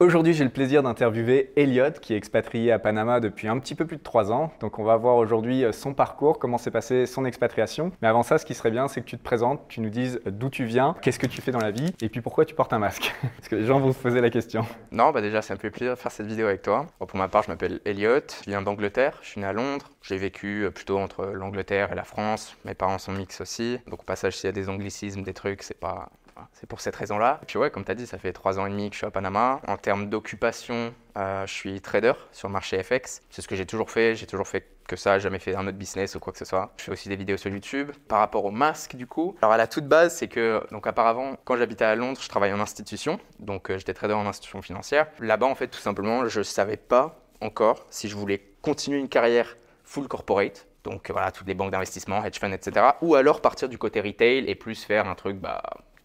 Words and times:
Aujourd'hui, 0.00 0.34
j'ai 0.34 0.42
le 0.42 0.50
plaisir 0.50 0.82
d'interviewer 0.82 1.52
Elliot, 1.54 1.92
qui 2.02 2.14
est 2.14 2.16
expatrié 2.16 2.72
à 2.72 2.80
Panama 2.80 3.20
depuis 3.20 3.46
un 3.46 3.60
petit 3.60 3.76
peu 3.76 3.86
plus 3.86 3.96
de 3.96 4.02
trois 4.02 4.32
ans. 4.32 4.52
Donc, 4.58 4.80
on 4.80 4.82
va 4.82 4.96
voir 4.96 5.14
aujourd'hui 5.14 5.64
euh, 5.64 5.70
son 5.70 5.94
parcours, 5.94 6.40
comment 6.40 6.58
s'est 6.58 6.72
passée 6.72 7.06
son 7.06 7.24
expatriation. 7.24 7.92
Mais 8.02 8.08
avant 8.08 8.24
ça, 8.24 8.38
ce 8.38 8.44
qui 8.44 8.54
serait 8.54 8.72
bien, 8.72 8.88
c'est 8.88 9.02
que 9.02 9.06
tu 9.06 9.16
te 9.16 9.22
présentes, 9.22 9.60
tu 9.68 9.80
nous 9.80 9.90
dises 9.90 10.20
d'où 10.26 10.50
tu 10.50 10.64
viens, 10.64 10.96
qu'est-ce 11.00 11.20
que 11.20 11.28
tu 11.28 11.40
fais 11.40 11.52
dans 11.52 11.60
la 11.60 11.70
vie, 11.70 11.94
et 12.02 12.08
puis 12.08 12.20
pourquoi 12.22 12.44
tu 12.44 12.56
portes 12.56 12.72
un 12.72 12.80
masque. 12.80 13.14
Parce 13.36 13.48
que 13.48 13.54
les 13.54 13.66
gens 13.66 13.78
vont 13.78 13.92
se 13.92 13.98
poser 14.00 14.20
la 14.20 14.30
question. 14.30 14.66
Non, 14.90 15.12
bah 15.12 15.20
déjà, 15.20 15.42
ça 15.42 15.54
me 15.54 15.60
fait 15.60 15.70
plaisir 15.70 15.94
de 15.94 15.98
faire 16.00 16.10
cette 16.10 16.26
vidéo 16.26 16.48
avec 16.48 16.62
toi. 16.62 16.86
pour 16.98 17.16
ma 17.16 17.28
part, 17.28 17.44
je 17.44 17.52
m'appelle 17.52 17.80
Elliot, 17.84 18.18
je 18.44 18.50
viens 18.50 18.62
d'Angleterre, 18.62 19.20
je 19.22 19.28
suis 19.28 19.40
né 19.40 19.46
à 19.46 19.52
Londres. 19.52 19.92
J'ai 20.02 20.16
vécu 20.16 20.64
euh, 20.64 20.70
plutôt 20.72 20.98
entre 20.98 21.26
l'Angleterre 21.26 21.92
et 21.92 21.94
la 21.94 22.04
France. 22.04 22.56
Mes 22.64 22.74
parents 22.74 22.98
sont 22.98 23.12
mix 23.12 23.40
aussi. 23.40 23.78
Donc, 23.86 24.00
au 24.00 24.04
passage, 24.04 24.36
s'il 24.36 24.48
y 24.48 24.50
a 24.50 24.52
des 24.52 24.68
anglicismes, 24.68 25.22
des 25.22 25.34
trucs, 25.34 25.62
c'est 25.62 25.78
pas 25.78 26.08
c'est 26.52 26.68
pour 26.68 26.80
cette 26.80 26.96
raison-là. 26.96 27.38
Et 27.42 27.46
puis 27.46 27.58
ouais, 27.58 27.70
comme 27.70 27.84
tu 27.84 27.90
as 27.90 27.94
dit, 27.94 28.06
ça 28.06 28.18
fait 28.18 28.32
trois 28.32 28.58
ans 28.58 28.66
et 28.66 28.70
demi 28.70 28.88
que 28.88 28.94
je 28.94 28.98
suis 28.98 29.06
à 29.06 29.10
Panama. 29.10 29.60
En 29.66 29.76
termes 29.76 30.08
d'occupation, 30.08 30.94
euh, 31.16 31.46
je 31.46 31.52
suis 31.52 31.80
trader 31.80 32.14
sur 32.32 32.48
le 32.48 32.52
marché 32.52 32.82
FX. 32.82 33.22
C'est 33.30 33.42
ce 33.42 33.48
que 33.48 33.56
j'ai 33.56 33.66
toujours 33.66 33.90
fait. 33.90 34.14
J'ai 34.14 34.26
toujours 34.26 34.48
fait 34.48 34.66
que 34.86 34.96
ça, 34.96 35.18
jamais 35.18 35.38
fait 35.38 35.54
un 35.54 35.66
autre 35.66 35.78
business 35.78 36.14
ou 36.14 36.20
quoi 36.20 36.32
que 36.32 36.38
ce 36.38 36.44
soit. 36.44 36.72
Je 36.76 36.84
fais 36.84 36.92
aussi 36.92 37.08
des 37.08 37.16
vidéos 37.16 37.36
sur 37.36 37.50
YouTube. 37.50 37.90
Par 38.08 38.18
rapport 38.18 38.44
au 38.44 38.50
masque, 38.50 38.96
du 38.96 39.06
coup, 39.06 39.36
alors 39.40 39.52
à 39.52 39.56
la 39.56 39.66
toute 39.66 39.86
base, 39.86 40.14
c'est 40.14 40.28
que, 40.28 40.62
donc 40.70 40.86
auparavant, 40.86 41.36
quand 41.44 41.56
j'habitais 41.56 41.84
à 41.84 41.94
Londres, 41.94 42.20
je 42.20 42.28
travaillais 42.28 42.54
en 42.54 42.60
institution. 42.60 43.18
Donc 43.38 43.70
euh, 43.70 43.78
j'étais 43.78 43.94
trader 43.94 44.14
en 44.14 44.26
institution 44.26 44.62
financière. 44.62 45.06
Là-bas, 45.20 45.46
en 45.46 45.54
fait, 45.54 45.68
tout 45.68 45.80
simplement, 45.80 46.28
je 46.28 46.42
savais 46.42 46.76
pas 46.76 47.18
encore 47.40 47.86
si 47.90 48.08
je 48.08 48.16
voulais 48.16 48.42
continuer 48.62 48.98
une 48.98 49.08
carrière 49.08 49.56
full 49.84 50.08
corporate. 50.08 50.66
Donc 50.84 51.10
voilà, 51.10 51.32
toutes 51.32 51.46
les 51.46 51.54
banques 51.54 51.70
d'investissement, 51.70 52.22
hedge 52.24 52.38
funds, 52.38 52.52
etc. 52.52 52.86
Ou 53.00 53.14
alors 53.14 53.40
partir 53.40 53.68
du 53.68 53.78
côté 53.78 54.00
retail 54.00 54.44
et 54.48 54.54
plus 54.54 54.84
faire 54.84 55.08
un 55.08 55.14
truc 55.14 55.38
bah, 55.38 55.62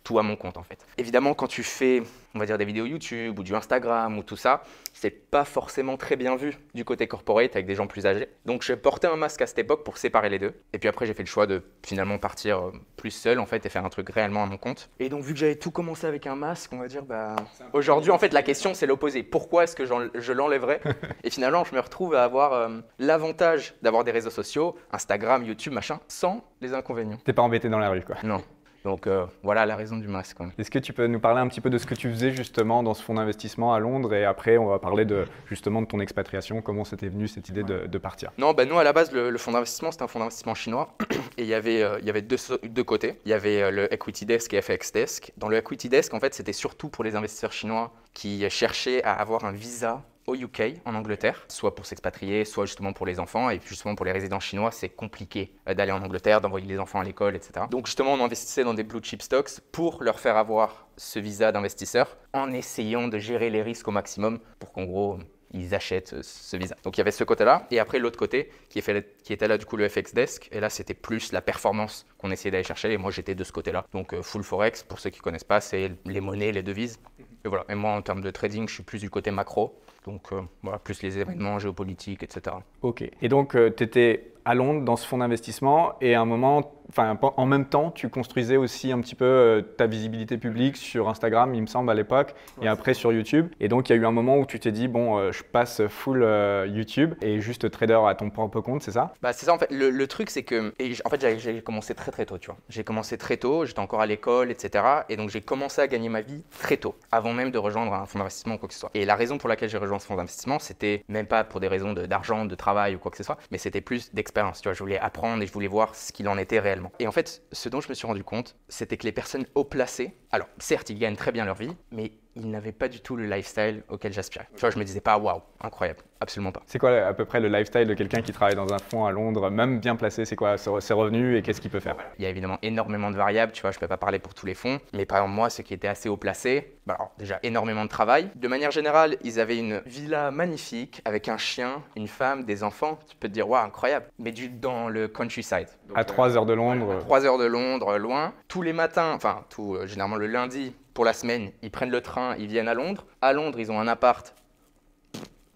tout 0.10 0.18
à 0.18 0.24
mon 0.24 0.36
compte 0.36 0.58
en 0.58 0.64
fait. 0.64 0.88
Évidemment, 0.98 1.36
quand 1.36 1.46
tu 1.46 1.62
fais, 1.62 2.02
on 2.34 2.40
va 2.40 2.48
dire, 2.48 2.58
des 2.58 2.66
vidéos 2.66 2.88
YouTube 2.88 3.38
ou 3.38 3.44
du 3.44 3.54
Instagram 3.54 4.18
ou 4.18 4.24
tout 4.24 4.38
ça, 4.38 4.64
c'est 4.92 5.12
pas 5.12 5.46
forcément 5.46 5.98
très 5.98 6.16
bien 6.16 6.36
vu 6.36 6.58
du 6.74 6.84
côté 6.84 7.08
corporate 7.08 7.52
avec 7.56 7.68
des 7.68 7.76
gens 7.76 7.86
plus 7.86 8.08
âgés. 8.08 8.28
Donc 8.48 8.64
j'ai 8.64 8.76
porté 8.76 9.06
un 9.06 9.18
masque 9.18 9.44
à 9.44 9.46
cette 9.46 9.60
époque 9.60 9.84
pour 9.84 10.00
séparer 10.00 10.30
les 10.30 10.40
deux. 10.40 10.56
Et 10.74 10.80
puis 10.80 10.90
après, 10.90 11.06
j'ai 11.06 11.14
fait 11.14 11.22
le 11.22 11.28
choix 11.28 11.46
de 11.46 11.62
finalement 11.86 12.18
partir 12.18 12.58
euh, 12.58 12.72
plus 12.98 13.12
seul 13.12 13.38
en 13.38 13.46
fait 13.46 13.64
et 13.68 13.70
faire 13.70 13.86
un 13.86 13.90
truc 13.90 14.10
réellement 14.10 14.42
à 14.42 14.48
mon 14.48 14.58
compte. 14.58 14.90
Et 15.00 15.10
donc 15.10 15.22
vu 15.22 15.34
que 15.34 15.40
j'avais 15.40 15.58
tout 15.58 15.70
commencé 15.70 16.08
avec 16.08 16.26
un 16.26 16.36
masque, 16.36 16.74
on 16.74 16.80
va 16.80 16.88
dire, 16.88 17.04
bah 17.04 17.36
aujourd'hui 17.74 18.10
en 18.10 18.18
fait 18.18 18.34
la 18.34 18.42
question 18.42 18.74
c'est 18.74 18.88
l'opposé. 18.88 19.22
Pourquoi 19.22 19.66
est-ce 19.66 19.76
que 19.76 19.86
je 19.86 20.34
l'enlèverais 20.34 20.82
Et 21.24 21.30
finalement, 21.30 21.64
je 21.66 21.76
me 21.76 21.80
retrouve 21.80 22.16
à 22.16 22.24
avoir 22.24 22.54
euh, 22.54 22.80
l'avantage 22.98 23.76
d'avoir 23.84 24.04
des 24.04 24.12
réseaux 24.12 24.32
sociaux, 24.32 24.76
Instagram, 24.92 25.46
YouTube, 25.46 25.74
machin, 25.74 26.00
sans 26.08 26.44
les 26.62 26.74
inconvénients. 26.74 27.20
T'es 27.24 27.34
pas 27.34 27.44
embêté 27.44 27.70
dans 27.70 27.78
la 27.78 27.92
rue 27.92 28.02
quoi. 28.02 28.16
Non. 28.24 28.42
Donc 28.84 29.08
euh, 29.08 29.26
voilà 29.44 29.66
la 29.66 29.76
raison 29.76 29.98
du 29.98 30.08
masque. 30.08 30.38
Est-ce 30.58 30.72
que 30.72 30.80
tu 30.80 30.94
peux 30.94 31.08
nous 31.08 31.20
parler 31.20 31.42
un 31.42 31.48
petit 31.48 31.62
peu 31.62 31.70
de 31.70 31.78
ce 31.78 31.86
que 31.86 31.96
tu 31.96 32.10
faisais 32.10 32.32
justement 32.32 32.84
dans 32.84 32.94
ce 32.94 33.04
fonds 33.04 33.16
d'investissement 33.16 33.74
à 33.74 33.80
Londres 33.80 34.14
et 34.14 34.26
après 34.26 34.58
on 34.58 34.68
va 34.68 34.80
parler 34.80 35.06
de 35.06 35.26
justement 35.48 35.82
de 35.82 35.88
ton 35.88 36.00
expatriation, 36.00 36.62
comment 36.62 36.86
c'était 36.86 37.10
venu 37.10 37.28
cette 37.28 37.50
idée 37.50 37.64
de, 37.64 37.98
partir? 37.98 38.32
Non, 38.38 38.54
ben 38.54 38.68
nous 38.68 38.80
à 38.80 38.84
la 38.84 38.94
base 38.94 39.12
le, 39.12 39.38
fonds 39.38 39.52
d'investissement 39.52 39.92
c'était 39.92 40.04
un 40.04 40.08
fonds 40.08 40.20
d'investissement 40.20 40.56
chinois 40.56 40.96
et 41.38 41.44
il 41.44 41.48
y 41.48 41.54
avait, 41.54 41.84
euh, 41.84 42.00
il 42.00 42.06
y 42.06 42.10
avait 42.10 42.22
deux, 42.22 42.38
deux, 42.64 42.84
côtés. 42.84 43.20
Il 43.26 43.32
y 43.32 43.34
avait 43.34 43.62
euh, 43.62 43.72
le 43.72 43.94
Equity 43.94 44.26
Desk 44.26 44.54
et 44.54 44.62
FX 44.62 44.92
Desk. 44.94 45.34
Dans 45.38 45.50
le 45.50 45.58
Equity 45.58 45.90
Desk 45.90 46.14
en 46.14 46.20
fait 46.20 46.34
c'était 46.34 46.54
surtout 46.54 46.90
pour 46.90 47.04
les 47.04 47.16
investisseurs 47.16 47.52
chinois 47.52 47.92
qui 48.14 48.50
cherchaient 48.50 49.04
à 49.04 49.14
avoir 49.14 49.46
un 49.46 49.52
visa 49.52 50.04
au 50.30 50.36
UK, 50.36 50.76
en 50.86 50.96
Angleterre, 50.96 51.46
soit 51.48 51.76
pour 51.76 51.86
s'expatrier, 51.86 52.46
soit 52.46 52.66
justement 52.66 52.94
pour 52.94 53.06
les 53.06 53.20
enfants. 53.20 53.50
Et 53.50 53.60
justement 53.66 53.96
pour 53.96 54.06
les 54.06 54.12
résidents 54.12 54.40
chinois, 54.40 54.72
c'est 54.72 54.90
compliqué 54.90 55.54
euh, 55.68 55.74
d'aller 55.74 55.92
en 55.92 56.02
Angleterre, 56.02 56.42
d'envoyer 56.42 56.68
les 56.68 56.80
enfants 56.80 57.00
à 57.00 57.04
l'école, 57.04 57.36
etc. 57.36 57.66
Donc 57.70 57.86
justement, 57.86 58.14
on 58.14 58.24
investissait 58.24 58.64
dans 58.64 58.74
des 58.74 58.84
blue 58.84 59.02
chip 59.04 59.22
stocks 59.22 59.60
pour 59.72 60.04
leur 60.04 60.20
faire 60.20 60.38
avoir 60.38 60.88
ce 60.98 61.20
visa 61.20 61.52
d'investisseur 61.52 62.18
en 62.34 62.52
essayant 62.52 63.08
de 63.08 63.18
gérer 63.18 63.50
les 63.50 63.62
risques 63.62 63.88
au 63.88 63.92
maximum 63.92 64.40
pour 64.60 64.72
qu'en 64.72 64.84
gros, 64.84 65.20
ils 65.52 65.74
achètent 65.74 66.14
euh, 66.14 66.22
ce 66.24 66.58
visa. 66.58 66.76
Donc 66.84 66.98
il 66.98 67.00
y 67.00 67.02
avait 67.02 67.12
ce 67.12 67.24
côté-là. 67.24 67.68
Et 67.72 67.80
après, 67.80 68.00
l'autre 68.00 68.20
côté, 68.20 68.52
qui, 68.70 68.80
était 68.80 69.48
là, 69.48 69.58
du 69.58 69.66
coup, 69.66 69.78
le 69.78 69.88
FX 69.88 70.14
Desk. 70.14 70.50
Et 70.52 70.60
là, 70.60 70.70
c'était 70.70 70.94
plus 70.94 71.32
la 71.32 71.42
performance 71.42 72.06
qu'on 72.18 72.32
essayait 72.32 72.52
d'aller 72.52 72.64
chercher. 72.64 72.92
Et 72.92 72.98
moi, 72.98 73.12
j'étais 73.12 73.36
de 73.36 73.44
ce 73.44 73.52
côté-là. 73.52 73.86
Donc, 73.94 74.14
euh, 74.14 74.22
full 74.22 74.44
Forex, 74.44 74.84
pour 74.84 75.00
ceux 75.00 75.10
qui 75.10 75.20
connaissent 75.20 75.44
pas, 75.44 75.62
c'est 75.62 75.92
les 76.06 76.22
monnaies, 76.22 76.52
les 76.52 76.64
devises. 76.64 77.00
Et 77.46 77.48
voilà. 77.48 77.66
Et 77.70 77.76
moi, 77.76 77.92
en 77.92 78.02
termes 78.02 78.22
de 78.22 78.32
trading, 78.32 78.68
je 78.68 78.74
suis 78.76 78.84
plus 78.84 79.00
du 79.00 79.10
côté 79.10 79.32
macro. 79.32 79.80
Donc 80.06 80.32
euh, 80.32 80.42
voilà, 80.64 80.80
plus 80.80 81.02
les 81.02 81.18
événements 81.18 81.60
géopolitiques, 81.60 82.24
etc. 82.24 82.56
Ok. 82.82 83.04
Et 83.22 83.30
donc, 83.30 83.56
euh, 83.56 83.70
tu 83.76 83.84
étais 83.84 84.34
à 84.46 84.56
Londres 84.56 84.84
dans 84.84 84.96
ce 84.96 85.08
fonds 85.08 85.20
d'investissement 85.20 85.94
et 86.02 86.16
à 86.16 86.22
un 86.22 86.26
moment, 86.26 86.80
enfin, 86.90 87.18
en 87.22 87.46
même 87.46 87.66
temps, 87.66 87.92
tu 87.92 88.10
construisais 88.10 88.58
aussi 88.58 88.92
un 88.92 89.00
petit 89.00 89.16
peu 89.16 89.26
euh, 89.26 89.62
ta 89.62 89.88
visibilité 89.88 90.38
publique 90.38 90.76
sur 90.78 91.08
Instagram, 91.10 91.54
il 91.54 91.62
me 91.62 91.68
semble, 91.68 91.90
à 91.90 91.94
l'époque, 91.94 92.34
et 92.62 92.68
après 92.68 92.94
sur 92.94 93.12
YouTube. 93.12 93.48
Et 93.60 93.68
donc, 93.68 93.90
il 93.90 93.96
y 93.96 93.96
a 93.96 94.02
eu 94.02 94.06
un 94.06 94.12
moment 94.12 94.38
où 94.38 94.46
tu 94.46 94.60
t'es 94.60 94.72
dit, 94.72 94.88
bon, 94.88 95.18
euh, 95.18 95.32
je 95.32 95.44
passe 95.44 95.88
full 95.88 96.24
euh, 96.24 96.68
YouTube 96.68 97.14
et 97.22 97.40
juste 97.40 97.70
trader 97.70 98.00
à 98.08 98.16
ton 98.16 98.30
propre 98.30 98.62
compte, 98.62 98.82
c'est 98.82 98.92
ça? 98.92 99.14
Bah, 99.22 99.34
c'est 99.34 99.46
ça, 99.46 99.54
en 99.54 99.60
fait. 99.60 99.70
Le, 99.72 100.08
truc, 100.08 100.30
c'est 100.30 100.44
que, 100.44 100.74
et 100.80 100.94
en 101.06 101.10
fait, 101.10 101.40
j'ai 101.40 101.62
commencé 101.62 101.94
très 101.94 102.12
très 102.12 102.26
tôt, 102.26 102.38
tu 102.38 102.48
vois. 102.48 102.58
J'ai 102.70 102.84
commencé 102.84 103.18
très 103.18 103.38
tôt, 103.38 103.66
j'étais 103.66 103.80
encore 103.80 104.02
à 104.02 104.08
l'école, 104.08 104.50
etc. 104.52 104.84
Et 105.10 105.18
donc, 105.18 105.30
j'ai 105.30 105.42
commencé 105.42 105.82
à 105.82 105.88
gagner 105.88 106.10
ma 106.10 106.22
vie 106.22 106.44
très 106.60 106.78
tôt, 106.78 106.96
avant 107.12 107.34
même 107.34 107.52
de 107.52 107.58
rejoindre 107.58 107.94
un 107.94 108.06
fonds 108.06 108.20
d'investissement 108.20 108.56
ou 108.56 108.58
quoi 108.58 108.68
que 108.68 108.74
ce 108.74 108.80
soit. 108.80 108.92
Et 108.94 109.06
la 109.06 109.16
raison 109.16 109.38
pour 109.38 109.50
laquelle 109.50 109.70
j'ai 109.70 109.78
rejoint 109.78 110.00
ce 110.00 110.08
fonds 110.08 110.16
d'investissement, 110.16 110.58
c'était 110.60 111.04
même 111.08 111.28
pas 111.28 111.44
pour 111.44 111.60
des 111.60 111.68
raisons 111.68 111.94
d'argent, 111.94 112.46
de, 112.46 112.50
de, 112.50 112.56
travail 112.56 112.96
ou 112.96 113.00
quoi 113.00 113.12
que 113.12 113.18
ce 113.18 113.24
soit, 113.24 113.38
mais 113.52 113.58
c'était 113.58 113.82
plus 113.82 114.14
d'expérience, 114.14 114.29
Je 114.36 114.80
voulais 114.80 115.00
apprendre 115.00 115.42
et 115.44 115.48
je 115.48 115.52
voulais 115.52 115.68
voir 115.68 115.96
ce 115.96 116.12
qu'il 116.12 116.28
en 116.28 116.38
était 116.38 116.60
réellement. 116.60 116.92
Et 117.00 117.08
en 117.08 117.12
fait, 117.12 117.42
ce 117.52 117.70
dont 117.70 117.82
je 117.82 117.90
me 117.90 117.94
suis 117.94 118.08
rendu 118.08 118.24
compte, 118.24 118.56
c'était 118.68 118.98
que 118.98 119.06
les 119.06 119.12
personnes 119.12 119.46
haut 119.56 119.64
placées, 119.64 120.16
alors 120.32 120.48
certes, 120.60 120.90
ils 120.90 121.00
gagnent 121.00 121.16
très 121.16 121.32
bien 121.32 121.46
leur 121.46 121.56
vie, 121.56 121.76
mais 121.92 122.12
ils 122.36 122.50
n'avaient 122.50 122.72
pas 122.72 122.88
du 122.88 123.02
tout 123.02 123.16
le 123.16 123.26
lifestyle 123.26 123.84
auquel 123.90 124.14
j'aspirais. 124.14 124.48
Tu 124.56 124.62
vois, 124.62 124.70
je 124.70 124.80
me 124.80 124.84
disais 124.84 125.02
pas, 125.02 125.18
waouh, 125.18 125.42
incroyable, 125.62 126.00
absolument 126.20 126.52
pas. 126.52 126.62
C'est 126.68 126.80
quoi 126.80 126.92
à 126.92 127.14
peu 127.14 127.26
près 127.26 127.40
le 127.40 127.48
lifestyle 127.48 127.88
de 127.88 127.94
quelqu'un 127.94 128.22
qui 128.22 128.32
travaille 128.32 128.56
dans 128.56 128.72
un 128.72 128.80
fonds 128.80 129.06
à 129.06 129.12
Londres, 129.12 129.50
même 129.50 129.80
bien 129.80 129.96
placé 129.96 130.26
C'est 130.26 130.36
quoi 130.36 130.58
ses 130.58 130.94
revenus 130.94 131.38
et 131.38 131.42
qu'est-ce 131.42 131.60
qu'il 131.60 131.72
peut 131.72 131.80
faire? 131.80 131.96
Il 132.18 132.24
y 132.24 132.28
a 132.28 132.30
évidemment 132.30 132.60
énormément 132.62 133.12
de 133.12 133.16
variables, 133.16 133.52
tu 133.52 133.62
vois, 133.62 133.72
je 133.72 133.80
peux 133.80 133.88
pas 133.88 133.98
parler 133.98 134.20
pour 134.20 134.34
tous 134.34 134.46
les 134.46 134.54
fonds, 134.54 134.80
mais 134.94 135.06
par 135.06 135.18
exemple, 135.20 135.36
moi, 135.36 135.50
ceux 135.50 135.64
qui 135.64 135.74
étaient 135.74 135.88
assez 135.88 136.08
haut 136.08 136.18
placés, 136.18 136.76
bah 136.86 136.96
alors 136.98 137.12
déjà 137.18 137.40
énormément 137.44 137.84
de 137.84 137.90
travail. 137.90 138.30
De 138.36 138.48
manière 138.48 138.72
générale, 138.72 139.18
ils 139.24 139.40
avaient 139.40 139.58
une 139.58 139.82
villa 139.86 140.32
magnifique 140.32 141.02
avec 141.06 141.28
un 141.28 141.38
chien, 141.38 141.84
une 141.96 142.08
femme, 142.08 142.46
des 142.46 142.64
enfants. 142.64 143.00
Tu 143.08 143.16
peux 143.16 143.28
te 143.28 143.34
dire, 143.34 143.50
waouh, 143.50 143.64
incroyable. 143.64 144.06
Mais 144.18 144.32
du, 144.32 144.50
dans 144.50 144.88
le 144.90 145.08
countryside. 145.08 145.68
à 145.94 146.04
3 146.04 146.38
heures 146.38 146.46
de 146.46 146.54
Londres. 146.54 146.96
À 146.96 147.00
3 147.00 147.26
heures 147.26 147.38
de 147.38 147.46
Londres, 147.46 147.98
loin. 147.98 148.34
Tous 148.48 148.62
les 148.62 148.74
matins, 148.74 149.14
enfin, 149.14 149.46
tout, 149.50 149.76
euh, 149.76 149.86
généralement 149.86 150.16
le 150.20 150.28
lundi, 150.28 150.74
pour 150.94 151.06
la 151.06 151.14
semaine, 151.14 151.52
ils 151.62 151.72
prennent 151.72 151.90
le 151.90 152.02
train, 152.02 152.36
ils 152.38 152.48
viennent 152.48 152.68
à 152.68 152.74
Londres. 152.74 153.06
À 153.22 153.34
Londres, 153.34 153.60
ils 153.60 153.72
ont 153.72 153.80
un 153.80 153.88
appart 153.88 154.34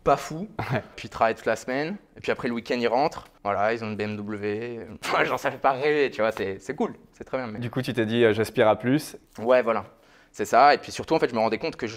pas 0.04 0.18
fou, 0.18 0.50
puis 0.96 1.08
ils 1.08 1.10
travaillent 1.10 1.36
toute 1.36 1.46
la 1.46 1.56
semaine, 1.56 1.96
et 2.18 2.20
puis 2.20 2.32
après 2.32 2.48
le 2.48 2.54
week-end 2.54 2.76
ils 2.78 2.88
rentrent, 2.88 3.30
voilà, 3.44 3.74
ils 3.74 3.84
ont 3.84 3.88
une 3.90 3.96
BMW, 3.96 4.82
genre 5.26 5.40
ça 5.40 5.50
fait 5.50 5.58
pas 5.58 5.72
rêver, 5.72 6.12
tu 6.12 6.22
vois, 6.22 6.32
c'est 6.32 6.76
cool, 6.76 6.96
c'est 7.14 7.24
très 7.24 7.38
bien. 7.38 7.60
Du 7.60 7.70
coup 7.70 7.82
tu 7.82 7.94
t'es 7.94 8.06
dit 8.06 8.24
euh, 8.24 8.34
j'aspire 8.34 8.68
à 8.68 8.78
plus 8.78 9.16
Ouais, 9.40 9.62
voilà, 9.62 9.86
c'est 10.32 10.46
ça, 10.46 10.74
et 10.74 10.78
puis 10.78 10.92
surtout 10.92 11.14
en 11.16 11.20
fait 11.20 11.30
je 11.30 11.36
me 11.36 11.40
rendais 11.40 11.58
compte 11.58 11.78
que 11.78 11.88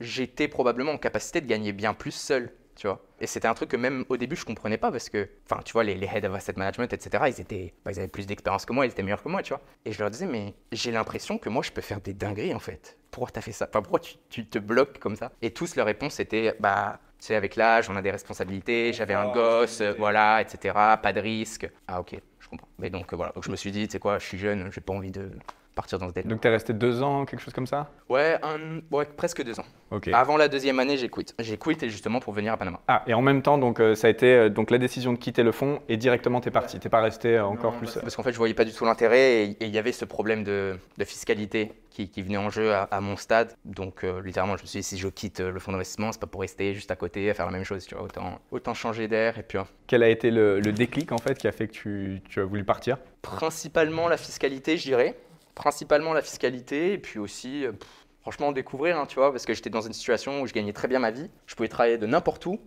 j'étais 0.00 0.48
probablement 0.48 0.92
en 0.92 0.98
capacité 0.98 1.40
de 1.40 1.46
gagner 1.46 1.72
bien 1.72 1.94
plus 1.94 2.12
seul, 2.12 2.52
tu 2.76 2.86
vois. 2.86 3.00
Et 3.20 3.26
c'était 3.26 3.48
un 3.48 3.54
truc 3.54 3.70
que 3.70 3.76
même 3.76 4.04
au 4.08 4.16
début 4.16 4.36
je 4.36 4.44
comprenais 4.44 4.78
pas 4.78 4.90
parce 4.90 5.08
que, 5.08 5.28
enfin 5.48 5.60
tu 5.64 5.72
vois, 5.72 5.84
les, 5.84 5.94
les 5.94 6.06
head 6.06 6.24
of 6.24 6.34
asset 6.34 6.54
management, 6.56 6.92
etc., 6.92 7.24
ils, 7.28 7.40
étaient, 7.40 7.74
bah, 7.84 7.92
ils 7.92 7.98
avaient 7.98 8.08
plus 8.08 8.26
d'expérience 8.26 8.64
que 8.64 8.72
moi, 8.72 8.86
ils 8.86 8.90
étaient 8.90 9.02
meilleurs 9.02 9.22
que 9.22 9.28
moi, 9.28 9.42
tu 9.42 9.50
vois. 9.50 9.62
Et 9.84 9.92
je 9.92 9.98
leur 10.00 10.10
disais, 10.10 10.26
mais 10.26 10.54
j'ai 10.72 10.90
l'impression 10.90 11.38
que 11.38 11.48
moi 11.48 11.62
je 11.62 11.72
peux 11.72 11.80
faire 11.80 12.00
des 12.00 12.14
dingueries 12.14 12.54
en 12.54 12.58
fait. 12.58 12.98
Pourquoi 13.10 13.30
t'as 13.30 13.40
fait 13.40 13.52
ça? 13.52 13.66
Enfin, 13.68 13.80
pourquoi 13.80 14.00
tu, 14.00 14.16
tu, 14.28 14.46
te 14.46 14.58
bloques 14.58 14.98
comme 14.98 15.16
ça? 15.16 15.32
Et 15.40 15.52
tous 15.52 15.76
leur 15.76 15.86
réponse 15.86 16.18
était, 16.18 16.54
bah, 16.58 16.98
tu 17.18 17.26
sais, 17.26 17.36
avec 17.36 17.56
l'âge, 17.56 17.88
on 17.88 17.96
a 17.96 18.02
des 18.02 18.10
responsabilités, 18.10 18.92
j'avais 18.92 19.14
un 19.14 19.32
gosse, 19.32 19.82
voilà, 19.98 20.42
etc., 20.42 20.74
pas 21.00 21.12
de 21.12 21.20
risque. 21.20 21.70
Ah 21.86 22.00
ok, 22.00 22.16
je 22.40 22.48
comprends. 22.48 22.68
Mais 22.78 22.90
donc 22.90 23.14
voilà, 23.14 23.32
donc 23.32 23.44
je 23.44 23.50
me 23.50 23.56
suis 23.56 23.70
dit, 23.70 23.86
tu 23.86 23.92
sais 23.92 23.98
quoi, 24.00 24.18
je 24.18 24.26
suis 24.26 24.38
jeune, 24.38 24.70
j'ai 24.72 24.80
pas 24.80 24.92
envie 24.92 25.12
de 25.12 25.30
partir 25.74 25.98
dans 25.98 26.08
ce 26.08 26.14
délire. 26.14 26.30
Donc 26.30 26.40
tu 26.40 26.48
es 26.48 26.50
resté 26.50 26.72
deux 26.72 27.02
ans, 27.02 27.24
quelque 27.24 27.40
chose 27.40 27.54
comme 27.54 27.66
ça? 27.66 27.90
Ouais, 28.08 28.38
un, 28.42 28.80
ouais, 28.94 29.06
presque 29.16 29.42
deux 29.42 29.58
ans. 29.58 29.66
Avant 30.12 30.36
la 30.36 30.48
deuxième 30.48 30.78
année, 30.78 30.96
j'ai 30.96 31.08
quitté. 31.08 31.34
J'ai 31.38 31.56
quitté 31.56 31.88
justement 31.88 32.20
pour 32.20 32.32
venir 32.32 32.52
à 32.52 32.56
Panama. 32.56 32.80
Ah, 32.88 33.02
et 33.06 33.14
en 33.14 33.22
même 33.22 33.42
temps, 33.42 33.58
donc 33.58 33.80
euh, 33.80 33.94
ça 33.94 34.08
a 34.08 34.10
été 34.10 34.26
euh, 34.34 34.48
donc 34.48 34.70
la 34.70 34.78
décision 34.78 35.12
de 35.12 35.18
quitter 35.18 35.42
le 35.42 35.52
fonds 35.52 35.80
et 35.88 35.96
directement 35.96 36.40
tu 36.40 36.48
es 36.48 36.50
parti. 36.50 36.78
Tu 36.78 36.86
n'es 36.86 36.90
pas 36.90 37.00
resté 37.00 37.36
euh, 37.36 37.46
encore 37.46 37.74
plus. 37.74 37.98
Parce 38.00 38.16
qu'en 38.16 38.22
fait, 38.22 38.32
je 38.32 38.38
voyais 38.38 38.54
pas 38.54 38.64
du 38.64 38.72
tout 38.72 38.84
l'intérêt 38.84 39.44
et 39.44 39.56
il 39.60 39.68
y 39.68 39.78
avait 39.78 39.92
ce 39.92 40.04
problème 40.04 40.44
de, 40.44 40.76
de 40.98 41.04
fiscalité 41.04 41.72
qui, 41.90 42.08
qui, 42.08 42.22
venait 42.22 42.36
en 42.36 42.50
jeu 42.50 42.72
à, 42.72 43.00
mon 43.00 43.16
stade. 43.16 43.54
Donc 43.64 44.04
littéralement, 44.24 44.56
je 44.56 44.62
me 44.62 44.66
suis 44.66 44.80
dit 44.80 44.82
si 44.82 44.98
je 44.98 45.08
quitte 45.08 45.38
le 45.38 45.60
fonds 45.60 45.70
d'investissement, 45.70 46.10
c'est 46.10 46.20
pas 46.20 46.26
pour 46.26 46.40
rester 46.40 46.74
juste 46.74 46.90
à 46.90 46.96
côté 46.96 47.30
à 47.30 47.34
faire 47.34 47.46
la 47.46 47.52
même 47.52 47.64
chose. 47.64 47.86
Tu 47.86 47.94
vois, 47.94 48.04
autant, 48.04 48.40
autant 48.50 48.74
changer 48.74 49.06
d'air 49.06 49.38
et 49.38 49.42
puis. 49.42 49.58
Quel 49.86 50.02
a 50.02 50.08
été 50.08 50.30
le, 50.30 50.58
le, 50.58 50.72
déclic 50.72 51.12
en 51.12 51.18
fait 51.18 51.38
qui 51.38 51.46
a 51.46 51.52
fait 51.52 51.68
que 51.68 51.72
tu, 51.72 52.20
tu 52.28 52.40
as 52.40 52.44
voulu 52.44 52.64
partir? 52.64 52.98
Principalement 53.22 54.08
la 54.08 54.16
fiscalité, 54.16 54.76
je 54.76 54.82
dirais 54.82 55.14
principalement 55.54 56.12
la 56.12 56.22
fiscalité 56.22 56.92
et 56.92 56.98
puis 56.98 57.18
aussi, 57.18 57.64
euh, 57.66 57.72
franchement, 58.20 58.52
découvrir, 58.52 58.98
hein, 58.98 59.06
tu 59.06 59.16
vois, 59.16 59.30
parce 59.30 59.46
que 59.46 59.54
j'étais 59.54 59.70
dans 59.70 59.82
une 59.82 59.92
situation 59.92 60.40
où 60.40 60.46
je 60.46 60.52
gagnais 60.52 60.72
très 60.72 60.88
bien 60.88 60.98
ma 60.98 61.10
vie. 61.10 61.30
Je 61.46 61.54
pouvais 61.54 61.68
travailler 61.68 61.98
de 61.98 62.06
n'importe 62.06 62.46
où. 62.46 62.60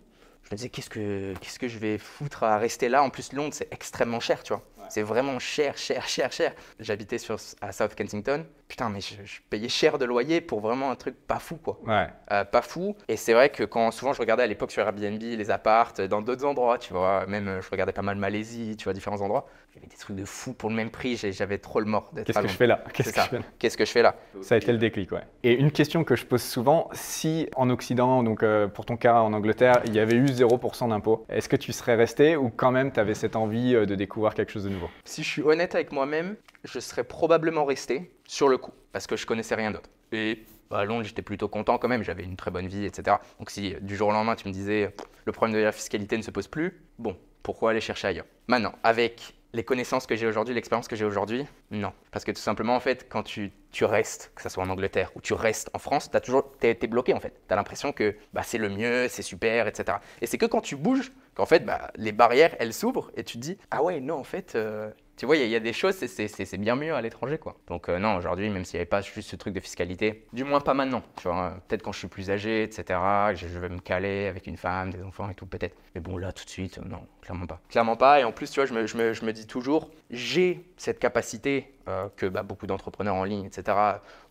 Je 0.44 0.54
me 0.54 0.56
disais, 0.56 0.68
qu'est-ce 0.70 0.88
que, 0.88 1.34
qu'est-ce 1.40 1.58
que 1.58 1.68
je 1.68 1.78
vais 1.78 1.98
foutre 1.98 2.42
à 2.42 2.56
rester 2.56 2.88
là? 2.88 3.02
En 3.02 3.10
plus, 3.10 3.32
Londres, 3.34 3.52
c'est 3.52 3.72
extrêmement 3.72 4.20
cher, 4.20 4.42
tu 4.42 4.54
vois. 4.54 4.62
C'est 4.88 5.02
vraiment 5.02 5.38
cher, 5.38 5.76
cher, 5.76 6.08
cher, 6.08 6.32
cher. 6.32 6.54
J'habitais 6.80 7.18
sur, 7.18 7.36
à 7.60 7.72
South 7.72 7.94
Kensington. 7.94 8.46
Putain, 8.68 8.88
mais 8.88 9.00
je, 9.00 9.16
je, 9.24 9.40
payais 9.48 9.68
cher 9.68 9.98
de 9.98 10.04
loyer 10.04 10.40
pour 10.40 10.60
vraiment 10.60 10.90
un 10.90 10.96
truc 10.96 11.14
pas 11.26 11.38
fou, 11.38 11.56
quoi. 11.56 11.78
Ouais. 11.86 12.06
Euh, 12.32 12.44
pas 12.44 12.62
fou. 12.62 12.96
Et 13.08 13.16
c'est 13.16 13.32
vrai 13.32 13.50
que 13.50 13.64
quand 13.64 13.90
souvent 13.90 14.12
je 14.12 14.20
regardais 14.20 14.42
à 14.42 14.46
l'époque 14.46 14.70
sur 14.70 14.82
Airbnb, 14.82 15.20
les 15.20 15.50
appartes, 15.50 16.00
dans 16.00 16.22
d'autres 16.22 16.44
endroits, 16.44 16.78
tu 16.78 16.92
vois, 16.92 17.26
même 17.26 17.48
euh, 17.48 17.60
je 17.60 17.70
regardais 17.70 17.92
pas 17.92 18.02
mal 18.02 18.16
Malaisie, 18.16 18.76
tu 18.76 18.84
vois, 18.84 18.92
différents 18.92 19.20
endroits, 19.20 19.46
y 19.78 19.82
avait 19.82 19.88
des 19.88 19.96
trucs 19.96 20.16
de 20.16 20.24
fou 20.24 20.52
pour 20.52 20.70
le 20.70 20.76
même 20.76 20.90
prix. 20.90 21.16
J'avais 21.16 21.58
trop 21.58 21.80
le 21.80 21.86
mort 21.86 22.10
d'être 22.12 22.26
Qu'est-ce 22.26 22.40
que 22.40 22.48
je 22.48 22.52
fais 22.52 22.66
là? 22.66 22.84
Qu'est-ce 22.92 23.12
que 23.12 23.20
je 23.20 23.28
fais 23.28 23.38
là? 23.38 23.44
Qu'est-ce 23.58 23.76
que 23.76 23.84
je 23.84 23.90
fais 23.90 24.02
là? 24.02 24.14
Ça 24.42 24.54
a 24.54 24.58
été 24.58 24.72
le 24.72 24.78
déclic, 24.78 25.12
ouais. 25.12 25.22
Et 25.42 25.54
une 25.54 25.70
question 25.70 26.04
que 26.04 26.16
je 26.16 26.24
pose 26.26 26.42
souvent, 26.42 26.88
si 26.92 27.48
en 27.56 27.70
Occident, 27.70 28.22
donc 28.22 28.42
euh, 28.42 28.68
pour 28.68 28.84
ton 28.84 28.96
cas 28.96 29.20
en 29.20 29.32
Angleterre, 29.32 29.80
il 29.86 29.94
y 29.94 30.00
avait 30.00 30.16
eu 30.16 30.26
0% 30.26 30.88
d'impôt, 30.88 31.24
est-ce 31.28 31.48
que 31.48 31.56
tu 31.56 31.72
serais 31.72 31.94
resté 31.94 32.36
ou 32.36 32.50
quand 32.50 32.70
même 32.70 32.92
tu 32.92 33.00
avais 33.00 33.14
cette 33.14 33.36
envie 33.36 33.74
euh, 33.74 33.86
de 33.86 33.94
découvrir 33.94 34.34
quelque 34.34 34.52
chose 34.52 34.64
de 34.64 34.70
nouveau? 34.70 34.88
Si 35.04 35.22
je 35.22 35.28
suis 35.28 35.42
honnête 35.42 35.74
avec 35.74 35.92
moi-même, 35.92 36.36
je 36.64 36.78
serais 36.80 37.04
probablement 37.04 37.64
resté 37.64 38.10
sur 38.26 38.48
le 38.48 38.58
coup, 38.58 38.72
parce 38.92 39.06
que 39.06 39.16
je 39.16 39.26
connaissais 39.26 39.54
rien 39.54 39.70
d'autre. 39.70 39.90
Et 40.12 40.44
bah, 40.70 40.78
à 40.78 40.84
Londres, 40.84 41.04
j'étais 41.04 41.22
plutôt 41.22 41.48
content 41.48 41.78
quand 41.78 41.88
même, 41.88 42.02
j'avais 42.02 42.24
une 42.24 42.36
très 42.36 42.50
bonne 42.50 42.66
vie, 42.66 42.84
etc. 42.84 43.16
Donc 43.38 43.50
si 43.50 43.74
du 43.80 43.96
jour 43.96 44.08
au 44.08 44.12
lendemain, 44.12 44.34
tu 44.34 44.48
me 44.48 44.52
disais, 44.52 44.94
le 45.24 45.32
problème 45.32 45.56
de 45.56 45.62
la 45.62 45.72
fiscalité 45.72 46.16
ne 46.16 46.22
se 46.22 46.30
pose 46.30 46.48
plus, 46.48 46.82
bon, 46.98 47.16
pourquoi 47.42 47.70
aller 47.70 47.80
chercher 47.80 48.08
ailleurs? 48.08 48.26
Maintenant, 48.48 48.74
avec 48.82 49.34
les 49.52 49.64
connaissances 49.64 50.06
que 50.06 50.14
j'ai 50.14 50.26
aujourd'hui, 50.26 50.54
l'expérience 50.54 50.88
que 50.88 50.96
j'ai 50.96 51.04
aujourd'hui, 51.04 51.46
non. 51.70 51.92
Parce 52.10 52.24
que 52.24 52.32
tout 52.32 52.40
simplement, 52.40 52.76
en 52.76 52.80
fait, 52.80 53.06
quand 53.08 53.22
tu, 53.22 53.52
tu 53.70 53.84
restes, 53.84 54.32
que 54.34 54.42
ce 54.42 54.48
soit 54.48 54.62
en 54.62 54.68
Angleterre 54.68 55.10
ou 55.14 55.20
tu 55.20 55.32
restes 55.32 55.70
en 55.72 55.78
France, 55.78 56.10
tu 56.10 56.20
toujours, 56.20 56.52
t'es, 56.58 56.74
t'es 56.74 56.86
bloqué 56.86 57.14
en 57.14 57.20
fait. 57.20 57.40
Tu 57.46 57.52
as 57.52 57.56
l'impression 57.56 57.92
que 57.92 58.16
bah, 58.32 58.42
c'est 58.42 58.58
le 58.58 58.68
mieux, 58.68 59.08
c'est 59.08 59.22
super, 59.22 59.66
etc. 59.66 59.98
Et 60.20 60.26
c'est 60.26 60.38
que 60.38 60.46
quand 60.46 60.60
tu 60.60 60.76
bouges 60.76 61.12
qu'en 61.34 61.46
fait, 61.46 61.64
bah, 61.64 61.90
les 61.96 62.12
barrières, 62.12 62.54
elles 62.58 62.74
s'ouvrent 62.74 63.10
et 63.16 63.24
tu 63.24 63.38
te 63.38 63.42
dis, 63.42 63.58
ah 63.70 63.82
ouais, 63.82 64.00
non, 64.00 64.16
en 64.16 64.24
fait, 64.24 64.54
euh, 64.54 64.90
tu 65.18 65.26
vois, 65.26 65.36
il 65.36 65.48
y, 65.48 65.54
a- 65.56 65.60
des 65.60 65.72
choses, 65.72 65.94
c'est- 65.96 66.56
bien 66.56 66.76
mieux 66.76 66.94
à 66.94 67.02
l'étranger, 67.02 67.36
quoi. 67.38 67.56
Donc 67.66 67.88
euh, 67.88 67.98
non, 67.98 68.16
aujourd'hui, 68.16 68.48
même 68.48 68.64
s'il 68.64 68.76
n'y 68.78 68.80
avait 68.82 68.86
pas 68.88 69.00
juste 69.02 69.28
ce 69.30 69.36
truc 69.36 69.52
de 69.52 69.60
fiscalité, 69.60 70.24
du 70.32 70.44
moins 70.44 70.60
pas 70.60 70.72
maintenant, 70.74 71.02
euh, 71.26 71.50
peut-être 71.66 71.82
quand 71.82 71.92
je 71.92 71.98
suis 71.98 72.08
plus 72.08 72.30
âgé, 72.30 72.62
etc., 72.62 72.98
je, 73.34 73.48
je 73.48 73.58
vais 73.58 73.68
me 73.68 73.80
caler 73.80 74.26
avec 74.26 74.46
une 74.46 74.56
femme, 74.56 74.92
des 74.92 75.02
enfants 75.02 75.28
et 75.28 75.34
tout, 75.34 75.46
peut-être. 75.46 75.76
Mais 75.94 76.00
bon, 76.00 76.16
là, 76.16 76.32
tout 76.32 76.44
de 76.44 76.50
suite, 76.50 76.78
euh, 76.78 76.88
non, 76.88 77.00
clairement 77.20 77.46
pas. 77.46 77.60
Clairement 77.68 77.96
pas, 77.96 78.20
et 78.20 78.24
en 78.24 78.32
plus, 78.32 78.50
tu 78.50 78.60
vois, 78.60 78.66
je 78.66 79.24
me 79.24 79.30
dis 79.32 79.46
toujours, 79.46 79.90
j'ai 80.10 80.64
cette 80.76 80.98
capacité 80.98 81.72
euh, 81.88 82.08
que 82.16 82.26
bah, 82.26 82.42
beaucoup 82.42 82.66
d'entrepreneurs 82.66 83.16
en 83.16 83.24
ligne, 83.24 83.44
etc., 83.44 83.76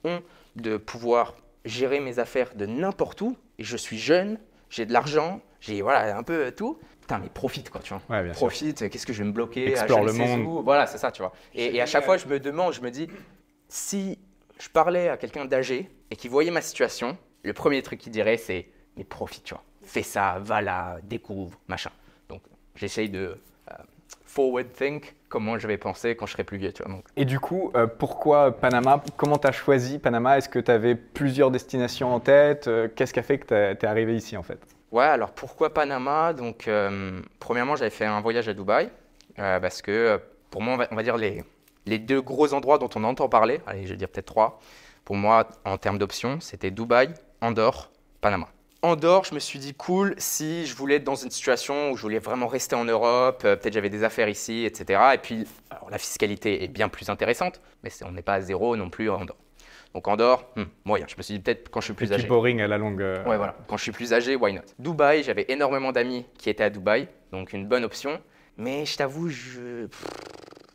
ont 0.04 0.22
de 0.56 0.78
pouvoir 0.78 1.36
gérer 1.66 2.00
mes 2.00 2.20
affaires 2.20 2.56
de 2.56 2.66
n'importe 2.66 3.22
où, 3.22 3.36
et 3.60 3.64
je 3.64 3.76
suis 3.78 3.98
jeune, 3.98 4.40
j'ai 4.70 4.86
de 4.86 4.94
l'argent, 4.94 5.42
j'ai 5.60 5.82
voilà, 5.82 6.18
un 6.18 6.24
peu 6.24 6.52
tout. 6.52 6.80
Putain, 7.08 7.20
mais 7.20 7.30
profite, 7.30 7.70
quoi, 7.70 7.80
tu 7.82 7.94
vois 7.94 8.02
Ouais, 8.10 8.22
bien 8.22 8.34
sûr. 8.34 8.40
profite, 8.48 8.90
qu'est-ce 8.90 9.06
que 9.06 9.14
je 9.14 9.20
vais 9.20 9.28
me 9.30 9.32
bloquer 9.32 9.70
Explore 9.70 10.04
le 10.04 10.12
monde. 10.12 10.42
où. 10.42 10.62
Voilà, 10.62 10.86
c'est 10.88 10.98
ça, 10.98 11.10
tu 11.10 11.22
vois. 11.22 11.32
Et, 11.56 11.78
et 11.78 11.82
à 11.82 11.86
chaque 11.86 12.04
fois, 12.04 12.18
je 12.18 12.28
me 12.28 12.38
demande, 12.38 12.74
je 12.74 12.82
me 12.82 12.92
dis, 12.92 13.08
si 13.70 14.20
je 14.60 14.68
parlais 14.70 15.08
à 15.08 15.16
quelqu'un 15.16 15.46
d'âgé 15.46 15.90
et 16.12 16.18
qui 16.18 16.28
voyait 16.28 16.52
ma 16.52 16.60
situation, 16.62 17.18
le 17.44 17.54
premier 17.54 17.82
truc 17.82 18.00
qu'il 18.00 18.12
dirait, 18.12 18.36
c'est, 18.36 18.68
mais 18.98 19.06
profite, 19.06 19.46
tu 19.46 19.54
vois. 19.54 19.64
Fais 19.84 20.04
ça, 20.04 20.38
va 20.42 20.62
là, 20.62 20.98
découvre, 21.04 21.58
machin. 21.70 21.92
Donc, 22.28 22.42
j'essaye 22.76 23.08
de 23.10 23.38
euh, 23.72 23.74
forward 24.26 24.68
think 24.74 25.16
comment 25.30 25.58
je 25.58 25.66
vais 25.68 25.78
penser 25.78 26.16
quand 26.18 26.26
je 26.26 26.34
serai 26.34 26.44
plus 26.44 26.58
vieux, 26.58 26.74
tu 26.74 26.84
vois. 26.84 26.92
Donc, 26.92 27.06
Et 27.16 27.24
du 27.24 27.40
coup, 27.40 27.72
euh, 27.76 27.88
pourquoi 27.88 28.52
Panama? 28.52 29.02
Comment 29.16 29.38
tu 29.38 29.48
as 29.48 29.54
choisi 29.54 29.98
Panama? 30.00 30.38
Est-ce 30.38 30.50
que 30.50 30.60
tu 30.60 30.72
avais 30.72 30.96
plusieurs 30.96 31.52
destinations 31.52 32.14
en 32.14 32.20
tête? 32.20 32.68
Euh, 32.68 32.90
Qu'est-ce 32.94 33.14
qui 33.14 33.20
a 33.20 33.24
fait 33.24 33.38
que 33.38 33.48
tu 33.74 33.86
es 33.86 33.88
arrivé 33.88 34.14
ici 34.16 34.36
en 34.36 34.44
fait? 34.44 34.60
Ouais, 34.92 35.04
alors 35.04 35.32
pourquoi 35.32 35.74
Panama? 35.74 36.34
Donc, 36.34 36.68
euh, 36.68 37.20
premièrement, 37.40 37.76
j'avais 37.76 37.90
fait 37.90 38.06
un 38.06 38.22
voyage 38.22 38.48
à 38.48 38.54
Dubaï 38.54 38.90
euh, 39.38 39.60
parce 39.60 39.82
que 39.82 39.92
euh, 39.92 40.18
pour 40.50 40.62
moi, 40.62 40.88
on 40.92 40.96
va, 40.96 41.04
dire 41.04 41.18
les, 41.18 41.44
les 41.86 42.00
deux 42.00 42.22
gros 42.22 42.54
endroits 42.54 42.78
dont 42.78 42.90
on 42.96 43.04
entend 43.04 43.28
parler, 43.28 43.60
allez, 43.68 43.84
je 43.86 43.92
vais 43.92 43.98
dire 43.98 44.08
peut-être 44.08 44.28
trois, 44.28 44.60
pour 45.04 45.16
moi, 45.16 45.48
en 45.66 45.78
termes 45.78 45.98
d'options, 45.98 46.40
c'était 46.40 46.72
Dubaï, 46.72 47.14
Andorre, 47.42 47.92
Panama. 48.22 48.48
Andorre, 48.82 49.26
je 49.26 49.34
me 49.34 49.40
suis 49.40 49.60
dit 49.60 49.74
cool 49.74 50.16
si 50.18 50.66
je 50.66 50.76
voulais 50.76 50.96
être 50.96 51.04
dans 51.04 51.16
une 51.16 51.32
situation 51.32 51.92
où 51.92 51.98
je 51.98 52.02
voulais 52.04 52.20
vraiment 52.20 52.48
rester 52.48 52.76
en 52.76 52.86
Europe, 52.86 53.42
peut-être 53.42 53.74
j'avais 53.74 53.90
des 53.90 54.04
affaires 54.04 54.30
ici, 54.30 54.64
etc. 54.64 55.02
Et 55.16 55.18
puis, 55.18 55.46
alors, 55.70 55.90
la 55.90 55.98
fiscalité 55.98 56.64
est 56.64 56.68
bien 56.70 56.88
plus 56.88 57.10
intéressante, 57.10 57.60
mais 57.84 57.90
on 58.06 58.12
n'est 58.12 58.22
pas 58.22 58.36
à 58.36 58.42
zéro 58.42 58.78
non 58.78 58.90
plus 58.90 59.10
à 59.10 59.16
Andorre. 59.16 59.38
Donc 59.94 60.08
Andorre, 60.08 60.46
hmm, 60.56 60.64
moyen. 60.86 61.06
Je 61.08 61.16
me 61.18 61.22
suis 61.22 61.34
dit 61.36 61.40
peut-être 61.40 61.70
quand 61.70 61.80
je 61.82 61.86
suis 61.86 61.94
plus 61.94 62.12
âgé. 62.14 62.28
boring 62.28 62.62
à 62.62 62.68
la 62.68 62.78
longue. 62.78 63.02
euh, 63.02 63.24
Ouais, 63.26 63.38
voilà. 63.38 63.56
Quand 63.68 63.78
je 63.78 63.84
suis 63.84 63.92
plus 63.92 64.14
âgé, 64.14 64.36
why 64.36 64.54
not? 64.54 64.62
Dubaï, 64.80 65.24
j'avais 65.24 65.46
énormément 65.50 65.92
d'amis 65.92 66.26
qui 66.38 66.50
étaient 66.50 66.64
à 66.66 66.70
Dubaï, 66.70 67.08
donc 67.32 67.54
une 67.54 67.68
bonne 67.68 67.84
option. 67.84 68.20
Mais 68.58 68.86
je 68.86 68.98
t'avoue, 68.98 69.30
je... 69.30 69.88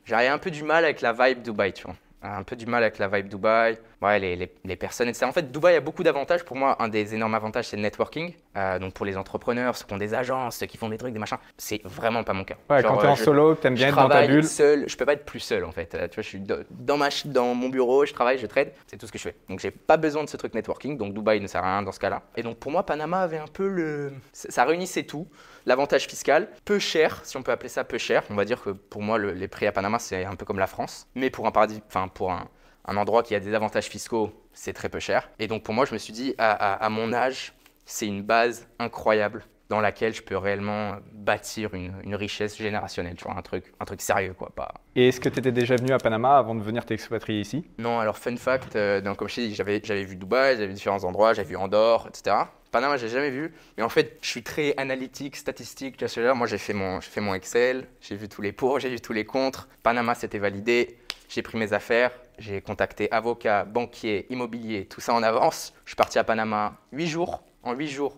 j'avais 0.04 0.28
un 0.28 0.38
peu 0.38 0.50
du 0.50 0.62
mal 0.64 0.84
avec 0.84 1.00
la 1.00 1.12
vibe 1.12 1.42
Dubaï, 1.42 1.72
tu 1.72 1.84
vois. 1.84 1.94
Un 2.24 2.42
peu 2.44 2.54
du 2.56 2.66
mal 2.66 2.82
avec 2.84 2.98
la 2.98 3.08
vibe 3.08 3.28
Dubaï. 3.28 3.78
Ouais, 4.00 4.18
les, 4.18 4.36
les, 4.36 4.52
les 4.64 4.76
personnes, 4.76 5.08
etc. 5.08 5.26
En 5.26 5.32
fait, 5.32 5.50
Dubaï 5.50 5.76
a 5.76 5.80
beaucoup 5.80 6.02
d'avantages. 6.02 6.44
Pour 6.44 6.56
moi, 6.56 6.76
un 6.80 6.88
des 6.88 7.14
énormes 7.14 7.34
avantages, 7.34 7.66
c'est 7.68 7.76
le 7.76 7.82
networking. 7.82 8.32
Euh, 8.56 8.78
donc 8.78 8.94
pour 8.94 9.06
les 9.06 9.16
entrepreneurs, 9.16 9.76
ceux 9.76 9.86
qui 9.86 9.92
ont 9.94 9.98
des 9.98 10.14
agences, 10.14 10.56
ceux 10.56 10.66
qui 10.66 10.76
font 10.76 10.88
des 10.88 10.98
trucs, 10.98 11.12
des 11.12 11.18
machins, 11.18 11.38
c'est 11.56 11.80
vraiment 11.84 12.22
pas 12.24 12.32
mon 12.32 12.44
cas. 12.44 12.54
Ouais, 12.70 12.82
Genre, 12.82 12.92
quand 12.92 12.98
tu 12.98 13.04
es 13.04 13.08
euh, 13.08 13.12
en 13.12 13.16
je- 13.16 13.24
solo, 13.24 13.54
que 13.54 13.60
tu 13.62 13.66
aimes 13.66 13.74
bien 13.74 13.88
être 13.88 13.96
dans 13.96 14.08
ta 14.08 14.26
bulle. 14.26 14.44
seul, 14.44 14.88
je 14.88 14.96
peux 14.96 15.04
pas 15.06 15.14
être 15.14 15.24
plus 15.24 15.40
seul 15.40 15.64
en 15.64 15.72
fait. 15.72 15.94
Euh, 15.94 16.06
Tu 16.08 16.16
vois, 16.16 16.22
je 16.22 16.28
suis 16.28 16.40
dans, 16.40 16.96
ma, 16.96 17.08
dans 17.26 17.54
mon 17.54 17.68
bureau, 17.68 18.04
je 18.06 18.12
travaille, 18.12 18.38
je 18.38 18.46
trade, 18.46 18.72
c'est 18.86 18.96
tout 18.96 19.06
ce 19.06 19.12
que 19.12 19.18
je 19.18 19.24
fais. 19.24 19.34
Donc 19.48 19.60
j'ai 19.60 19.70
pas 19.70 19.96
besoin 19.96 20.22
de 20.24 20.28
ce 20.28 20.36
truc 20.36 20.54
networking, 20.54 20.96
donc 20.98 21.14
Dubaï 21.14 21.40
ne 21.40 21.46
sert 21.46 21.64
à 21.64 21.72
rien 21.74 21.82
dans 21.82 21.92
ce 21.92 22.00
cas-là. 22.00 22.22
Et 22.36 22.42
donc 22.42 22.58
pour 22.58 22.70
moi, 22.70 22.84
Panama 22.84 23.20
avait 23.20 23.38
un 23.38 23.46
peu 23.52 23.66
le. 23.68 24.12
Ça 24.32 24.64
réunissait 24.64 25.04
tout. 25.04 25.26
L'avantage 25.66 26.06
fiscal, 26.06 26.48
peu 26.64 26.78
cher, 26.78 27.20
si 27.24 27.36
on 27.36 27.42
peut 27.42 27.52
appeler 27.52 27.68
ça 27.68 27.84
peu 27.84 27.98
cher. 27.98 28.22
On 28.30 28.34
va 28.34 28.44
dire 28.44 28.62
que 28.62 28.70
pour 28.70 29.02
moi, 29.02 29.18
le- 29.18 29.32
les 29.32 29.48
prix 29.48 29.66
à 29.66 29.72
Panama, 29.72 29.98
c'est 29.98 30.24
un 30.24 30.34
peu 30.34 30.44
comme 30.44 30.58
la 30.58 30.66
France. 30.66 31.06
Mais 31.14 31.30
pour 31.30 31.46
un 31.46 31.50
paradis, 31.52 31.82
enfin 31.86 32.08
pour 32.08 32.32
un, 32.32 32.48
un 32.86 32.96
endroit 32.96 33.22
qui 33.22 33.34
a 33.34 33.40
des 33.40 33.54
avantages 33.54 33.86
fiscaux, 33.86 34.32
c'est 34.52 34.72
très 34.72 34.88
peu 34.88 34.98
cher. 35.00 35.30
Et 35.38 35.46
donc 35.46 35.62
pour 35.62 35.74
moi, 35.74 35.84
je 35.84 35.92
me 35.92 35.98
suis 35.98 36.12
dit, 36.12 36.34
à, 36.38 36.50
à- 36.52 36.84
à 36.84 36.88
mon 36.88 37.12
âge, 37.12 37.52
c'est 37.84 38.06
une 38.06 38.22
base 38.22 38.68
incroyable 38.78 39.44
dans 39.68 39.80
laquelle 39.80 40.12
je 40.14 40.20
peux 40.22 40.36
réellement 40.36 40.96
bâtir 41.12 41.72
une, 41.72 41.94
une 42.04 42.14
richesse 42.14 42.58
générationnelle, 42.58 43.14
tu 43.16 43.24
vois, 43.24 43.34
un 43.34 43.40
truc, 43.40 43.72
un 43.80 43.84
truc 43.86 44.02
sérieux, 44.02 44.34
quoi. 44.34 44.50
Pas... 44.54 44.74
Et 44.96 45.08
est-ce 45.08 45.18
que 45.18 45.30
tu 45.30 45.38
étais 45.38 45.50
déjà 45.52 45.76
venu 45.76 45.92
à 45.92 45.98
Panama 45.98 46.36
avant 46.36 46.54
de 46.54 46.60
venir 46.62 46.84
t'expatrier 46.84 47.40
ici? 47.40 47.64
Non, 47.78 47.98
alors 47.98 48.18
fun 48.18 48.36
fact, 48.36 48.76
euh, 48.76 49.00
donc, 49.00 49.16
comme 49.16 49.28
je 49.30 49.36
t'ai 49.36 49.48
dit, 49.48 49.54
j'avais, 49.54 49.80
j'avais 49.82 50.04
vu 50.04 50.16
Dubaï, 50.16 50.56
j'avais 50.56 50.66
vu 50.66 50.74
différents 50.74 51.02
endroits, 51.04 51.32
j'avais 51.32 51.48
vu 51.48 51.56
Andorre, 51.56 52.08
etc. 52.08 52.36
Panama, 52.72 52.96
j'ai 52.96 53.10
jamais 53.10 53.28
vu, 53.28 53.52
mais 53.76 53.82
en 53.82 53.90
fait, 53.90 54.16
je 54.22 54.28
suis 54.28 54.42
très 54.42 54.72
analytique, 54.78 55.36
statistique, 55.36 55.98
tu 55.98 56.20
vois 56.20 56.32
Moi, 56.32 56.46
j'ai 56.46 56.56
fait 56.56 56.72
mon, 56.72 57.00
mon 57.18 57.34
Excel, 57.34 57.86
j'ai 58.00 58.16
vu 58.16 58.30
tous 58.30 58.40
les 58.40 58.52
pour, 58.52 58.80
j'ai 58.80 58.88
vu 58.88 58.98
tous 58.98 59.12
les 59.12 59.26
contre. 59.26 59.68
Panama, 59.82 60.14
c'était 60.14 60.38
validé, 60.38 60.98
j'ai 61.28 61.42
pris 61.42 61.58
mes 61.58 61.74
affaires, 61.74 62.12
j'ai 62.38 62.62
contacté 62.62 63.12
avocat, 63.12 63.64
banquier, 63.64 64.26
immobilier, 64.30 64.86
tout 64.86 65.02
ça 65.02 65.12
en 65.12 65.22
avance. 65.22 65.74
Je 65.84 65.90
suis 65.90 65.96
parti 65.96 66.18
à 66.18 66.24
Panama 66.24 66.78
8 66.92 67.06
jours. 67.06 67.44
En 67.62 67.74
8 67.74 67.88
jours, 67.88 68.16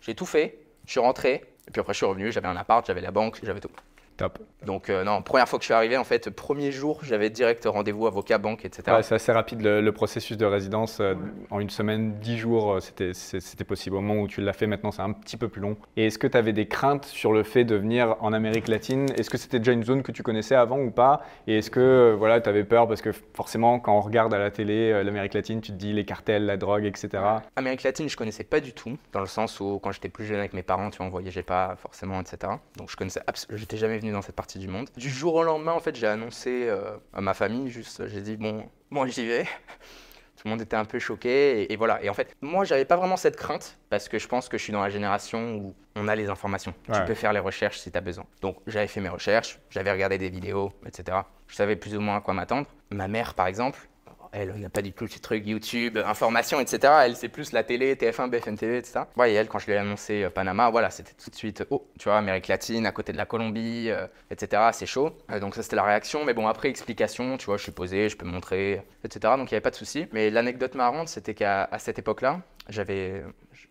j'ai 0.00 0.14
tout 0.14 0.24
fait, 0.24 0.56
je 0.86 0.92
suis 0.92 1.00
rentré, 1.00 1.42
et 1.66 1.70
puis 1.72 1.80
après, 1.80 1.92
je 1.92 1.96
suis 1.96 2.06
revenu, 2.06 2.30
j'avais 2.30 2.46
un 2.46 2.56
appart, 2.56 2.86
j'avais 2.86 3.00
la 3.00 3.10
banque, 3.10 3.40
j'avais 3.42 3.58
tout. 3.58 3.70
Top. 4.16 4.38
Donc, 4.64 4.88
euh, 4.88 5.04
non, 5.04 5.20
première 5.20 5.46
fois 5.48 5.58
que 5.58 5.62
je 5.62 5.66
suis 5.66 5.74
arrivé, 5.74 5.96
en 5.98 6.02
fait, 6.04 6.30
premier 6.30 6.72
jour, 6.72 7.00
j'avais 7.02 7.28
direct 7.30 7.64
rendez-vous 7.66 8.06
avocat, 8.06 8.38
banque, 8.38 8.64
etc. 8.64 8.82
Ouais, 8.96 9.02
c'est 9.02 9.14
assez 9.14 9.30
rapide 9.30 9.60
le, 9.60 9.80
le 9.82 9.92
processus 9.92 10.36
de 10.38 10.46
résidence. 10.46 10.98
euh, 11.00 11.14
En 11.50 11.60
une 11.60 11.68
semaine, 11.70 12.14
dix 12.20 12.38
jours, 12.38 12.72
euh, 12.72 12.80
c'était 12.80 13.64
possible. 13.64 13.96
Au 13.96 14.00
moment 14.00 14.22
où 14.22 14.26
tu 14.26 14.40
l'as 14.40 14.54
fait, 14.54 14.66
maintenant, 14.66 14.90
c'est 14.90 15.02
un 15.02 15.12
petit 15.12 15.36
peu 15.36 15.48
plus 15.48 15.60
long. 15.60 15.76
Et 15.96 16.06
est-ce 16.06 16.18
que 16.18 16.26
tu 16.26 16.36
avais 16.38 16.52
des 16.54 16.66
craintes 16.66 17.04
sur 17.04 17.32
le 17.32 17.42
fait 17.42 17.64
de 17.64 17.76
venir 17.76 18.16
en 18.20 18.32
Amérique 18.32 18.68
latine? 18.68 19.06
Est-ce 19.16 19.28
que 19.30 19.36
c'était 19.38 19.58
déjà 19.58 19.72
une 19.72 19.84
zone 19.84 20.02
que 20.02 20.12
tu 20.12 20.22
connaissais 20.22 20.54
avant 20.54 20.78
ou 20.80 20.90
pas? 20.90 21.20
Et 21.46 21.58
est-ce 21.58 21.70
que 21.70 22.14
voilà, 22.18 22.40
tu 22.40 22.48
avais 22.48 22.64
peur? 22.64 22.88
Parce 22.88 23.02
que 23.02 23.10
forcément, 23.34 23.78
quand 23.78 23.96
on 23.96 24.00
regarde 24.00 24.32
à 24.32 24.38
la 24.38 24.50
télé 24.50 25.04
l'Amérique 25.04 25.34
latine, 25.34 25.60
tu 25.60 25.72
te 25.72 25.76
dis 25.76 25.92
les 25.92 26.04
cartels, 26.06 26.46
la 26.46 26.56
drogue, 26.56 26.86
etc. 26.86 27.22
Amérique 27.54 27.82
latine, 27.82 28.08
je 28.08 28.16
connaissais 28.16 28.44
pas 28.44 28.60
du 28.60 28.72
tout, 28.72 28.96
dans 29.12 29.20
le 29.20 29.26
sens 29.26 29.60
où 29.60 29.78
quand 29.78 29.92
j'étais 29.92 30.08
plus 30.08 30.24
jeune 30.24 30.38
avec 30.38 30.54
mes 30.54 30.62
parents, 30.62 30.90
tu 30.90 30.96
vois, 30.98 31.06
on 31.06 31.10
voyageait 31.10 31.42
pas 31.42 31.76
forcément, 31.80 32.20
etc. 32.20 32.54
Donc 32.78 32.90
je 32.90 32.96
connaissais, 32.96 33.20
j'étais 33.52 33.76
jamais 33.76 33.98
venu 33.98 34.05
dans 34.12 34.22
cette 34.22 34.36
partie 34.36 34.58
du 34.58 34.68
monde. 34.68 34.88
Du 34.96 35.10
jour 35.10 35.34
au 35.34 35.42
lendemain, 35.42 35.72
en 35.72 35.80
fait, 35.80 35.94
j'ai 35.96 36.06
annoncé 36.06 36.66
euh, 36.68 36.96
à 37.12 37.20
ma 37.20 37.34
famille, 37.34 37.70
juste, 37.70 38.06
j'ai 38.08 38.20
dit 38.20 38.36
bon, 38.36 38.68
moi 38.90 39.06
j'y 39.06 39.26
vais. 39.26 39.44
Tout 40.36 40.42
le 40.44 40.50
monde 40.50 40.60
était 40.60 40.76
un 40.76 40.84
peu 40.84 40.98
choqué 40.98 41.62
et, 41.62 41.72
et 41.72 41.76
voilà. 41.76 42.02
Et 42.02 42.10
en 42.10 42.14
fait, 42.14 42.36
moi, 42.42 42.64
j'avais 42.64 42.84
pas 42.84 42.96
vraiment 42.96 43.16
cette 43.16 43.36
crainte 43.36 43.78
parce 43.88 44.06
que 44.08 44.18
je 44.18 44.28
pense 44.28 44.50
que 44.50 44.58
je 44.58 44.62
suis 44.64 44.72
dans 44.72 44.82
la 44.82 44.90
génération 44.90 45.56
où 45.56 45.74
on 45.94 46.08
a 46.08 46.14
les 46.14 46.28
informations. 46.28 46.74
Tu 46.92 47.00
peux 47.06 47.14
faire 47.14 47.32
les 47.32 47.40
recherches 47.40 47.78
si 47.78 47.90
tu 47.90 47.96
as 47.96 48.02
besoin. 48.02 48.26
Donc 48.42 48.58
j'avais 48.66 48.86
fait 48.86 49.00
mes 49.00 49.08
recherches, 49.08 49.58
j'avais 49.70 49.90
regardé 49.90 50.18
des 50.18 50.28
vidéos, 50.28 50.72
etc. 50.84 51.18
Je 51.48 51.54
savais 51.54 51.74
plus 51.74 51.96
ou 51.96 52.00
moins 52.00 52.16
à 52.16 52.20
quoi 52.20 52.34
m'attendre. 52.34 52.66
Ma 52.90 53.08
mère, 53.08 53.32
par 53.32 53.46
exemple, 53.46 53.88
elle 54.36 54.60
n'a 54.60 54.68
pas 54.68 54.82
du 54.82 54.92
tout 54.92 55.06
ces 55.06 55.20
trucs 55.20 55.46
YouTube, 55.46 55.98
information, 56.04 56.60
etc. 56.60 56.92
Elle, 57.04 57.16
c'est 57.16 57.28
plus 57.28 57.52
la 57.52 57.64
télé, 57.64 57.94
TF1, 57.94 58.28
BFM 58.28 58.56
TV, 58.56 58.78
etc. 58.78 59.00
Ouais, 59.16 59.32
et 59.32 59.34
elle, 59.34 59.48
quand 59.48 59.58
je 59.58 59.66
lui 59.66 59.72
ai 59.72 59.76
annoncé 59.78 60.24
euh, 60.24 60.30
Panama, 60.30 60.70
voilà, 60.70 60.90
c'était 60.90 61.12
tout 61.12 61.30
de 61.30 61.34
suite, 61.34 61.64
oh, 61.70 61.88
tu 61.98 62.04
vois, 62.04 62.18
Amérique 62.18 62.48
latine, 62.48 62.86
à 62.86 62.92
côté 62.92 63.12
de 63.12 63.16
la 63.16 63.26
Colombie, 63.26 63.88
euh, 63.88 64.06
etc. 64.30 64.62
C'est 64.72 64.86
chaud. 64.86 65.16
Euh, 65.30 65.40
donc 65.40 65.54
ça, 65.54 65.62
c'était 65.62 65.76
la 65.76 65.84
réaction. 65.84 66.24
Mais 66.24 66.34
bon, 66.34 66.46
après, 66.46 66.68
explication, 66.68 67.36
tu 67.38 67.46
vois, 67.46 67.56
je 67.56 67.62
suis 67.62 67.72
posé, 67.72 68.08
je 68.08 68.16
peux 68.16 68.26
montrer, 68.26 68.82
etc. 69.04 69.34
Donc 69.36 69.50
il 69.50 69.54
n'y 69.54 69.56
avait 69.56 69.60
pas 69.60 69.70
de 69.70 69.76
souci. 69.76 70.06
Mais 70.12 70.30
l'anecdote 70.30 70.74
marrante, 70.74 71.08
c'était 71.08 71.34
qu'à 71.34 71.68
cette 71.78 71.98
époque-là, 71.98 72.40
j'avais 72.68 73.24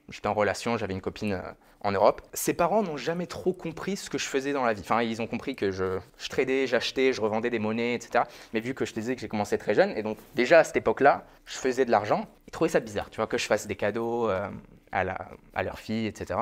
j'étais 0.09 0.27
en 0.27 0.33
relation, 0.33 0.77
j'avais 0.77 0.93
une 0.93 1.01
copine 1.01 1.41
en 1.85 1.91
Europe. 1.91 2.21
Ses 2.33 2.53
parents 2.53 2.81
n'ont 2.81 2.97
jamais 2.97 3.27
trop 3.27 3.53
compris 3.53 3.95
ce 3.95 4.09
que 4.09 4.17
je 4.17 4.25
faisais 4.25 4.53
dans 4.53 4.65
la 4.65 4.73
vie. 4.73 4.81
Enfin, 4.81 5.03
ils 5.03 5.21
ont 5.21 5.27
compris 5.27 5.55
que 5.55 5.71
je, 5.71 5.99
je 6.17 6.29
tradais, 6.29 6.65
j'achetais, 6.65 7.13
je 7.13 7.21
revendais 7.21 7.51
des 7.51 7.59
monnaies, 7.59 7.93
etc. 7.93 8.23
Mais 8.53 8.59
vu 8.59 8.73
que 8.73 8.85
je 8.85 8.93
te 8.93 8.99
disais 8.99 9.15
que 9.15 9.21
j'ai 9.21 9.27
commencé 9.27 9.57
très 9.57 9.75
jeune, 9.75 9.91
et 9.95 10.01
donc 10.01 10.17
déjà 10.33 10.59
à 10.59 10.63
cette 10.63 10.77
époque-là, 10.77 11.25
je 11.45 11.55
faisais 11.57 11.85
de 11.85 11.91
l'argent, 11.91 12.25
ils 12.47 12.51
trouvaient 12.51 12.71
ça 12.71 12.79
bizarre, 12.79 13.09
tu 13.11 13.17
vois, 13.17 13.27
que 13.27 13.37
je 13.37 13.45
fasse 13.45 13.67
des 13.67 13.75
cadeaux 13.75 14.29
euh, 14.29 14.49
à, 14.91 15.03
la, 15.03 15.29
à 15.53 15.63
leur 15.63 15.77
fille, 15.77 16.07
etc. 16.07 16.39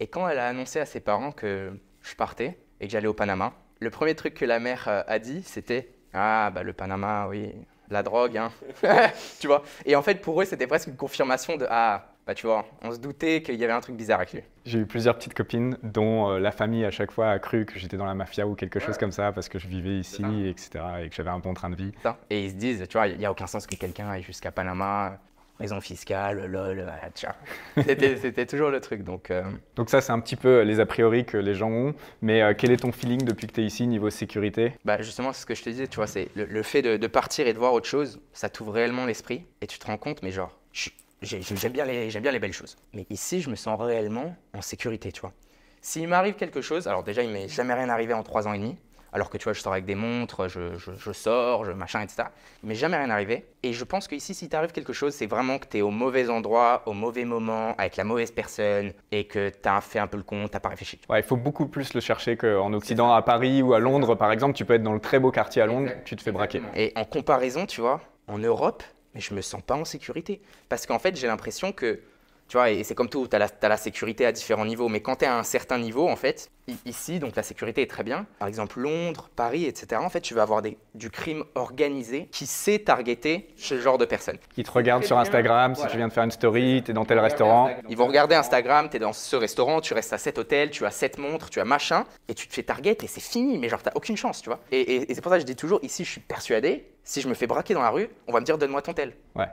Et 0.00 0.06
quand 0.06 0.28
elle 0.28 0.38
a 0.38 0.48
annoncé 0.48 0.80
à 0.80 0.86
ses 0.86 1.00
parents 1.00 1.32
que 1.32 1.72
je 2.02 2.14
partais 2.14 2.58
et 2.80 2.86
que 2.86 2.92
j'allais 2.92 3.08
au 3.08 3.14
Panama, 3.14 3.54
le 3.80 3.88
premier 3.88 4.14
truc 4.14 4.34
que 4.34 4.44
la 4.44 4.60
mère 4.60 4.86
euh, 4.88 5.02
a 5.06 5.18
dit, 5.18 5.42
c'était 5.44 5.88
Ah, 6.12 6.50
bah 6.54 6.62
le 6.62 6.74
Panama, 6.74 7.26
oui, 7.28 7.52
la 7.88 8.02
drogue, 8.02 8.36
hein. 8.36 8.52
tu 9.40 9.46
vois? 9.46 9.62
Et 9.86 9.96
en 9.96 10.02
fait, 10.02 10.20
pour 10.20 10.40
eux, 10.42 10.44
c'était 10.44 10.66
presque 10.66 10.88
une 10.88 10.96
confirmation 10.96 11.56
de 11.56 11.66
Ah, 11.70 12.13
bah 12.26 12.34
tu 12.34 12.46
vois, 12.46 12.64
on 12.82 12.90
se 12.92 12.98
doutait 12.98 13.42
qu'il 13.42 13.56
y 13.56 13.64
avait 13.64 13.72
un 13.72 13.80
truc 13.80 13.96
bizarre 13.96 14.18
avec 14.20 14.32
lui. 14.32 14.40
J'ai 14.64 14.78
eu 14.78 14.86
plusieurs 14.86 15.16
petites 15.16 15.34
copines 15.34 15.76
dont 15.82 16.30
euh, 16.30 16.38
la 16.38 16.52
famille 16.52 16.84
à 16.84 16.90
chaque 16.90 17.10
fois 17.10 17.30
a 17.30 17.38
cru 17.38 17.66
que 17.66 17.78
j'étais 17.78 17.96
dans 17.98 18.06
la 18.06 18.14
mafia 18.14 18.46
ou 18.46 18.54
quelque 18.54 18.80
chose 18.80 18.96
comme 18.98 19.12
ça 19.12 19.30
parce 19.32 19.48
que 19.48 19.58
je 19.58 19.68
vivais 19.68 19.98
ici, 19.98 20.22
etc. 20.48 20.70
et 21.04 21.08
que 21.10 21.14
j'avais 21.14 21.30
un 21.30 21.38
bon 21.38 21.52
train 21.54 21.68
de 21.70 21.76
vie. 21.76 21.92
Et 22.30 22.44
ils 22.46 22.50
se 22.50 22.54
disent, 22.56 22.84
tu 22.88 22.96
vois, 22.96 23.08
il 23.08 23.18
n'y 23.18 23.26
a 23.26 23.30
aucun 23.30 23.46
sens 23.46 23.66
que 23.66 23.76
quelqu'un 23.76 24.08
aille 24.08 24.22
jusqu'à 24.22 24.50
Panama, 24.50 25.18
raison 25.60 25.80
fiscale, 25.80 26.46
lol, 26.46 26.86
ah. 26.88 27.34
C'était 27.86 28.46
toujours 28.46 28.70
le 28.70 28.80
truc. 28.80 29.04
Donc, 29.04 29.30
euh, 29.30 29.42
Donc 29.76 29.90
ça, 29.90 30.00
c'est 30.00 30.12
un 30.12 30.18
petit 30.20 30.36
peu 30.36 30.62
les 30.62 30.80
a 30.80 30.86
priori 30.86 31.24
que 31.26 31.36
les 31.36 31.54
gens 31.54 31.70
ont. 31.70 31.94
Mais 32.22 32.40
euh, 32.42 32.54
quel 32.56 32.70
est 32.70 32.78
ton 32.78 32.90
feeling 32.92 33.22
depuis 33.24 33.46
que 33.46 33.52
tu 33.52 33.60
es 33.60 33.64
ici 33.64 33.86
niveau 33.86 34.08
sécurité? 34.10 34.72
Bah 34.84 35.00
justement, 35.02 35.32
c'est 35.34 35.42
ce 35.42 35.46
que 35.46 35.54
je 35.54 35.62
te 35.62 35.68
disais, 35.70 35.86
tu 35.88 35.96
vois, 35.96 36.06
c'est 36.06 36.28
le, 36.34 36.46
le 36.46 36.62
fait 36.62 36.80
de, 36.82 36.96
de 36.96 37.06
partir 37.06 37.46
et 37.46 37.52
de 37.52 37.58
voir 37.58 37.72
autre 37.74 37.86
chose, 37.88 38.18
ça 38.32 38.48
t'ouvre 38.48 38.72
réellement 38.72 39.04
l'esprit 39.06 39.44
et 39.60 39.66
tu 39.66 39.78
te 39.78 39.86
rends 39.86 39.98
compte, 39.98 40.22
mais 40.22 40.30
genre, 40.30 40.56
je- 40.72 40.88
j'ai- 40.88 40.92
j'aime 41.24 41.72
bien, 41.72 41.84
bien 41.86 42.32
les 42.32 42.38
belles 42.38 42.52
choses. 42.52 42.76
Mais 42.92 43.06
ici, 43.10 43.40
je 43.40 43.50
me 43.50 43.56
sens 43.56 43.80
réellement 43.80 44.34
en 44.54 44.62
sécurité, 44.62 45.12
tu 45.12 45.20
vois. 45.20 45.32
S'il 45.80 46.08
m'arrive 46.08 46.34
quelque 46.34 46.60
chose, 46.62 46.86
alors 46.88 47.02
déjà, 47.02 47.22
il 47.22 47.30
m'est 47.30 47.48
jamais 47.48 47.74
rien 47.74 47.88
arrivé 47.88 48.14
en 48.14 48.22
trois 48.22 48.48
ans 48.48 48.52
et 48.54 48.58
demi, 48.58 48.76
alors 49.12 49.30
que 49.30 49.36
tu 49.38 49.44
vois, 49.44 49.52
je 49.52 49.60
sors 49.60 49.72
avec 49.72 49.84
des 49.84 49.94
montres, 49.94 50.48
je, 50.48 50.76
je- 50.76 50.90
je 50.98 51.12
sors, 51.12 51.64
je 51.64 51.70
machin, 51.72 52.00
etc. 52.00 52.24
Il 52.62 52.68
m'est 52.68 52.74
jamais 52.74 52.96
rien 52.96 53.10
arrivé. 53.10 53.44
Et 53.62 53.72
je 53.72 53.84
pense 53.84 54.08
qu'ici, 54.08 54.34
si 54.34 54.48
t'arrive 54.48 54.72
quelque 54.72 54.92
chose, 54.92 55.14
c'est 55.14 55.26
vraiment 55.26 55.58
que 55.58 55.66
t'es 55.66 55.82
au 55.82 55.90
mauvais 55.90 56.30
endroit, 56.30 56.82
au 56.86 56.94
mauvais 56.94 57.24
moment, 57.24 57.74
avec 57.76 57.96
la 57.96 58.02
mauvaise 58.04 58.32
personne, 58.32 58.92
et 59.12 59.26
que 59.26 59.50
t'as 59.50 59.80
fait 59.82 59.98
un 60.00 60.06
peu 60.08 60.16
le 60.16 60.24
con, 60.24 60.48
t'as 60.48 60.58
pas 60.58 60.70
réfléchi. 60.70 60.98
Ouais, 61.08 61.20
il 61.20 61.22
faut 61.22 61.36
beaucoup 61.36 61.66
plus 61.66 61.94
le 61.94 62.00
chercher 62.00 62.36
qu'en 62.36 62.72
Occident, 62.72 63.12
à 63.12 63.22
Paris 63.22 63.62
ou 63.62 63.74
à 63.74 63.78
Londres, 63.78 64.14
par 64.16 64.32
exemple. 64.32 64.54
Tu 64.56 64.64
peux 64.64 64.74
être 64.74 64.82
dans 64.82 64.94
le 64.94 65.00
très 65.00 65.20
beau 65.20 65.30
quartier 65.30 65.62
à 65.62 65.66
Londres, 65.66 65.92
tu 66.04 66.16
te 66.16 66.22
fais 66.22 66.32
braquer. 66.32 66.60
Et 66.74 66.92
en 66.96 67.04
comparaison, 67.04 67.66
tu 67.66 67.82
vois, 67.82 68.00
en 68.26 68.38
Europe, 68.38 68.82
mais 69.14 69.20
je 69.20 69.34
me 69.34 69.40
sens 69.40 69.62
pas 69.62 69.74
en 69.74 69.84
sécurité. 69.84 70.40
Parce 70.68 70.86
qu'en 70.86 70.98
fait, 70.98 71.16
j'ai 71.16 71.26
l'impression 71.26 71.72
que, 71.72 72.00
tu 72.48 72.56
vois, 72.56 72.70
et 72.70 72.84
c'est 72.84 72.94
comme 72.94 73.08
tout, 73.08 73.26
tu 73.26 73.36
as, 73.36 73.68
la 73.68 73.76
sécurité 73.76 74.26
à 74.26 74.32
différents 74.32 74.66
niveaux, 74.66 74.88
mais 74.88 75.00
quand 75.00 75.16
tu 75.16 75.24
es 75.24 75.28
à 75.28 75.36
un 75.38 75.42
certain 75.42 75.78
niveau, 75.78 76.08
en 76.08 76.16
fait, 76.16 76.50
ici, 76.86 77.18
donc 77.18 77.36
la 77.36 77.42
sécurité 77.42 77.82
est 77.82 77.90
très 77.90 78.02
bien. 78.04 78.26
Par 78.38 78.48
exemple, 78.48 78.80
Londres, 78.80 79.28
Paris, 79.34 79.64
etc., 79.64 80.00
en 80.02 80.08
fait, 80.10 80.20
tu 80.20 80.34
vas 80.34 80.42
avoir 80.42 80.62
des, 80.62 80.76
du 80.94 81.10
crime 81.10 81.44
organisé 81.54 82.26
qui 82.32 82.46
sait 82.46 82.78
targeter 82.78 83.48
ce 83.56 83.78
genre 83.80 83.98
de 83.98 84.04
personnes. 84.04 84.38
Ils 84.56 84.64
te 84.64 84.70
regardent 84.70 85.04
sur 85.04 85.18
Instagram, 85.18 85.74
si 85.74 85.78
Voilà. 85.80 85.90
tu 85.92 85.96
viens 85.98 86.08
de 86.08 86.12
faire 86.12 86.24
une 86.24 86.30
story, 86.30 86.82
tu 86.84 86.90
es 86.90 86.94
dans 86.94 87.04
tel 87.04 87.18
restaurant. 87.18 87.70
Ils 87.88 87.96
vont 87.96 88.06
regarder 88.06 88.34
Instagram, 88.34 88.88
tu 88.90 88.96
es 88.96 89.00
dans 89.00 89.12
ce 89.12 89.36
restaurant, 89.36 89.80
tu 89.80 89.94
restes 89.94 90.12
à 90.12 90.18
cet 90.18 90.38
hôtel, 90.38 90.70
tu 90.70 90.84
as 90.86 90.90
cette 90.90 91.18
montre, 91.18 91.50
tu 91.50 91.60
as 91.60 91.64
machin, 91.64 92.04
et 92.28 92.34
tu 92.34 92.46
te 92.48 92.54
fais 92.54 92.62
target 92.62 92.96
et 93.02 93.06
c'est 93.06 93.20
fini, 93.22 93.58
mais 93.58 93.68
genre 93.68 93.82
t'as 93.82 93.92
aucune 93.94 94.16
chance, 94.16 94.42
tu 94.42 94.48
vois. 94.48 94.60
Et, 94.70 94.80
et- 94.80 95.10
et 95.10 95.14
c'est 95.14 95.20
pour 95.20 95.30
ça 95.30 95.36
que 95.36 95.42
je 95.42 95.46
dis 95.46 95.56
toujours, 95.56 95.80
ici 95.82 96.04
je 96.04 96.10
suis 96.10 96.20
persuadé, 96.20 96.86
si 97.02 97.20
je 97.20 97.28
me 97.28 97.34
fais 97.34 97.46
braquer 97.46 97.74
dans 97.74 97.82
la 97.82 97.90
rue, 97.90 98.08
on 98.28 98.32
va 98.32 98.40
me 98.40 98.44
dire 98.44 98.58
donne-moi 98.58 98.80
ton 98.82 98.92
tel. 98.94 99.14
Ouais. 99.34 99.48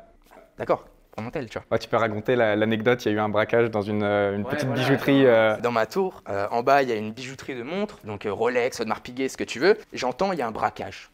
D'accord, 0.57 0.85
tel, 1.31 1.49
tu 1.49 1.57
vois. 1.59 1.65
Ouais, 1.71 1.79
tu 1.79 1.87
peux 1.89 1.97
raconter 1.97 2.35
la- 2.35 2.55
l'anecdote, 2.55 3.03
il 3.05 3.09
y 3.09 3.11
a 3.11 3.17
eu 3.17 3.19
un 3.19 3.29
braquage 3.29 3.69
dans 3.69 3.81
une, 3.81 4.03
euh, 4.03 4.41
petite 4.43 4.69
bijouterie. 4.69 5.25
euh, 5.25 5.57
Dans 5.61 5.71
ma 5.71 5.85
tour, 5.85 6.23
euh, 6.29 6.47
en 6.51 6.63
bas, 6.63 6.81
il 6.83 6.89
y 6.89 6.91
a 6.91 6.95
une 6.95 7.11
bijouterie 7.11 7.55
de 7.55 7.63
montres, 7.63 7.99
donc 8.05 8.25
Rolex, 8.29 8.79
Audemars 8.79 9.01
Piguet, 9.01 9.29
ce 9.29 9.37
que 9.37 9.43
tu 9.43 9.59
veux. 9.59 9.77
J'entends, 9.93 10.31
il 10.31 10.39
y 10.39 10.41
a 10.41 10.47
un 10.47 10.51
braquage. 10.51 11.09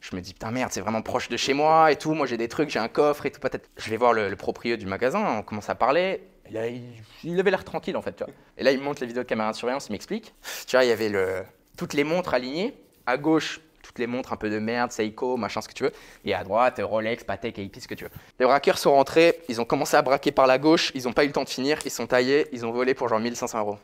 Je 0.00 0.14
me 0.16 0.20
dis, 0.20 0.32
putain, 0.32 0.50
merde, 0.50 0.70
c'est 0.72 0.80
vraiment 0.80 1.02
proche 1.02 1.28
de 1.28 1.36
chez 1.36 1.54
moi 1.54 1.90
et 1.92 1.96
tout. 1.96 2.12
Moi, 2.14 2.26
j'ai 2.26 2.36
des 2.36 2.48
trucs, 2.48 2.68
j'ai 2.68 2.78
un 2.80 2.88
coffre 2.88 3.26
et 3.26 3.30
tout, 3.30 3.40
peut-être. 3.40 3.68
Je 3.76 3.88
vais 3.90 3.96
voir 3.96 4.12
le, 4.12 4.28
le 4.28 4.36
propriétaire 4.36 4.78
du 4.78 4.86
magasin, 4.86 5.24
on 5.38 5.42
commence 5.42 5.70
à 5.70 5.74
parler. 5.74 6.20
Et 6.48 6.52
là, 6.52 6.66
il, 6.68 6.82
il 7.24 7.38
avait 7.40 7.50
l'air 7.50 7.64
tranquille, 7.64 7.96
en 7.96 8.02
fait, 8.02 8.12
tu 8.16 8.24
vois. 8.24 8.32
Et 8.58 8.64
là, 8.64 8.72
il 8.72 8.78
me 8.78 8.84
montre 8.84 9.00
les 9.00 9.06
vidéos 9.06 9.22
de 9.22 9.28
caméra 9.28 9.50
de 9.52 9.56
surveillance, 9.56 9.86
il 9.88 9.92
m'explique. 9.92 10.34
Tu 10.66 10.76
vois, 10.76 10.84
il 10.84 10.88
y 10.88 10.92
avait 10.92 11.08
le, 11.08 11.42
toutes 11.78 11.94
les 11.94 12.04
montres 12.04 12.34
alignées. 12.34 12.74
À 13.06 13.16
gauche, 13.16 13.60
toutes 13.86 13.98
les 13.98 14.06
montres 14.06 14.32
un 14.32 14.36
peu 14.36 14.50
de 14.50 14.58
merde, 14.58 14.90
Seiko, 14.92 15.36
machin, 15.36 15.60
ce 15.60 15.68
que 15.68 15.74
tu 15.74 15.84
veux. 15.84 15.92
Et 16.24 16.34
à 16.34 16.44
droite, 16.44 16.80
Rolex, 16.82 17.24
Patek, 17.24 17.58
AP, 17.58 17.76
ce 17.80 17.88
que 17.88 17.94
tu 17.94 18.04
veux. 18.04 18.10
Les 18.40 18.46
braqueurs 18.46 18.78
sont 18.78 18.92
rentrés, 18.92 19.38
ils 19.48 19.60
ont 19.60 19.64
commencé 19.64 19.96
à 19.96 20.02
braquer 20.02 20.32
par 20.32 20.46
la 20.46 20.58
gauche, 20.58 20.92
ils 20.94 21.04
n'ont 21.04 21.12
pas 21.12 21.24
eu 21.24 21.28
le 21.28 21.32
temps 21.32 21.44
de 21.44 21.48
finir, 21.48 21.78
ils 21.84 21.90
sont 21.90 22.06
taillés, 22.06 22.48
ils 22.52 22.66
ont 22.66 22.72
volé 22.72 22.94
pour 22.94 23.08
genre 23.08 23.20
1500 23.20 23.58
euros. 23.60 23.78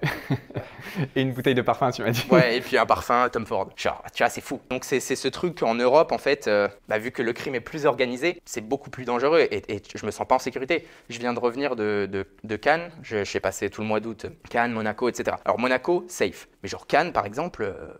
et 1.17 1.23
une 1.23 1.33
bouteille 1.33 1.55
de 1.55 1.63
parfum, 1.63 1.91
tu 1.91 2.03
m'as 2.03 2.11
dit. 2.11 2.25
Ouais, 2.31 2.57
et 2.57 2.61
puis 2.61 2.77
un 2.77 2.87
parfum 2.87 3.29
Tom 3.31 3.47
Ford. 3.47 3.71
Genre, 3.77 4.03
tu 4.15 4.23
vois, 4.23 4.31
c'est 4.31 4.41
fou. 4.41 4.61
Donc 4.71 4.85
c'est 4.85 5.01
ce 5.01 5.29
truc 5.29 5.63
en 5.63 5.75
Europe, 5.75 6.13
en 6.13 6.19
fait, 6.19 6.49
euh, 6.49 6.69
bah, 6.89 6.99
vu 6.99 7.11
que 7.13 7.23
le 7.23 7.33
crime 7.33 7.55
est 7.55 7.61
plus 7.61 7.87
organisé, 7.87 8.41
c'est 8.45 8.67
beaucoup 8.67 8.91
plus 8.91 9.05
dangereux 9.05 9.47
et, 9.51 9.63
et 9.69 9.83
je 9.95 10.05
me 10.07 10.11
sens 10.11 10.27
pas 10.27 10.35
en 10.35 10.41
sécurité. 10.41 10.87
Je 11.09 11.19
viens 11.19 11.33
de 11.33 11.39
revenir 11.39 11.77
de, 11.77 12.09
de, 12.11 12.27
de 12.43 12.57
Cannes, 12.57 12.91
j'ai 13.03 13.41
passé 13.41 13.71
tout 13.71 13.81
le 13.83 13.87
mois 13.87 14.01
d'août, 14.01 14.27
Cannes, 14.51 14.73
Monaco, 14.73 15.09
etc. 15.09 15.37
Alors 15.45 15.59
Monaco, 15.59 16.05
safe. 16.09 16.49
Mais 16.63 16.69
genre 16.69 16.87
Cannes, 16.87 17.13
par 17.13 17.27
exemple, 17.27 17.63
euh, 17.63 17.93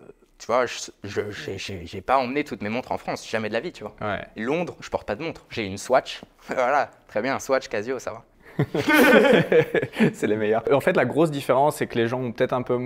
tu 0.43 0.47
vois, 0.47 0.67
je 0.67 0.91
j'ai 1.05 2.01
pas 2.01 2.19
emmené 2.19 2.43
toutes 2.43 2.63
mes 2.63 2.69
montres 2.69 2.91
en 2.91 2.99
France, 2.99 3.29
jamais 3.31 3.49
de 3.49 3.53
la 3.53 3.61
vie, 3.61 3.71
tu 3.71 3.85
vois. 3.85 3.95
Ouais. 4.01 4.27
Londres, 4.35 4.77
je 4.81 4.91
porte 4.91 5.07
pas 5.07 5.15
de 5.15 5.23
montre. 5.23 5.47
J'ai 5.51 5.65
une 5.65 5.79
Swatch. 5.79 6.21
voilà, 6.49 6.91
très 7.07 7.23
bien, 7.23 7.37
un 7.37 7.39
Swatch 7.39 7.69
Casio, 7.69 8.01
ça 8.01 8.11
va. 8.11 8.25
c'est 10.13 10.27
les 10.27 10.37
meilleurs. 10.37 10.63
En 10.73 10.81
fait, 10.81 10.97
la 10.97 11.05
grosse 11.05 11.31
différence, 11.31 11.77
c'est 11.77 11.87
que 11.87 11.97
les 11.99 12.07
gens 12.07 12.21
ont 12.21 12.33
peut-être 12.33 12.53
un 12.53 12.63
peu 12.63 12.79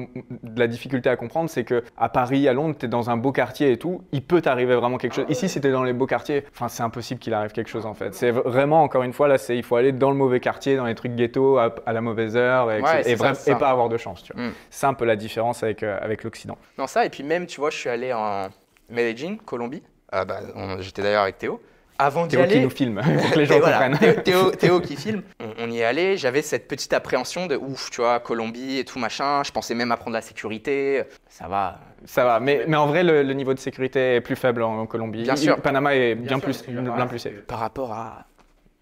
de 0.42 0.58
la 0.60 0.66
difficulté 0.66 1.08
à 1.08 1.16
comprendre, 1.16 1.50
c'est 1.50 1.64
que 1.64 1.82
à 1.96 2.08
Paris, 2.08 2.48
à 2.48 2.52
Londres, 2.52 2.76
tu 2.78 2.86
es 2.86 2.88
dans 2.88 3.10
un 3.10 3.16
beau 3.16 3.32
quartier 3.32 3.72
et 3.72 3.78
tout, 3.78 4.02
il 4.12 4.22
peut 4.22 4.40
t'arriver 4.40 4.74
vraiment 4.74 4.98
quelque 4.98 5.14
chose. 5.14 5.26
Ici, 5.28 5.48
si 5.48 5.60
tu 5.60 5.68
es 5.68 5.70
dans 5.70 5.82
les 5.84 5.92
beaux 5.92 6.06
quartiers, 6.06 6.44
enfin, 6.52 6.68
c'est 6.68 6.82
impossible 6.82 7.20
qu'il 7.20 7.34
arrive 7.34 7.52
quelque 7.52 7.70
chose 7.70 7.86
en 7.86 7.94
fait. 7.94 8.14
C'est 8.14 8.30
vraiment, 8.30 8.82
encore 8.82 9.02
une 9.02 9.12
fois, 9.12 9.28
là, 9.28 9.38
c'est 9.38 9.56
il 9.56 9.62
faut 9.62 9.76
aller 9.76 9.92
dans 9.92 10.10
le 10.10 10.16
mauvais 10.16 10.40
quartier, 10.40 10.76
dans 10.76 10.86
les 10.86 10.94
trucs 10.94 11.14
ghetto, 11.14 11.58
à, 11.58 11.74
à 11.86 11.92
la 11.92 12.00
mauvaise 12.00 12.36
heure, 12.36 12.70
et, 12.72 12.80
Ouais, 12.80 13.16
ça, 13.16 13.54
pas 13.56 13.70
avoir 13.70 13.88
de 13.88 13.96
chance. 13.96 14.22
Tu 14.22 14.32
vois. 14.32 14.42
Mm. 14.46 14.52
C'est 14.70 14.86
un 14.86 14.94
peu 14.94 15.04
la 15.04 15.16
différence 15.16 15.62
avec, 15.62 15.82
euh, 15.82 15.98
avec 16.00 16.22
l'Occident. 16.24 16.56
Non, 16.78 16.86
ça, 16.86 17.04
et 17.04 17.10
puis 17.10 17.22
même, 17.22 17.46
tu 17.46 17.60
vois, 17.60 17.70
je 17.70 17.76
suis 17.76 17.88
allé 17.88 18.12
en 18.12 18.48
Medellin, 18.90 19.36
Colombie. 19.44 19.82
Ah 20.12 20.24
bah, 20.24 20.40
on- 20.54 20.80
J'étais 20.80 21.02
d'ailleurs 21.02 21.22
avec 21.22 21.38
Théo. 21.38 21.60
Avant 21.98 22.26
d'y 22.26 22.36
Théo 22.36 22.46
qui 22.46 22.52
aller, 22.52 22.62
nous 22.62 22.70
filme, 22.70 23.00
pour 23.20 23.30
que 23.30 23.38
les 23.38 23.46
gens 23.46 23.58
voilà, 23.58 23.88
comprennent. 23.88 24.22
Théo, 24.58 24.80
qui 24.80 24.96
filme. 24.96 25.22
On, 25.40 25.64
on 25.64 25.70
y 25.70 25.78
est 25.78 25.84
allé, 25.84 26.16
j'avais 26.16 26.42
cette 26.42 26.68
petite 26.68 26.92
appréhension 26.92 27.46
de 27.46 27.56
ouf, 27.56 27.90
tu 27.90 28.00
vois, 28.00 28.20
Colombie 28.20 28.78
et 28.78 28.84
tout 28.84 28.98
machin. 28.98 29.42
Je 29.44 29.52
pensais 29.52 29.74
même 29.74 29.92
à 29.92 29.96
prendre 29.96 30.14
la 30.14 30.22
sécurité. 30.22 31.04
Ça 31.28 31.48
va. 31.48 31.80
Ça 32.04 32.24
va, 32.24 32.40
mais, 32.40 32.64
mais 32.68 32.76
en 32.76 32.86
vrai, 32.86 33.02
le, 33.02 33.22
le 33.22 33.32
niveau 33.32 33.54
de 33.54 33.58
sécurité 33.58 34.16
est 34.16 34.20
plus 34.20 34.36
faible 34.36 34.62
en, 34.62 34.78
en 34.80 34.86
Colombie. 34.86 35.22
Bien 35.22 35.36
sûr. 35.36 35.60
Panama 35.60 35.94
est 35.94 36.14
bien, 36.14 36.38
sûr, 36.38 36.40
plus, 36.40 36.64
bien 36.68 36.82
bien 36.82 37.06
plus 37.06 37.18
safe. 37.18 37.42
Par 37.46 37.58
rapport 37.58 37.92
à 37.92 38.26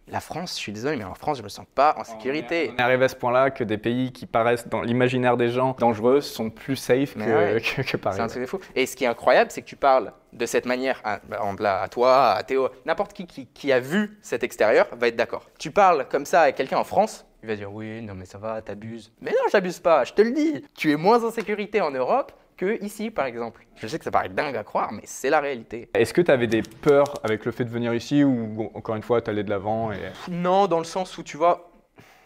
la 0.08 0.20
France, 0.20 0.54
je 0.56 0.60
suis 0.60 0.72
désolé, 0.72 0.96
mais 0.96 1.04
en 1.04 1.14
France, 1.14 1.38
je 1.38 1.42
me 1.42 1.48
sens 1.48 1.66
pas 1.74 1.94
en 1.98 2.04
sécurité. 2.04 2.72
On 2.74 2.76
est 2.78 2.82
arrivé 2.82 3.06
à 3.06 3.08
ce 3.08 3.16
point-là 3.16 3.50
que 3.50 3.64
des 3.64 3.78
pays 3.78 4.12
qui 4.12 4.26
paraissent 4.26 4.68
dans 4.68 4.82
l'imaginaire 4.82 5.36
des 5.36 5.48
gens 5.48 5.74
dangereux 5.78 6.20
sont 6.20 6.50
plus 6.50 6.76
safe 6.76 7.14
que, 7.14 7.20
ouais. 7.20 7.60
que, 7.76 7.82
que 7.82 7.96
Paris. 7.96 8.16
C'est 8.16 8.22
un 8.22 8.26
truc 8.26 8.42
de 8.42 8.46
fou. 8.46 8.60
Et 8.74 8.84
ce 8.86 8.96
qui 8.96 9.04
est 9.04 9.08
incroyable, 9.08 9.50
c'est 9.50 9.62
que 9.62 9.66
tu 9.66 9.76
parles 9.76 10.12
de 10.32 10.46
cette 10.46 10.66
manière, 10.66 11.00
à, 11.04 11.18
par 11.18 11.40
exemple, 11.42 11.64
à 11.64 11.88
toi, 11.88 12.32
à 12.32 12.42
Théo, 12.42 12.68
n'importe 12.84 13.14
qui, 13.14 13.26
qui 13.26 13.46
qui 13.46 13.72
a 13.72 13.80
vu 13.80 14.18
cet 14.20 14.42
extérieur 14.42 14.88
va 14.92 15.08
être 15.08 15.16
d'accord. 15.16 15.46
Tu 15.58 15.70
parles 15.70 16.06
comme 16.10 16.26
ça 16.26 16.42
avec 16.42 16.56
quelqu'un 16.56 16.78
en 16.78 16.84
France, 16.84 17.24
il 17.42 17.48
va 17.48 17.56
dire 17.56 17.72
oui, 17.72 18.02
non 18.02 18.14
mais 18.14 18.24
ça 18.24 18.38
va, 18.38 18.60
t'abuses. 18.62 19.12
Mais 19.20 19.30
non, 19.30 19.48
j'abuse 19.52 19.78
pas, 19.78 20.04
je 20.04 20.12
te 20.12 20.22
le 20.22 20.32
dis. 20.32 20.64
Tu 20.74 20.92
es 20.92 20.96
moins 20.96 21.22
en 21.24 21.30
sécurité 21.30 21.80
en 21.80 21.90
Europe 21.90 22.32
que 22.56 22.82
ici, 22.82 23.10
par 23.10 23.26
exemple. 23.26 23.66
Je 23.76 23.86
sais 23.86 23.98
que 23.98 24.04
ça 24.04 24.10
paraît 24.10 24.28
dingue 24.28 24.56
à 24.56 24.64
croire, 24.64 24.92
mais 24.92 25.02
c'est 25.04 25.30
la 25.30 25.40
réalité. 25.40 25.88
Est-ce 25.94 26.14
que 26.14 26.20
tu 26.22 26.30
avais 26.30 26.46
des 26.46 26.62
peurs 26.62 27.14
avec 27.24 27.44
le 27.44 27.52
fait 27.52 27.64
de 27.64 27.70
venir 27.70 27.92
ici 27.94 28.24
ou 28.24 28.70
encore 28.74 28.96
une 28.96 29.02
fois, 29.02 29.20
tu 29.22 29.30
allais 29.30 29.44
de 29.44 29.50
l'avant 29.50 29.92
et... 29.92 29.98
Non, 30.30 30.66
dans 30.66 30.78
le 30.78 30.84
sens 30.84 31.16
où 31.18 31.22
tu 31.22 31.36
vois, 31.36 31.70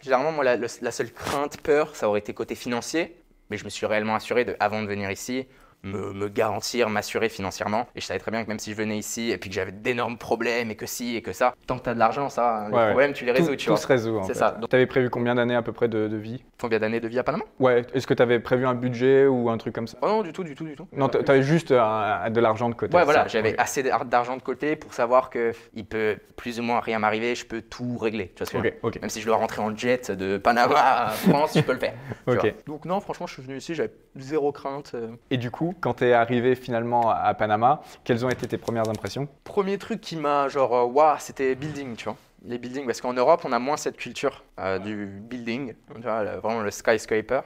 généralement, 0.01 0.31
moi, 0.31 0.43
la, 0.43 0.55
le- 0.55 0.67
la 0.81 0.91
seule 0.91 1.11
crainte, 1.11 1.59
peur, 1.61 1.95
ça 1.95 2.07
aurait 2.07 2.19
été 2.19 2.33
côté 2.33 2.55
financier. 2.55 3.15
Mais 3.49 3.57
je 3.57 3.65
me 3.65 3.69
suis 3.69 3.85
réellement 3.87 4.13
assuré, 4.15 4.45
de, 4.45 4.55
avant 4.59 4.83
de 4.83 4.87
venir 4.87 5.09
ici, 5.09 5.47
me, 5.81 6.13
me 6.13 6.29
garantir, 6.29 6.87
m'assurer 6.89 7.29
financièrement. 7.29 7.87
Et 7.95 8.01
je 8.01 8.05
savais 8.05 8.19
très 8.19 8.29
bien 8.29 8.43
que 8.43 8.49
même 8.49 8.59
si 8.59 8.69
je 8.71 8.75
venais 8.75 8.97
ici 8.97 9.31
et 9.31 9.37
puis 9.39 9.49
que 9.49 9.55
j'avais 9.55 9.71
d'énormes 9.71 10.19
problèmes 10.19 10.69
et 10.69 10.75
que 10.75 10.85
si 10.85 11.15
et 11.15 11.23
que 11.23 11.33
ça, 11.33 11.55
tant 11.65 11.79
que 11.79 11.83
tu 11.85 11.89
as 11.89 11.93
de 11.95 11.99
l'argent, 11.99 12.29
ça, 12.29 12.67
les 12.69 12.75
Ouais, 12.75 12.79
ouais. 12.83 12.89
problèmes, 12.89 13.13
tu 13.13 13.25
les 13.25 13.31
résous, 13.31 13.49
tout, 13.51 13.55
tu 13.55 13.65
tout 13.65 13.71
vois. 13.71 13.79
se 13.79 13.87
résout 13.87 14.21
C'est 14.27 14.35
ça. 14.35 14.51
Donc- 14.51 14.69
Tu 14.69 14.75
avais 14.75 14.85
prévu 14.85 15.09
combien 15.09 15.33
d'années 15.33 15.55
à 15.55 15.63
peu 15.63 15.71
près 15.71 15.87
de, 15.87 16.07
de 16.07 16.17
vie? 16.17 16.43
Combien 16.59 16.79
d'années 16.79 16.99
de 16.99 17.07
vie 17.07 17.17
à 17.19 17.23
Panama 17.23 17.45
Ouais, 17.59 17.85
est-ce 17.93 18.05
que 18.05 18.13
tu 18.13 18.21
avais 18.21 18.39
prévu 18.39 18.65
un 18.65 18.73
budget 18.75 19.25
ou 19.27 19.49
un 19.49 19.57
truc 19.57 19.73
comme 19.73 19.87
ça? 19.87 19.97
Oh 20.01 20.07
non, 20.07 20.23
du 20.23 20.33
tout, 20.33 20.43
du 20.43 20.55
tout, 20.55 20.65
du 20.65 20.75
tout. 20.75 20.87
Non, 20.91 21.07
tu 21.07 21.17
avais 21.17 21.41
juste 21.41 21.71
euh, 21.71 22.29
de 22.29 22.39
l'argent 22.41 22.67
de 22.69 22.75
côté. 22.75 22.95
Ouais, 22.95 23.05
voilà, 23.05 23.27
j'avais 23.27 23.57
assez 23.57 23.81
d'ar- 23.81 24.03
d'argent 24.03 24.35
de 24.35 24.41
côté 24.41 24.75
pour 24.75 24.93
savoir 24.93 25.29
que 25.29 25.53
il 25.73 25.85
peut 25.85 26.17
plus 26.35 26.59
ou 26.59 26.63
moins 26.63 26.81
rien 26.81 26.99
m'arriver, 26.99 27.33
je 27.35 27.45
peux 27.45 27.61
tout 27.61 27.97
régler. 27.97 28.27
Tu 28.35 28.39
vois 28.39 28.45
ce 28.45 28.51
que 28.51 28.57
je 28.57 28.63
veux 28.63 28.69
Ok, 28.69 28.73
dire 28.73 28.79
ok. 28.83 29.01
Même 29.01 29.09
si 29.09 29.21
je 29.21 29.25
dois 29.25 29.37
rentrer 29.37 29.61
en 29.61 29.73
jet 29.75 30.11
de 30.11 30.37
Panama 30.37 30.75
à 31.05 31.09
France, 31.11 31.53
je 31.55 31.61
peux 31.61 31.73
le 31.73 31.79
faire. 31.79 31.93
Donc 32.67 32.83
non, 32.85 32.99
franchement, 32.99 33.25
je 33.27 33.33
suis 33.33 33.41
venu 33.41 33.57
ici, 33.57 33.73
j'avais 33.73 33.91
zéro 34.17 34.51
crainte. 34.51 34.91
euh. 34.95 35.07
Et 35.31 35.37
du 35.37 35.51
coup, 35.51 35.73
quand 35.79 35.95
tu 35.95 36.05
es 36.05 36.13
arrivé 36.13 36.55
finalement 36.55 37.09
à 37.09 37.33
Panama, 37.35 37.81
quelles 38.03 38.25
ont 38.25 38.29
été 38.29 38.47
tes 38.47 38.57
premières 38.57 38.89
impressions? 38.89 39.27
Premier 39.45 39.77
truc 39.77 40.01
qui 40.01 40.15
m'a 40.17 40.49
genre, 40.49 40.75
euh, 40.75 40.83
waouh, 40.83 41.15
c'était 41.19 41.55
building, 41.55 41.95
tu 41.95 42.05
vois. 42.05 42.17
Les 42.45 42.57
buildings, 42.57 42.85
parce 42.85 43.01
qu'en 43.01 43.13
Europe, 43.13 43.41
on 43.45 43.51
a 43.51 43.59
moins 43.59 43.77
cette 43.77 43.97
culture 43.97 44.43
euh, 44.59 44.79
du 44.79 45.05
building, 45.05 45.73
tu 45.95 46.01
vois, 46.01 46.23
le- 46.23 46.37
vraiment 46.39 46.61
le 46.61 46.71
skyscraper. 46.71 47.41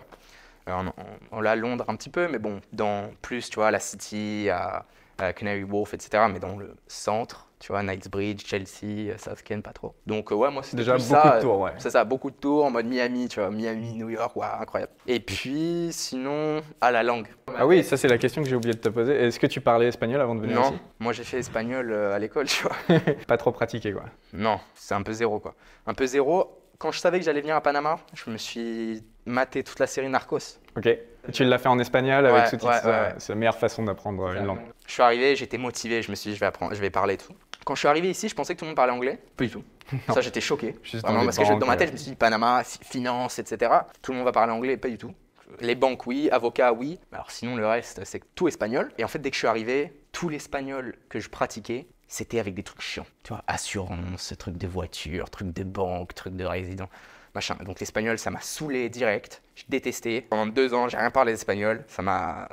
Euh, 0.70 0.72
on, 0.72 0.94
on 1.32 1.42
l'a 1.42 1.52
à 1.52 1.56
Londres 1.56 1.86
un 1.88 1.96
petit 1.96 2.10
peu, 2.10 2.28
mais 2.28 2.40
bon, 2.40 2.62
dans 2.72 3.10
plus, 3.22 3.50
tu 3.50 3.56
vois, 3.56 3.72
la 3.72 3.80
City, 3.80 4.50
à, 4.52 4.86
à 5.18 5.34
Canary 5.34 5.64
Wharf, 5.64 5.94
etc. 5.94 6.26
Mais 6.32 6.40
dans 6.40 6.58
le 6.58 6.76
centre, 6.88 7.48
tu 7.64 7.72
vois, 7.72 7.82
Knightsbridge, 7.82 8.46
Chelsea, 8.46 9.10
euh, 9.10 9.18
South 9.18 9.42
Kent, 9.42 9.64
pas 9.64 9.72
trop. 9.72 9.96
Donc, 10.06 10.34
euh, 10.34 10.36
ouais, 10.36 10.52
moi, 10.52 10.64
c'était 10.64 10.76
Déjà 10.76 10.98
beaucoup 10.98 11.10
ça, 11.10 11.38
de 11.38 11.42
tours, 11.44 11.60
ouais. 11.62 11.72
c'est 11.78 11.92
ça, 11.92 12.04
beaucoup 12.04 12.30
de 12.30 12.36
tours 12.36 12.66
en 12.66 12.70
mode 12.70 12.86
Miami, 12.88 13.30
tu 13.30 13.40
vois, 13.40 13.50
Miami, 13.52 13.94
New 13.94 14.10
York, 14.10 14.36
waouh, 14.36 14.62
incroyable. 14.62 14.92
Et 15.08 15.22
puis, 15.22 15.88
sinon, 15.92 16.62
à 16.82 16.92
la 16.92 17.04
langue. 17.04 17.28
Ah 17.56 17.66
oui, 17.66 17.82
ça 17.82 17.96
c'est 17.96 18.10
la 18.10 18.18
question 18.18 18.44
que 18.44 18.50
j'ai 18.50 18.58
oublié 18.58 18.74
de 18.74 18.80
te 18.80 18.90
poser. 18.90 19.14
Est-ce 19.16 19.40
que 19.40 19.48
tu 19.48 19.62
parlais 19.62 19.88
espagnol 19.88 20.20
avant 20.20 20.36
de 20.36 20.42
venir 20.42 20.58
Non, 20.60 20.72
ici? 20.72 20.80
moi 21.00 21.14
j'ai 21.14 21.24
fait 21.24 21.40
espagnol 21.40 21.90
euh, 21.90 22.14
à 22.14 22.20
l'école, 22.20 22.48
tu 22.48 22.64
vois. 22.64 23.00
Pas 23.28 23.38
trop 23.38 23.54
pratiqué 23.54 23.94
quoi. 23.94 24.04
Non, 24.34 24.60
c'est 24.76 24.96
un 24.96 25.02
peu 25.02 25.14
zéro 25.14 25.40
quoi. 25.40 25.56
Un 25.88 25.94
peu 25.94 26.06
zéro. 26.06 26.60
Quand 26.80 26.92
je 26.92 27.00
savais 27.00 27.20
que 27.20 27.24
j'allais 27.24 27.40
venir 27.40 27.56
à 27.56 27.62
Panama, 27.62 27.98
je 28.14 28.30
me 28.30 28.38
suis 28.38 29.04
maté 29.26 29.64
toute 29.64 29.80
la 29.80 29.88
série 29.88 30.10
Narcos. 30.10 30.60
Ok. 30.76 30.90
Tu 31.32 31.46
l'as 31.46 31.58
fait 31.58 31.70
en 31.70 31.80
espagnol 31.80 32.26
avec 32.26 32.44
Ouais, 32.44 32.50
sous-titres 32.50 32.86
ouais, 32.86 32.92
ouais, 32.92 33.00
ouais. 33.00 33.16
C'est 33.20 33.32
la 33.32 33.40
meilleure 33.40 33.58
façon 33.58 33.84
d'apprendre 33.84 34.34
une 34.34 34.46
langue. 34.46 34.60
Je 34.86 34.92
suis 34.92 35.02
arrivé, 35.02 35.36
j'étais 35.38 35.58
motivé, 35.58 36.02
je 36.02 36.12
me 36.12 36.16
suis 36.16 36.32
dit 36.32 36.36
je 36.36 36.40
vais 36.42 36.46
apprendre, 36.48 36.74
je 36.76 36.82
vais 36.82 36.90
parler 36.90 37.14
et 37.14 37.18
tout. 37.18 37.32
Quand 37.66 37.76
je 37.76 37.80
suis 37.80 37.88
arrivé 37.88 38.10
ici, 38.10 38.28
je 38.30 38.36
pensais 38.36 38.54
que 38.56 38.60
tout 38.60 38.66
le 38.66 38.70
monde 38.70 38.76
parlait 38.76 38.94
anglais. 38.94 39.20
Pas 39.38 39.46
du 39.46 39.52
tout. 39.52 39.64
Ça, 40.10 40.22
j'étais 40.22 40.42
choqué. 40.42 40.76
Vraiment, 41.04 41.24
parce 41.26 41.38
que 41.38 41.46
je- 41.46 41.54
dans 41.54 41.66
ma 41.68 41.76
tête, 41.78 41.90
je 41.90 41.94
me 41.94 41.98
suis 41.98 42.10
dit 42.12 42.16
Panama, 42.16 42.64
fi- 42.64 42.80
finance, 42.84 43.40
etc. 43.40 43.72
Tout 44.02 44.12
le 44.12 44.18
monde 44.18 44.26
va 44.26 44.32
parler 44.32 44.52
anglais, 44.54 44.78
pas 44.78 44.90
du 44.90 44.98
tout. 44.98 45.14
Les 45.60 45.76
banques, 45.76 46.08
oui. 46.08 46.30
Avocats, 46.32 46.74
oui. 46.74 47.00
Alors 47.12 47.30
sinon, 47.32 47.56
le 47.56 47.68
reste, 47.68 48.04
c'est 48.06 48.22
tout 48.34 48.48
espagnol. 48.48 48.92
Et 48.98 49.04
en 49.04 49.08
fait, 49.08 49.20
dès 49.20 49.30
que 49.30 49.36
je 49.36 49.40
suis 49.40 49.48
arrivé, 49.48 49.94
tout 50.12 50.30
l'espagnol 50.30 50.96
que 51.10 51.20
je 51.20 51.30
pratiquais, 51.30 51.86
c'était 52.08 52.40
avec 52.40 52.54
des 52.56 52.64
trucs 52.64 52.82
chiants. 52.82 53.06
Tu 53.24 53.34
vois, 53.34 53.44
assurance, 53.48 54.34
trucs 54.40 54.58
de 54.58 54.68
voiture, 54.68 55.30
trucs 55.30 55.54
de 55.54 55.64
banque, 55.64 56.16
trucs 56.16 56.36
de 56.36 56.46
résident, 56.46 56.90
machin. 57.36 57.56
Donc 57.66 57.80
l'espagnol, 57.80 58.18
ça 58.18 58.32
m'a 58.32 58.42
saoulé 58.42 58.90
direct. 58.90 59.42
J'ai 59.56 59.66
détesté. 59.70 60.22
Pendant 60.22 60.48
deux 60.48 60.74
ans, 60.74 60.88
j'ai 60.88 60.98
rien 60.98 61.12
parlé 61.12 61.34
espagnol. 61.34 61.84
Ça 61.88 62.02
m'a... 62.02 62.50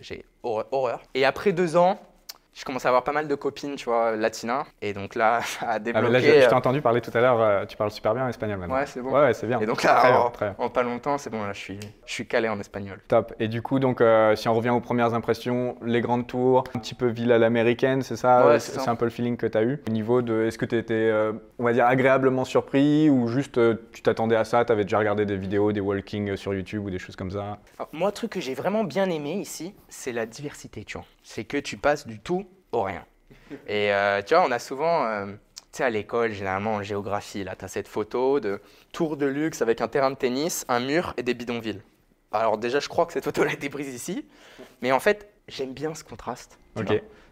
j'ai 0.00 0.24
horreur. 0.42 1.02
Et 1.14 1.24
après 1.24 1.52
deux 1.52 1.76
ans, 1.76 1.98
je 2.54 2.64
commençais 2.64 2.86
à 2.86 2.90
avoir 2.90 3.02
pas 3.04 3.12
mal 3.12 3.28
de 3.28 3.34
copines, 3.34 3.76
tu 3.76 3.86
vois, 3.86 4.14
latinas. 4.14 4.66
Et 4.82 4.92
donc 4.92 5.14
là, 5.14 5.40
ça 5.44 5.66
a 5.66 5.74
Ah, 5.94 6.00
là, 6.00 6.20
je, 6.20 6.26
je 6.26 6.30
euh, 6.30 6.48
t'ai 6.48 6.54
entendu 6.54 6.82
parler 6.82 7.00
tout 7.00 7.10
à 7.14 7.20
l'heure, 7.20 7.40
euh, 7.40 7.64
tu 7.66 7.76
parles 7.76 7.90
super 7.90 8.14
bien 8.14 8.28
espagnol 8.28 8.58
maintenant. 8.58 8.74
Ouais, 8.74 8.86
c'est 8.86 9.00
bon. 9.00 9.10
Ouais, 9.12 9.20
ouais, 9.20 9.34
c'est 9.34 9.46
bien. 9.46 9.58
Et 9.60 9.66
donc 9.66 9.78
Très 9.78 9.88
là, 9.88 10.02
bien, 10.02 10.18
en, 10.20 10.30
très 10.30 10.46
bien. 10.46 10.54
en 10.58 10.68
pas 10.68 10.82
longtemps, 10.82 11.16
c'est 11.18 11.30
bon, 11.30 11.42
là, 11.44 11.52
je 11.52 11.58
suis, 11.58 11.80
je 12.04 12.12
suis 12.12 12.26
calé 12.26 12.48
en 12.48 12.60
espagnol. 12.60 13.00
Top. 13.08 13.32
Et 13.40 13.48
du 13.48 13.62
coup, 13.62 13.78
donc, 13.78 14.00
euh, 14.00 14.36
si 14.36 14.48
on 14.48 14.54
revient 14.54 14.70
aux 14.70 14.80
premières 14.80 15.14
impressions, 15.14 15.76
les 15.82 16.00
grandes 16.00 16.26
tours, 16.26 16.64
un 16.74 16.78
petit 16.78 16.94
peu 16.94 17.06
ville 17.06 17.32
à 17.32 17.38
l'américaine, 17.38 18.02
c'est 18.02 18.16
ça 18.16 18.46
Ouais, 18.46 18.60
c'est 18.60 18.88
un 18.88 18.96
peu 18.96 19.04
le 19.06 19.10
feeling 19.10 19.36
que 19.36 19.46
tu 19.46 19.56
as 19.56 19.62
eu. 19.62 19.80
Au 19.88 19.90
niveau 19.90 20.20
de, 20.22 20.44
est-ce 20.44 20.58
que 20.58 20.66
tu 20.66 20.76
étais, 20.76 20.94
euh, 20.94 21.32
on 21.58 21.64
va 21.64 21.72
dire, 21.72 21.86
agréablement 21.86 22.44
surpris 22.44 23.08
ou 23.08 23.28
juste 23.28 23.58
euh, 23.58 23.76
tu 23.92 24.02
t'attendais 24.02 24.36
à 24.36 24.44
ça, 24.44 24.64
tu 24.64 24.72
avais 24.72 24.84
déjà 24.84 24.98
regardé 24.98 25.24
des 25.24 25.36
vidéos, 25.36 25.72
des 25.72 25.80
walking 25.80 26.36
sur 26.36 26.52
YouTube 26.54 26.84
ou 26.84 26.90
des 26.90 26.98
choses 26.98 27.16
comme 27.16 27.30
ça? 27.30 27.58
Alors, 27.78 27.88
moi, 27.92 28.08
le 28.08 28.12
truc 28.12 28.32
que 28.32 28.40
j'ai 28.40 28.54
vraiment 28.54 28.84
bien 28.84 29.08
aimé 29.08 29.32
ici, 29.34 29.74
c'est 29.88 30.12
la 30.12 30.26
diversité, 30.26 30.84
tu 30.84 30.98
vois. 30.98 31.06
C'est 31.22 31.44
que 31.44 31.56
tu 31.56 31.76
passes 31.76 32.06
du 32.06 32.18
tout 32.20 32.46
au 32.72 32.82
rien. 32.82 33.04
Et 33.66 33.92
euh, 33.92 34.22
tu 34.22 34.34
vois, 34.34 34.44
on 34.46 34.50
a 34.50 34.58
souvent, 34.58 35.04
euh, 35.06 35.26
tu 35.26 35.32
sais, 35.78 35.84
à 35.84 35.90
l'école, 35.90 36.32
généralement 36.32 36.74
en 36.76 36.82
géographie, 36.82 37.44
là, 37.44 37.54
tu 37.56 37.64
as 37.64 37.68
cette 37.68 37.88
photo 37.88 38.40
de 38.40 38.60
tour 38.92 39.16
de 39.16 39.26
luxe 39.26 39.62
avec 39.62 39.80
un 39.80 39.88
terrain 39.88 40.10
de 40.10 40.16
tennis, 40.16 40.64
un 40.68 40.80
mur 40.80 41.14
et 41.16 41.22
des 41.22 41.34
bidonvilles. 41.34 41.82
Alors 42.32 42.56
déjà, 42.58 42.80
je 42.80 42.88
crois 42.88 43.06
que 43.06 43.12
cette 43.12 43.24
photo-là 43.24 43.50
a 43.50 43.54
été 43.54 43.68
prise 43.68 43.88
ici, 43.94 44.26
mais 44.80 44.90
en 44.92 45.00
fait, 45.00 45.28
j'aime 45.48 45.72
bien 45.74 45.94
ce 45.94 46.02
contraste. 46.02 46.58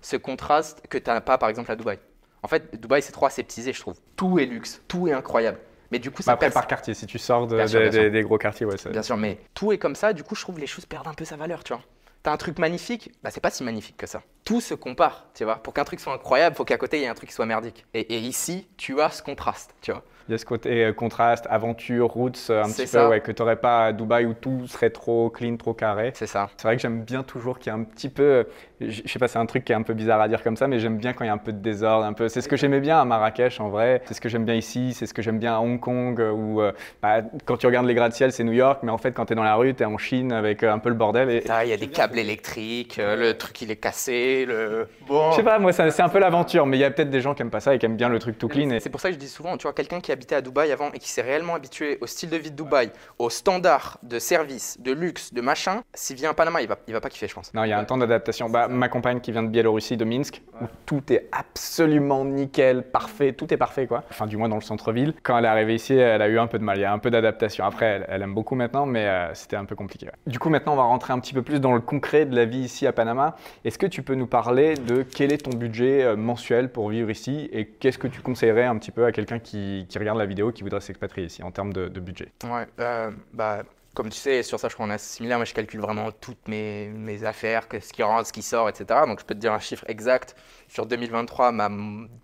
Ce 0.03 0.17
contraste 0.17 0.83
que 0.89 0.99
tu 0.99 1.11
n'as 1.11 1.21
pas, 1.21 1.39
par 1.39 1.49
exemple, 1.49 1.71
à 1.73 1.77
Dubaï. 1.77 1.99
En 2.43 2.49
fait, 2.49 2.79
Dubaï, 2.81 3.03
c'est 3.03 3.13
trop 3.13 3.27
aseptisé, 3.27 3.73
je 3.73 3.81
trouve. 3.81 3.99
Tout 4.17 4.39
est 4.39 4.47
luxe, 4.47 4.83
tout 4.89 5.09
est 5.09 5.13
incroyable. 5.13 5.59
Mais 5.91 5.99
du 5.99 6.11
coup, 6.11 6.23
ça 6.23 6.31
Bah, 6.31 6.35
Après, 6.35 6.51
par 6.51 6.67
quartier, 6.67 6.95
si 6.95 7.07
tu 7.07 7.19
sors 7.19 7.47
de- 7.47 7.67
sûr, 7.67 7.81
des- 8.11 8.23
gros 8.23 8.39
quartiers, 8.39 8.65
ouais. 8.67 8.77
c'est- 8.79 8.91
Bien 8.91 9.03
sûr, 9.03 9.17
mais 9.17 9.39
tout 9.55 9.73
est 9.73 9.79
comme 9.79 9.95
ça, 9.97 10.13
du 10.13 10.23
coup, 10.23 10.35
je 10.35 10.43
trouve 10.43 10.55
que 10.57 10.61
les 10.61 10.67
choses 10.67 10.87
perdent 10.87 11.09
un 11.09 11.15
peu 11.15 11.25
sa 11.25 11.37
valeur, 11.37 11.65
tu 11.65 11.73
vois. 11.73 11.83
T'as 12.23 12.33
un 12.33 12.37
truc 12.37 12.59
magnifique, 12.59 13.13
bah 13.23 13.31
c'est 13.31 13.41
pas 13.41 13.51
si 13.51 13.63
magnifique 13.65 13.97
que 13.97 14.07
ça. 14.07 14.23
Tout 14.45 14.61
se 14.61 14.75
compare, 14.75 15.27
tu 15.35 15.45
vois. 15.45 15.57
Pour 15.57 15.73
qu'un 15.73 15.85
truc 15.85 16.01
soit 16.01 16.13
incroyable, 16.13 16.55
faut 16.55 16.67
qu'à 16.67 16.77
côté 16.77 16.99
il 16.99 17.01
y 17.01 17.05
ait 17.05 17.09
un 17.09 17.15
truc 17.15 17.31
qui 17.31 17.35
soit 17.35 17.47
merdique. 17.47 17.87
Et, 17.95 18.19
ici, 18.19 18.69
tu 18.77 19.01
as 19.01 19.11
ce 19.11 19.23
contraste, 19.23 19.75
tu 19.81 19.91
vois. 19.91 20.05
Il 20.31 20.35
y 20.35 20.37
a 20.37 20.39
ce 20.39 20.45
côté 20.45 20.85
euh, 20.85 20.93
contraste, 20.93 21.49
aventure, 21.51 22.07
roots, 22.07 22.51
euh, 22.51 22.63
un 22.63 22.71
petit 22.71 22.87
peu, 22.87 23.09
ouais, 23.09 23.21
que 23.21 23.33
tu 23.33 23.43
n'aurais 23.43 23.57
pas 23.57 23.87
à 23.87 23.93
Dubaï 23.93 24.27
où 24.27 24.33
tout 24.33 24.69
serait 24.69 24.91
trop 24.91 25.29
clean, 25.29 25.57
trop 25.57 25.75
carré. 25.75 26.13
C'est 26.15 26.29
ça. 26.29 26.49
C'est 26.57 26.69
vrai 26.69 26.77
que 26.77 26.83
j'aime 26.83 27.03
bien 27.03 27.25
toujours 27.25 27.59
qu'il 27.59 27.73
y 27.73 27.75
ait 27.75 27.79
un 27.81 27.83
petit 27.83 28.09
peu, 28.09 28.23
euh, 28.23 28.45
je 28.79 29.03
sais 29.09 29.19
pas, 29.19 29.27
c'est 29.27 29.41
un 29.41 29.47
truc 29.47 29.65
qui 29.65 29.73
est 29.73 29.75
un 29.75 29.83
peu 29.83 29.93
bizarre 29.93 30.21
à 30.21 30.29
dire 30.29 30.45
comme 30.45 30.55
ça, 30.55 30.69
mais 30.69 30.79
j'aime 30.79 30.99
bien 30.99 31.15
quand 31.15 31.25
il 31.25 31.27
y 31.27 31.31
a 31.31 31.33
un 31.33 31.39
peu 31.39 31.53
de 31.53 31.59
désordre, 31.59 32.05
un 32.05 32.13
peu. 32.13 32.29
C'est 32.29 32.43
ce 32.43 32.49
que 32.49 32.57
j'aimais 32.57 32.79
bien 32.79 33.01
à 33.01 33.05
Marrakech 33.05 33.59
en 33.59 33.71
vrai, 33.71 34.03
c'est 34.05 34.15
ce 34.15 34.21
que 34.21 34.29
j'aime 34.29 34.45
bien 34.45 34.55
ici, 34.55 34.95
c'est 34.95 35.07
ce 35.07 35.15
que 35.15 35.21
j'aime 35.21 35.41
bien 35.41 35.57
à 35.57 35.59
Hong 35.59 35.81
Kong, 35.81 36.21
où 36.21 36.61
bah, 37.03 37.23
quand 37.45 37.57
tu 37.57 37.67
regardes 37.67 37.87
les 37.87 37.95
gratte-ciel, 37.95 38.31
c'est 38.31 38.45
New 38.45 38.53
York, 38.53 38.85
mais 38.85 38.93
en 38.93 38.99
fait 38.99 39.11
quand 39.11 39.27
tu 39.27 39.33
es 39.33 39.37
dans 39.37 39.43
la 39.43 39.57
rue, 39.57 39.75
tu 39.75 39.83
es 39.83 39.87
en 39.87 39.99
Chine 39.99 40.31
avec 40.31 40.63
un 40.63 40.79
peu 40.79 40.91
le 40.91 40.95
bordel. 40.95 41.29
Et, 41.29 41.43
il 41.65 41.69
y 41.69 41.73
a 41.73 41.77
des 41.77 41.89
câbles 41.89 42.21
électriques, 42.21 43.01
le 43.03 43.33
truc 43.33 43.61
il 43.63 43.73
est 43.73 43.77
cassé, 43.77 44.45
le. 44.47 44.87
Bon. 45.09 45.33
je 45.33 45.37
sais 45.39 45.43
pas, 45.43 45.59
moi 45.59 45.73
c'est 45.73 46.01
un 46.01 46.09
peu 46.09 46.21
l'aventure, 46.21 46.67
mais 46.67 46.77
il 46.77 46.81
y 46.81 46.85
a 46.85 46.91
peut-être 46.93 47.11
des 47.11 47.21
gens 47.21 47.35
qui 47.35 47.43
aiment 47.43 47.51
pas 47.51 47.59
ça 47.59 47.75
et 47.75 47.81
qui 47.81 47.87
aiment 47.87 47.97
bien 47.97 48.09
le 48.09 48.21
truc 48.21 48.39
tout 48.39 48.47
clean. 48.47 48.71
Et... 48.71 48.79
C'est 48.79 48.91
pour 48.91 49.01
ça 49.01 49.09
que 49.09 49.15
je 49.15 49.19
dis 49.19 49.29
souvent, 49.29 49.57
tu 49.57 49.65
vois, 49.65 49.73
quelqu'un 49.73 49.99
qui 49.99 50.13
habitait 50.21 50.35
à 50.35 50.43
Dubaï 50.43 50.71
avant 50.71 50.93
et 50.93 50.99
qui 50.99 51.09
s'est 51.09 51.23
réellement 51.23 51.55
habitué 51.55 51.97
au 52.03 52.07
style 52.07 52.29
de 52.29 52.37
vie 52.37 52.51
de 52.51 52.57
Dubaï, 52.57 52.91
aux 53.19 53.31
standards 53.31 53.99
de 54.03 54.19
service, 54.19 54.79
de 54.81 54.93
luxe, 54.93 55.33
de 55.33 55.41
machin, 55.41 55.83
s'il 55.95 56.17
vient 56.17 56.31
à 56.31 56.35
Panama, 56.35 56.61
il 56.61 56.69
va, 56.69 56.77
il 56.87 56.93
va 56.93 57.01
pas 57.01 57.09
kiffer, 57.09 57.27
je 57.27 57.35
pense. 57.35 57.55
Non, 57.55 57.65
il 57.65 57.71
y 57.71 57.73
a 57.73 57.79
un 57.79 57.85
temps 57.85 57.97
d'adaptation. 57.97 58.51
Bah, 58.51 58.69
ma 58.69 58.89
compagne 58.89 59.21
qui 59.21 59.33
vient 59.33 59.43
de 59.43 59.49
Biélorussie, 59.49 59.97
de 59.97 60.05
Minsk, 60.05 60.43
où 60.61 60.67
tout 60.85 61.03
est 61.11 61.29
absolument 61.33 62.25
nickel, 62.27 62.83
parfait, 62.83 63.33
tout 63.33 63.53
est 63.53 63.57
parfait 63.57 63.87
quoi. 63.87 64.05
Enfin, 64.11 64.27
du 64.27 64.37
moins 64.37 64.51
dans 64.51 64.57
le 64.57 64.61
centre-ville. 64.63 65.15
Quand 65.23 65.39
elle 65.39 65.47
est 65.47 65.49
arrivée 65.49 65.75
ici, 65.75 65.95
elle 65.95 66.21
a 66.21 66.29
eu 66.29 66.39
un 66.39 66.47
peu 66.47 66.59
de 66.59 66.65
mal. 66.65 66.77
Il 66.77 66.83
y 66.83 66.85
a 66.85 66.93
un 66.93 66.99
peu 66.99 67.11
d'adaptation. 67.11 67.65
Après, 67.65 67.87
elle, 67.87 68.07
elle 68.09 68.23
aime 68.23 68.35
beaucoup 68.35 68.55
maintenant, 68.55 68.85
mais 68.85 69.07
euh, 69.07 69.33
c'était 69.35 69.57
un 69.57 69.65
peu 69.65 69.75
compliqué. 69.77 70.07
ouais. 70.07 70.13
Du 70.27 70.39
coup, 70.39 70.51
maintenant, 70.51 70.75
on 70.75 70.77
va 70.77 70.83
rentrer 70.83 71.15
un 71.15 71.19
petit 71.21 71.33
peu 71.33 71.43
plus 71.43 71.61
dans 71.61 71.73
le 71.73 71.81
concret 71.81 72.27
de 72.27 72.37
la 72.37 72.45
vie 72.45 72.59
ici 72.61 72.87
à 72.87 72.93
Panama. 72.93 73.37
Est-ce 73.65 73.79
que 73.79 73.87
tu 73.87 74.03
peux 74.03 74.15
nous 74.15 74.27
parler 74.27 74.75
de 74.75 75.03
quel 75.03 75.33
est 75.33 75.39
ton 75.39 75.57
budget 75.57 76.03
euh, 76.03 76.17
mensuel 76.17 76.71
pour 76.71 76.91
vivre 76.91 77.11
ici 77.11 77.49
et 77.53 77.67
qu'est-ce 77.67 77.99
que 77.99 78.09
tu 78.09 78.21
conseillerais 78.21 78.65
un 78.65 78.77
petit 78.77 78.91
peu 78.91 79.05
à 79.05 79.13
quelqu'un 79.13 79.39
qui, 79.39 79.87
qui 79.89 79.99
regarde 79.99 80.10
la 80.19 80.27
vidéo, 80.27 80.53
qui 80.53 80.63
voudrait 80.63 80.81
s'expatrier 80.81 81.27
ici 81.27 81.43
en 81.43 81.51
termes 81.51 81.73
de, 81.73 81.89
de 81.89 82.01
budget 82.01 82.33
Ouais, 82.45 82.67
euh, 82.81 83.11
bah, 83.33 83.63
comme 83.95 84.09
tu 84.09 84.19
sais, 84.19 84.43
sur 84.43 84.61
ça, 84.61 84.69
je 84.69 84.75
crois 84.75 84.87
qu'on 84.87 84.93
est 84.93 84.95
assez 84.95 85.17
similaire. 85.17 85.39
Moi, 85.39 85.45
je 85.45 85.53
calcule 85.55 85.81
vraiment 85.81 86.13
toutes 86.13 86.47
mes, 86.47 86.89
mes 86.89 87.25
affaires, 87.25 87.67
ce 87.73 87.93
qui 87.93 88.03
rentre, 88.03 88.27
ce 88.27 88.33
qui 88.33 88.43
sort, 88.43 88.69
etc. 88.69 89.01
Donc, 89.07 89.21
je 89.21 89.25
peux 89.25 89.35
te 89.35 89.41
dire 89.41 89.53
un 89.53 89.59
chiffre 89.59 89.85
exact. 89.89 90.37
Sur 90.69 90.87
2023, 90.87 91.51
ma 91.51 91.69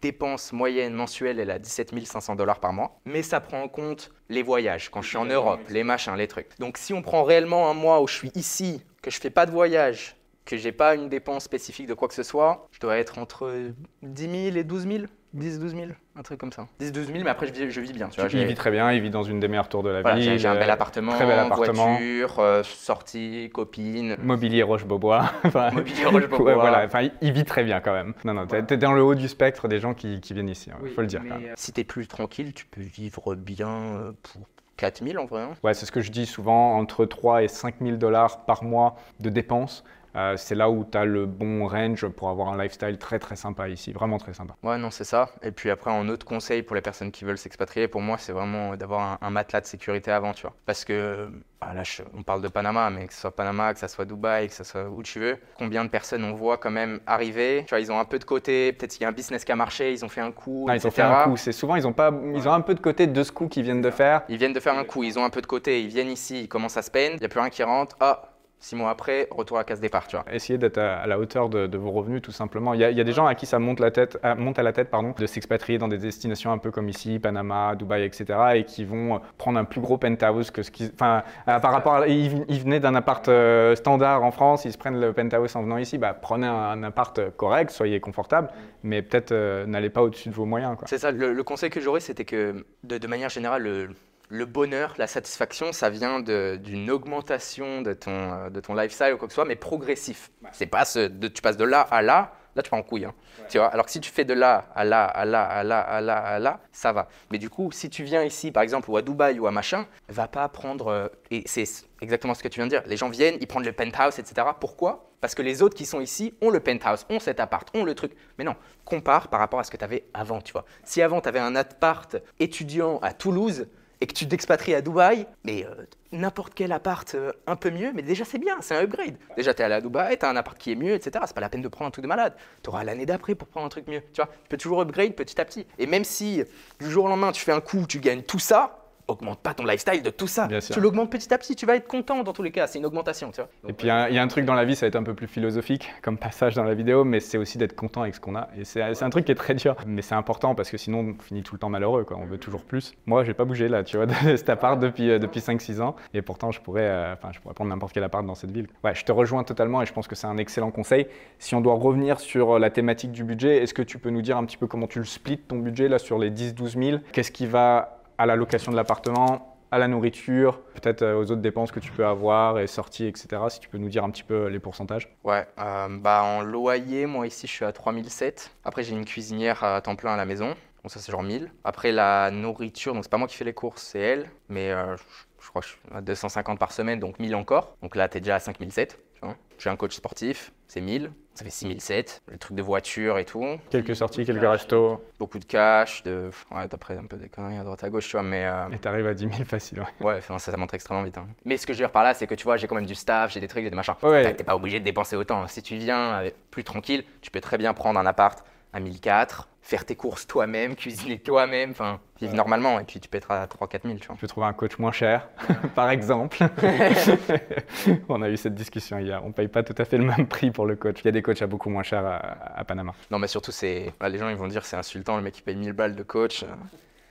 dépense 0.00 0.52
moyenne 0.52 0.94
mensuelle, 0.94 1.40
elle 1.40 1.50
est 1.50 1.54
à 1.54 1.58
17 1.58 2.06
500 2.06 2.36
dollars 2.36 2.60
par 2.60 2.72
mois. 2.72 3.00
Mais 3.04 3.22
ça 3.22 3.40
prend 3.40 3.62
en 3.62 3.68
compte 3.68 4.12
les 4.28 4.42
voyages, 4.42 4.90
quand 4.90 5.02
je 5.02 5.08
suis 5.08 5.16
en 5.16 5.24
Europe, 5.24 5.60
les 5.68 5.82
machins, 5.82 6.14
les 6.14 6.28
trucs. 6.28 6.56
Donc, 6.58 6.78
si 6.78 6.94
on 6.94 7.02
prend 7.02 7.24
réellement 7.24 7.68
un 7.68 7.74
mois 7.74 8.00
où 8.00 8.06
je 8.06 8.14
suis 8.14 8.30
ici, 8.36 8.82
que 9.02 9.10
je 9.10 9.20
fais 9.20 9.30
pas 9.30 9.46
de 9.46 9.50
voyage, 9.50 10.16
que 10.44 10.56
j'ai 10.56 10.72
pas 10.72 10.94
une 10.94 11.08
dépense 11.08 11.44
spécifique 11.44 11.88
de 11.88 11.94
quoi 11.94 12.06
que 12.06 12.14
ce 12.14 12.22
soit, 12.22 12.68
je 12.70 12.78
dois 12.78 12.96
être 12.96 13.18
entre 13.18 13.72
10 14.02 14.22
000 14.52 14.56
et 14.56 14.64
12 14.64 14.86
000. 14.86 15.04
10 15.34 15.58
12 15.58 15.74
000, 15.74 15.86
un 16.18 16.22
truc 16.22 16.40
comme 16.40 16.52
ça. 16.52 16.66
10 16.80 16.92
12 16.92 17.06
000, 17.08 17.18
mais 17.24 17.30
après, 17.30 17.46
je 17.46 17.52
vis, 17.52 17.70
je 17.70 17.80
vis 17.80 17.92
bien. 17.92 18.08
Tu 18.08 18.20
vois, 18.20 18.30
Il 18.32 18.46
vit 18.46 18.54
très 18.54 18.70
bien, 18.70 18.90
il 18.92 19.00
vit 19.02 19.10
dans 19.10 19.22
une 19.22 19.38
des 19.40 19.48
meilleures 19.48 19.68
tours 19.68 19.82
de 19.82 19.90
la 19.90 20.00
voilà, 20.02 20.16
ville. 20.18 20.38
j'ai 20.38 20.48
un 20.48 20.54
bel 20.54 20.70
euh, 20.70 20.72
appartement, 20.72 21.12
très 21.12 21.26
bel 21.26 21.38
appartement. 21.38 21.90
voiture, 21.90 22.38
euh, 22.38 22.62
sortie, 22.62 23.50
copine. 23.52 24.16
Mobilier 24.22 24.62
Roche-Beaubois. 24.62 25.30
Enfin, 25.44 25.70
Mobilier 25.72 26.04
Roche-Beaubois. 26.06 26.46
ouais, 26.46 26.54
voilà. 26.54 26.84
Enfin, 26.86 27.08
il 27.20 27.32
vit 27.32 27.44
très 27.44 27.64
bien 27.64 27.80
quand 27.80 27.92
même. 27.92 28.14
Non, 28.24 28.34
non, 28.34 28.46
t'es 28.46 28.62
t'es 28.62 28.76
dans 28.76 28.92
le 28.92 29.02
haut 29.02 29.14
du 29.14 29.28
spectre 29.28 29.68
des 29.68 29.78
gens 29.78 29.94
qui, 29.94 30.20
qui 30.20 30.32
viennent 30.34 30.48
ici, 30.48 30.70
il 30.84 30.90
faut 30.90 31.02
le 31.02 31.06
dire. 31.06 31.20
quand 31.28 31.38
même. 31.38 31.52
Si 31.56 31.72
t'es 31.72 31.84
plus 31.84 32.06
tranquille, 32.06 32.52
tu 32.54 32.64
peux 32.66 32.80
vivre 32.82 33.34
bien 33.34 33.68
euh, 33.68 34.12
pour 34.22 34.42
4000 34.78 35.18
en 35.18 35.24
vrai. 35.26 35.42
hein. 35.42 35.50
Ouais, 35.62 35.74
c'est 35.74 35.86
ce 35.86 35.92
que 35.92 36.00
je 36.00 36.10
dis 36.10 36.26
souvent, 36.26 36.76
entre 36.76 37.04
3 37.06 37.42
et 37.42 37.48
5 37.48 37.76
000 37.80 37.96
dollars 37.96 38.44
par 38.44 38.62
mois 38.64 38.96
de 39.20 39.30
dépenses. 39.30 39.84
Euh, 40.16 40.36
c'est 40.36 40.54
là 40.54 40.70
où 40.70 40.84
tu 40.90 40.96
as 40.96 41.04
le 41.04 41.26
bon 41.26 41.66
range 41.66 42.06
pour 42.08 42.28
avoir 42.30 42.48
un 42.48 42.62
lifestyle 42.62 42.98
très 42.98 43.18
très 43.18 43.36
sympa 43.36 43.68
ici, 43.68 43.92
vraiment 43.92 44.18
très 44.18 44.32
sympa. 44.34 44.54
Ouais, 44.62 44.78
non, 44.78 44.90
c'est 44.90 45.04
ça. 45.04 45.28
Et 45.42 45.52
puis 45.52 45.70
après, 45.70 45.90
en 45.90 46.08
autre 46.08 46.24
conseil 46.26 46.62
pour 46.62 46.74
les 46.74 46.82
personnes 46.82 47.10
qui 47.12 47.24
veulent 47.24 47.38
s'expatrier, 47.38 47.88
pour 47.88 48.00
moi, 48.00 48.16
c'est 48.18 48.32
vraiment 48.32 48.76
d'avoir 48.76 49.00
un, 49.00 49.18
un 49.26 49.30
matelas 49.30 49.60
de 49.60 49.66
sécurité 49.66 50.10
avant, 50.10 50.32
tu 50.32 50.42
vois. 50.42 50.54
Parce 50.64 50.84
que, 50.84 51.28
ah, 51.60 51.74
là, 51.74 51.82
je- 51.84 52.02
on 52.16 52.22
parle 52.22 52.40
de 52.42 52.48
Panama, 52.48 52.90
mais 52.90 53.06
que 53.06 53.12
ce 53.14 53.20
soit 53.20 53.34
Panama, 53.34 53.72
que 53.74 53.80
ce 53.80 53.88
soit 53.88 54.04
Dubaï, 54.04 54.48
que 54.48 54.54
ce 54.54 54.64
soit 54.64 54.88
où 54.88 55.02
tu 55.02 55.18
veux, 55.20 55.38
combien 55.58 55.84
de 55.84 55.90
personnes 55.90 56.24
on 56.24 56.32
voit 56.34 56.56
quand 56.58 56.70
même 56.70 57.00
arriver? 57.06 57.64
Tu 57.66 57.70
vois, 57.70 57.80
ils 57.80 57.92
ont 57.92 57.98
un 57.98 58.04
peu 58.04 58.18
de 58.18 58.24
côté, 58.24 58.72
peut-être 58.72 58.92
qu'il 58.92 59.02
y 59.02 59.04
a 59.04 59.08
un 59.08 59.12
business 59.12 59.44
qui 59.44 59.52
a 59.52 59.56
marché, 59.56 59.92
ils 59.92 60.04
ont 60.04 60.08
fait 60.08 60.20
un 60.20 60.32
coup, 60.32 60.66
Ah, 60.68 60.76
ils 60.76 60.86
ont 60.86 60.90
etc. 60.90 60.92
fait 60.92 61.02
un 61.02 61.24
coup, 61.30 61.36
c'est 61.36 61.52
souvent 61.52 61.76
ils 61.76 61.86
ont 61.86 61.92
pas, 61.92 62.10
ils 62.34 62.48
ont 62.48 62.52
un 62.52 62.60
peu 62.60 62.74
de 62.74 62.80
côté 62.80 63.06
de 63.06 63.22
ce 63.22 63.32
coup 63.32 63.48
qu'ils 63.48 63.62
viennent 63.64 63.82
de 63.82 63.90
faire. 63.90 64.22
Ils 64.28 64.36
viennent 64.38 64.52
de 64.52 64.60
faire 64.60 64.76
un 64.78 64.84
coup, 64.84 65.02
ils 65.04 65.18
ont 65.18 65.24
un 65.24 65.30
peu 65.30 65.40
de 65.42 65.46
côté, 65.46 65.82
ils 65.82 65.88
viennent 65.88 66.10
ici, 66.10 66.42
ils 66.44 66.48
commencent 66.48 66.76
à 66.76 66.82
se 66.82 66.90
peindre, 66.90 67.14
il 67.16 67.20
n'y 67.20 67.26
a 67.26 67.28
plus 67.28 67.40
rien 67.40 67.50
qui 67.50 67.62
rentre. 67.62 67.96
Ah, 68.00 68.22
Six 68.58 68.74
mois 68.74 68.90
après, 68.90 69.28
retour 69.30 69.58
à 69.58 69.60
la 69.60 69.64
case 69.64 69.80
départ, 69.80 70.06
tu 70.06 70.16
vois. 70.16 70.24
Essayez 70.32 70.58
d'être 70.58 70.78
à, 70.78 70.96
à 70.96 71.06
la 71.06 71.18
hauteur 71.18 71.50
de, 71.50 71.66
de 71.66 71.78
vos 71.78 71.90
revenus, 71.90 72.22
tout 72.22 72.32
simplement. 72.32 72.72
Il 72.72 72.80
y 72.80 72.84
a, 72.84 72.90
il 72.90 72.96
y 72.96 73.00
a 73.00 73.04
des 73.04 73.12
gens 73.12 73.26
à 73.26 73.34
qui 73.34 73.44
ça 73.44 73.58
monte, 73.58 73.80
la 73.80 73.90
tête, 73.90 74.18
à, 74.22 74.34
monte 74.34 74.58
à 74.58 74.62
la 74.62 74.72
tête 74.72 74.90
pardon, 74.90 75.14
de 75.16 75.26
s'expatrier 75.26 75.78
dans 75.78 75.88
des 75.88 75.98
destinations 75.98 76.50
un 76.50 76.58
peu 76.58 76.70
comme 76.70 76.88
ici, 76.88 77.18
Panama, 77.18 77.76
Dubaï, 77.76 78.04
etc. 78.04 78.24
et 78.54 78.64
qui 78.64 78.84
vont 78.84 79.20
prendre 79.36 79.58
un 79.58 79.64
plus 79.64 79.80
gros 79.80 79.98
penthouse 79.98 80.50
que 80.50 80.62
ce 80.62 80.70
qu'ils. 80.70 80.90
Enfin, 80.94 81.22
par 81.44 81.70
rapport 81.70 81.96
à. 81.96 82.08
Ils, 82.08 82.44
ils 82.48 82.60
venaient 82.60 82.80
d'un 82.80 82.94
appart 82.94 83.28
euh, 83.28 83.76
standard 83.76 84.24
en 84.24 84.30
France, 84.30 84.64
ils 84.64 84.72
se 84.72 84.78
prennent 84.78 85.00
le 85.00 85.12
penthouse 85.12 85.54
en 85.54 85.62
venant 85.62 85.76
ici. 85.76 85.98
Bah, 85.98 86.14
prenez 86.14 86.46
un, 86.46 86.54
un 86.54 86.82
appart 86.82 87.20
correct, 87.36 87.70
soyez 87.70 88.00
confortable, 88.00 88.48
mais 88.82 89.02
peut-être 89.02 89.32
euh, 89.32 89.66
n'allez 89.66 89.90
pas 89.90 90.02
au-dessus 90.02 90.30
de 90.30 90.34
vos 90.34 90.46
moyens. 90.46 90.76
C'est 90.86 90.98
ça, 90.98 91.12
le, 91.12 91.34
le 91.34 91.42
conseil 91.42 91.68
que 91.68 91.80
j'aurais, 91.80 92.00
c'était 92.00 92.24
que 92.24 92.64
de, 92.84 92.96
de 92.98 93.06
manière 93.06 93.28
générale, 93.28 93.62
le, 93.62 93.88
le 94.28 94.44
bonheur, 94.44 94.94
la 94.98 95.06
satisfaction, 95.06 95.72
ça 95.72 95.88
vient 95.90 96.20
d'une 96.20 96.90
augmentation 96.90 97.82
de 97.82 97.92
ton, 97.92 98.10
euh, 98.32 98.50
de 98.50 98.60
ton 98.60 98.74
lifestyle 98.74 99.12
ou 99.14 99.18
quoi 99.18 99.28
que 99.28 99.32
ce 99.32 99.36
soit, 99.36 99.44
mais 99.44 99.56
progressif. 99.56 100.30
C'est 100.52 100.66
pas 100.66 100.84
ce, 100.84 101.00
de, 101.06 101.28
tu 101.28 101.42
passes 101.42 101.56
de 101.56 101.64
là 101.64 101.80
à 101.82 102.02
là, 102.02 102.32
là 102.56 102.62
tu 102.62 102.70
pars 102.70 102.78
en 102.80 102.82
couille. 102.82 103.04
hein. 103.04 103.14
Tu 103.48 103.58
vois? 103.58 103.68
Alors 103.68 103.86
que 103.86 103.92
si 103.92 104.00
tu 104.00 104.10
fais 104.10 104.24
de 104.24 104.34
là 104.34 104.66
à 104.74 104.84
là, 104.84 105.04
à 105.04 105.24
là, 105.24 105.44
à 105.44 105.62
là, 105.62 105.80
à 105.80 106.00
là, 106.00 106.16
à 106.16 106.38
là, 106.40 106.60
ça 106.72 106.92
va. 106.92 107.08
Mais 107.30 107.38
du 107.38 107.48
coup, 107.50 107.70
si 107.70 107.88
tu 107.88 108.02
viens 108.02 108.24
ici, 108.24 108.50
par 108.50 108.62
exemple, 108.64 108.90
ou 108.90 108.96
à 108.96 109.02
Dubaï 109.02 109.38
ou 109.38 109.46
à 109.46 109.52
machin, 109.52 109.86
va 110.08 110.26
pas 110.26 110.48
prendre. 110.48 110.88
euh, 110.88 111.08
et 111.30 111.42
c'est 111.46 111.64
exactement 112.00 112.34
ce 112.34 112.42
que 112.42 112.48
tu 112.48 112.58
viens 112.58 112.66
de 112.66 112.70
dire. 112.70 112.82
Les 112.86 112.96
gens 112.96 113.08
viennent, 113.08 113.36
ils 113.40 113.46
prennent 113.46 113.64
le 113.64 113.72
penthouse, 113.72 114.18
etc. 114.18 114.46
Pourquoi? 114.58 115.10
Parce 115.20 115.34
que 115.34 115.42
les 115.42 115.62
autres 115.62 115.76
qui 115.76 115.86
sont 115.86 116.00
ici 116.00 116.34
ont 116.42 116.50
le 116.50 116.60
penthouse, 116.60 117.06
ont 117.10 117.20
cet 117.20 117.38
appart, 117.40 117.68
ont 117.76 117.84
le 117.84 117.94
truc. 117.94 118.12
Mais 118.38 118.44
non, 118.44 118.56
compare 118.84 119.28
par 119.28 119.38
rapport 119.40 119.60
à 119.60 119.64
ce 119.64 119.70
que 119.70 119.76
tu 119.76 119.84
avais 119.84 120.04
avant, 120.14 120.40
tu 120.40 120.52
vois. 120.52 120.64
Si 120.84 121.00
avant, 121.00 121.20
tu 121.20 121.28
avais 121.28 121.38
un 121.38 121.54
appart 121.56 122.16
étudiant 122.38 122.98
à 122.98 123.12
Toulouse, 123.12 123.66
et 124.00 124.06
que 124.06 124.12
tu 124.12 124.28
t'expatries 124.28 124.74
à 124.74 124.80
Dubaï, 124.80 125.26
mais 125.44 125.64
euh, 125.64 125.84
n'importe 126.12 126.54
quel 126.54 126.72
appart 126.72 127.14
euh, 127.14 127.32
un 127.46 127.56
peu 127.56 127.70
mieux, 127.70 127.92
mais 127.94 128.02
déjà 128.02 128.24
c'est 128.24 128.38
bien, 128.38 128.56
c'est 128.60 128.76
un 128.76 128.82
upgrade. 128.82 129.16
Déjà 129.36 129.54
tu 129.54 129.62
es 129.62 129.64
allé 129.64 129.74
à 129.74 129.80
Dubaï, 129.80 130.18
tu 130.18 130.26
as 130.26 130.30
un 130.30 130.36
appart 130.36 130.58
qui 130.58 130.72
est 130.72 130.76
mieux, 130.76 130.94
etc. 130.94 131.24
C'est 131.26 131.34
pas 131.34 131.40
la 131.40 131.48
peine 131.48 131.62
de 131.62 131.68
prendre 131.68 131.88
un 131.88 131.90
truc 131.90 132.02
de 132.02 132.08
malade. 132.08 132.34
Tu 132.62 132.70
auras 132.70 132.84
l'année 132.84 133.06
d'après 133.06 133.34
pour 133.34 133.48
prendre 133.48 133.66
un 133.66 133.70
truc 133.70 133.88
mieux. 133.88 134.02
Tu 134.12 134.20
vois, 134.20 134.26
tu 134.26 134.48
peux 134.48 134.56
toujours 134.56 134.80
upgrade 134.80 135.14
petit 135.14 135.40
à 135.40 135.44
petit. 135.44 135.66
Et 135.78 135.86
même 135.86 136.04
si 136.04 136.42
du 136.80 136.90
jour 136.90 137.06
au 137.06 137.08
lendemain 137.08 137.32
tu 137.32 137.42
fais 137.42 137.52
un 137.52 137.60
coup, 137.60 137.86
tu 137.88 138.00
gagnes 138.00 138.22
tout 138.22 138.38
ça, 138.38 138.85
augmente 139.08 139.40
pas 139.40 139.54
ton 139.54 139.64
lifestyle 139.64 140.02
de 140.02 140.10
tout 140.10 140.26
ça. 140.26 140.48
Tu 140.72 140.80
l'augmentes 140.80 141.10
petit 141.10 141.32
à 141.32 141.38
petit, 141.38 141.54
tu 141.56 141.64
vas 141.66 141.76
être 141.76 141.86
content 141.86 142.22
dans 142.22 142.32
tous 142.32 142.42
les 142.42 142.50
cas. 142.50 142.66
C'est 142.66 142.78
une 142.78 142.86
augmentation, 142.86 143.30
tu 143.30 143.40
vois. 143.40 143.48
Et 143.68 143.72
puis 143.72 143.86
il 143.86 143.88
y, 143.88 143.90
a 143.90 144.04
un- 144.04 144.08
il 144.08 144.14
y 144.14 144.18
a 144.18 144.22
un 144.22 144.28
truc 144.28 144.44
dans 144.44 144.54
la 144.54 144.64
vie, 144.64 144.74
ça 144.74 144.86
va 144.86 144.88
être 144.88 144.96
un 144.96 145.02
peu 145.02 145.14
plus 145.14 145.26
philosophique 145.26 145.90
comme 146.02 146.18
passage 146.18 146.54
dans 146.54 146.64
la 146.64 146.74
vidéo, 146.74 147.04
mais 147.04 147.20
c'est 147.20 147.38
aussi 147.38 147.58
d'être 147.58 147.76
content 147.76 148.02
avec 148.02 148.14
ce 148.14 148.20
qu'on 148.20 148.34
a. 148.36 148.48
Et 148.58 148.64
c'est 148.64 148.82
un 149.02 149.10
truc 149.10 149.24
qui 149.24 149.32
est 149.32 149.36
très 149.36 149.54
dur, 149.54 149.76
mais 149.86 150.02
c'est 150.02 150.14
important 150.14 150.54
parce 150.54 150.70
que 150.70 150.76
sinon 150.76 151.14
on 151.18 151.22
finit 151.22 151.42
tout 151.42 151.54
le 151.54 151.58
temps 151.58 151.68
malheureux, 151.70 152.04
quoi. 152.04 152.16
on 152.20 152.26
veut 152.26 152.38
toujours 152.38 152.62
plus. 152.64 152.94
Moi, 153.06 153.24
j'ai 153.24 153.34
pas 153.34 153.44
bougé 153.44 153.68
là, 153.68 153.84
tu 153.84 153.96
vois, 153.96 154.06
de 154.06 154.36
cet 154.36 154.48
appart 154.48 154.78
depuis, 154.80 155.10
euh, 155.10 155.18
depuis 155.18 155.40
5-6 155.40 155.80
ans, 155.80 155.94
et 156.14 156.22
pourtant 156.22 156.50
je 156.50 156.60
pourrais, 156.60 156.82
euh, 156.88 157.12
enfin, 157.14 157.30
je 157.32 157.40
pourrais 157.40 157.54
prendre 157.54 157.70
n'importe 157.70 157.92
quel 157.92 158.04
appart 158.04 158.24
dans 158.26 158.34
cette 158.34 158.50
ville. 158.50 158.66
Ouais, 158.84 158.94
je 158.94 159.04
te 159.04 159.12
rejoins 159.12 159.44
totalement 159.44 159.82
et 159.82 159.86
je 159.86 159.92
pense 159.92 160.08
que 160.08 160.14
c'est 160.14 160.26
un 160.26 160.36
excellent 160.38 160.70
conseil. 160.70 161.06
Si 161.38 161.54
on 161.54 161.60
doit 161.60 161.74
revenir 161.74 162.18
sur 162.20 162.58
la 162.58 162.70
thématique 162.70 163.12
du 163.12 163.24
budget, 163.24 163.62
est-ce 163.62 163.74
que 163.74 163.82
tu 163.82 163.98
peux 163.98 164.10
nous 164.10 164.22
dire 164.22 164.36
un 164.36 164.44
petit 164.44 164.56
peu 164.56 164.66
comment 164.66 164.86
tu 164.86 164.98
le 164.98 165.04
splits 165.04 165.38
ton 165.38 165.58
budget 165.58 165.88
là 165.88 165.98
sur 165.98 166.18
les 166.18 166.30
10-12 166.30 166.82
000 166.90 166.98
Qu'est-ce 167.12 167.30
qui 167.30 167.46
va 167.46 167.95
à 168.18 168.26
la 168.26 168.36
location 168.36 168.72
de 168.72 168.76
l'appartement 168.76 169.56
à 169.70 169.78
la 169.78 169.88
nourriture, 169.88 170.60
peut-être 170.74 171.02
euh, 171.02 171.16
aux 171.16 171.24
autres 171.30 171.40
dépenses 171.42 171.72
que 171.72 171.80
tu 171.80 171.90
peux 171.90 172.06
avoir 172.06 172.58
et 172.58 172.66
sorties, 172.66 173.06
etc. 173.06 173.42
Si 173.48 173.60
tu 173.60 173.68
peux 173.68 173.78
nous 173.78 173.88
dire 173.88 174.04
un 174.04 174.10
petit 174.10 174.22
peu 174.22 174.46
les 174.46 174.60
pourcentages. 174.60 175.14
Ouais, 175.24 175.46
euh, 175.58 175.88
bah 176.00 176.22
en 176.22 176.42
loyer, 176.42 177.06
moi 177.06 177.26
ici 177.26 177.46
je 177.46 177.52
suis 177.52 177.64
à 177.64 177.72
3007. 177.72 178.50
Après 178.64 178.82
j'ai 178.82 178.94
une 178.94 179.04
cuisinière 179.04 179.64
à 179.64 179.80
temps 179.80 179.96
plein 179.96 180.14
à 180.14 180.16
la 180.16 180.24
maison, 180.24 180.48
donc 180.48 180.92
ça 180.92 181.00
c'est 181.00 181.10
genre 181.10 181.22
1000. 181.22 181.50
Après 181.64 181.92
la 181.92 182.30
nourriture, 182.30 182.94
donc 182.94 183.04
c'est 183.04 183.10
pas 183.10 183.18
moi 183.18 183.26
qui 183.28 183.36
fais 183.36 183.44
les 183.44 183.54
courses, 183.54 183.82
c'est 183.82 183.98
elle, 183.98 184.30
mais 184.48 184.70
euh, 184.70 184.96
je, 184.96 185.02
je 185.44 185.48
crois 185.48 185.62
que 185.62 185.68
je 185.68 185.72
suis 185.72 185.80
à 185.92 186.00
250 186.00 186.58
par 186.58 186.72
semaine, 186.72 187.00
donc 187.00 187.18
1000 187.18 187.34
encore. 187.34 187.76
Donc 187.82 187.96
là 187.96 188.08
t'es 188.08 188.20
déjà 188.20 188.36
à 188.36 188.40
5007. 188.40 188.98
tu 189.14 189.20
vois. 189.20 189.36
J'ai 189.58 189.70
un 189.70 189.76
coach 189.76 189.94
sportif, 189.96 190.52
c'est 190.68 190.80
1000. 190.80 191.10
Ça 191.36 191.44
fait 191.44 191.50
6007, 191.50 192.22
les 192.32 192.38
trucs 192.38 192.56
de 192.56 192.62
voiture 192.62 193.18
et 193.18 193.24
tout. 193.26 193.44
Quelques 193.70 193.94
sorties, 193.94 194.24
quelques 194.24 194.40
restos, 194.48 195.00
Beaucoup 195.18 195.38
de 195.38 195.44
cash, 195.44 196.02
de... 196.02 196.30
Ouais, 196.50 196.66
après 196.72 196.96
un 196.96 197.04
peu 197.04 197.16
des 197.18 197.28
conneries 197.28 197.58
à 197.58 197.62
droite 197.62 197.84
à 197.84 197.90
gauche, 197.90 198.06
tu 198.08 198.12
vois, 198.12 198.22
mais... 198.22 198.46
euh, 198.46 198.70
et 198.72 198.78
t'arrives 198.78 199.06
à 199.06 199.12
10 199.14 199.28
000 199.30 199.44
facile. 199.44 199.84
Ouais. 200.00 200.06
Ouais, 200.14 200.20
ça, 200.22 200.38
ça 200.38 200.56
monte 200.56 200.72
extrêmement 200.72 201.02
vite. 201.04 201.18
hein. 201.18 201.26
Mais 201.44 201.58
ce 201.58 201.66
que 201.66 201.74
je 201.74 201.78
veux 201.78 201.82
dire 201.84 201.92
par 201.92 202.02
là, 202.02 202.14
c'est 202.14 202.26
que 202.26 202.34
tu 202.34 202.44
vois, 202.44 202.56
j'ai 202.56 202.66
quand 202.66 202.74
même 202.74 202.86
du 202.86 202.94
staff, 202.94 203.32
j'ai 203.32 203.40
des 203.40 203.48
trucs, 203.48 203.62
j'ai 203.64 203.70
des 203.70 203.76
machins. 203.76 203.94
Ouais, 204.02 204.34
T'es 204.34 204.44
pas 204.44 204.56
obligé 204.56 204.80
de 204.80 204.84
dépenser 204.84 205.14
autant. 205.14 205.46
Si 205.46 205.60
tu 205.62 205.76
viens 205.76 206.22
plus 206.50 206.64
tranquille, 206.64 207.04
tu 207.20 207.30
peux 207.30 207.40
très 207.42 207.58
bien 207.58 207.74
prendre 207.74 208.00
un 208.00 208.06
appart 208.06 208.42
à 208.72 208.80
1004, 208.80 209.48
faire 209.62 209.84
tes 209.84 209.96
courses 209.96 210.26
toi-même, 210.26 210.76
cuisiner 210.76 211.18
toi-même, 211.18 211.70
enfin, 211.70 211.98
vivre 212.20 212.34
normalement, 212.34 212.78
et 212.78 212.84
puis 212.84 213.00
tu 213.00 213.08
à 213.28 213.46
3-4 213.46 213.82
000, 213.84 213.98
tu 213.98 214.06
vois. 214.06 214.14
Tu 214.16 214.20
peux 214.20 214.26
trouver 214.26 214.46
un 214.46 214.52
coach 214.52 214.78
moins 214.78 214.92
cher, 214.92 215.28
par 215.74 215.90
exemple. 215.90 216.38
on 218.08 218.22
a 218.22 218.28
eu 218.28 218.36
cette 218.36 218.54
discussion 218.54 218.98
hier. 218.98 219.22
On 219.24 219.32
paye 219.32 219.48
pas 219.48 219.62
tout 219.62 219.74
à 219.78 219.84
fait 219.84 219.98
le 219.98 220.04
même 220.04 220.26
prix 220.26 220.50
pour 220.50 220.66
le 220.66 220.76
coach. 220.76 221.00
Il 221.02 221.06
y 221.06 221.08
a 221.08 221.12
des 221.12 221.22
coachs 221.22 221.42
à 221.42 221.46
beaucoup 221.46 221.70
moins 221.70 221.82
cher 221.82 222.04
à, 222.06 222.16
à 222.56 222.64
Panama. 222.64 222.92
Non, 223.10 223.18
mais 223.18 223.26
surtout, 223.26 223.52
c'est. 223.52 223.92
bah, 223.98 224.08
les 224.08 224.18
gens, 224.18 224.28
ils 224.28 224.36
vont 224.36 224.48
dire 224.48 224.64
c'est 224.64 224.76
insultant, 224.76 225.16
le 225.16 225.22
mec 225.22 225.34
qui 225.34 225.42
paye 225.42 225.56
1000 225.56 225.72
balles 225.72 225.96
de 225.96 226.02
coach. 226.02 226.44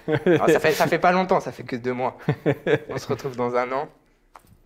Ah, 0.07 0.47
ça, 0.47 0.59
fait, 0.59 0.71
ça 0.73 0.85
fait 0.85 0.99
pas 0.99 1.11
longtemps, 1.11 1.39
ça 1.39 1.51
fait 1.51 1.63
que 1.63 1.75
deux 1.75 1.91
mois. 1.91 2.15
On 2.89 2.97
se 2.99 3.07
retrouve 3.07 3.35
dans 3.35 3.55
un 3.55 3.71
an. 3.71 3.89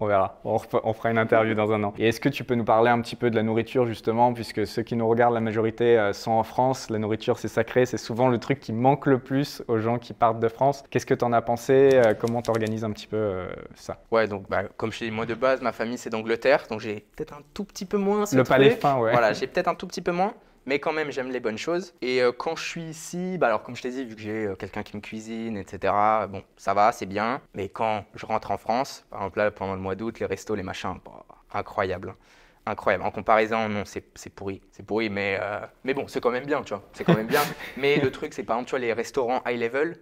On 0.01 0.07
verra. 0.07 0.39
On, 0.45 0.57
fera 0.59 1.11
une 1.11 1.17
interview 1.17 1.55
dans 1.55 1.71
un 1.73 1.83
an. 1.83 1.93
Et 1.97 2.07
est-ce 2.07 2.21
que 2.21 2.29
tu 2.29 2.45
peux 2.45 2.55
nous 2.55 2.63
parler 2.63 2.89
un 2.89 3.01
petit 3.01 3.17
peu 3.17 3.29
de 3.29 3.35
la 3.35 3.43
nourriture, 3.43 3.85
justement, 3.85 4.33
puisque 4.33 4.65
ceux 4.65 4.81
qui 4.81 4.95
nous 4.95 5.07
regardent, 5.07 5.33
la 5.33 5.41
majorité 5.41 5.99
euh, 5.99 6.13
sont 6.13 6.31
en 6.31 6.43
France. 6.43 6.89
La 6.89 6.99
nourriture, 6.99 7.37
c'est 7.37 7.49
sacré. 7.49 7.85
C'est 7.85 7.97
souvent 7.97 8.29
le 8.29 8.37
truc 8.37 8.61
qui 8.61 8.71
manque 8.71 9.07
le 9.07 9.19
plus 9.19 9.61
aux 9.67 9.77
gens 9.77 9.99
qui 9.99 10.13
partent 10.13 10.39
de 10.39 10.47
France. 10.47 10.83
Qu'est-ce 10.89 11.05
que 11.05 11.13
tu 11.13 11.25
en 11.25 11.33
as 11.33 11.41
pensé 11.41 11.89
Euh, 11.93 12.13
Comment 12.17 12.41
tu 12.41 12.49
organises 12.49 12.85
un 12.85 12.91
petit 12.91 13.07
peu 13.07 13.17
euh, 13.17 13.47
ça? 13.75 13.97
Ouais, 14.11 14.27
donc, 14.27 14.49
bah, 14.49 14.63
comme 14.77 14.91
je 14.93 14.99
t'ai 14.99 15.05
dit, 15.05 15.11
moi 15.11 15.25
de 15.25 15.33
base, 15.33 15.61
ma 15.61 15.71
famille 15.71 15.97
c'est 15.97 16.09
d'Angleterre, 16.09 16.65
donc 16.69 16.79
j'ai 16.79 17.05
peut-être 17.15 17.33
un 17.33 17.41
tout 17.53 17.63
petit 17.65 17.85
peu 17.85 17.97
moins. 17.97 18.25
ce 18.25 18.35
Le 18.35 18.43
palais 18.43 18.71
fin, 18.71 18.97
ouais. 18.97 19.11
Voilà, 19.11 19.33
j'ai 19.33 19.47
peut-être 19.47 19.67
un 19.67 19.75
tout 19.75 19.87
petit 19.87 20.01
peu 20.01 20.11
moins, 20.11 20.33
mais 20.69 20.77
quand 20.77 20.93
même, 20.93 21.11
j'aime 21.11 21.31
les 21.31 21.39
bonnes 21.39 21.57
choses. 21.57 21.95
Et 22.01 22.21
euh, 22.21 22.31
quand 22.31 22.55
je 22.55 22.63
suis 22.63 22.83
ici, 22.83 23.39
bah, 23.39 23.47
alors 23.47 23.63
comme 23.63 23.75
je 23.75 23.81
t'ai 23.81 23.89
dit, 23.89 24.05
vu 24.05 24.15
que 24.15 24.21
j'ai 24.21 24.45
euh, 24.45 24.55
quelqu'un 24.55 24.83
qui 24.83 24.95
me 24.95 25.01
cuisine, 25.01 25.57
etc., 25.57 25.91
bon, 26.29 26.43
ça 26.57 26.75
va, 26.75 26.91
c'est 26.91 27.07
bien. 27.07 27.41
Mais 27.55 27.69
quand 27.69 28.05
je 28.13 28.27
rentre 28.27 28.51
en 28.51 28.59
France, 28.59 29.03
par 29.09 29.21
exemple 29.21 29.39
là, 29.39 29.49
pendant 29.49 29.73
le 29.73 29.81
mois 29.81 29.95
d'août, 29.95 30.19
les 30.19 30.27
restos, 30.27 30.53
les 30.53 30.61
machins, 30.61 30.99
bah, 31.03 31.25
incroyable. 31.51 32.13
Incroyable. 32.67 33.03
En 33.03 33.09
comparaison, 33.09 33.67
non, 33.67 33.83
c'est 33.83 34.03
pourri. 34.29 34.61
C'est 34.71 34.85
pourri, 34.85 35.09
mais, 35.09 35.39
euh, 35.41 35.59
mais 35.83 35.95
bon, 35.95 36.07
c'est 36.07 36.21
quand 36.21 36.29
même 36.29 36.45
bien, 36.45 36.61
tu 36.61 36.75
vois. 36.75 36.83
C'est 36.93 37.03
quand 37.03 37.15
même 37.15 37.25
bien. 37.25 37.41
mais 37.77 37.95
le 37.97 38.11
truc, 38.11 38.35
c'est 38.35 38.43
par 38.43 38.57
exemple, 38.57 38.69
tu 38.69 38.71
vois, 38.73 38.79
les 38.79 38.93
restaurants 38.93 39.41
high 39.47 39.59
level, 39.59 39.97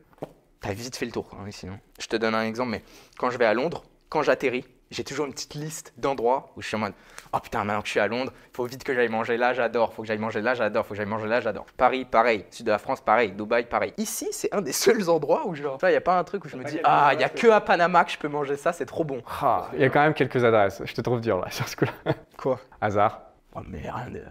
t'as 0.60 0.73
vite 0.73 0.97
fait 0.97 1.06
le 1.06 1.13
tour, 1.13 1.32
hein, 1.39 1.49
sinon. 1.49 1.80
Je 1.97 2.08
te 2.08 2.17
donne 2.17 2.36
un 2.36 2.43
exemple, 2.43 2.71
mais 2.71 2.84
quand 3.17 3.30
je 3.30 3.38
vais 3.38 3.45
à 3.45 3.53
Londres, 3.53 3.86
quand 4.10 4.21
j'atterris, 4.21 4.65
j'ai 4.91 5.04
toujours 5.04 5.26
une 5.26 5.34
petite 5.34 5.54
liste 5.56 5.93
d'endroits 5.97 6.52
où 6.56 6.62
je 6.62 6.67
suis 6.67 6.76
en 6.76 6.80
mode 6.80 6.93
Oh 7.34 7.39
putain, 7.39 7.63
maintenant 7.65 7.82
que 7.82 7.88
je 7.88 7.91
suis 7.91 8.00
à 8.00 8.08
Londres, 8.08 8.32
faut 8.54 8.65
vite 8.65 8.84
que 8.86 8.93
j'aille 8.93 9.10
manger 9.10 9.36
là, 9.36 9.52
j'adore. 9.54 9.93
Faut 9.93 10.02
que 10.04 10.08
j'aille 10.08 10.17
manger 10.17 10.41
là, 10.41 10.54
j'adore. 10.54 10.86
Faut 10.86 10.91
que 10.91 10.95
j'aille 10.97 11.06
manger 11.06 11.28
là, 11.28 11.41
j'adore. 11.41 11.65
Paris, 11.76 12.06
pareil. 12.06 12.45
Sud 12.52 12.65
de 12.65 12.71
la 12.71 12.78
France, 12.78 13.02
pareil. 13.02 13.34
Dubaï, 13.34 13.65
pareil. 13.65 13.93
Ici, 13.97 14.30
c'est 14.32 14.54
un 14.56 14.62
des 14.62 14.71
seuls 14.71 15.10
endroits 15.10 15.45
où 15.45 15.54
genre, 15.54 15.78
il 15.84 15.89
n'y 15.89 15.95
a 15.95 16.02
pas 16.02 16.17
un 16.17 16.23
truc 16.23 16.45
où 16.45 16.47
je 16.47 16.56
me 16.56 16.63
dis 16.63 16.80
Ah, 16.86 17.12
il 17.13 17.19
y 17.19 17.23
a 17.26 17.30
que 17.30 17.47
à 17.47 17.60
Panama 17.60 18.06
que 18.06 18.12
je 18.12 18.17
peux 18.17 18.30
manger 18.30 18.56
ça, 18.56 18.71
c'est 18.71 18.86
trop 18.86 19.04
bon. 19.04 19.21
Ah, 19.41 19.69
Il 19.73 19.82
y 19.82 19.84
a 19.84 19.89
quand 19.89 20.02
même 20.02 20.13
quelques 20.13 20.43
adresses. 20.43 20.82
Je 20.86 20.93
te 20.93 21.02
trouve 21.02 21.19
dur 21.19 21.39
là 21.39 21.50
sur 21.52 21.67
ce 21.67 21.76
coup-là. 21.76 22.13
Quoi? 22.38 22.60
Hasard. 22.80 23.21
Oh, 23.56 23.60
mais 23.67 23.80
rien 23.89 24.10
de. 24.10 24.21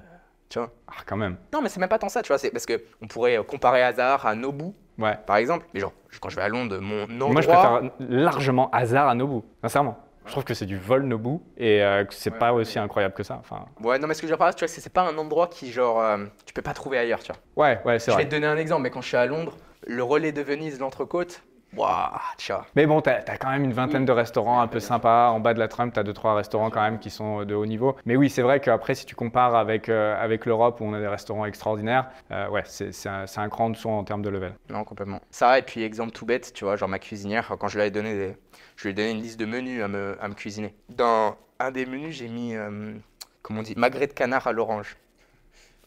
Tu 0.48 0.58
vois 0.58 0.70
Ah, 0.88 1.02
quand 1.04 1.16
même. 1.16 1.36
Non, 1.52 1.60
mais 1.60 1.68
c'est 1.68 1.80
même 1.80 1.88
pas 1.90 1.98
tant 1.98 2.08
ça, 2.08 2.22
tu 2.22 2.28
vois. 2.28 2.38
C'est 2.38 2.50
parce 2.50 2.64
que 2.66 2.82
on 3.02 3.06
pourrait 3.08 3.36
euh, 3.38 3.42
comparer 3.42 3.82
Hasard 3.82 4.24
à 4.24 4.34
Nobu, 4.34 4.72
Ouais. 4.98 5.18
par 5.26 5.36
exemple. 5.36 5.66
Mais 5.74 5.80
genre, 5.80 5.92
quand 6.20 6.28
je 6.30 6.36
vais 6.36 6.42
à 6.42 6.48
Londres, 6.48 6.78
mon 6.80 7.02
endroit. 7.04 7.32
Moi, 7.32 7.42
je 7.42 7.48
préfère 7.48 7.82
largement 8.00 8.70
hasard 8.70 9.08
à 9.08 9.14
Nobu, 9.14 9.44
sincèrement. 9.60 9.98
Je 10.26 10.32
trouve 10.32 10.44
que 10.44 10.54
c'est 10.54 10.66
du 10.66 10.76
vol 10.76 11.04
Nobu 11.04 11.38
et 11.56 11.82
euh, 11.82 12.04
que 12.04 12.14
c'est 12.14 12.30
pas 12.30 12.52
aussi 12.52 12.78
incroyable 12.78 13.14
que 13.14 13.22
ça. 13.22 13.36
Enfin, 13.40 13.66
Ouais, 13.80 13.98
non, 13.98 14.06
mais 14.08 14.14
ce 14.14 14.20
que 14.20 14.26
je 14.26 14.32
veux 14.32 14.36
dire 14.36 14.38
par 14.38 14.48
là, 14.48 14.54
tu 14.54 14.60
vois, 14.64 14.68
c'est 14.68 14.80
c'est 14.80 14.92
pas 14.92 15.02
un 15.02 15.16
endroit 15.18 15.48
qui, 15.48 15.70
genre, 15.72 16.00
euh, 16.00 16.18
tu 16.44 16.52
peux 16.52 16.62
pas 16.62 16.74
trouver 16.74 16.98
ailleurs, 16.98 17.22
tu 17.22 17.32
vois. 17.32 17.40
ouais, 17.56 17.80
ouais, 17.84 17.98
c'est 17.98 18.10
Je 18.10 18.16
vais 18.16 18.22
vrai. 18.22 18.24
te 18.24 18.30
donner 18.34 18.46
un 18.46 18.56
exemple, 18.56 18.82
mais 18.82 18.90
quand 18.90 19.00
je 19.02 19.08
suis 19.08 19.16
à 19.16 19.26
Londres, 19.26 19.56
le 19.86 20.02
relais 20.02 20.32
de 20.32 20.42
Venise, 20.42 20.80
l'entrecôte, 20.80 21.42
waouh, 21.76 22.18
tu 22.38 22.52
vois. 22.52 22.66
Mais 22.74 22.86
bon, 22.86 23.00
t'as 23.00 23.20
as 23.26 23.36
quand 23.36 23.50
même 23.50 23.64
une 23.64 23.72
vingtaine 23.72 24.04
de 24.04 24.12
restaurants 24.12 24.60
un 24.60 24.66
peu 24.66 24.80
sympas. 24.80 25.28
En 25.30 25.40
bas 25.40 25.54
de 25.54 25.58
la 25.58 25.68
Trump, 25.68 25.92
t'as 25.94 26.02
deux 26.02 26.12
trois 26.12 26.34
restaurants 26.34 26.70
quand 26.70 26.82
même 26.82 26.98
qui 26.98 27.10
sont 27.10 27.44
de 27.44 27.54
haut 27.54 27.66
niveau. 27.66 27.96
Mais 28.06 28.16
oui, 28.16 28.30
c'est 28.30 28.42
vrai 28.42 28.60
qu'après, 28.60 28.94
si 28.94 29.06
tu 29.06 29.14
compares 29.14 29.54
avec 29.54 29.88
euh, 29.88 30.16
avec 30.18 30.46
l'Europe 30.46 30.80
où 30.80 30.84
on 30.84 30.94
a 30.94 31.00
des 31.00 31.08
restaurants 31.08 31.44
extraordinaires, 31.46 32.08
euh, 32.32 32.48
ouais, 32.48 32.62
c'est 32.66 32.90
un, 33.08 33.24
un 33.36 33.48
cran 33.48 33.66
en 33.66 33.70
dessous 33.70 33.88
en 33.90 34.04
termes 34.04 34.22
de 34.22 34.30
level. 34.30 34.54
Non, 34.70 34.84
complètement. 34.84 35.20
Ça, 35.30 35.58
et 35.58 35.62
puis 35.62 35.82
exemple 35.82 36.12
tout 36.12 36.26
bête, 36.26 36.52
tu 36.54 36.64
vois, 36.64 36.76
genre 36.76 36.88
ma 36.88 36.98
cuisinière, 36.98 37.54
quand 37.58 37.68
je 37.68 37.78
lui 37.78 37.86
ai 37.86 37.90
donné, 37.90 38.14
des- 38.14 38.36
je 38.76 38.82
lui 38.84 38.90
ai 38.90 38.94
donné 38.94 39.10
une 39.10 39.22
liste 39.22 39.40
de 39.40 39.46
menus 39.46 39.82
à 39.82 39.88
me, 39.88 40.34
cuisiner. 40.34 40.74
Dans 40.88 41.36
un 41.58 41.70
des 41.70 41.86
menus, 41.86 42.16
j'ai 42.16 42.28
mis, 42.28 42.54
euh, 42.54 42.94
comment 43.42 43.60
on 43.60 43.62
dit, 43.62 43.74
magret 43.76 44.06
de 44.06 44.12
canard 44.12 44.46
à 44.46 44.52
l'orange. 44.52 44.96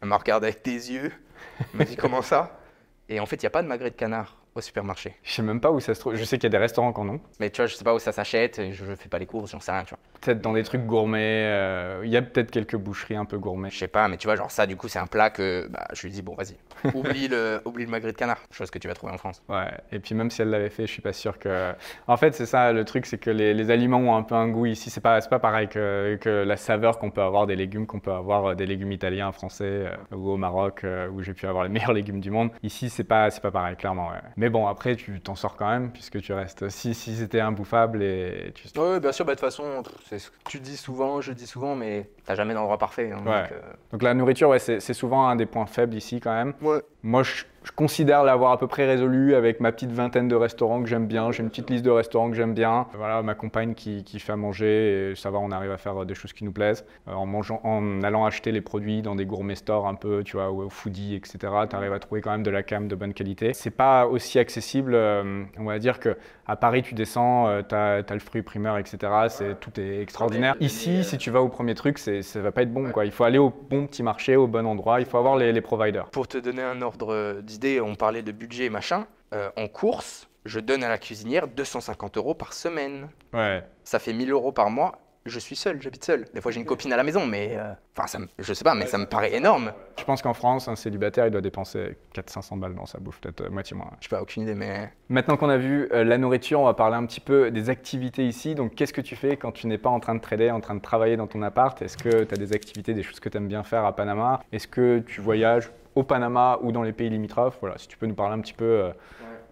Elle 0.02 0.08
m'a 0.08 0.18
regardé 0.18 0.48
avec 0.48 0.64
des 0.64 0.92
yeux, 0.92 1.12
elle 1.60 1.78
m'a 1.78 1.86
dit 1.86 1.96
comment 1.96 2.22
ça? 2.22 2.60
Et 3.08 3.20
en 3.20 3.26
fait, 3.26 3.38
il 3.38 3.42
n'y 3.42 3.48
a 3.48 3.52
pas 3.52 3.64
de 3.64 3.68
magret 3.68 3.92
de 3.92 3.96
canard 3.96 4.39
au 4.60 4.62
supermarché. 4.62 5.16
Je 5.24 5.32
sais 5.34 5.42
même 5.42 5.60
pas 5.60 5.72
où 5.72 5.80
ça 5.80 5.94
se 5.96 6.00
trouve. 6.00 6.16
Je 6.16 6.24
sais 6.24 6.38
qu'il 6.38 6.44
y 6.44 6.48
a 6.48 6.50
des 6.52 6.58
restaurants 6.58 6.94
qui 6.94 7.00
en 7.02 7.10
ont. 7.10 7.20
Mais 7.40 7.50
tu 7.50 7.58
vois, 7.62 7.68
je 7.68 7.76
sais 7.76 7.84
pas 7.84 7.94
où 7.94 8.00
ça 8.00 8.12
s'achète, 8.12 8.60
et 8.60 8.74
je, 8.74 8.86
je 8.86 8.96
fais 8.96 9.10
pas 9.10 9.20
les 9.20 9.26
courses, 9.26 9.52
j'en 9.52 9.60
sais 9.60 9.72
rien, 9.72 9.84
tu 9.84 9.90
vois. 9.90 10.00
Peut-être 10.22 10.42
dans 10.42 10.54
des 10.54 10.64
trucs 10.64 10.86
gourmets. 10.86 11.44
euh, 11.46 12.02
Il 12.04 12.10
y 12.12 12.18
a 12.18 12.22
peut-être 12.22 12.52
quelques 12.52 12.76
boucheries 12.76 13.16
un 13.16 13.26
peu 13.26 13.38
gourmets. 13.38 13.70
Je 13.70 13.78
sais 13.78 13.88
pas, 13.88 14.08
mais 14.08 14.18
tu 14.18 14.28
vois, 14.28 14.36
genre 14.36 14.52
ça, 14.52 14.66
du 14.68 14.76
coup, 14.76 14.88
c'est 14.88 15.00
un 15.00 15.08
plat 15.08 15.30
que 15.30 15.68
bah, 15.70 15.88
je 15.94 16.04
lui 16.04 16.12
dis, 16.12 16.22
bon, 16.22 16.36
vas-y, 16.36 16.58
oublie 16.96 17.28
le, 17.28 17.62
oublie 17.66 17.86
le 17.86 17.92
magret 17.92 18.12
de 18.12 18.18
canard, 18.18 18.40
chose 18.52 18.70
que 18.72 18.80
tu 18.80 18.88
vas 18.88 18.94
trouver 18.94 19.14
en 19.14 19.18
France. 19.18 19.42
Ouais, 19.50 19.68
et 19.92 20.00
puis 20.00 20.16
même 20.16 20.30
si 20.30 20.42
elle 20.42 20.50
l'avait 20.50 20.70
fait, 20.70 20.86
je 20.88 20.92
suis 20.92 21.02
pas 21.02 21.14
sûr 21.14 21.40
que. 21.40 21.72
En 22.08 22.18
fait, 22.18 22.34
c'est 22.36 22.46
ça 22.46 22.72
le 22.74 22.86
truc, 22.86 23.06
c'est 23.06 23.18
que 23.18 23.30
les, 23.30 23.54
les 23.54 23.72
aliments 23.72 23.98
ont 24.00 24.16
un 24.16 24.24
peu 24.24 24.36
un 24.36 24.48
goût 24.50 24.66
ici. 24.66 24.90
C'est 24.90 25.02
pas, 25.02 25.20
pas 25.22 25.40
pareil 25.40 25.68
que, 25.70 26.18
que 26.22 26.30
la 26.30 26.58
saveur 26.58 27.00
qu'on 27.00 27.12
peut 27.12 27.22
avoir 27.22 27.48
des 27.48 27.56
légumes, 27.56 27.88
qu'on 27.88 28.00
peut 28.00 28.12
avoir 28.12 28.46
euh, 28.48 28.56
des 28.56 28.66
légumes 28.66 28.92
italiens, 28.92 29.32
français 29.32 29.64
euh, 29.66 29.96
ou 30.16 30.30
au 30.32 30.38
Maroc 30.38 30.82
euh, 30.84 31.08
où 31.10 31.22
j'ai 31.22 31.34
pu 31.34 31.48
avoir 31.48 31.64
les 31.64 31.70
meilleurs 31.74 31.94
légumes 31.94 32.20
du 32.20 32.32
monde. 32.32 32.50
Ici, 32.64 32.90
c'est 32.90 33.04
pas, 33.04 33.30
pas 33.32 33.52
pareil, 33.52 33.76
clairement. 33.76 34.10
ouais. 34.10 34.18
Mais 34.38 34.49
bon, 34.50 34.68
après, 34.68 34.96
tu 34.96 35.20
t'en 35.22 35.36
sors 35.36 35.56
quand 35.56 35.68
même 35.70 35.92
puisque 35.92 36.20
tu 36.22 36.34
restes. 36.34 36.70
Si, 36.70 36.94
si 36.94 37.16
c'était 37.16 37.40
imbouffable 37.40 38.04
et 38.04 38.52
tu. 38.56 38.68
Oui, 38.78 39.00
bien 39.00 39.12
sûr, 39.12 39.26
bah, 39.26 39.34
de 39.34 39.40
toute 39.40 39.46
façon, 39.48 39.84
c'est 40.10 40.20
ce 40.20 40.30
que 40.30 40.36
tu 40.50 40.60
dis 40.60 40.78
souvent, 40.78 41.22
je 41.22 41.32
dis 41.34 41.48
souvent, 41.48 41.76
mais 41.76 42.10
t'as 42.26 42.36
jamais 42.36 42.54
d'endroit 42.54 42.78
parfait. 42.78 43.12
hein, 43.12 43.18
Ouais. 43.26 43.42
donc, 43.44 43.52
euh, 43.52 43.62
Donc 43.92 44.04
la 44.04 44.14
nourriture, 44.14 44.50
ouais, 44.50 44.60
c'est 44.60 44.80
c'est 44.80 44.94
souvent 44.94 45.28
un 45.28 45.36
des 45.36 45.46
points 45.46 45.66
faibles 45.66 45.96
ici 45.96 46.20
quand 46.20 46.34
même. 46.34 46.54
Ouais. 46.62 46.82
Moi, 47.02 47.24
je, 47.24 47.44
je 47.64 47.72
considère 47.72 48.24
l'avoir 48.26 48.52
à 48.52 48.58
peu 48.58 48.68
près 48.68 48.86
résolu 48.86 49.34
avec 49.36 49.62
ma 49.62 49.72
petite 49.72 49.92
vingtaine 49.92 50.28
de 50.28 50.36
restaurants 50.36 50.82
que 50.84 50.90
j'aime 50.90 51.08
bien. 51.08 51.32
J'ai 51.32 51.44
une 51.44 51.50
petite 51.50 51.70
liste 51.70 51.86
de 51.86 51.90
restaurants 51.90 52.30
que 52.30 52.36
j'aime 52.36 52.54
bien. 52.54 52.88
Voilà, 52.94 53.22
ma 53.22 53.36
compagne 53.36 53.74
qui, 53.74 54.04
qui 54.04 54.20
fait 54.20 54.34
à 54.34 54.36
manger 54.36 55.12
et 55.12 55.16
ça 55.16 55.32
va, 55.32 55.40
on 55.40 55.52
arrive 55.52 55.72
à 55.72 55.78
faire 55.78 56.06
des 56.06 56.14
choses 56.14 56.34
qui 56.34 56.44
nous 56.44 56.52
plaisent. 56.52 56.86
Euh, 57.08 57.14
en 57.14 57.26
mangeant, 57.26 57.62
en 57.64 58.02
allant 58.04 58.26
acheter 58.26 58.52
les 58.52 58.60
produits 58.62 59.02
dans 59.02 59.16
des 59.16 59.26
gourmet 59.26 59.56
stores 59.56 59.88
un 59.88 59.96
peu, 59.96 60.24
tu 60.26 60.36
vois, 60.36 60.52
ou 60.52 60.64
au 60.64 60.70
foodie, 60.70 61.16
etc. 61.16 61.38
Tu 61.70 61.76
arrives 61.76 61.94
à 61.94 62.00
trouver 62.00 62.20
quand 62.20 62.32
même 62.32 62.44
de 62.44 62.52
la 62.52 62.64
cam 62.64 62.90
de 62.90 62.96
bonne 62.96 63.14
qualité. 63.14 63.54
C'est 63.54 63.70
pas 63.72 64.06
aussi 64.06 64.38
accessible. 64.40 64.94
euh, 64.94 65.44
on 65.58 65.64
va 65.66 65.80
dire 65.80 66.00
que 66.02 66.18
à 66.48 66.56
Paris, 66.58 66.82
tu 66.82 66.96
descends, 66.96 67.48
euh, 67.48 67.62
t'as 67.62 67.98
as 68.00 68.14
le 68.14 68.20
fruit 68.20 68.42
primeur, 68.42 68.78
etc. 68.78 68.98
C'est 69.30 69.58
tout 69.60 69.80
est 69.80 70.02
extraordinaire. 70.02 70.56
Ici, 70.60 71.04
si 71.06 71.18
tu 71.18 71.30
vas 71.32 71.42
au 71.42 71.48
premier 71.48 71.76
truc, 71.76 71.98
c'est 71.98 72.24
ça 72.24 72.42
va 72.42 72.52
pas 72.52 72.64
être 72.64 72.74
bon. 72.74 72.92
Quoi. 72.92 73.06
Il 73.06 73.12
faut 73.12 73.24
aller 73.24 73.38
au 73.38 73.54
bon 73.70 73.86
petit 73.88 74.04
marché, 74.04 74.36
au 74.36 74.48
bon 74.48 74.66
endroit. 74.66 75.00
Il 75.00 75.06
faut 75.06 75.18
avoir 75.18 75.38
les, 75.38 75.54
les 75.54 75.62
providers. 75.62 76.10
Pour 76.10 76.28
te 76.28 76.38
donner 76.40 76.64
un 76.64 76.82
ordre 76.82 76.89
d'idée, 76.98 77.82
on 77.82 77.96
parlait 77.96 78.22
de 78.24 78.32
budget 78.32 78.66
et 78.66 78.70
machin. 78.70 79.06
euh, 79.34 79.50
en 79.58 79.68
course, 79.68 80.28
je 80.46 80.60
donne 80.60 80.84
à 80.84 80.90
la 80.90 80.98
cuisinière 80.98 81.48
250 81.48 82.18
euros 82.18 82.34
par 82.34 82.54
semaine. 82.54 83.10
Ouais. 83.34 83.64
Ça 83.84 84.00
fait 84.00 84.14
1000 84.14 84.32
euros 84.32 84.52
par 84.52 84.70
mois. 84.70 84.98
Je 85.26 85.38
suis 85.38 85.58
seul, 85.58 85.80
j'habite 85.82 86.04
seul. 86.06 86.26
Des 86.34 86.40
fois, 86.42 86.50
j'ai 86.52 86.60
une 86.62 86.66
copine 86.66 86.92
à 86.94 86.98
la 86.98 87.04
maison, 87.04 87.26
mais. 87.28 87.50
euh, 87.58 87.74
Enfin, 87.96 88.08
ça 88.08 88.20
me- 88.20 88.28
je 88.40 88.54
sais 88.54 88.64
pas, 88.64 88.74
mais 88.74 88.86
ça 88.88 88.98
me 88.98 89.06
paraît 89.06 89.36
énorme. 89.36 89.74
Je 90.00 90.04
pense 90.06 90.22
qu'en 90.22 90.34
France, 90.34 90.70
un 90.70 90.78
célibataire, 90.78 91.28
il 91.28 91.32
doit 91.32 91.42
dépenser 91.42 91.98
400-500 92.16 92.56
balles 92.58 92.74
dans 92.74 92.86
sa 92.86 92.98
bouffe, 93.00 93.20
peut-être 93.20 93.42
euh, 93.42 93.50
moitié 93.50 93.76
moins. 93.76 93.92
Je 94.00 94.06
sais 94.06 94.16
pas, 94.16 94.22
aucune 94.22 94.44
idée, 94.44 94.56
mais. 94.56 94.90
Maintenant 95.10 95.36
qu'on 95.36 95.50
a 95.50 95.58
vu 95.58 95.90
euh, 95.92 96.06
la 96.06 96.18
nourriture, 96.18 96.62
on 96.62 96.66
va 96.66 96.74
parler 96.74 96.96
un 96.96 97.06
petit 97.06 97.20
peu 97.20 97.52
des 97.52 97.70
activités 97.70 98.26
ici. 98.26 98.56
Donc, 98.56 98.74
qu'est-ce 98.76 98.94
que 98.94 99.02
tu 99.02 99.18
fais 99.18 99.36
quand 99.36 99.52
tu 99.52 99.68
n'es 99.68 99.78
pas 99.78 99.90
en 99.90 100.00
train 100.00 100.16
de 100.16 100.22
trader, 100.22 100.50
en 100.52 100.62
train 100.62 100.76
de 100.76 100.82
travailler 100.82 101.18
dans 101.18 101.28
ton 101.28 101.42
appart? 101.42 101.80
Est-ce 101.82 101.98
que 101.98 102.24
tu 102.24 102.34
as 102.34 102.38
des 102.38 102.54
activités, 102.54 102.94
des 102.94 103.04
choses 103.04 103.20
que 103.20 103.28
tu 103.28 103.36
aimes 103.38 103.50
bien 103.50 103.64
faire 103.64 103.84
à 103.84 103.94
Panama? 103.94 104.40
Est-ce 104.54 104.70
que 104.70 105.00
tu 105.00 105.20
voyages? 105.20 105.70
Au 105.96 106.04
Panama 106.04 106.60
ou 106.62 106.72
dans 106.72 106.84
les 106.84 106.94
pays 106.94 107.10
limitrophes 107.10 107.58
Voilà, 107.62 107.78
si 107.78 107.88
tu 107.88 107.98
peux 107.98 108.06
nous 108.06 108.16
parler 108.16 108.36
un 108.36 108.40
petit 108.40 108.54
peu 108.54 108.66
euh, 108.66 108.92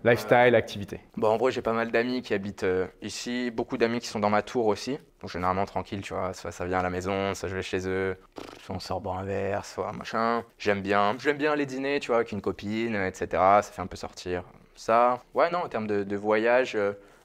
lifestyle, 0.03 0.55
activité. 0.55 0.99
Bon, 1.15 1.29
en 1.29 1.37
vrai, 1.37 1.51
j'ai 1.51 1.61
pas 1.61 1.73
mal 1.73 1.91
d'amis 1.91 2.21
qui 2.21 2.33
habitent 2.33 2.63
euh, 2.63 2.87
ici, 3.01 3.51
beaucoup 3.51 3.77
d'amis 3.77 3.99
qui 3.99 4.07
sont 4.07 4.19
dans 4.19 4.29
ma 4.29 4.41
tour 4.41 4.67
aussi. 4.67 4.99
Donc, 5.21 5.29
généralement 5.29 5.65
tranquille, 5.65 6.01
tu 6.01 6.13
vois. 6.13 6.33
Soit 6.33 6.51
ça 6.51 6.65
vient 6.65 6.79
à 6.79 6.83
la 6.83 6.89
maison, 6.89 7.33
soit 7.33 7.49
je 7.49 7.55
vais 7.55 7.61
chez 7.61 7.87
eux, 7.87 8.17
soit 8.61 8.75
on 8.75 8.79
sort 8.79 9.01
boire 9.01 9.19
un 9.19 9.25
verre, 9.25 9.65
soit 9.65 9.91
machin. 9.93 10.43
J'aime 10.57 10.81
bien, 10.81 11.15
j'aime 11.19 11.37
bien 11.37 11.55
les 11.55 11.65
dîners, 11.65 11.99
tu 11.99 12.07
vois, 12.07 12.17
avec 12.17 12.31
une 12.31 12.41
copine, 12.41 12.95
etc. 12.95 13.27
Ça 13.31 13.63
fait 13.63 13.81
un 13.81 13.87
peu 13.87 13.97
sortir. 13.97 14.43
Ça, 14.75 15.21
ouais, 15.33 15.49
non, 15.49 15.59
en 15.59 15.69
termes 15.69 15.87
de, 15.87 16.03
de 16.03 16.15
voyage. 16.15 16.77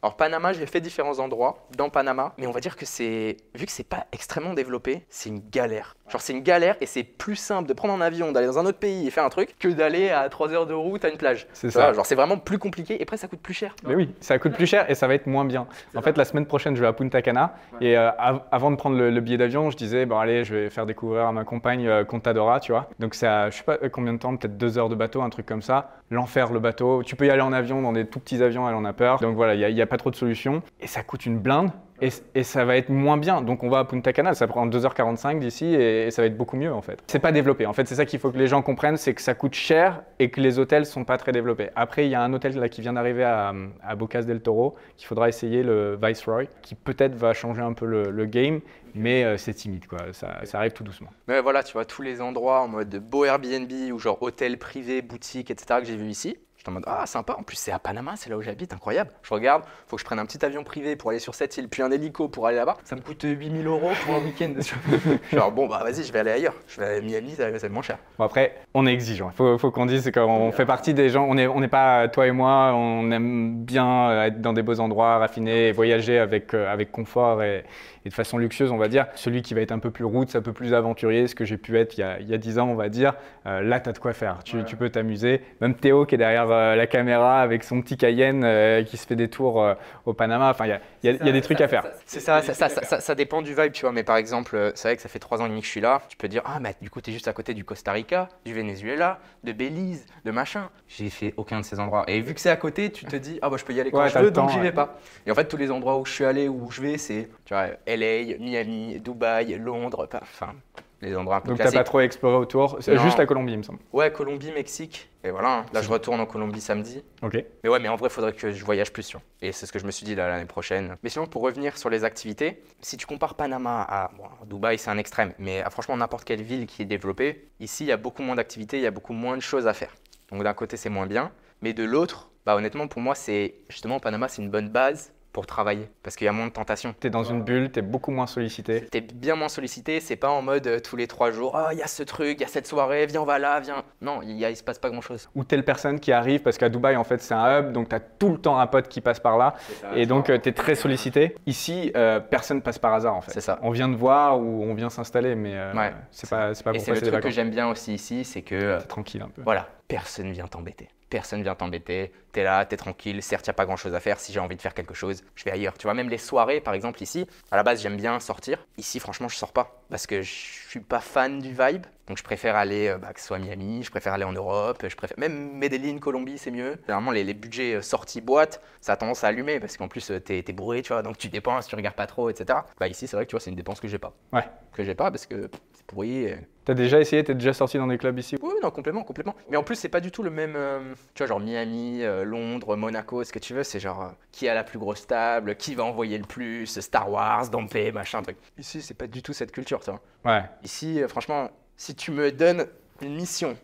Alors, 0.02 0.16
Panama, 0.16 0.52
j'ai 0.52 0.66
fait 0.66 0.80
différents 0.80 1.20
endroits 1.20 1.68
dans 1.76 1.88
Panama, 1.88 2.32
mais 2.36 2.48
on 2.48 2.50
va 2.50 2.58
dire 2.58 2.76
que 2.76 2.84
c'est, 2.84 3.36
vu 3.54 3.66
que 3.66 3.70
c'est 3.72 3.86
pas 3.88 4.06
extrêmement 4.12 4.52
développé, 4.52 5.04
c'est 5.08 5.28
une 5.28 5.40
galère. 5.50 5.94
Genre, 6.08 6.20
c'est 6.20 6.32
une 6.32 6.42
galère 6.42 6.74
et 6.80 6.86
c'est 6.86 7.04
plus 7.04 7.36
simple 7.36 7.68
de 7.68 7.72
prendre 7.72 7.94
un 7.94 8.00
avion, 8.00 8.32
d'aller 8.32 8.48
dans 8.48 8.58
un 8.58 8.66
autre 8.66 8.78
pays 8.80 9.06
et 9.06 9.10
faire 9.10 9.24
un 9.24 9.28
truc 9.28 9.56
que 9.60 9.68
d'aller 9.68 10.10
à 10.10 10.28
3 10.28 10.52
heures 10.52 10.66
de 10.66 10.74
route 10.74 11.04
à 11.04 11.08
une 11.08 11.16
plage. 11.16 11.46
C'est 11.52 11.68
vois, 11.72 11.82
ça. 11.82 11.92
genre, 11.92 12.04
c'est 12.04 12.16
vraiment 12.16 12.36
plus 12.36 12.58
compliqué 12.58 12.98
et 12.98 13.02
après, 13.02 13.16
ça 13.16 13.28
coûte 13.28 13.40
plus 13.40 13.54
cher. 13.54 13.74
Mais 13.86 13.94
oui, 13.94 14.12
ça 14.20 14.38
coûte 14.40 14.52
plus 14.54 14.66
cher 14.66 14.90
et 14.90 14.94
ça 14.96 15.06
va 15.06 15.14
être 15.14 15.26
moins 15.28 15.44
bien. 15.44 15.66
En 15.94 16.02
fait, 16.02 16.18
la 16.18 16.24
semaine 16.24 16.46
prochaine, 16.46 16.74
je 16.74 16.80
vais 16.80 16.88
à 16.88 16.92
Punta 16.92 17.22
Cana. 17.22 17.54
Et 17.80 17.96
euh, 17.96 18.10
av- 18.18 18.42
avant 18.50 18.70
de 18.72 18.76
prendre 18.76 18.96
le, 18.96 19.08
le 19.10 19.20
billet 19.20 19.38
d'avion, 19.38 19.70
je 19.70 19.76
disais, 19.76 20.04
bon, 20.04 20.18
allez, 20.18 20.44
je 20.44 20.54
vais 20.54 20.70
faire 20.70 20.84
découvrir 20.84 21.26
à 21.26 21.32
ma 21.32 21.44
compagne 21.44 21.86
euh, 21.86 22.04
Contadora, 22.04 22.58
tu 22.60 22.72
vois. 22.72 22.90
Donc, 22.98 23.14
c'est 23.14 23.28
à, 23.28 23.48
je 23.50 23.56
sais 23.58 23.62
pas 23.64 23.78
euh, 23.82 23.88
combien 23.88 24.12
de 24.12 24.18
temps, 24.18 24.36
peut-être 24.36 24.58
deux 24.58 24.76
heures 24.78 24.88
de 24.88 24.96
bateau, 24.96 25.22
un 25.22 25.30
truc 25.30 25.46
comme 25.46 25.62
ça. 25.62 25.92
L'enfer, 26.10 26.52
le 26.52 26.58
bateau. 26.60 27.02
Tu 27.04 27.16
peux 27.16 27.26
y 27.26 27.30
aller 27.30 27.40
en 27.40 27.52
avion, 27.54 27.80
dans 27.80 27.92
des 27.92 28.04
tout 28.06 28.18
petits 28.20 28.42
avions, 28.42 28.68
elle 28.68 28.74
en 28.74 28.84
a 28.84 28.92
peur. 28.92 29.18
Donc, 29.20 29.36
voilà, 29.36 29.54
il 29.54 29.74
n'y 29.74 29.80
a, 29.80 29.86
pas 29.92 29.98
trop 29.98 30.10
de 30.10 30.16
solutions. 30.16 30.62
Et 30.80 30.86
ça 30.86 31.02
coûte 31.02 31.26
une 31.26 31.38
blinde. 31.38 31.70
Et, 32.00 32.08
et 32.34 32.42
ça 32.44 32.64
va 32.64 32.78
être 32.78 32.88
moins 32.88 33.18
bien. 33.18 33.42
Donc, 33.42 33.62
on 33.62 33.68
va 33.68 33.80
à 33.80 33.84
Punta 33.84 34.12
Cana, 34.12 34.32
ça 34.32 34.46
prend 34.48 34.66
2h45 34.66 35.38
d'ici 35.38 35.66
et, 35.66 36.10
ça 36.10 36.22
va 36.22 36.26
être 36.26 36.36
beaucoup 36.36 36.56
mieux, 36.56 36.72
en 36.72 36.80
fait. 36.80 36.98
C'est 37.06 37.18
pas 37.18 37.30
développé. 37.30 37.66
En 37.66 37.74
fait, 37.74 37.86
c'est 37.86 37.94
ça 37.94 38.06
qu'il 38.06 38.18
faut 38.18 38.30
que 38.30 38.38
les 38.38 38.48
gens 38.48 38.62
comprennent, 38.62 38.96
c'est 38.96 39.12
que 39.12 39.20
ça 39.20 39.34
coûte 39.34 39.54
cher 39.54 40.02
et 40.18 40.30
que 40.30 40.40
les 40.40 40.58
hôtels 40.58 40.86
sont 40.86 41.04
pas 41.04 41.18
très 41.18 41.30
développés. 41.30 41.68
Après, 41.76 42.06
il 42.06 42.10
y 42.10 42.14
a 42.14 42.22
un 42.22 42.32
hôtel 42.32 42.58
là 42.58 42.70
qui 42.70 42.80
vient 42.80 42.94
d'arriver 42.94 43.22
à, 43.22 43.52
à 43.82 43.94
Bocas 43.94 44.22
del 44.22 44.40
Toro 44.40 44.74
qu'il 44.96 45.06
faudra 45.06 45.28
essayer, 45.28 45.62
le 45.62 45.98
Viceroy, 46.02 46.46
qui 46.62 46.74
peut-être 46.74 47.14
va 47.14 47.34
changer 47.34 47.60
un 47.60 47.74
peu 47.74 47.84
le, 47.84 48.10
le 48.10 48.24
game, 48.24 48.60
mais 48.94 49.24
euh, 49.24 49.36
c'est 49.36 49.54
timide, 49.54 49.86
quoi. 49.86 49.98
Ça, 50.12 50.40
ça 50.44 50.58
arrive 50.58 50.72
tout 50.72 50.84
doucement. 50.84 51.10
Mais 51.28 51.40
voilà, 51.42 51.62
tu 51.62 51.74
vois, 51.74 51.84
tous 51.84 52.02
les 52.02 52.22
endroits 52.22 52.62
en 52.62 52.68
mode 52.68 52.96
beau 52.96 53.26
Airbnb 53.26 53.70
ou 53.92 53.98
genre 53.98 54.20
hôtel 54.22 54.58
privé, 54.58 55.02
boutique, 55.02 55.50
etc. 55.50 55.80
que 55.80 55.86
j'ai 55.86 55.96
vu 55.96 56.08
ici. 56.08 56.38
J'étais 56.62 56.70
en 56.70 56.74
mode, 56.74 56.84
ah, 56.86 57.06
sympa. 57.06 57.34
En 57.36 57.42
plus, 57.42 57.56
c'est 57.56 57.72
à 57.72 57.80
Panama, 57.80 58.12
c'est 58.14 58.30
là 58.30 58.36
où 58.36 58.40
j'habite, 58.40 58.72
incroyable. 58.72 59.10
Je 59.24 59.34
regarde, 59.34 59.64
faut 59.88 59.96
que 59.96 60.00
je 60.00 60.04
prenne 60.04 60.20
un 60.20 60.26
petit 60.26 60.44
avion 60.44 60.62
privé 60.62 60.94
pour 60.94 61.10
aller 61.10 61.18
sur 61.18 61.34
cette 61.34 61.56
île, 61.56 61.68
puis 61.68 61.82
un 61.82 61.90
hélico 61.90 62.28
pour 62.28 62.46
aller 62.46 62.58
là-bas. 62.58 62.76
Ça 62.84 62.94
me 62.94 63.00
coûte 63.00 63.24
8000 63.24 63.66
euros 63.66 63.90
pour 64.04 64.14
un 64.14 64.20
week-end. 64.20 64.52
genre, 65.32 65.50
bon, 65.50 65.66
bah 65.66 65.80
vas-y, 65.82 66.04
je 66.04 66.12
vais 66.12 66.20
aller 66.20 66.30
ailleurs. 66.30 66.54
Je 66.68 66.80
vais 66.80 66.98
à 66.98 67.00
Miami, 67.00 67.34
être 67.36 67.68
moins 67.68 67.82
cher. 67.82 67.98
Bon, 68.16 68.26
après, 68.26 68.54
on 68.74 68.86
est 68.86 68.92
exigeant. 68.92 69.32
Il 69.32 69.58
faut, 69.58 69.70
qu'on 69.72 69.86
dise 69.86 70.08
qu'on 70.12 70.52
fait 70.52 70.64
partie 70.64 70.94
des 70.94 71.08
gens. 71.08 71.24
On 71.28 71.34
n'est 71.34 71.48
on 71.48 71.58
n'est 71.58 71.66
pas, 71.66 72.06
toi 72.06 72.28
et 72.28 72.30
moi, 72.30 72.72
on 72.76 73.10
aime 73.10 73.64
bien 73.64 74.10
euh, 74.10 74.26
être 74.26 74.40
dans 74.40 74.52
des 74.52 74.62
beaux 74.62 74.78
endroits, 74.78 75.18
raffinés, 75.18 75.66
et 75.66 75.72
voyager 75.72 76.20
avec, 76.20 76.54
euh, 76.54 76.72
avec 76.72 76.92
confort 76.92 77.42
et, 77.42 77.64
et 78.04 78.08
de 78.08 78.14
façon 78.14 78.38
luxueuse, 78.38 78.70
on 78.72 78.76
va 78.78 78.88
dire. 78.88 79.06
Celui 79.14 79.42
qui 79.42 79.54
va 79.54 79.60
être 79.60 79.72
un 79.72 79.78
peu 79.78 79.90
plus 79.90 80.04
route, 80.04 80.34
un 80.36 80.42
peu 80.42 80.52
plus 80.52 80.74
aventurier, 80.74 81.26
ce 81.28 81.34
que 81.34 81.44
j'ai 81.44 81.56
pu 81.58 81.78
être 81.78 81.96
il 81.96 82.00
y 82.00 82.04
a, 82.04 82.18
il 82.20 82.28
y 82.28 82.34
a 82.34 82.38
10 82.38 82.58
ans, 82.58 82.68
on 82.68 82.74
va 82.74 82.88
dire, 82.88 83.14
euh, 83.46 83.60
là, 83.62 83.80
tu 83.80 83.88
as 83.88 83.92
de 83.92 83.98
quoi 83.98 84.12
faire. 84.12 84.38
Tu, 84.44 84.64
tu 84.64 84.76
peux 84.76 84.90
t'amuser. 84.90 85.42
Même 85.60 85.74
Théo 85.74 86.06
qui 86.06 86.14
est 86.14 86.18
derrière 86.18 86.50
euh, 86.50 86.74
la 86.76 86.86
caméra 86.86 87.40
avec 87.40 87.64
son 87.64 87.80
petit 87.82 87.96
Cayenne 87.96 88.42
euh, 88.44 88.82
qui 88.84 88.96
se 88.96 89.06
fait 89.06 89.16
des 89.16 89.28
tours 89.28 89.62
euh, 89.62 89.74
au 90.06 90.12
Panama. 90.14 90.50
Enfin, 90.50 90.66
il 90.66 90.70
y 90.70 90.72
a, 90.72 90.80
il 91.02 91.10
y 91.10 91.14
a- 91.14 91.18
il 91.20 91.26
y 91.26 91.30
a 91.30 91.32
des 91.32 91.40
trucs 91.42 91.60
à 91.60 91.68
faire. 91.68 91.84
C'est 92.06 92.20
ça, 92.20 92.42
ça, 92.42 92.54
ça, 92.54 92.68
ça, 92.68 92.82
ça- 92.84 93.00
ça 93.00 93.14
dépend 93.14 93.42
du 93.42 93.54
vibe, 93.54 93.72
tu 93.72 93.82
vois. 93.82 93.92
Mais 93.92 94.02
par 94.04 94.16
exemple, 94.16 94.72
c'est 94.74 94.88
vrai 94.88 94.96
que 94.96 95.02
ça 95.02 95.08
fait 95.08 95.18
trois 95.18 95.40
ans 95.40 95.46
et 95.46 95.48
demi 95.48 95.60
que 95.60 95.66
je 95.66 95.70
suis 95.72 95.80
là. 95.80 96.02
Tu 96.08 96.16
peux 96.16 96.28
dire, 96.28 96.42
ah, 96.44 96.58
mais 96.60 96.74
du 96.80 96.90
coup, 96.90 97.00
t'es 97.00 97.12
juste 97.12 97.28
à 97.28 97.32
côté 97.32 97.54
du 97.54 97.64
Costa 97.64 97.92
Rica, 97.92 98.28
du 98.44 98.54
Venezuela, 98.54 99.18
de 99.44 99.52
Belize, 99.52 100.06
de 100.24 100.30
machin. 100.30 100.68
J'ai 100.88 101.10
fait 101.10 101.34
aucun 101.36 101.60
de 101.60 101.64
ces 101.64 101.78
endroits. 101.80 102.04
Et 102.08 102.20
vu 102.20 102.34
que 102.34 102.40
c'est 102.40 102.50
à 102.50 102.56
côté, 102.56 102.90
tu 102.90 103.04
te 103.04 103.16
dis, 103.16 103.38
ah, 103.42 103.50
bah, 103.50 103.56
je 103.58 103.64
peux 103.64 103.72
y 103.72 103.80
aller 103.80 103.90
quand 103.90 103.98
Ouais, 104.02 104.08
je 104.08 104.18
veux, 104.18 104.30
donc 104.30 104.50
j'y 104.50 104.56
ouais. 104.56 104.62
vais 104.64 104.72
pas. 104.72 104.98
Et 105.26 105.30
en 105.30 105.34
fait, 105.34 105.46
tous 105.46 105.56
les 105.56 105.70
endroits 105.70 105.98
où 105.98 106.04
je 106.04 106.12
suis 106.12 106.24
allé, 106.24 106.48
où 106.48 106.70
je 106.70 106.80
vais, 106.82 106.98
c'est, 106.98 107.28
tu 107.52 107.58
vois, 107.58 107.76
LA, 107.86 108.38
Miami, 108.38 108.98
Dubaï, 108.98 109.58
Londres, 109.58 110.08
enfin, 110.22 110.54
les 111.02 111.14
endroits 111.14 111.36
un 111.36 111.40
peu 111.40 111.48
Donc, 111.48 111.58
tu 111.58 111.62
classiques. 111.62 111.78
pas 111.78 111.84
trop 111.84 112.00
exploré 112.00 112.36
autour. 112.36 112.78
C'est 112.80 112.96
juste 112.98 113.18
la 113.18 113.26
Colombie, 113.26 113.52
il 113.52 113.58
me 113.58 113.62
semble. 113.62 113.80
Ouais, 113.92 114.10
Colombie, 114.10 114.52
Mexique. 114.52 115.10
Et 115.22 115.30
voilà, 115.30 115.58
hein. 115.58 115.66
là, 115.74 115.82
je 115.82 115.90
retourne 115.90 116.18
en 116.20 116.24
Colombie 116.24 116.62
samedi. 116.62 117.04
Ok. 117.20 117.44
Mais 117.62 117.68
ouais, 117.68 117.78
mais 117.78 117.88
en 117.88 117.96
vrai, 117.96 118.08
il 118.08 118.12
faudrait 118.12 118.32
que 118.32 118.52
je 118.52 118.64
voyage 118.64 118.90
plus, 118.90 119.12
vois. 119.12 119.20
Et 119.42 119.52
c'est 119.52 119.66
ce 119.66 119.72
que 119.72 119.78
je 119.78 119.84
me 119.84 119.90
suis 119.90 120.06
dit 120.06 120.14
l'année 120.14 120.46
prochaine. 120.46 120.96
Mais 121.02 121.10
sinon, 121.10 121.26
pour 121.26 121.42
revenir 121.42 121.76
sur 121.76 121.90
les 121.90 122.04
activités, 122.04 122.62
si 122.80 122.96
tu 122.96 123.06
compares 123.06 123.34
Panama 123.34 123.82
à 123.82 124.10
bon, 124.16 124.24
Dubaï, 124.46 124.78
c'est 124.78 124.90
un 124.90 124.98
extrême. 124.98 125.34
Mais 125.38 125.60
à, 125.60 125.68
franchement, 125.68 125.96
n'importe 125.96 126.24
quelle 126.24 126.42
ville 126.42 126.66
qui 126.66 126.80
est 126.80 126.86
développée, 126.86 127.48
ici, 127.60 127.84
il 127.84 127.88
y 127.88 127.92
a 127.92 127.98
beaucoup 127.98 128.22
moins 128.22 128.36
d'activités, 128.36 128.78
il 128.78 128.82
y 128.82 128.86
a 128.86 128.90
beaucoup 128.90 129.12
moins 129.12 129.36
de 129.36 129.42
choses 129.42 129.66
à 129.66 129.74
faire. 129.74 129.94
Donc 130.30 130.42
d'un 130.42 130.54
côté, 130.54 130.78
c'est 130.78 130.88
moins 130.88 131.06
bien. 131.06 131.32
Mais 131.60 131.74
de 131.74 131.84
l'autre, 131.84 132.30
bah 132.46 132.56
honnêtement, 132.56 132.88
pour 132.88 133.02
moi, 133.02 133.14
c'est 133.14 133.56
justement 133.68 134.00
Panama, 134.00 134.28
c'est 134.28 134.40
une 134.40 134.50
bonne 134.50 134.70
base 134.70 135.12
pour 135.32 135.46
travailler. 135.46 135.88
Parce 136.02 136.16
qu'il 136.16 136.24
y 136.26 136.28
a 136.28 136.32
moins 136.32 136.46
de 136.46 136.52
tentations. 136.52 136.94
Tu 137.00 137.06
es 137.06 137.10
dans 137.10 137.24
une 137.24 137.42
bulle, 137.42 137.70
tu 137.72 137.78
es 137.78 137.82
beaucoup 137.82 138.10
moins 138.10 138.26
sollicité. 138.26 138.82
T'es 138.90 139.00
bien 139.00 139.34
moins 139.34 139.48
sollicité, 139.48 140.00
c'est 140.00 140.16
pas 140.16 140.30
en 140.30 140.42
mode 140.42 140.66
euh, 140.66 140.78
tous 140.80 140.96
les 140.96 141.06
trois 141.06 141.30
jours, 141.30 141.56
ah, 141.56 141.70
il 141.72 141.78
y 141.78 141.82
a 141.82 141.86
ce 141.86 142.02
truc, 142.02 142.38
il 142.38 142.42
y 142.42 142.44
a 142.44 142.48
cette 142.48 142.66
soirée, 142.66 143.06
viens, 143.06 143.22
on 143.22 143.24
va 143.24 143.38
là, 143.38 143.60
viens. 143.60 143.82
Non, 144.00 144.20
il 144.22 144.32
y 144.32 144.44
a- 144.44 144.50
il 144.50 144.56
se 144.56 144.62
passe 144.62 144.78
pas 144.78 144.90
grand 144.90 145.00
chose. 145.00 145.28
ou 145.34 145.44
telle 145.44 145.64
personne 145.64 145.98
qui 146.00 146.12
arrive, 146.12 146.42
parce 146.42 146.58
qu'à 146.58 146.68
Dubaï, 146.68 146.96
en 146.96 147.04
fait, 147.04 147.20
c'est 147.22 147.34
un 147.34 147.60
hub, 147.60 147.72
donc 147.72 147.88
tu 147.88 147.94
as 147.94 148.00
tout 148.00 148.30
le 148.30 148.38
temps 148.38 148.58
un 148.58 148.66
pote 148.66 148.88
qui 148.88 149.00
passe 149.00 149.20
par 149.20 149.38
là, 149.38 149.54
et 149.94 150.06
donc 150.06 150.26
tu 150.26 150.32
es 150.48 150.52
très 150.52 150.74
sollicité. 150.74 151.34
Ici, 151.46 151.90
euh, 151.96 152.20
personne 152.20 152.60
passe 152.62 152.78
par 152.78 152.92
hasard, 152.92 153.14
en 153.16 153.20
fait. 153.20 153.30
C'est 153.32 153.40
ça. 153.40 153.58
On 153.62 153.70
vient 153.70 153.88
de 153.88 153.96
voir 153.96 154.38
ou 154.38 154.62
on 154.64 154.74
vient 154.74 154.90
s'installer, 154.90 155.34
mais 155.34 155.52
euh, 155.56 155.72
Ouais. 155.72 155.92
c'est 156.10 156.28
pas, 156.28 156.52
pas 156.62 156.70
Et 156.72 156.76
pour 156.76 156.82
c'est 156.84 156.92
le 156.92 157.00
truc 157.10 157.22
que 157.22 157.30
j'aime 157.30 157.50
bien 157.50 157.68
aussi 157.68 157.94
ici, 157.94 158.24
c'est 158.24 158.42
que 158.42 158.54
euh, 158.54 158.80
C'est 158.80 158.86
tranquille 158.88 159.22
un 159.22 159.28
peu. 159.28 159.42
Voilà, 159.42 159.68
personne 159.88 160.32
vient 160.32 160.46
t'embêter. 160.46 160.88
Personne 161.10 161.42
vient 161.42 161.54
t'embêter. 161.54 162.10
T'es 162.32 162.42
là, 162.42 162.64
t'es 162.64 162.76
tranquille. 162.78 163.22
Certes, 163.22 163.46
y 163.46 163.50
a 163.50 163.52
pas 163.52 163.66
grand 163.66 163.76
chose 163.76 163.94
à 163.94 164.00
faire. 164.00 164.18
Si 164.18 164.32
j'ai 164.32 164.40
envie 164.40 164.56
de 164.56 164.62
faire 164.62 164.72
quelque 164.72 164.94
chose, 164.94 165.22
je 165.34 165.44
vais 165.44 165.50
ailleurs. 165.50 165.76
Tu 165.76 165.86
vois, 165.86 165.92
même 165.94 166.08
les 166.08 166.18
soirées, 166.18 166.60
par 166.60 166.72
exemple, 166.72 167.02
ici, 167.02 167.26
à 167.50 167.56
la 167.56 167.62
base, 167.62 167.82
j'aime 167.82 167.96
bien 167.96 168.18
sortir. 168.18 168.66
Ici, 168.78 168.98
franchement, 168.98 169.28
je 169.28 169.36
sors 169.36 169.52
pas. 169.52 169.81
Parce 169.92 170.06
que 170.06 170.22
je 170.22 170.30
suis 170.30 170.80
pas 170.80 171.00
fan 171.00 171.38
du 171.38 171.50
vibe. 171.50 171.84
Donc 172.08 172.16
je 172.16 172.22
préfère 172.22 172.56
aller, 172.56 172.88
euh, 172.88 172.96
bah, 172.96 173.12
que 173.12 173.20
ce 173.20 173.26
soit 173.26 173.38
Miami, 173.38 173.82
je 173.82 173.90
préfère 173.90 174.14
aller 174.14 174.24
en 174.24 174.32
Europe, 174.32 174.82
je 174.88 174.96
préfère 174.96 175.18
même 175.18 175.52
Medellin, 175.52 175.98
Colombie, 175.98 176.38
c'est 176.38 176.50
mieux. 176.50 176.78
Généralement, 176.86 177.10
les, 177.10 177.24
les 177.24 177.34
budgets 177.34 177.74
euh, 177.74 177.82
sortis 177.82 178.22
boîte, 178.22 178.62
ça 178.80 178.94
a 178.94 178.96
tendance 178.96 179.22
à 179.22 179.28
allumer 179.28 179.60
parce 179.60 179.76
qu'en 179.76 179.88
plus, 179.88 180.10
tu 180.24 180.34
es, 180.34 180.52
bourré, 180.52 180.80
tu 180.80 180.94
vois, 180.94 181.02
donc 181.02 181.18
tu 181.18 181.28
dépenses, 181.28 181.66
tu 181.66 181.76
regardes 181.76 181.94
pas 181.94 182.06
trop, 182.06 182.30
etc. 182.30 182.60
Bah 182.80 182.88
ici, 182.88 183.06
c'est 183.06 183.16
vrai 183.16 183.26
que 183.26 183.30
tu 183.30 183.34
vois, 183.34 183.40
c'est 183.40 183.50
une 183.50 183.56
dépense 183.56 183.80
que 183.80 183.88
j'ai 183.88 183.98
pas. 183.98 184.14
Ouais. 184.32 184.44
Que 184.72 184.82
j'ai 184.82 184.94
pas 184.94 185.10
parce 185.10 185.26
que 185.26 185.50
c'est 185.74 185.86
pourri. 185.86 186.24
Et... 186.24 186.38
T'as 186.64 186.74
déjà 186.74 187.00
essayé, 187.00 187.24
t'es 187.24 187.34
déjà 187.34 187.52
sorti 187.52 187.76
dans 187.76 187.88
des 187.88 187.98
clubs 187.98 188.16
ici? 188.18 188.36
Oui, 188.40 188.52
non, 188.62 188.70
complètement, 188.70 189.02
complètement. 189.02 189.34
Mais 189.50 189.56
en 189.56 189.64
plus, 189.64 189.74
c'est 189.74 189.88
pas 189.88 190.00
du 190.00 190.12
tout 190.12 190.22
le 190.22 190.30
même. 190.30 190.54
euh, 190.56 190.94
tu 191.14 191.22
vois, 191.22 191.26
genre 191.26 191.40
Miami, 191.40 192.04
euh, 192.04 192.24
Londres, 192.24 192.76
Monaco, 192.76 193.24
ce 193.24 193.32
que 193.32 193.40
tu 193.40 193.52
veux, 193.52 193.64
c'est 193.64 193.80
genre 193.80 194.02
euh, 194.02 194.08
qui 194.30 194.48
a 194.48 194.54
la 194.54 194.62
plus 194.62 194.78
grosse 194.78 195.06
table, 195.06 195.56
qui 195.56 195.74
va 195.74 195.84
envoyer 195.84 196.18
le 196.18 196.24
plus, 196.24 196.66
Star 196.80 197.10
Wars, 197.10 197.48
Dompé, 197.50 197.90
machin, 197.90 198.22
truc. 198.22 198.36
Ici, 198.58 198.80
c'est 198.80 198.94
pas 198.94 199.08
du 199.08 199.22
tout 199.22 199.32
cette 199.32 199.50
culture, 199.50 199.81
Ouais. 200.24 200.44
Ici, 200.62 201.02
euh, 201.02 201.08
franchement, 201.08 201.50
si 201.76 201.94
tu 201.94 202.10
me 202.10 202.30
donnes 202.30 202.66
une 203.00 203.14
mission 203.14 203.56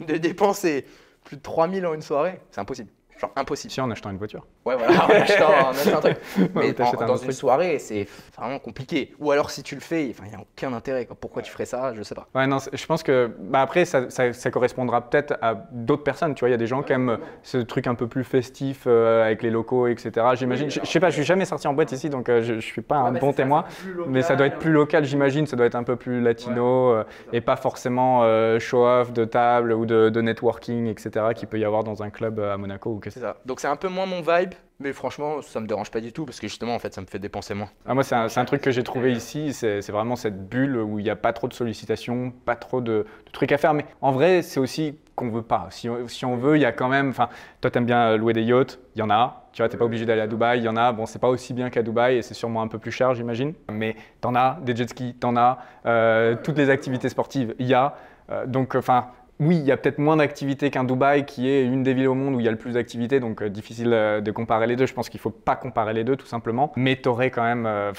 de 0.00 0.16
dépenser 0.16 0.86
plus 1.24 1.36
de 1.36 1.42
3000 1.42 1.86
en 1.86 1.94
une 1.94 2.02
soirée, 2.02 2.40
c'est 2.50 2.60
impossible. 2.60 2.90
Genre 3.18 3.32
impossible. 3.34 3.72
Si 3.72 3.80
en 3.80 3.90
achetant 3.90 4.10
une 4.10 4.18
voiture. 4.18 4.46
Ouais, 4.66 4.74
voilà, 4.76 5.04
en 5.06 5.08
achetant, 5.08 5.68
en 5.68 5.70
achetant 5.70 5.96
un 5.98 6.00
truc. 6.00 6.16
Mais 6.54 6.72
t'achètes 6.72 7.00
en- 7.00 7.04
un 7.04 7.06
dans 7.06 7.16
une 7.16 7.22
truc. 7.28 7.36
soirée, 7.36 7.78
c'est 7.78 8.06
vraiment 8.36 8.58
compliqué. 8.58 9.14
Ou 9.20 9.30
alors, 9.30 9.50
si 9.50 9.62
tu 9.62 9.76
le 9.76 9.80
fais, 9.80 10.08
enfin, 10.10 10.24
il 10.26 10.30
n'y 10.30 10.34
a 10.36 10.40
aucun 10.40 10.72
intérêt. 10.72 11.06
quoi. 11.06 11.16
Pourquoi 11.20 11.42
tu 11.42 11.52
ferais 11.52 11.66
ça? 11.66 11.94
Je 11.94 12.02
sais 12.02 12.14
pas. 12.16 12.26
Ouais, 12.34 12.46
non, 12.48 12.58
je 12.72 12.86
pense 12.86 13.02
que 13.04 13.30
bah 13.38 13.60
après, 13.60 13.84
ça, 13.84 14.10
ça- 14.10 14.32
ça 14.32 14.50
correspondra 14.50 15.08
peut-être 15.08 15.34
à 15.40 15.54
d'autres 15.70 16.02
personnes. 16.02 16.34
Tu 16.34 16.40
vois, 16.40 16.48
il 16.48 16.52
y 16.52 16.54
a 16.54 16.58
des 16.58 16.66
gens 16.66 16.82
qui 16.82 16.92
aiment 16.92 17.18
ce 17.44 17.58
truc 17.58 17.86
un 17.86 17.94
peu 17.94 18.08
plus 18.08 18.24
festif 18.24 18.84
euh, 18.88 19.24
avec 19.24 19.42
les 19.42 19.50
locaux, 19.50 19.86
etc. 19.86 20.10
J'imagine. 20.34 20.68
Je, 20.68 20.80
je 20.82 20.86
sais 20.86 20.98
pas, 21.00 21.10
je 21.10 21.14
suis 21.14 21.24
jamais 21.24 21.44
sorti 21.44 21.68
en 21.68 21.72
boîte 21.72 21.92
ici, 21.92 22.10
donc 22.10 22.28
euh, 22.28 22.42
je, 22.42 22.54
je 22.54 22.60
suis 22.66 22.82
pas 22.82 22.96
un 22.96 23.12
bon 23.12 23.32
témoin. 23.32 23.64
Mais 24.08 24.22
ça 24.22 24.34
doit 24.34 24.46
être 24.46 24.58
plus 24.58 24.72
local, 24.72 25.04
j'imagine. 25.04 25.46
Ça 25.46 25.54
doit 25.56 25.66
être 25.66 25.76
un 25.76 25.84
peu 25.84 25.94
plus 25.96 26.20
latino 26.20 26.90
euh, 26.90 27.04
et 27.32 27.40
pas 27.40 27.54
forcément 27.56 28.22
euh, 28.24 28.58
show-off 28.58 29.12
de 29.12 29.24
table 29.24 29.72
ou 29.72 29.86
de, 29.86 30.08
de 30.08 30.20
networking, 30.20 30.86
etc. 30.88 31.26
qu'il 31.36 31.46
peut 31.46 31.58
y 31.60 31.64
avoir 31.64 31.84
dans 31.84 32.02
un 32.02 32.10
club 32.10 32.40
à 32.40 32.56
Monaco 32.56 32.90
ou 32.90 32.98
que 32.98 33.10
C'est 33.10 33.20
ça. 33.20 33.36
Donc, 33.46 33.60
c'est 33.60 33.68
un 33.68 33.76
peu 33.76 33.88
moins 33.88 34.06
mon 34.06 34.20
vibe. 34.22 34.54
Mais 34.78 34.92
franchement, 34.92 35.40
ça 35.40 35.60
me 35.60 35.66
dérange 35.66 35.90
pas 35.90 36.00
du 36.00 36.12
tout 36.12 36.26
parce 36.26 36.38
que 36.38 36.48
justement, 36.48 36.74
en 36.74 36.78
fait, 36.78 36.92
ça 36.92 37.00
me 37.00 37.06
fait 37.06 37.18
dépenser 37.18 37.54
moins. 37.54 37.70
Ah, 37.86 37.94
moi, 37.94 38.04
c'est 38.04 38.14
un, 38.14 38.44
truc 38.44 38.60
que 38.60 38.70
j'ai 38.70 38.82
trouvé 38.82 39.12
ici. 39.12 39.54
C'est 39.54 39.88
vraiment 39.90 40.16
cette 40.16 40.48
bulle 40.48 40.76
où 40.76 40.98
il 40.98 41.02
n'y 41.02 41.10
a 41.10 41.16
pas 41.16 41.32
trop 41.32 41.48
de 41.48 41.54
sollicitations, 41.54 42.30
pas 42.44 42.56
trop 42.56 42.82
de, 42.82 43.06
trucs 43.32 43.52
à 43.52 43.58
faire. 43.58 43.72
Mais 43.72 43.86
en 44.02 44.12
vrai, 44.12 44.42
c'est 44.42 44.60
aussi 44.60 44.98
qu'on 45.14 45.30
veut 45.30 45.40
pas. 45.42 45.68
Si, 45.70 45.88
on- 45.88 46.06
si 46.08 46.26
on 46.26 46.36
veut, 46.36 46.56
il 46.56 46.60
y 46.60 46.66
a 46.66 46.72
quand 46.72 46.88
même. 46.88 47.08
Enfin, 47.08 47.30
toi, 47.62 47.70
t'aimes 47.70 47.86
bien 47.86 48.18
louer 48.18 48.34
des 48.34 48.42
yachts. 48.42 48.78
Il 48.96 48.98
y 48.98 49.02
en 49.02 49.08
a. 49.08 49.48
Tu 49.52 49.62
vois, 49.62 49.70
t'es 49.70 49.78
pas 49.78 49.86
obligé 49.86 50.04
d'aller 50.04 50.20
à 50.20 50.26
Dubaï. 50.26 50.58
Il 50.58 50.64
y 50.64 50.68
en 50.68 50.76
a. 50.76 50.92
Bon, 50.92 51.06
c'est 51.06 51.18
pas 51.18 51.28
aussi 51.28 51.54
bien 51.54 51.70
qu'à 51.70 51.82
Dubaï 51.82 52.16
et 52.18 52.22
c'est 52.22 52.34
sûrement 52.34 52.60
un 52.60 52.68
peu 52.68 52.78
plus 52.78 52.92
cher, 52.92 53.14
j'imagine. 53.14 53.54
Mais 53.70 53.96
t'en 54.20 54.34
as 54.34 54.58
des 54.60 54.76
jet 54.76 54.90
skis, 54.90 55.14
t'en 55.14 55.36
as. 55.36 55.58
euh, 55.86 56.36
toutes 56.44 56.58
les 56.58 56.68
activités 56.68 57.08
sportives, 57.08 57.54
il 57.58 57.66
y 57.66 57.74
a. 57.74 57.94
Euh, 58.30 58.44
donc, 58.44 58.74
enfin. 58.74 59.06
Oui, 59.38 59.56
il 59.58 59.64
y 59.64 59.72
a 59.72 59.76
peut-être 59.76 59.98
moins 59.98 60.16
d'activités 60.16 60.70
qu'un 60.70 60.84
Dubaï, 60.84 61.26
qui 61.26 61.46
est 61.48 61.62
une 61.64 61.82
des 61.82 61.92
villes 61.92 62.08
au 62.08 62.14
monde 62.14 62.34
où 62.34 62.40
il 62.40 62.46
y 62.46 62.48
a 62.48 62.50
le 62.50 62.56
plus 62.56 62.72
d'activités, 62.72 63.20
donc 63.20 63.42
euh, 63.42 63.50
difficile 63.50 63.92
euh, 63.92 64.22
de 64.22 64.30
comparer 64.30 64.66
les 64.66 64.76
deux. 64.76 64.86
Je 64.86 64.94
pense 64.94 65.10
qu'il 65.10 65.18
ne 65.18 65.22
faut 65.22 65.30
pas 65.30 65.56
comparer 65.56 65.92
les 65.92 66.04
deux, 66.04 66.16
tout 66.16 66.26
simplement. 66.26 66.72
Mais 66.76 66.96
tu 66.96 67.10
quand 67.10 67.42
même. 67.42 67.66
euh, 67.66 67.92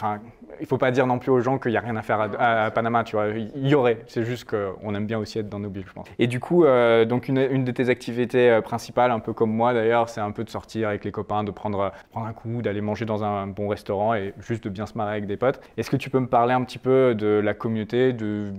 il 0.59 0.63
ne 0.63 0.67
faut 0.67 0.77
pas 0.77 0.91
dire 0.91 1.05
non 1.07 1.19
plus 1.19 1.29
aux 1.31 1.39
gens 1.41 1.59
qu'il 1.59 1.71
n'y 1.71 1.77
a 1.77 1.81
rien 1.81 1.95
à 1.95 2.01
faire 2.01 2.19
à, 2.19 2.25
à- 2.37 2.65
à 2.65 2.71
Panama, 2.71 3.03
tu 3.03 3.15
vois. 3.15 3.27
Il 3.29 3.67
y 3.67 3.75
aurait. 3.75 3.99
C'est 4.07 4.23
juste 4.23 4.45
qu'on 4.49 4.95
aime 4.95 5.05
bien 5.05 5.19
aussi 5.19 5.39
être 5.39 5.49
dans 5.49 5.59
nos 5.59 5.69
villes, 5.69 5.85
je 5.87 5.93
pense. 5.93 6.07
Et 6.19 6.27
du 6.27 6.39
coup, 6.39 6.63
euh, 6.65 7.05
donc 7.05 7.27
une, 7.27 7.37
une 7.37 7.63
de 7.65 7.71
tes 7.71 7.89
activités 7.89 8.49
euh, 8.49 8.61
principales, 8.61 9.11
un 9.11 9.19
peu 9.19 9.33
comme 9.33 9.51
moi 9.51 9.73
d'ailleurs, 9.73 10.09
c'est 10.09 10.21
un 10.21 10.31
peu 10.31 10.43
de 10.43 10.49
sortir 10.49 10.89
avec 10.89 11.05
les 11.05 11.11
copains, 11.11 11.43
de 11.43 11.51
prendre, 11.51 11.79
euh, 11.79 11.89
prendre 12.11 12.27
un 12.27 12.33
coup, 12.33 12.61
d'aller 12.61 12.81
manger 12.81 13.05
dans 13.05 13.23
un 13.23 13.47
bon 13.47 13.67
restaurant 13.67 14.13
et 14.15 14.33
juste 14.39 14.63
de 14.63 14.69
bien 14.69 14.85
se 14.85 14.97
marrer 14.97 15.11
avec 15.11 15.27
des 15.27 15.37
potes. 15.37 15.59
Est-ce 15.77 15.89
que 15.89 15.97
tu 15.97 16.09
peux 16.09 16.19
me 16.19 16.27
parler 16.27 16.53
un 16.53 16.63
petit 16.63 16.79
peu 16.79 17.13
de 17.13 17.27
la 17.43 17.53
communauté, 17.53 18.13
de, 18.13 18.51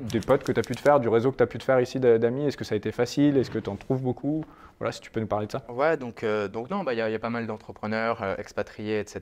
des 0.00 0.20
potes 0.20 0.44
que 0.44 0.52
tu 0.52 0.60
as 0.60 0.62
pu 0.62 0.74
te 0.74 0.80
faire, 0.80 1.00
du 1.00 1.08
réseau 1.08 1.32
que 1.32 1.36
tu 1.36 1.42
as 1.42 1.46
pu 1.46 1.58
te 1.58 1.64
faire 1.64 1.80
ici 1.80 2.00
d'a- 2.00 2.18
d'amis? 2.18 2.46
Est-ce 2.46 2.56
que 2.56 2.64
ça 2.64 2.74
a 2.74 2.78
été 2.78 2.92
facile? 2.92 3.36
Est-ce 3.36 3.50
que 3.50 3.58
tu 3.58 3.68
en 3.70 3.76
trouves 3.76 4.02
beaucoup? 4.02 4.44
Voilà, 4.78 4.92
si 4.92 5.00
tu 5.00 5.10
peux 5.10 5.20
nous 5.20 5.26
parler 5.26 5.46
de 5.46 5.52
ça. 5.52 5.62
Ouais, 5.68 5.96
donc, 5.96 6.24
euh, 6.24 6.48
donc 6.48 6.68
non, 6.70 6.82
bah, 6.82 6.92
il 6.92 6.98
y, 6.98 7.02
a- 7.02 7.08
il 7.08 7.12
y 7.12 7.16
a 7.16 7.18
pas 7.20 7.30
mal 7.30 7.46
d'entrepreneurs 7.46 8.22
euh, 8.22 8.34
expatriés, 8.38 8.98
etc. 8.98 9.20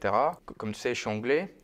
C- 0.48 0.54
Comme 0.56 0.72
tu 0.72 0.80
sais, 0.80 0.94
je 0.94 1.00
suis 1.00 1.10
anglais. 1.10 1.54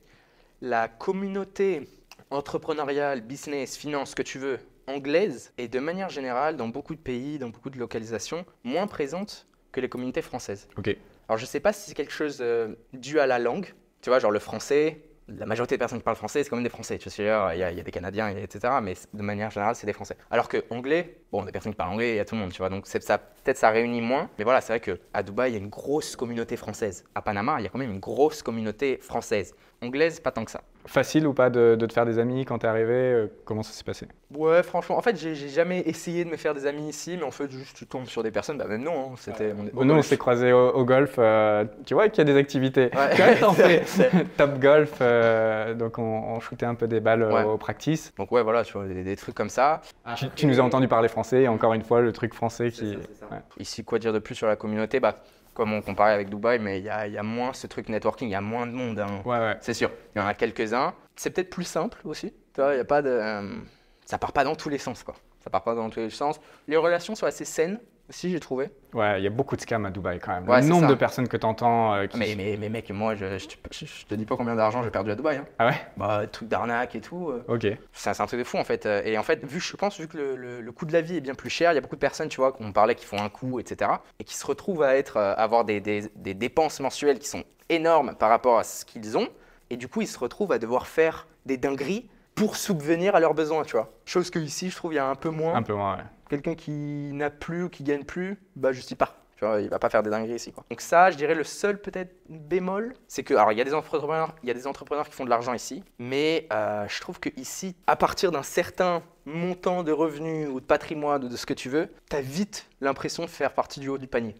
La 0.62 0.88
communauté 0.88 1.88
entrepreneuriale, 2.30 3.20
business, 3.20 3.76
finance, 3.76 4.10
ce 4.10 4.14
que 4.16 4.22
tu 4.22 4.38
veux, 4.38 4.58
anglaise, 4.86 5.52
est 5.58 5.68
de 5.68 5.78
manière 5.78 6.08
générale, 6.08 6.56
dans 6.56 6.68
beaucoup 6.68 6.94
de 6.94 7.00
pays, 7.00 7.38
dans 7.38 7.48
beaucoup 7.50 7.70
de 7.70 7.78
localisations, 7.78 8.44
moins 8.64 8.86
présente 8.86 9.46
que 9.72 9.80
les 9.80 9.88
communautés 9.88 10.22
françaises. 10.22 10.68
Ok. 10.76 10.96
Alors, 11.28 11.38
je 11.38 11.46
sais 11.46 11.60
pas 11.60 11.72
si 11.72 11.88
c'est 11.88 11.94
quelque 11.94 12.12
chose 12.12 12.38
euh, 12.40 12.74
dû 12.92 13.20
à 13.20 13.26
la 13.26 13.38
langue. 13.38 13.74
Tu 14.00 14.10
vois, 14.10 14.18
genre 14.18 14.30
le 14.30 14.38
français, 14.38 15.02
la 15.28 15.44
majorité 15.44 15.74
des 15.74 15.78
personnes 15.80 15.98
qui 15.98 16.04
parlent 16.04 16.16
français, 16.16 16.44
c'est 16.44 16.50
quand 16.50 16.54
même 16.56 16.62
des 16.62 16.70
Français. 16.70 16.98
Tu 16.98 17.08
dire, 17.08 17.50
il 17.52 17.58
y, 17.58 17.62
a- 17.64 17.72
il 17.72 17.76
y 17.76 17.80
a 17.80 17.82
des 17.82 17.90
Canadiens, 17.90 18.28
etc. 18.28 18.74
Mais 18.80 18.94
de 19.12 19.22
manière 19.22 19.50
générale, 19.50 19.74
c'est 19.74 19.86
des 19.86 19.92
Français. 19.92 20.16
Alors 20.30 20.48
que 20.48 20.64
anglais, 20.70 21.18
bon, 21.32 21.44
des 21.44 21.50
personnes 21.50 21.72
qui 21.72 21.76
parlent 21.76 21.90
anglais, 21.90 22.12
il 22.12 22.16
y 22.16 22.20
a 22.20 22.24
tout 22.24 22.36
le 22.36 22.42
monde, 22.42 22.52
tu 22.52 22.58
vois. 22.58 22.68
Donc 22.68 22.86
ça, 22.86 23.18
peut-être 23.18 23.56
ça 23.58 23.70
réunit 23.70 24.00
moins. 24.00 24.30
Mais 24.38 24.44
voilà, 24.44 24.60
c'est 24.60 24.78
vrai 24.78 24.80
qu'à 24.80 25.22
Dubaï, 25.24 25.50
il 25.50 25.54
y 25.54 25.56
a 25.56 25.60
une 25.60 25.68
grosse 25.68 26.14
communauté 26.14 26.56
française. 26.56 27.04
À 27.16 27.22
Panama, 27.22 27.56
il 27.58 27.64
y 27.64 27.66
a 27.66 27.70
quand 27.70 27.78
même 27.78 27.90
une 27.90 27.98
grosse 27.98 28.40
communauté 28.40 28.98
française. 29.02 29.52
Anglaise, 29.82 30.20
pas 30.20 30.30
tant 30.30 30.44
que 30.44 30.50
ça. 30.50 30.62
Facile 30.86 31.26
ou 31.26 31.34
pas 31.34 31.50
de, 31.50 31.76
de 31.78 31.84
te 31.86 31.92
faire 31.92 32.06
des 32.06 32.18
amis 32.18 32.44
quand 32.46 32.58
t'es 32.58 32.66
arrivé 32.66 32.92
Euh, 32.94 33.26
Comment 33.44 33.62
ça 33.62 33.72
s'est 33.72 33.84
passé? 33.84 34.06
Ouais, 34.34 34.62
franchement, 34.62 34.96
en 34.96 35.02
fait, 35.02 35.16
j'ai 35.16 35.34
jamais 35.34 35.80
essayé 35.80 36.24
de 36.24 36.30
me 36.30 36.36
faire 36.36 36.54
des 36.54 36.66
amis 36.66 36.88
ici, 36.88 37.16
mais 37.18 37.24
en 37.24 37.30
fait, 37.30 37.50
juste 37.50 37.76
tu 37.76 37.86
tombes 37.86 38.06
sur 38.06 38.22
des 38.22 38.30
personnes. 38.30 38.56
Bah, 38.56 38.66
même 38.66 38.82
non, 38.82 39.10
hein, 39.12 39.14
c'était. 39.18 39.52
on 39.58 39.66
est- 39.66 39.84
Nous, 39.84 39.94
on 39.94 40.02
s'est 40.02 40.16
croisés 40.16 40.52
au, 40.52 40.70
au 40.70 40.84
golf. 40.84 41.16
euh, 41.18 41.64
tu 41.84 41.92
vois 41.94 42.08
qu'il 42.08 42.18
y 42.26 42.30
a 42.30 42.32
des 42.32 42.38
activités. 42.38 42.90
Ouais. 42.94 43.16
Fais 43.54 43.82
C'est- 43.86 44.10
top 44.36 44.58
golf. 44.60 44.92
euh, 45.00 45.74
donc, 45.74 45.98
on, 45.98 46.02
on 46.02 46.40
shootait 46.40 46.66
un 46.66 46.74
peu 46.74 46.86
des 46.88 47.00
balles 47.00 47.24
Ouais. 47.24 47.42
au 47.44 47.58
practice. 47.58 48.14
Donc, 48.16 48.32
ouais, 48.32 48.42
voilà, 48.42 48.64
tu 48.64 48.72
vois, 48.74 48.86
des, 48.86 49.02
des 49.02 49.16
trucs 49.16 49.34
comme 49.34 49.50
ça. 49.50 49.82
Tu, 50.16 50.26
tu 50.30 50.46
nous 50.46 50.58
as 50.58 50.62
entendu 50.62 50.88
parler 50.88 51.08
français. 51.08 51.42
Et 51.42 51.48
encore 51.48 51.74
une 51.74 51.82
fois, 51.82 52.00
le 52.00 52.12
truc 52.12 52.32
français 52.32 52.70
qui. 52.70 52.96
Ouais. 52.96 53.38
Ici, 53.58 53.84
quoi 53.84 53.98
dire 53.98 54.12
de 54.14 54.20
plus 54.20 54.34
sur 54.36 54.46
la 54.46 54.56
communauté? 54.56 55.00
Bah, 55.00 55.16
Comme 55.56 55.72
on 55.72 55.80
comparait 55.80 56.12
avec 56.12 56.28
Dubaï, 56.28 56.58
mais 56.58 56.80
il 56.80 56.84
y 56.84 56.90
a, 56.90 57.06
il 57.06 57.14
y 57.14 57.18
a 57.18 57.22
moins 57.22 57.54
ce 57.54 57.66
truc 57.66 57.88
networking, 57.88 58.28
il 58.28 58.32
y 58.32 58.34
a 58.34 58.42
moins 58.42 58.66
de 58.66 58.72
monde. 58.72 59.00
hein. 59.00 59.22
Ouais, 59.24 59.38
ouais. 59.38 59.56
C'est 59.62 59.72
sûr, 59.72 59.90
il 60.14 60.18
y 60.18 60.22
en 60.22 60.26
a 60.26 60.34
quelques-uns. 60.34 60.92
C'est 61.16 61.30
peut-être 61.30 61.48
plus 61.48 61.64
simple 61.64 61.98
aussi. 62.04 62.30
Tu 62.54 62.60
vois, 62.60 62.74
y 62.74 62.78
a 62.78 62.84
pas 62.84 63.00
de, 63.00 63.08
euh, 63.08 63.56
ça 64.04 64.18
part 64.18 64.32
pas 64.34 64.44
dans 64.44 64.54
tous 64.54 64.68
les 64.68 64.76
sens. 64.76 65.02
Quoi. 65.02 65.14
Ça 65.42 65.48
part 65.48 65.64
pas 65.64 65.74
dans 65.74 65.88
tous 65.88 66.00
les 66.00 66.10
sens. 66.10 66.38
Les 66.68 66.76
relations 66.76 67.14
sont 67.14 67.24
assez 67.24 67.46
saines 67.46 67.80
aussi, 68.08 68.30
j'ai 68.30 68.40
trouvé. 68.40 68.70
Ouais, 68.94 69.20
il 69.20 69.24
y 69.24 69.26
a 69.26 69.30
beaucoup 69.30 69.56
de 69.56 69.60
scams 69.60 69.84
à 69.86 69.90
Dubaï 69.90 70.18
quand 70.20 70.32
même. 70.32 70.48
Ouais, 70.48 70.60
le 70.60 70.66
nombre 70.68 70.82
ça. 70.82 70.88
de 70.88 70.94
personnes 70.94 71.28
que 71.28 71.36
tu 71.36 71.44
entends. 71.46 72.06
qui... 72.08 72.18
Mais, 72.18 72.34
mais, 72.36 72.56
mais 72.58 72.68
mec, 72.68 72.90
moi, 72.90 73.14
je, 73.14 73.38
je, 73.38 73.46
te- 73.48 73.54
je- 73.72 73.86
je 73.86 74.06
te 74.06 74.14
dis 74.14 74.24
pas 74.24 74.36
combien 74.36 74.54
d'argent 74.54 74.82
j'ai 74.82 74.90
perdu 74.90 75.10
à 75.10 75.14
Dubaï. 75.16 75.36
hein. 75.38 75.46
Ah 75.58 75.66
ouais? 75.68 75.74
Bah, 75.96 76.26
truc 76.26 76.48
d'arnaque 76.48 76.94
et 76.94 77.00
tout. 77.00 77.30
euh. 77.30 77.44
Ok. 77.48 77.66
C'est 77.92 78.20
un 78.20 78.26
truc 78.26 78.38
de 78.40 78.44
fou 78.44 78.58
en 78.58 78.64
fait. 78.64 78.86
Euh, 78.86 79.02
Et 79.04 79.18
en 79.18 79.22
fait, 79.22 79.44
vu, 79.44 79.60
je 79.60 79.76
pense, 79.76 79.98
vu 80.00 80.08
que 80.08 80.16
le, 80.16 80.36
le- 80.36 80.60
le 80.60 80.72
coût 80.72 80.86
de 80.86 80.92
la 80.92 81.00
vie 81.00 81.16
est 81.16 81.20
bien 81.20 81.34
plus 81.34 81.50
cher, 81.50 81.72
il 81.72 81.74
y 81.74 81.78
a 81.78 81.80
beaucoup 81.80 81.96
de 81.96 82.00
personnes, 82.00 82.28
tu 82.28 82.36
vois, 82.40 82.52
qu'on 82.52 82.72
parlait 82.72 82.94
qui 82.94 83.04
font 83.04 83.18
un 83.20 83.28
coup, 83.28 83.58
etc. 83.60 83.90
Et 84.18 84.24
qui 84.24 84.34
se 84.36 84.46
retrouvent 84.46 84.82
à 84.82 84.96
être, 84.96 85.16
euh, 85.16 85.34
avoir 85.36 85.64
des, 85.64 85.80
des- 85.80 86.10
des 86.14 86.34
dépenses 86.34 86.80
mensuelles 86.80 87.18
qui 87.18 87.28
sont 87.28 87.44
énormes 87.68 88.14
par 88.14 88.28
rapport 88.30 88.58
à 88.58 88.64
ce 88.64 88.84
qu'ils 88.84 89.18
ont. 89.18 89.28
Et 89.70 89.76
du 89.76 89.88
coup, 89.88 90.00
ils 90.00 90.06
se 90.08 90.18
retrouvent 90.18 90.52
à 90.52 90.58
devoir 90.58 90.86
faire 90.86 91.26
des 91.44 91.56
dingueries 91.56 92.08
pour 92.36 92.54
subvenir 92.56 93.16
à 93.16 93.20
leurs 93.20 93.34
besoins, 93.34 93.64
tu 93.64 93.72
vois. 93.72 93.90
Chose 94.04 94.30
que 94.30 94.38
ici, 94.38 94.70
je 94.70 94.76
trouve, 94.76 94.92
il 94.92 94.96
y 94.96 95.00
a 95.00 95.06
un 95.06 95.14
peu 95.16 95.30
moins. 95.30 95.54
Un 95.54 95.62
peu 95.62 95.74
moins, 95.74 95.96
ouais. 95.96 96.02
Quelqu'un 96.28 96.54
qui 96.54 96.70
n'a 97.12 97.30
plus 97.30 97.64
ou 97.64 97.68
qui 97.68 97.84
gagne 97.84 98.04
plus, 98.04 98.38
bah 98.56 98.72
juste 98.72 98.90
il 98.90 98.96
part. 98.96 99.14
Tu 99.36 99.44
vois, 99.44 99.60
va 99.60 99.78
pas 99.78 99.90
faire 99.90 100.02
des 100.02 100.08
dingueries 100.08 100.36
ici. 100.36 100.50
Quoi. 100.50 100.64
Donc 100.70 100.80
ça, 100.80 101.10
je 101.10 101.16
dirais 101.16 101.34
le 101.34 101.44
seul 101.44 101.78
peut-être 101.78 102.14
bémol, 102.30 102.94
c'est 103.06 103.22
que 103.22 103.34
alors 103.34 103.52
il 103.52 103.58
y 103.58 103.60
a 103.60 103.64
des 103.64 103.74
entrepreneurs, 103.74 104.34
il 104.42 104.48
y 104.48 104.50
a 104.50 104.54
des 104.54 104.66
entrepreneurs 104.66 105.06
qui 105.06 105.14
font 105.14 105.26
de 105.26 105.30
l'argent 105.30 105.52
ici, 105.52 105.84
mais 105.98 106.48
euh, 106.52 106.88
je 106.88 107.00
trouve 107.02 107.20
que 107.20 107.28
ici, 107.36 107.76
à 107.86 107.96
partir 107.96 108.32
d'un 108.32 108.42
certain 108.42 109.02
montant 109.26 109.82
de 109.82 109.92
revenus 109.92 110.48
ou 110.48 110.60
de 110.60 110.64
patrimoine 110.64 111.22
ou 111.24 111.28
de 111.28 111.36
ce 111.36 111.44
que 111.44 111.52
tu 111.52 111.68
veux, 111.68 111.90
tu 112.08 112.16
as 112.16 112.22
vite 112.22 112.66
l'impression 112.80 113.24
de 113.24 113.28
faire 113.30 113.52
partie 113.52 113.78
du 113.78 113.88
haut 113.88 113.98
du 113.98 114.06
panier. 114.06 114.34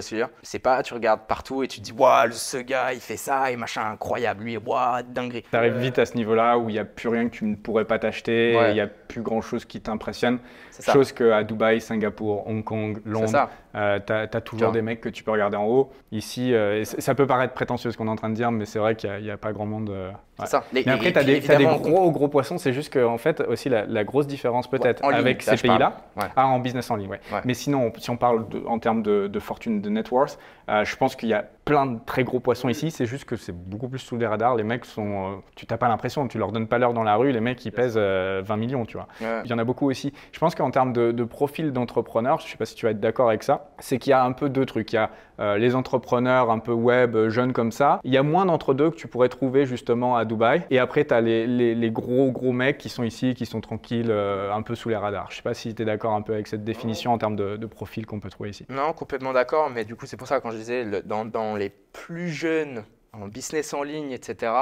Tu 0.00 0.14
dire 0.14 0.28
C'est 0.42 0.58
pas, 0.58 0.82
tu 0.82 0.94
regardes 0.94 1.20
partout 1.26 1.62
et 1.62 1.68
tu 1.68 1.80
te 1.80 1.84
dis, 1.84 1.92
waouh, 1.92 2.30
ce 2.32 2.56
gars, 2.58 2.92
il 2.92 3.00
fait 3.00 3.16
ça 3.16 3.50
et 3.50 3.56
machin 3.56 3.82
incroyable, 3.90 4.44
lui, 4.44 4.56
waouh, 4.56 5.02
dinguerie. 5.08 5.42
T'arrives 5.50 5.76
vite 5.78 5.98
à 5.98 6.06
ce 6.06 6.14
niveau-là 6.16 6.58
où 6.58 6.68
il 6.68 6.72
n'y 6.72 6.78
a 6.78 6.84
plus 6.84 7.08
rien 7.08 7.28
que 7.28 7.34
tu 7.34 7.44
ne 7.44 7.54
pourrais 7.56 7.84
pas 7.84 7.98
t'acheter, 7.98 8.52
il 8.52 8.56
Ouais. 8.56 8.72
n'y 8.74 8.80
a 8.80 8.86
plus 8.86 9.22
grand-chose 9.22 9.64
qui 9.64 9.80
t'impressionne. 9.80 10.38
Chose 10.92 11.12
qu'à 11.12 11.42
Dubaï, 11.42 11.80
Singapour, 11.80 12.46
Hong 12.46 12.62
Kong, 12.62 13.00
Londres, 13.06 13.48
euh, 13.74 13.98
t'as 14.04 14.22
as 14.22 14.40
toujours 14.40 14.68
Tu 14.68 14.74
des 14.74 14.82
mecs 14.82 15.00
que 15.00 15.08
tu 15.08 15.22
peux 15.24 15.30
regarder 15.30 15.56
en 15.56 15.64
haut. 15.66 15.90
Ici, 16.12 16.52
euh, 16.52 16.84
ça 16.84 17.14
peut 17.14 17.26
paraître 17.26 17.54
prétentieux 17.54 17.90
ce 17.90 17.96
qu'on 17.96 18.06
est 18.08 18.10
en 18.10 18.16
train 18.16 18.28
de 18.28 18.34
dire, 18.34 18.50
mais 18.50 18.66
c'est 18.66 18.78
vrai 18.78 18.94
qu'il 18.94 19.10
n'y 19.22 19.30
a, 19.30 19.36
pas 19.36 19.52
grand 19.52 19.66
monde. 19.66 19.88
euh, 19.90 20.10
ouais. 20.38 20.46
ça. 20.46 20.64
Les- 20.72 20.82
Mais 20.86 20.92
et- 20.92 20.94
après, 20.94 21.12
tu 21.12 21.18
as, 21.18 21.24
des 21.24 21.40
t'as 21.40 21.56
des 21.56 21.64
évidemment, 21.64 21.78
gros 21.78 22.10
gros 22.10 22.28
poissons. 22.28 22.58
C'est 22.58 22.72
juste 22.72 22.92
qu'en 22.92 23.18
fait, 23.18 23.40
aussi 23.42 23.68
la, 23.68 23.86
la 23.86 24.04
grosse 24.04 24.26
différence 24.26 24.68
peut-être 24.68 25.04
en 25.04 25.10
avec 25.10 25.42
ces 25.42 25.56
pays-là. 25.56 25.96
Ouais. 26.16 26.24
Ah, 26.36 26.46
en 26.46 26.58
business 26.58 26.90
en 26.90 26.96
ligne, 26.96 27.08
ouais. 27.08 27.20
Ouais. 27.32 27.40
Mais 27.44 27.54
sinon, 27.54 27.92
si 27.98 28.10
on 28.10 28.16
parle 28.16 28.48
de- 28.48 28.62
en 28.66 28.78
termes 28.78 29.02
de, 29.02 29.26
de 29.26 29.38
fortune, 29.40 29.80
de 29.80 29.88
net 29.90 30.10
worth, 30.10 30.38
euh, 30.68 30.84
je 30.84 30.96
pense 30.96 31.16
qu'il 31.16 31.28
y 31.28 31.34
a 31.34 31.44
plein 31.64 31.86
de 31.86 31.98
très 32.06 32.22
gros 32.24 32.38
poissons 32.40 32.68
ici. 32.68 32.90
C'est 32.90 33.06
juste 33.06 33.24
que 33.24 33.36
c'est 33.36 33.52
beaucoup 33.52 33.88
plus 33.88 33.98
sous 33.98 34.16
les 34.16 34.26
radars. 34.26 34.54
Les 34.56 34.62
mecs 34.64 34.84
sont. 34.84 35.32
euh, 35.32 35.36
tu 35.54 35.66
n'as 35.68 35.76
pas 35.76 35.88
l'impression, 35.88 36.26
tu 36.28 36.38
leur 36.38 36.52
donnes 36.52 36.66
pas 36.68 36.78
l'heure 36.78 36.92
dans 36.92 37.02
la 37.02 37.16
rue. 37.16 37.32
Les 37.32 37.40
mecs, 37.40 37.64
ils 37.64 37.72
pèsent 37.72 37.94
euh, 37.96 38.42
20 38.44 38.56
millions, 38.56 38.84
tu 38.84 38.96
vois. 38.96 39.08
Ouais. 39.20 39.42
Il 39.44 39.50
y 39.50 39.54
en 39.54 39.58
a 39.58 39.64
beaucoup 39.64 39.88
aussi. 39.90 40.12
Je 40.32 40.38
pense 40.38 40.54
qu'en 40.54 40.70
termes 40.70 40.92
de, 40.92 41.12
de 41.12 41.24
profil 41.24 41.72
d'entrepreneur, 41.72 42.38
je 42.40 42.46
ne 42.46 42.50
sais 42.50 42.56
pas 42.56 42.66
si 42.66 42.74
tu 42.74 42.86
vas 42.86 42.92
être 42.92 43.00
d'accord 43.00 43.28
avec 43.28 43.42
ça, 43.42 43.46
ça, 43.46 43.68
c'est 43.78 43.98
qu'il 43.98 44.10
y 44.10 44.12
a 44.14 44.22
un 44.24 44.32
peu 44.32 44.48
deux 44.48 44.66
trucs. 44.66 44.92
Il 44.92 44.96
y 44.96 44.98
a 44.98 45.10
euh, 45.38 45.58
les 45.58 45.74
entrepreneurs 45.74 46.50
un 46.50 46.58
peu 46.58 46.72
web, 46.72 47.14
euh, 47.14 47.28
jeunes 47.28 47.52
comme 47.52 47.72
ça. 47.72 48.00
Il 48.04 48.12
y 48.12 48.16
a 48.16 48.22
moins 48.22 48.46
d'entre 48.46 48.72
deux 48.72 48.90
que 48.90 48.96
tu 48.96 49.06
pourrais 49.06 49.28
trouver 49.28 49.66
justement 49.66 50.16
à 50.16 50.24
Dubaï. 50.24 50.62
Et 50.70 50.78
après, 50.78 51.04
tu 51.04 51.12
as 51.12 51.20
les, 51.20 51.90
gros, 51.90 52.30
gros 52.30 52.52
mecs 52.52 52.78
qui 52.78 52.88
sont 52.88 53.02
ici, 53.02 53.34
qui 53.34 53.44
sont 53.44 53.60
tranquilles, 53.60 54.10
euh, 54.10 54.52
un 54.52 54.62
peu 54.62 54.74
sous 54.74 54.88
les 54.88 54.96
radars. 54.96 55.30
Je 55.30 55.36
sais 55.36 55.42
pas 55.42 55.54
si 55.54 55.74
tu 55.74 55.82
es 55.82 55.84
d'accord 55.84 56.14
un 56.14 56.22
peu 56.22 56.32
avec 56.32 56.46
cette 56.46 56.64
définition 56.64 57.12
en 57.12 57.18
termes 57.18 57.36
de, 57.36 57.66
profil 57.66 58.06
qu'on 58.06 58.20
peut 58.20 58.30
trouver 58.30 58.50
ici. 58.50 58.64
Non, 58.68 58.92
complètement 58.92 59.32
d'accord. 59.32 59.70
Mais 59.70 59.84
du 59.84 59.96
coup, 59.96 60.06
c'est 60.06 60.16
pour 60.16 60.28
ça, 60.28 60.40
quand 60.40 60.52
je 60.52 60.56
disais, 60.56 61.02
dans, 61.02 61.24
dans 61.24 61.56
les 61.56 61.70
plus 61.92 62.28
jeunes, 62.28 62.84
en 63.12 63.26
business 63.26 63.74
en 63.74 63.82
ligne, 63.82 64.12
etc., 64.12 64.52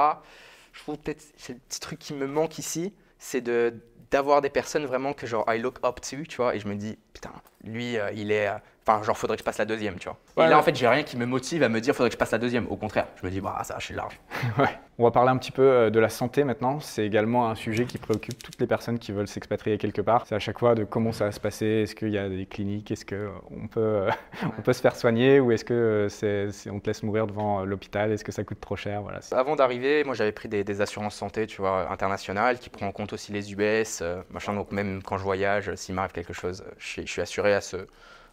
je 0.73 0.81
trouve 0.81 0.97
peut-être 0.97 1.23
c'est 1.37 1.53
le 1.53 1.59
petit 1.59 1.79
truc 1.79 1.99
qui 1.99 2.13
me 2.13 2.27
manque 2.27 2.57
ici, 2.57 2.93
c'est 3.19 3.41
de 3.41 3.73
d'avoir 4.11 4.41
des 4.41 4.49
personnes 4.49 4.85
vraiment 4.85 5.13
que 5.13 5.25
genre 5.25 5.45
I 5.47 5.59
look 5.59 5.77
up 5.83 5.99
to, 6.01 6.17
tu 6.27 6.37
vois, 6.37 6.55
et 6.55 6.59
je 6.59 6.67
me 6.67 6.75
dis 6.75 6.97
putain, 7.13 7.31
lui 7.63 7.97
il 8.13 8.31
est 8.31 8.49
Enfin, 8.87 9.01
genre, 9.01 9.17
faudrait 9.17 9.35
que 9.35 9.41
je 9.41 9.45
passe 9.45 9.57
la 9.57 9.65
deuxième, 9.65 9.95
tu 9.95 10.07
vois. 10.07 10.45
et 10.45 10.49
là, 10.49 10.59
en 10.59 10.61
fait, 10.61 10.75
j'ai 10.75 10.87
rien 10.87 11.01
qui 11.01 11.17
me 11.17 11.25
motive 11.25 11.63
à 11.63 11.69
me 11.69 11.81
dire, 11.81 11.95
faudrait 11.95 12.09
que 12.09 12.13
je 12.13 12.19
passe 12.19 12.31
la 12.31 12.37
deuxième. 12.37 12.67
Au 12.67 12.75
contraire, 12.75 13.07
je 13.19 13.25
me 13.25 13.31
dis, 13.31 13.41
bah, 13.41 13.59
ça, 13.63 13.77
je 13.79 13.85
suis 13.85 13.95
large. 13.95 14.19
ouais. 14.59 14.69
On 14.99 15.03
va 15.03 15.11
parler 15.11 15.31
un 15.31 15.37
petit 15.37 15.51
peu 15.51 15.63
euh, 15.63 15.89
de 15.89 15.99
la 15.99 16.07
santé 16.09 16.43
maintenant. 16.43 16.79
C'est 16.79 17.03
également 17.03 17.49
un 17.49 17.55
sujet 17.55 17.85
qui 17.85 17.97
préoccupe 17.97 18.41
toutes 18.43 18.59
les 18.59 18.67
personnes 18.67 18.99
qui 18.99 19.11
veulent 19.11 19.27
s'expatrier 19.27 19.79
quelque 19.79 20.01
part. 20.01 20.27
C'est 20.27 20.35
à 20.35 20.39
chaque 20.39 20.59
fois 20.59 20.75
de 20.75 20.83
comment 20.83 21.11
ça 21.11 21.25
va 21.25 21.31
se 21.31 21.39
passer. 21.39 21.65
Est-ce 21.65 21.95
qu'il 21.95 22.09
y 22.09 22.17
a 22.19 22.29
des 22.29 22.45
cliniques? 22.45 22.91
Est-ce 22.91 23.05
qu'on 23.05 23.67
peut, 23.67 23.79
euh, 23.79 24.11
on 24.57 24.61
peut 24.61 24.71
se 24.71 24.81
faire 24.81 24.95
soigner? 24.95 25.39
Ou 25.39 25.51
est-ce 25.51 25.65
que 25.65 25.73
euh, 25.73 26.09
c'est, 26.51 26.69
on 26.69 26.79
te 26.79 26.87
laisse 26.87 27.01
mourir 27.01 27.25
devant 27.25 27.65
l'hôpital? 27.65 28.11
Est-ce 28.11 28.23
que 28.23 28.31
ça 28.31 28.43
coûte 28.43 28.61
trop 28.61 28.75
cher? 28.75 29.01
Voilà, 29.01 29.19
Avant 29.31 29.55
d'arriver, 29.55 30.03
moi, 30.03 30.13
j'avais 30.13 30.31
pris 30.31 30.47
des, 30.47 30.81
assurances 30.81 31.15
santé, 31.15 31.47
tu 31.47 31.59
vois, 31.59 31.91
internationales, 31.91 32.59
qui 32.59 32.69
prend 32.69 32.85
en 32.85 32.91
compte 32.91 33.13
aussi 33.13 33.31
les 33.31 33.51
US, 33.51 34.03
machin. 34.29 34.53
Donc, 34.53 34.71
même 34.71 35.01
quand 35.01 35.17
je 35.17 35.23
voyage, 35.23 35.73
s'il 35.73 35.95
m'arrive 35.95 36.11
quelque 36.11 36.33
chose, 36.33 36.63
je 36.77 37.01
suis 37.01 37.21
assuré 37.21 37.53
à 37.53 37.61
ce 37.61 37.87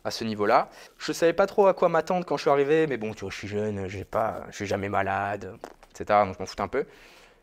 à 0.04 0.10
ce 0.10 0.24
niveau-là. 0.24 0.68
Je 0.98 1.12
savais 1.12 1.32
pas 1.32 1.46
trop 1.46 1.66
à 1.66 1.74
quoi 1.74 1.88
m'attendre 1.88 2.26
quand 2.26 2.36
je 2.36 2.42
suis 2.42 2.50
arrivé, 2.50 2.86
mais 2.86 2.96
bon, 2.96 3.14
tu 3.14 3.20
vois, 3.20 3.30
je 3.30 3.36
suis 3.36 3.48
jeune, 3.48 3.88
j'ai 3.88 4.04
pas, 4.04 4.44
je 4.50 4.56
suis 4.56 4.66
jamais 4.66 4.88
malade, 4.88 5.56
etc. 5.90 6.20
Donc 6.24 6.34
je 6.34 6.38
m'en 6.40 6.46
fous 6.46 6.56
un 6.60 6.68
peu. 6.68 6.86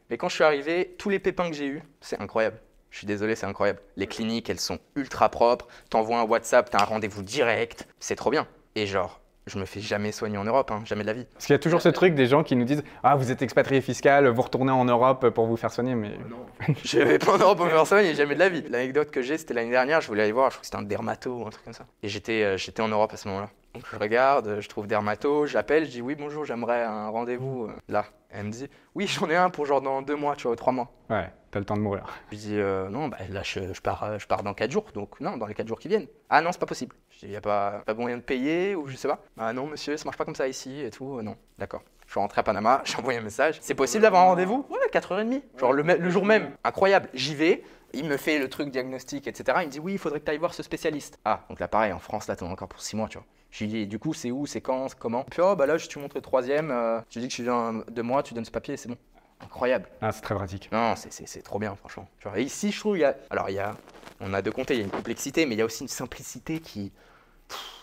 Mais 0.09 0.17
quand 0.17 0.29
je 0.29 0.35
suis 0.35 0.43
arrivé, 0.43 0.95
tous 0.97 1.09
les 1.09 1.19
pépins 1.19 1.49
que 1.49 1.55
j'ai 1.55 1.67
eus, 1.67 1.83
c'est 2.01 2.19
incroyable. 2.19 2.59
Je 2.89 2.97
suis 2.97 3.07
désolé, 3.07 3.35
c'est 3.35 3.45
incroyable. 3.45 3.79
Les 3.95 4.07
cliniques, 4.07 4.49
elles 4.49 4.59
sont 4.59 4.79
ultra 4.95 5.29
propres. 5.29 5.67
T'envoies 5.89 6.19
un 6.19 6.23
WhatsApp, 6.23 6.69
t'as 6.69 6.81
un 6.81 6.85
rendez-vous 6.85 7.21
direct. 7.21 7.87
C'est 7.99 8.15
trop 8.15 8.31
bien. 8.31 8.47
Et 8.75 8.87
genre, 8.87 9.18
je 9.49 9.59
me 9.59 9.65
fais 9.65 9.79
jamais 9.81 10.11
soigner 10.11 10.37
en 10.37 10.43
Europe, 10.43 10.71
hein, 10.71 10.81
jamais 10.85 11.01
de 11.01 11.07
la 11.07 11.13
vie. 11.13 11.25
Parce 11.33 11.45
qu'il 11.45 11.53
y 11.53 11.55
a 11.55 11.59
toujours 11.59 11.81
ce 11.81 11.89
truc 11.89 12.15
des 12.15 12.27
gens 12.27 12.43
qui 12.43 12.55
nous 12.55 12.65
disent 12.65 12.83
Ah, 13.03 13.15
vous 13.15 13.31
êtes 13.31 13.41
expatrié 13.41 13.81
fiscal, 13.81 14.27
vous 14.27 14.41
retournez 14.41 14.71
en 14.71 14.85
Europe 14.85 15.29
pour 15.29 15.47
vous 15.47 15.57
faire 15.57 15.71
soigner. 15.71 15.95
Mais 15.95 16.11
oh 16.23 16.29
non, 16.29 16.73
je 16.83 16.99
vais 16.99 17.19
pas 17.19 17.33
en 17.33 17.37
Europe 17.37 17.57
pour 17.57 17.65
me 17.65 17.71
faire 17.71 17.87
soigner, 17.87 18.13
jamais 18.15 18.35
de 18.35 18.39
la 18.39 18.49
vie. 18.49 18.63
L'anecdote 18.69 19.11
que 19.11 19.21
j'ai, 19.21 19.37
c'était 19.37 19.53
l'année 19.53 19.71
dernière, 19.71 20.01
je 20.01 20.07
voulais 20.07 20.23
aller 20.23 20.31
voir, 20.31 20.49
je 20.49 20.55
crois 20.55 20.61
que 20.61 20.65
c'était 20.67 20.77
un 20.77 20.83
dermato 20.83 21.31
ou 21.31 21.47
un 21.47 21.49
truc 21.49 21.65
comme 21.65 21.73
ça. 21.73 21.85
Et 22.03 22.09
j'étais 22.09 22.43
euh, 22.43 22.57
j'étais 22.57 22.81
en 22.81 22.87
Europe 22.87 23.11
à 23.13 23.17
ce 23.17 23.27
moment-là. 23.27 23.49
Donc 23.73 23.83
je 23.91 23.97
regarde, 23.97 24.57
je 24.61 24.67
trouve 24.67 24.87
dermato, 24.87 25.45
j'appelle, 25.45 25.85
je 25.85 25.91
dis 25.91 26.01
Oui, 26.01 26.15
bonjour, 26.15 26.43
j'aimerais 26.43 26.83
un 26.83 27.09
rendez-vous 27.09 27.65
euh, 27.65 27.73
là. 27.87 28.05
Elle 28.31 28.45
me 28.45 28.51
dit 28.51 28.67
Oui, 28.95 29.07
j'en 29.07 29.29
ai 29.29 29.35
un 29.35 29.49
pour 29.49 29.65
genre 29.65 29.81
dans 29.81 30.01
deux 30.01 30.15
mois, 30.15 30.35
tu 30.35 30.47
vois, 30.47 30.55
trois 30.55 30.73
mois. 30.73 30.91
Ouais. 31.09 31.31
T'as 31.51 31.59
le 31.59 31.65
temps 31.65 31.75
de 31.77 31.81
mourir. 31.81 32.05
Je 32.31 32.37
dis 32.37 32.59
euh, 32.59 32.89
non, 32.89 33.07
bah, 33.07 33.17
là 33.29 33.41
je, 33.43 33.59
pars, 33.81 34.03
euh, 34.03 34.19
je 34.19 34.27
pars 34.27 34.43
dans 34.43 34.53
4 34.53 34.71
jours, 34.71 34.85
donc 34.93 35.19
non, 35.19 35.37
dans 35.37 35.47
les 35.47 35.55
4 35.55 35.67
jours 35.67 35.79
qui 35.79 35.87
viennent. 35.87 36.07
Ah 36.29 36.41
non, 36.41 36.51
c'est 36.51 36.59
pas 36.59 36.67
possible. 36.67 36.95
Je 37.09 37.19
dis, 37.19 37.25
il 37.25 37.31
n'y 37.31 37.35
a 37.35 37.41
pas, 37.41 37.81
pas 37.85 37.93
moyen 37.93 38.17
de 38.17 38.21
payer 38.21 38.75
ou 38.75 38.87
je 38.87 38.95
sais 38.95 39.07
pas. 39.07 39.19
Ah 39.37 39.51
non, 39.53 39.65
monsieur, 39.67 39.97
ça 39.97 40.05
marche 40.05 40.17
pas 40.17 40.25
comme 40.25 40.35
ça 40.35 40.47
ici 40.47 40.81
et 40.81 40.91
tout. 40.91 41.17
Euh, 41.17 41.21
non, 41.23 41.35
d'accord. 41.57 41.81
Je 42.05 42.11
suis 42.11 42.19
rentré 42.19 42.39
à 42.39 42.43
Panama, 42.43 42.81
j'ai 42.85 42.97
envoyé 42.97 43.19
un 43.19 43.23
message. 43.23 43.57
C'est 43.61 43.75
possible 43.75 44.03
d'avoir 44.03 44.23
un 44.23 44.29
rendez-vous? 44.29 44.65
Ouais, 44.69 44.79
4h30. 44.91 45.41
Genre 45.57 45.73
le, 45.73 45.83
le 45.83 46.09
jour 46.09 46.25
même. 46.25 46.51
Incroyable. 46.63 47.09
J'y 47.13 47.33
vais, 47.35 47.63
il 47.93 48.05
me 48.05 48.17
fait 48.17 48.37
le 48.39 48.47
truc 48.47 48.69
diagnostic, 48.69 49.27
etc. 49.27 49.59
Il 49.61 49.67
me 49.67 49.71
dit 49.71 49.79
oui, 49.79 49.93
il 49.93 49.97
faudrait 49.99 50.19
que 50.19 50.25
tu 50.25 50.31
ailles 50.31 50.37
voir 50.37 50.53
ce 50.53 50.61
spécialiste. 50.63 51.19
Ah, 51.25 51.41
donc 51.49 51.59
là 51.59 51.67
pareil, 51.67 51.93
en 51.93 51.99
France, 51.99 52.27
là, 52.27 52.35
t'en 52.35 52.47
as 52.47 52.51
encore 52.51 52.67
pour 52.67 52.81
6 52.81 52.95
mois, 52.95 53.07
tu 53.07 53.17
vois. 53.17 53.25
Je 53.51 53.63
lui 53.63 53.71
dis, 53.71 53.87
du 53.87 53.97
coup, 53.97 54.13
c'est 54.13 54.31
où, 54.31 54.45
c'est 54.45 54.61
quand, 54.61 54.93
comment 54.95 55.23
Puis, 55.23 55.41
oh, 55.41 55.55
bah 55.55 55.65
là, 55.65 55.77
je 55.77 55.87
te 55.87 55.97
montre 55.97 56.15
le 56.15 56.21
troisième. 56.21 56.69
je 57.09 57.19
lui 57.19 57.27
dis 57.27 57.29
que 57.29 57.35
je 57.35 57.43
viens 57.43 57.83
de 57.89 58.01
moi, 58.01 58.21
tu 58.23 58.33
donnes 58.33 58.45
ce 58.45 58.51
papier, 58.51 58.77
c'est 58.77 58.89
bon 58.89 58.97
incroyable. 59.41 59.87
Ah, 60.01 60.11
c'est 60.11 60.21
très 60.21 60.35
pratique. 60.35 60.69
Non, 60.71 60.95
c'est 60.95 61.41
trop 61.41 61.59
bien, 61.59 61.75
franchement. 61.75 62.07
et 62.35 62.43
ici, 62.43 62.71
je 62.71 62.79
trouve, 62.79 62.97
il 62.97 63.01
y 63.01 63.05
a. 63.05 63.15
Alors, 63.29 63.49
il 63.49 63.55
y 63.55 63.59
a. 63.59 63.75
On 64.19 64.33
a 64.33 64.41
deux 64.41 64.51
côtés, 64.51 64.75
il 64.75 64.79
y 64.79 64.81
a 64.81 64.85
une 64.85 64.91
complexité, 64.91 65.45
mais 65.45 65.55
il 65.55 65.59
y 65.59 65.61
a 65.61 65.65
aussi 65.65 65.83
une 65.83 65.89
simplicité 65.89 66.59
qui. 66.59 66.91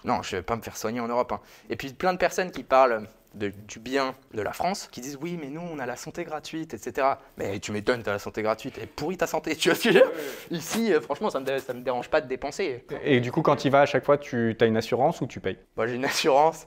non, 0.05 0.23
je 0.23 0.37
vais 0.37 0.43
pas 0.43 0.57
me 0.57 0.63
faire 0.63 0.77
soigner 0.77 1.01
en 1.01 1.09
Europe. 1.09 1.33
Hein. 1.33 1.41
Et 1.71 1.77
puis, 1.77 1.93
plein 1.93 2.13
de 2.13 2.19
personnes 2.19 2.51
qui 2.51 2.63
parlent 2.63 3.09
de, 3.37 3.53
du 3.69 3.79
bien 3.79 4.15
de 4.35 4.43
la 4.43 4.53
France, 4.53 4.89
qui 4.91 5.01
disent 5.01 5.19
oui, 5.21 5.39
mais 5.41 5.49
nous, 5.49 5.61
on 5.61 5.79
a 5.79 5.87
la 5.87 5.97
santé 5.97 6.25
gratuite, 6.25 6.75
etc. 6.75 7.07
Mais 7.37 7.59
tu 7.61 7.73
m'étonnes, 7.73 8.03
tu 8.03 8.09
as 8.09 8.15
la 8.15 8.19
santé 8.19 8.43
gratuite. 8.43 8.79
Et 8.79 8.87
pourri 8.87 9.17
ta 9.17 9.27
santé, 9.27 9.55
tu 9.57 9.69
vois 9.69 9.77
ce 9.77 9.85
que 9.85 9.93
je 9.93 9.99
veux 9.99 10.05
dire? 10.05 10.13
Ici, 10.51 10.93
euh, 10.93 11.01
franchement, 11.01 11.31
ça 11.31 11.41
me, 11.41 11.47
me 11.47 11.81
dérange 11.83 12.09
pas 12.09 12.21
de 12.21 12.29
dépenser. 12.29 12.85
Et 13.05 13.21
du 13.21 13.31
coup, 13.33 13.43
quand 13.43 13.57
tu 13.57 13.71
vas 13.71 13.83
à 13.83 13.87
chaque 13.87 14.05
fois, 14.05 14.19
tu 14.19 14.57
as 14.61 14.67
une 14.67 14.77
assurance 14.77 15.21
ou 15.21 15.27
tu 15.27 15.41
payes? 15.41 15.59
Moi, 15.77 15.87
j'ai 15.87 15.95
une 15.95 16.05
assurance. 16.05 16.67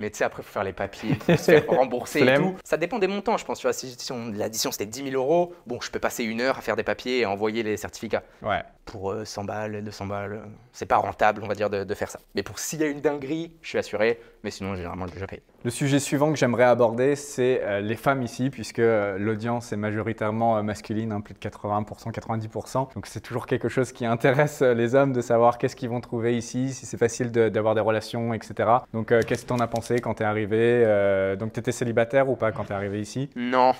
Mais 0.00 0.10
tu 0.10 0.16
sais, 0.16 0.24
après, 0.24 0.42
il 0.42 0.46
faut 0.46 0.52
faire 0.52 0.64
les 0.64 0.72
papiers, 0.72 1.18
se 1.26 1.36
faire 1.36 1.66
rembourser 1.66 2.22
et 2.22 2.34
tout. 2.34 2.56
Ça 2.64 2.78
dépend 2.78 2.98
des 2.98 3.06
montants, 3.06 3.36
je 3.36 3.44
pense. 3.44 3.58
Tu 3.58 3.66
vois, 3.66 3.74
si, 3.74 3.94
l'addition 4.32 4.72
c'était 4.72 4.86
10 4.86 5.10
000 5.10 5.14
euros, 5.14 5.52
bon, 5.66 5.78
je 5.80 5.90
peux 5.90 5.98
passer 5.98 6.24
une 6.24 6.40
heure 6.40 6.56
à 6.56 6.62
faire 6.62 6.74
des 6.74 6.82
papiers 6.82 7.20
et 7.20 7.26
envoyer 7.26 7.62
les 7.62 7.76
certificats. 7.76 8.22
Ouais. 8.40 8.62
Pour 8.90 9.14
100 9.24 9.42
euh, 9.42 9.44
balles, 9.44 9.84
200 9.84 10.06
balles, 10.06 10.42
c'est 10.72 10.86
pas 10.86 10.96
rentable, 10.96 11.42
on 11.44 11.48
va 11.48 11.54
dire, 11.54 11.70
de, 11.70 11.94
faire 11.94 12.10
ça. 12.10 12.20
Mais 12.34 12.42
pour 12.42 12.58
s'il 12.58 12.80
y 12.80 12.84
a 12.84 12.88
une 12.88 13.00
dinguerie, 13.00 13.56
je 13.62 13.68
suis 13.68 13.78
assuré. 13.78 14.20
Mais 14.42 14.50
sinon, 14.50 14.74
généralement, 14.74 15.06
je 15.06 15.12
déjà 15.12 15.26
payé. 15.26 15.42
Le 15.64 15.70
sujet 15.70 15.98
suivant 15.98 16.32
que 16.32 16.38
j'aimerais 16.38 16.64
aborder, 16.64 17.14
c'est 17.14 17.60
euh, 17.62 17.80
les 17.80 17.96
femmes 17.96 18.22
ici, 18.22 18.50
puisque 18.50 18.78
euh, 18.78 19.18
l'audience 19.18 19.72
est 19.72 19.76
majoritairement 19.76 20.62
masculine, 20.62 21.12
hein, 21.12 21.20
plus 21.20 21.34
de 21.34 21.38
80%, 21.38 22.12
90%. 22.12 22.94
Donc 22.94 23.06
c'est 23.06 23.20
toujours 23.20 23.46
quelque 23.46 23.68
chose 23.68 23.92
qui 23.92 24.06
intéresse 24.06 24.62
les 24.62 24.94
hommes 24.94 25.12
de 25.12 25.20
savoir 25.20 25.58
qu'est-ce 25.58 25.76
qu'ils 25.76 25.90
vont 25.90 26.00
trouver 26.00 26.36
ici, 26.36 26.72
si 26.72 26.86
c'est 26.86 26.98
facile 26.98 27.30
d'avoir 27.30 27.74
des 27.74 27.80
relations, 27.80 28.32
etc. 28.34 28.68
Donc 28.92 29.08
qu'est-ce 29.08 29.42
que 29.42 29.48
tu 29.48 29.52
en 29.52 29.60
as 29.60 29.66
pensé 29.66 30.00
quand 30.00 30.14
tu 30.14 30.22
es 30.22 30.26
arrivé 30.26 30.82
euh, 30.86 31.36
Donc, 31.36 31.52
tu 31.52 31.60
étais 31.60 31.72
célibataire 31.72 32.28
ou 32.28 32.36
pas 32.36 32.52
quand 32.52 32.64
tu 32.64 32.72
es 32.72 32.74
arrivé 32.74 33.00
ici? 33.00 33.30
Non. 33.36 33.72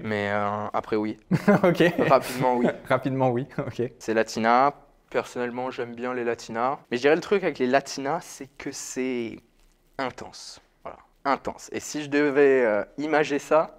Mais 0.00 0.30
euh, 0.30 0.66
après, 0.72 0.96
oui. 0.96 1.16
ok. 1.62 1.82
Rapidement, 2.08 2.56
oui. 2.56 2.66
Rapidement, 2.88 3.30
oui. 3.30 3.46
Ok. 3.58 3.82
C'est 3.98 4.14
Latina. 4.14 4.74
Personnellement, 5.10 5.70
j'aime 5.70 5.94
bien 5.94 6.12
les 6.14 6.24
Latinas. 6.24 6.78
Mais 6.90 6.96
je 6.96 7.02
dirais 7.02 7.14
le 7.14 7.20
truc 7.20 7.44
avec 7.44 7.58
les 7.58 7.66
Latinas, 7.66 8.20
c'est 8.22 8.48
que 8.58 8.72
c'est 8.72 9.38
intense. 9.98 10.60
Voilà. 10.82 10.98
Intense. 11.24 11.70
Et 11.72 11.80
si 11.80 12.02
je 12.02 12.10
devais 12.10 12.64
euh, 12.64 12.84
imager 12.98 13.38
ça, 13.38 13.78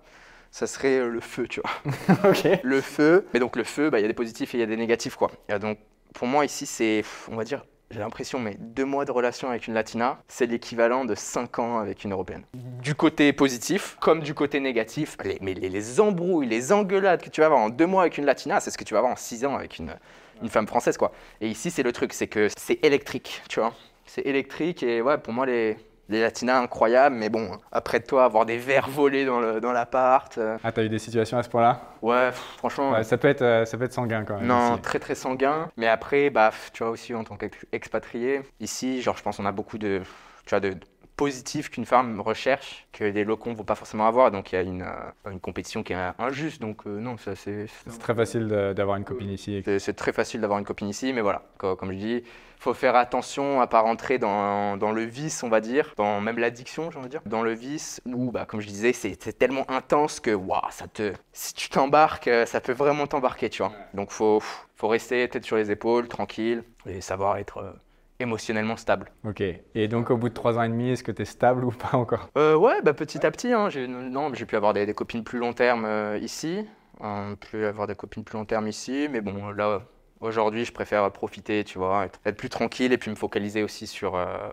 ça 0.51 0.67
serait 0.67 1.05
le 1.05 1.19
feu, 1.19 1.47
tu 1.47 1.61
vois. 1.61 2.29
ok. 2.29 2.59
Le 2.63 2.81
feu. 2.81 3.27
Mais 3.33 3.39
donc, 3.39 3.57
le 3.57 3.65
feu, 3.65 3.89
bah, 3.89 3.99
il 3.99 4.03
y 4.03 4.05
a 4.05 4.07
des 4.07 4.13
positifs 4.13 4.55
et 4.55 4.57
il 4.57 4.61
y 4.61 4.63
a 4.63 4.67
des 4.67 4.77
négatifs, 4.77 5.15
quoi. 5.15 5.29
Et 5.49 5.59
donc, 5.59 5.79
pour 6.13 6.27
moi, 6.27 6.45
ici, 6.45 6.65
c'est, 6.65 7.03
on 7.29 7.35
va 7.35 7.43
dire, 7.43 7.65
j'ai 7.95 8.01
l'impression, 8.01 8.39
mais 8.39 8.57
deux 8.59 8.83
mois 8.83 9.05
de 9.05 9.11
relation 9.13 9.49
avec 9.49 9.67
une 9.67 9.73
Latina, 9.73 10.21
c'est 10.27 10.47
l'équivalent 10.47 11.05
de 11.05 11.15
cinq 11.15 11.59
ans 11.59 11.79
avec 11.79 12.03
une 12.03 12.11
Européenne. 12.11 12.43
Du 12.53 12.93
côté 12.93 13.31
positif, 13.31 13.95
comme 14.01 14.19
du 14.19 14.33
côté 14.33 14.59
négatif, 14.59 15.15
les, 15.23 15.37
mais 15.39 15.53
les, 15.53 16.01
embrouilles, 16.01 16.45
les 16.45 16.73
engueulades 16.73 17.21
que 17.21 17.29
tu 17.29 17.39
vas 17.39 17.47
avoir 17.47 17.61
en 17.61 17.69
deux 17.69 17.85
mois 17.85 18.01
avec 18.01 18.17
une 18.17 18.25
Latina, 18.25 18.59
c'est 18.59 18.69
ce 18.69 18.77
que 18.77 18.83
tu 18.83 18.93
vas 18.93 18.97
avoir 18.97 19.13
en 19.13 19.15
six 19.15 19.45
ans 19.45 19.55
avec 19.55 19.79
une, 19.79 19.95
une 20.41 20.49
femme 20.49 20.67
française, 20.67 20.97
quoi. 20.97 21.13
Et 21.39 21.47
ici, 21.47 21.71
c'est 21.71 21.83
le 21.83 21.93
truc, 21.93 22.11
c'est 22.11 22.27
que 22.27 22.49
c'est 22.57 22.83
électrique, 22.83 23.41
tu 23.47 23.61
vois. 23.61 23.73
C'est 24.05 24.25
électrique 24.25 24.83
et 24.83 25.01
ouais, 25.01 25.17
pour 25.17 25.31
moi, 25.31 25.45
les, 25.45 25.77
des 26.09 26.21
latinas 26.21 26.61
incroyables, 26.61 27.15
mais 27.15 27.29
bon, 27.29 27.57
après 27.71 27.99
toi, 27.99 28.25
avoir 28.25 28.45
des 28.45 28.57
verres 28.57 28.89
volés 28.89 29.25
dans 29.25 29.39
l'appart. 29.71 30.37
Dans 30.37 30.43
euh. 30.43 30.57
Ah, 30.63 30.71
t'as 30.71 30.83
eu 30.83 30.89
des 30.89 30.99
situations 30.99 31.37
à 31.37 31.43
ce 31.43 31.49
point-là? 31.49 31.81
Ouais, 32.01 32.31
franchement. 32.57 33.01
ça, 33.03 33.17
peut 33.17 33.27
être, 33.27 33.41
euh, 33.41 33.65
ça 33.65 33.77
peut 33.77 33.85
être 33.85 33.93
sanguin 33.93 34.23
quand 34.23 34.37
même. 34.37 34.47
Non, 34.47 34.77
très 34.77 34.99
très 34.99 35.15
sanguin. 35.15 35.69
Mais 35.77 35.87
après, 35.87 36.29
bah, 36.29 36.51
tu 36.73 36.83
vois 36.83 36.91
aussi 36.91 37.13
en 37.13 37.23
tant 37.23 37.37
qu'expatrié, 37.37 38.41
ici, 38.59 39.01
genre, 39.01 39.17
je 39.17 39.23
pense 39.23 39.37
qu'on 39.37 39.45
a 39.45 39.51
beaucoup 39.51 39.77
de, 39.77 40.01
tu 40.45 40.49
vois, 40.51 40.59
de, 40.59 40.75
positif 41.15 41.69
qu'une 41.69 41.85
femme 41.85 42.19
recherche 42.19 42.87
que 42.91 43.05
les 43.05 43.23
locaux 43.23 43.49
ne 43.49 43.55
vont 43.55 43.63
pas 43.63 43.75
forcément 43.75 44.05
avoir. 44.05 44.31
Donc 44.31 44.51
il 44.51 44.55
y 44.55 44.57
a 44.57 44.61
une, 44.61 44.81
euh, 44.81 45.31
une 45.31 45.39
compétition 45.39 45.81
qui 45.81 45.93
est 45.93 46.11
injuste. 46.19 46.61
Donc 46.61 46.85
non, 46.85 47.17
ça 47.17 47.35
c'est. 47.35 47.67
C'est 47.87 47.99
très 47.99 48.13
facile 48.13 48.47
d'avoir 48.75 48.97
une 48.97 49.05
copine 49.05 49.29
ici. 49.29 49.63
C'est 49.79 49.95
très 49.95 50.11
facile 50.11 50.41
d'avoir 50.41 50.59
une 50.59 50.65
copine 50.65 50.89
ici, 50.89 51.13
mais 51.13 51.21
voilà, 51.21 51.43
comme 51.57 51.91
je 51.91 51.97
dis, 51.97 52.23
faut 52.65 52.73
faire 52.73 52.95
attention 52.95 53.61
à 53.61 53.67
pas 53.67 53.81
rentrer 53.81 54.17
dans, 54.17 54.75
dans 54.75 54.91
le 54.91 55.03
vice, 55.03 55.43
on 55.43 55.49
va 55.49 55.61
dire, 55.61 55.93
dans 55.97 56.19
même 56.19 56.39
l'addiction, 56.39 56.89
j'ai 56.89 56.97
envie 56.97 57.05
de 57.05 57.11
dire, 57.11 57.21
dans 57.27 57.43
le 57.43 57.53
vice 57.53 58.01
où, 58.07 58.31
bah, 58.31 58.45
comme 58.47 58.59
je 58.59 58.65
disais, 58.65 58.91
c'est 58.91 59.37
tellement 59.37 59.69
intense 59.69 60.19
que, 60.19 60.31
waouh, 60.31 60.61
ça 60.71 60.87
te, 60.87 61.13
si 61.31 61.53
tu 61.53 61.69
t'embarques, 61.69 62.27
euh, 62.27 62.47
ça 62.47 62.61
peut 62.61 62.71
vraiment 62.71 63.05
t'embarquer, 63.05 63.51
tu 63.51 63.61
vois. 63.61 63.71
Donc 63.93 64.09
faut, 64.09 64.41
faut 64.75 64.87
rester 64.87 65.29
tête 65.29 65.45
sur 65.45 65.57
les 65.57 65.69
épaules, 65.69 66.07
tranquille, 66.07 66.63
et 66.87 67.01
savoir 67.01 67.37
être 67.37 67.59
euh, 67.59 67.71
émotionnellement 68.19 68.77
stable. 68.77 69.11
Ok. 69.27 69.43
Et 69.75 69.87
donc 69.87 70.09
au 70.09 70.17
bout 70.17 70.29
de 70.29 70.33
trois 70.33 70.57
ans 70.57 70.63
et 70.63 70.69
demi, 70.69 70.89
est-ce 70.89 71.03
que 71.03 71.11
tu 71.11 71.21
es 71.21 71.25
stable 71.25 71.65
ou 71.65 71.69
pas 71.69 71.95
encore? 71.95 72.29
Euh, 72.35 72.55
Ouais, 72.55 72.81
bah, 72.81 72.93
petit 72.93 73.23
à 73.23 73.29
petit. 73.29 73.53
Hein, 73.53 73.69
j'ai, 73.69 73.87
non, 73.87 74.33
j'ai 74.33 74.47
pu 74.47 74.55
avoir 74.55 74.73
des, 74.73 74.91
copines 74.95 75.23
plus 75.23 75.37
long 75.37 75.53
terme 75.53 75.87
ici. 76.19 76.65
Hein, 76.99 77.35
pu 77.39 77.63
avoir 77.63 77.85
des 77.85 77.95
copines 77.95 78.23
plus 78.23 78.39
long 78.39 78.45
terme 78.45 78.67
ici, 78.67 79.07
mais 79.11 79.21
bon, 79.21 79.51
là, 79.51 79.81
Aujourd'hui, 80.21 80.65
je 80.65 80.71
préfère 80.71 81.11
profiter, 81.11 81.63
tu 81.63 81.77
vois, 81.77 82.05
être, 82.05 82.37
plus 82.37 82.49
tranquille 82.49 82.93
et 82.93 82.97
puis 82.97 83.11
me 83.11 83.15
focaliser 83.15 83.63
aussi 83.63 83.85
sur, 83.85 84.15
euh, 84.15 84.49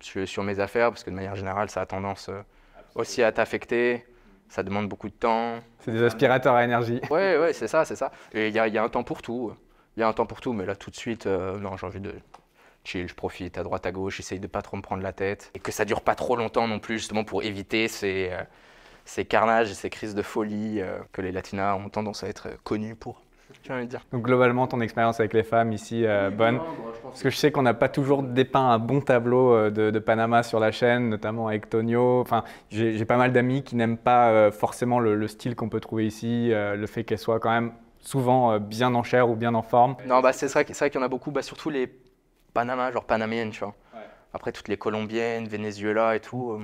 sur, 0.00 0.42
mes 0.42 0.60
affaires, 0.60 0.90
parce 0.90 1.04
que 1.04 1.10
de 1.10 1.14
manière 1.14 1.36
générale, 1.36 1.70
ça 1.70 1.80
a 1.80 1.86
tendance 1.86 2.28
euh, 2.28 2.42
aussi 2.94 3.22
à 3.22 3.32
t'affecter. 3.32 4.04
Ça 4.48 4.62
demande 4.62 4.88
beaucoup 4.88 5.08
de 5.08 5.14
temps. 5.14 5.60
C'est 5.78 5.92
des 5.92 6.02
aspirateurs 6.02 6.54
à 6.54 6.64
énergie. 6.64 7.00
Ouais, 7.10 7.38
ouais, 7.38 7.52
c'est 7.52 7.68
ça, 7.68 7.84
c'est 7.84 7.96
ça. 7.96 8.10
Et 8.32 8.48
il 8.48 8.54
y 8.54 8.58
a, 8.58 8.66
y 8.66 8.78
a, 8.78 8.82
un 8.82 8.88
temps 8.88 9.04
pour 9.04 9.22
tout. 9.22 9.52
Il 9.96 10.00
y 10.00 10.02
a 10.02 10.08
un 10.08 10.12
temps 10.12 10.26
pour 10.26 10.40
tout, 10.40 10.52
mais 10.52 10.66
là, 10.66 10.74
tout 10.74 10.90
de 10.90 10.96
suite, 10.96 11.26
euh, 11.26 11.58
non, 11.58 11.76
j'ai 11.76 11.86
envie 11.86 12.00
de 12.00 12.12
chill, 12.84 13.08
je 13.08 13.14
profite 13.14 13.58
à 13.58 13.62
droite 13.62 13.86
à 13.86 13.92
gauche, 13.92 14.16
j'essaye 14.16 14.40
de 14.40 14.46
pas 14.46 14.62
trop 14.62 14.76
me 14.76 14.82
prendre 14.82 15.02
la 15.02 15.12
tête. 15.12 15.50
Et 15.54 15.60
que 15.60 15.72
ça 15.72 15.84
dure 15.84 16.02
pas 16.02 16.14
trop 16.14 16.36
longtemps 16.36 16.66
non 16.66 16.78
plus, 16.78 16.98
justement 16.98 17.24
pour 17.24 17.42
éviter 17.42 17.88
ces, 17.88 18.30
euh, 18.32 18.42
ces 19.04 19.24
carnages 19.24 19.70
et 19.70 19.74
ces 19.74 19.90
crises 19.90 20.14
de 20.14 20.22
folie 20.22 20.80
euh, 20.80 20.98
que 21.12 21.22
les 21.22 21.32
latinas 21.32 21.74
ont 21.76 21.88
tendance 21.88 22.24
à 22.24 22.28
être 22.28 22.48
connus 22.64 22.96
pour. 22.96 23.22
J'ai 23.62 23.72
envie 23.74 23.84
de 23.84 23.90
dire. 23.90 24.00
Donc 24.12 24.22
globalement, 24.22 24.66
ton 24.66 24.80
expérience 24.80 25.20
avec 25.20 25.34
les 25.34 25.42
femmes 25.42 25.72
ici, 25.72 26.06
euh, 26.06 26.30
bonne. 26.30 26.60
Parce 27.02 27.22
que 27.22 27.30
je 27.30 27.36
sais 27.36 27.52
qu'on 27.52 27.62
n'a 27.62 27.74
pas 27.74 27.88
toujours 27.88 28.22
dépeint 28.22 28.70
un 28.70 28.78
bon 28.78 29.00
tableau 29.00 29.52
euh, 29.52 29.70
de, 29.70 29.90
de 29.90 29.98
Panama 29.98 30.42
sur 30.42 30.60
la 30.60 30.70
chaîne, 30.72 31.08
notamment 31.08 31.48
avec 31.48 31.68
Tonio. 31.68 32.20
Enfin, 32.20 32.44
j'ai 32.70 33.04
pas 33.04 33.16
mal 33.16 33.32
d'amis 33.32 33.62
qui 33.62 33.76
n'aiment 33.76 33.98
pas 33.98 34.30
euh, 34.30 34.50
forcément 34.50 34.98
le, 34.98 35.14
le 35.14 35.28
style 35.28 35.56
qu'on 35.56 35.68
peut 35.68 35.80
trouver 35.80 36.06
ici, 36.06 36.52
euh, 36.52 36.74
le 36.76 36.86
fait 36.86 37.04
qu'elle 37.04 37.18
soit 37.18 37.38
quand 37.38 37.50
même 37.50 37.72
souvent 38.00 38.52
euh, 38.52 38.58
bien 38.58 38.94
en 38.94 39.02
chair 39.02 39.28
ou 39.28 39.36
bien 39.36 39.54
en 39.54 39.62
forme. 39.62 39.96
Non, 40.06 40.20
bah 40.20 40.32
c'est 40.32 40.46
vrai, 40.46 40.64
vrai 40.64 40.90
qu'il 40.90 40.98
y 40.98 41.02
en 41.02 41.06
a 41.06 41.08
beaucoup, 41.08 41.30
bah, 41.30 41.42
surtout 41.42 41.68
les 41.68 41.92
Panama, 42.54 42.90
genre 42.90 43.04
panaméennes, 43.04 43.50
tu 43.50 43.60
vois. 43.60 43.74
Ouais. 43.94 44.00
Après, 44.32 44.52
toutes 44.52 44.68
les 44.68 44.76
colombiennes, 44.76 45.46
Venezuela 45.46 46.16
et 46.16 46.20
tout. 46.20 46.60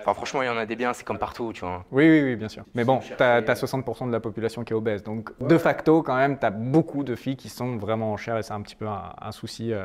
Enfin, 0.00 0.14
franchement, 0.14 0.42
il 0.42 0.46
y 0.46 0.48
en 0.48 0.56
a 0.56 0.66
des 0.66 0.76
biens, 0.76 0.92
c'est 0.92 1.04
comme 1.04 1.18
partout, 1.18 1.52
tu 1.52 1.60
vois. 1.60 1.84
Oui, 1.90 2.08
oui, 2.08 2.22
oui, 2.22 2.36
bien 2.36 2.48
sûr. 2.48 2.64
Mais 2.74 2.84
bon, 2.84 2.98
tu 2.98 3.12
as, 3.22 3.44
cherchés. 3.44 3.66
60% 3.66 4.06
de 4.06 4.12
la 4.12 4.20
population 4.20 4.64
qui 4.64 4.72
est 4.72 4.76
obèse. 4.76 5.02
Donc, 5.02 5.30
de 5.40 5.58
facto, 5.58 6.02
quand 6.02 6.16
même, 6.16 6.38
tu 6.38 6.46
as 6.46 6.50
beaucoup 6.50 7.04
de 7.04 7.14
filles 7.14 7.36
qui 7.36 7.48
sont 7.48 7.76
vraiment 7.76 8.12
en 8.12 8.16
chair 8.16 8.38
et 8.38 8.42
c'est 8.42 8.52
un 8.52 8.62
petit 8.62 8.76
peu 8.76 8.86
un, 8.86 9.12
un 9.20 9.32
souci 9.32 9.72
euh, 9.72 9.84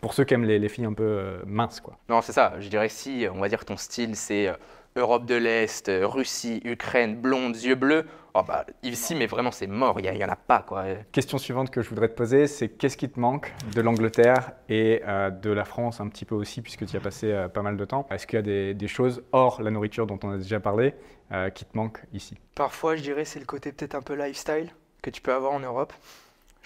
pour 0.00 0.14
ceux 0.14 0.24
qui 0.24 0.34
aiment 0.34 0.44
les, 0.44 0.58
les 0.58 0.68
filles 0.68 0.86
un 0.86 0.92
peu 0.92 1.04
euh, 1.04 1.38
minces, 1.46 1.80
quoi. 1.80 1.96
Non, 2.08 2.20
c'est 2.22 2.32
ça. 2.32 2.54
Je 2.58 2.68
dirais 2.68 2.88
si, 2.88 3.26
on 3.32 3.40
va 3.40 3.48
dire 3.48 3.64
ton 3.64 3.76
style, 3.76 4.16
c'est 4.16 4.48
euh, 4.48 4.54
Europe 4.96 5.26
de 5.26 5.34
l'Est, 5.34 5.88
euh, 5.88 6.06
Russie, 6.06 6.60
Ukraine, 6.64 7.16
blonde, 7.16 7.56
yeux 7.56 7.74
bleus. 7.74 8.06
Oh, 8.34 8.42
bah, 8.46 8.66
ici, 8.82 9.14
mais 9.14 9.26
vraiment, 9.26 9.50
c'est 9.50 9.66
mort. 9.66 9.98
Il 9.98 10.10
n'y 10.10 10.24
en 10.24 10.28
a 10.28 10.36
pas, 10.36 10.60
quoi. 10.60 10.84
Question 11.10 11.38
suivante 11.38 11.70
que 11.70 11.80
je 11.80 11.88
voudrais 11.88 12.08
te 12.08 12.14
poser, 12.14 12.46
c'est 12.46 12.68
qu'est-ce 12.68 12.96
qui 12.96 13.08
te 13.08 13.18
manque 13.18 13.54
de 13.74 13.80
l'Angleterre 13.80 14.52
et 14.68 15.02
euh, 15.06 15.30
de 15.30 15.50
la 15.50 15.64
France 15.64 16.00
un 16.00 16.08
petit 16.08 16.24
peu 16.24 16.34
aussi, 16.34 16.60
puisque 16.60 16.84
tu 16.84 16.94
y 16.94 16.96
as 16.96 17.00
passé 17.00 17.32
euh, 17.32 17.48
pas 17.48 17.62
mal 17.62 17.76
de 17.78 17.84
temps? 17.84 18.06
Est-ce 18.10 18.26
qu'il 18.26 18.36
y 18.36 18.40
a 18.40 18.42
des, 18.42 18.74
des 18.74 18.88
choses, 18.88 19.22
hors 19.32 19.62
la 19.62 19.70
nourriture 19.70 20.06
dont 20.06 20.18
on 20.22 20.32
a 20.32 20.36
déjà 20.36 20.60
parlé, 20.60 20.94
euh, 21.32 21.48
qui 21.48 21.64
te 21.64 21.76
manquent 21.76 22.02
ici? 22.12 22.36
Parfois, 22.54 22.96
je 22.96 23.02
dirais, 23.02 23.24
c'est 23.24 23.40
le 23.40 23.46
côté 23.46 23.72
peut-être 23.72 23.94
un 23.94 24.02
peu 24.02 24.14
lifestyle 24.14 24.68
que 25.00 25.08
tu 25.08 25.22
peux 25.22 25.32
avoir 25.32 25.52
en 25.52 25.60
Europe. 25.60 25.94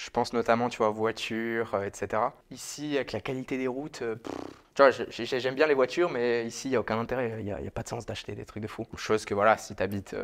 Je 0.02 0.10
pense 0.10 0.32
notamment, 0.32 0.68
tu 0.68 0.78
vois, 0.78 0.90
voiture, 0.90 1.74
euh, 1.74 1.86
etc. 1.86 2.22
Ici, 2.50 2.96
avec 2.96 3.12
la 3.12 3.20
qualité 3.20 3.58
des 3.58 3.66
routes, 3.66 4.02
euh, 4.02 4.16
pff, 4.16 4.34
tu 4.74 4.82
vois, 4.82 4.90
j'aime 4.90 5.54
bien 5.54 5.66
les 5.66 5.74
voitures, 5.74 6.10
mais 6.10 6.46
ici, 6.46 6.68
il 6.68 6.70
n'y 6.70 6.76
a 6.76 6.80
aucun 6.80 6.98
intérêt. 6.98 7.36
Il 7.38 7.44
n'y 7.44 7.52
a, 7.52 7.70
pas 7.70 7.82
de 7.82 7.88
sens 7.88 8.06
d'acheter 8.06 8.34
des 8.34 8.44
trucs 8.44 8.62
de 8.62 8.68
fou. 8.68 8.86
Chose 8.96 9.24
que, 9.24 9.34
voilà, 9.34 9.58
si 9.58 9.74
tu 9.74 9.82
habites 9.82 10.14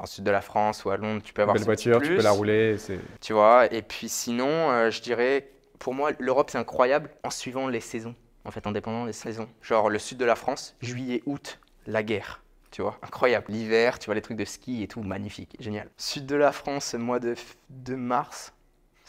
dans 0.00 0.04
le 0.04 0.08
sud 0.08 0.24
de 0.24 0.30
la 0.30 0.40
France 0.40 0.86
ou 0.86 0.90
à 0.90 0.96
Londres, 0.96 1.20
tu 1.22 1.34
peux 1.34 1.42
avoir 1.42 1.54
Belle 1.54 1.64
ce 1.64 1.70
petit 1.70 1.90
voiture, 1.90 2.08
tu 2.08 2.16
peux 2.16 2.22
la 2.22 2.30
rouler. 2.30 2.76
Tu 3.20 3.34
vois, 3.34 3.70
et 3.70 3.82
puis 3.82 4.08
sinon, 4.08 4.70
euh, 4.70 4.90
je 4.90 5.02
dirais, 5.02 5.46
pour 5.78 5.92
moi, 5.92 6.12
l'Europe, 6.18 6.48
c'est 6.50 6.56
incroyable 6.56 7.10
en 7.22 7.28
suivant 7.28 7.68
les 7.68 7.80
saisons, 7.80 8.14
en 8.46 8.50
fait, 8.50 8.66
en 8.66 8.72
dépendant 8.72 9.04
des 9.04 9.12
saisons. 9.12 9.46
Genre, 9.60 9.90
le 9.90 9.98
sud 9.98 10.16
de 10.16 10.24
la 10.24 10.36
France, 10.36 10.74
juillet, 10.80 11.22
août, 11.26 11.58
la 11.86 12.02
guerre. 12.02 12.42
Tu 12.70 12.80
vois, 12.80 12.98
incroyable. 13.02 13.46
L'hiver, 13.50 13.98
tu 13.98 14.06
vois 14.06 14.14
les 14.14 14.22
trucs 14.22 14.38
de 14.38 14.44
ski 14.46 14.82
et 14.82 14.88
tout, 14.88 15.02
magnifique, 15.02 15.54
génial. 15.60 15.90
Sud 15.98 16.24
de 16.24 16.36
la 16.36 16.52
France, 16.52 16.94
mois 16.94 17.18
de 17.18 17.94
mars, 17.94 18.54